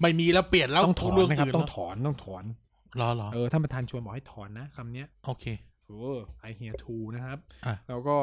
[0.00, 2.44] ไม่มีแล้วเปลี่ยนแล้วต้องถอนเรื่องนะครับอื่นต้องแล้วถอนต้องถอน
[3.00, 5.77] รอรอเออท่านประธานชวนบอกให้ถอนนะคำเนี้ย โอเคเออ
[6.40, 8.16] ไอเฮียทูนะครับอะแล้วก็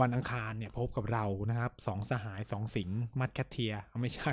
[0.00, 4.32] วันอังคารเนี่ยพบกับเรานะครับสองสหายสองสิงห์มัดแคทเทียเอาไม่ใช่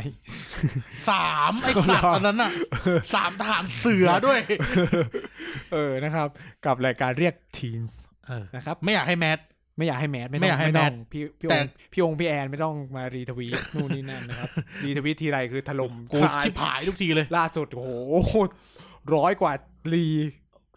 [1.10, 2.52] สามไอสัตว์อันนั้นอะ
[3.14, 4.40] สามทหารเสือด้วย
[5.74, 6.28] เออนะครับ
[6.66, 9.40] กับรายการเรียกทีนส์เออนะครับไม่อยากให้แมส
[9.78, 14.50] ไม่อยากให้แมสไม่อยากให้ต้องแมสพี่พี่แต่องค์พี่องค์พี่แอนไม่ต้องมารีทวีตนู่นนี่นั่นนะครับ
[14.86, 17.92] รีทวีตทีไรคือถล่มกูทลายชิบหายทุกทีเลย ล่าสุดโอ้โห
[19.16, 19.54] ร้อยกว่า
[19.94, 20.06] รี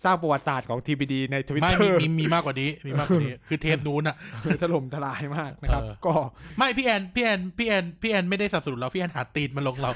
[0.05, 4.16] สร้างประวัติศาสตร์ของ TBD ในทวิตไม่เตอมีร์มีมีมากกว่านี้มีมากกว่านี้ คือเทปนู้นอะ
[4.62, 6.14] ถล่มทลายมากนะครับเออก็
[6.59, 9.90] ไม่พี่แอนพี่แอนพี่แอนพี่แอนไม่ได้สนับสนุนเราพี่แอนหาตีนมาลงเรา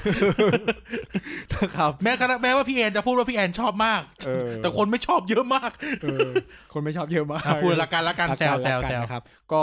[1.55, 5.71] นะครับแม้กระทั่งแม้ว่าพี่แอนจะพูดว่าพี่แอนชอบมากเออแต่คนไม่ชอบเยอะมาก
[6.03, 6.29] เออ
[6.73, 9.23] คนไม่ชอบเยอะมากอะพูดละกันละกันรัแซวแซวรักแซกันวนะครับ
[9.53, 9.61] ก็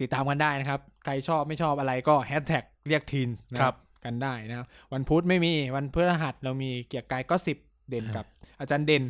[0.00, 8.26] ติดตามกันได้นะครับ ใครชอบไม่ชอบอะไรก็แฮชแท็กเรียกทีนนะคครัรับบกันได้นะครับวันพุธไม่มีวันพฤหัสเรามีเกียร์กายก็สิบเด่นกับ
[8.60, 9.02] อาจารย์เด่น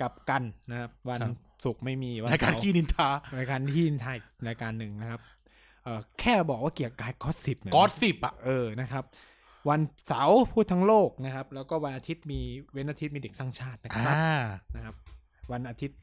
[0.00, 1.20] กับกันนะครับ วัน
[1.64, 3.08] ศุกร์ไม่มีวันรายการเสาร์ขี้นินทา
[3.38, 5.20] รายการที่ไทยรายการหนึ่งนะครับ
[5.84, 9.04] เออแค่บอกว่าเกียร์กายก็สิบเนี่ยกอดสิบอะเออนะครับ
[9.68, 12.40] วันเสาร์พูดทั้งโลกนะครับ แล้วก็วันอาทิตย์มี
[12.72, 14.40] เว้นอาทิตย์มีเด็กสร้างชาตินะครับอ่า
[14.76, 14.94] นะครับ
[15.52, 15.98] วันอาทิตย์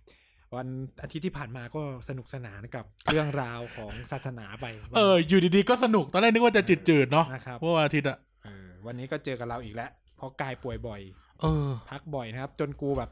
[0.56, 0.68] วัน
[1.04, 4.66] อาทิตย์ที่ผ่านมาก็สนุกสนานกับเรื่องราวของศาสนาไป
[4.98, 11.02] เออ อยู่ดีๆก็สนุกตอนแรกนึกว่าจะจืดๆเนาะนะครับเพราะว่าอาทิตย์อะเออวันนี้ก็เจอกับเราอีกแล้วเพราะกายป่วยบ่อย
[11.42, 13.10] เออ พักบ่อยนะครับ จนกูแบบ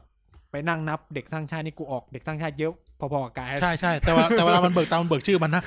[0.50, 5.62] ไปนั่งนับเด็กสร้างชาตินี่กูออกเด็กสร้างชาติเยอะพอๆกับกายใช่ใช่แต่ว่าแต่เวลามันเบิกตามมันเบิกชื่อมันนะ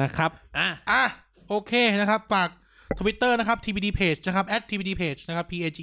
[0.00, 1.02] นะครับอะอะ
[1.48, 2.48] โอเคนะครับฝาก
[2.98, 5.78] ทวิตเตอร์นะครับ tbd page นะครับ at tbd page นะครับ page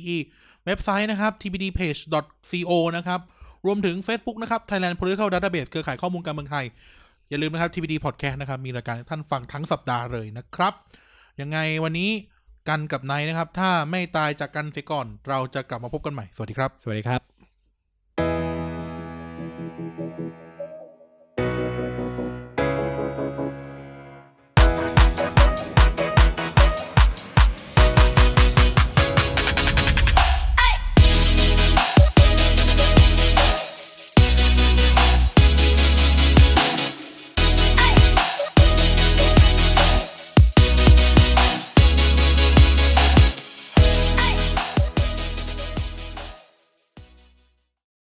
[0.66, 3.20] เว็บไซต์นะครับ tbdpage.co นะครับ
[3.66, 6.66] รวมถึง Facebook นะครับ Thailand Political Database เครือข่ายข้อมูลการเมืองไทย
[7.30, 10.74] อย่าลืมนะครับ TBD Podcast นะครับ มีรายการให้ท่านฟังทั้งสัปดาห์เลยนะครับ
[11.42, 12.10] ยังไงวันนี้
[12.70, 17.37] กันกับไนนะครับ ถ้าไม่ตายจากกันเสียก่อน เราจะกลับมาพบกันใหม่ สวัสดีครับ สวัสดีครับ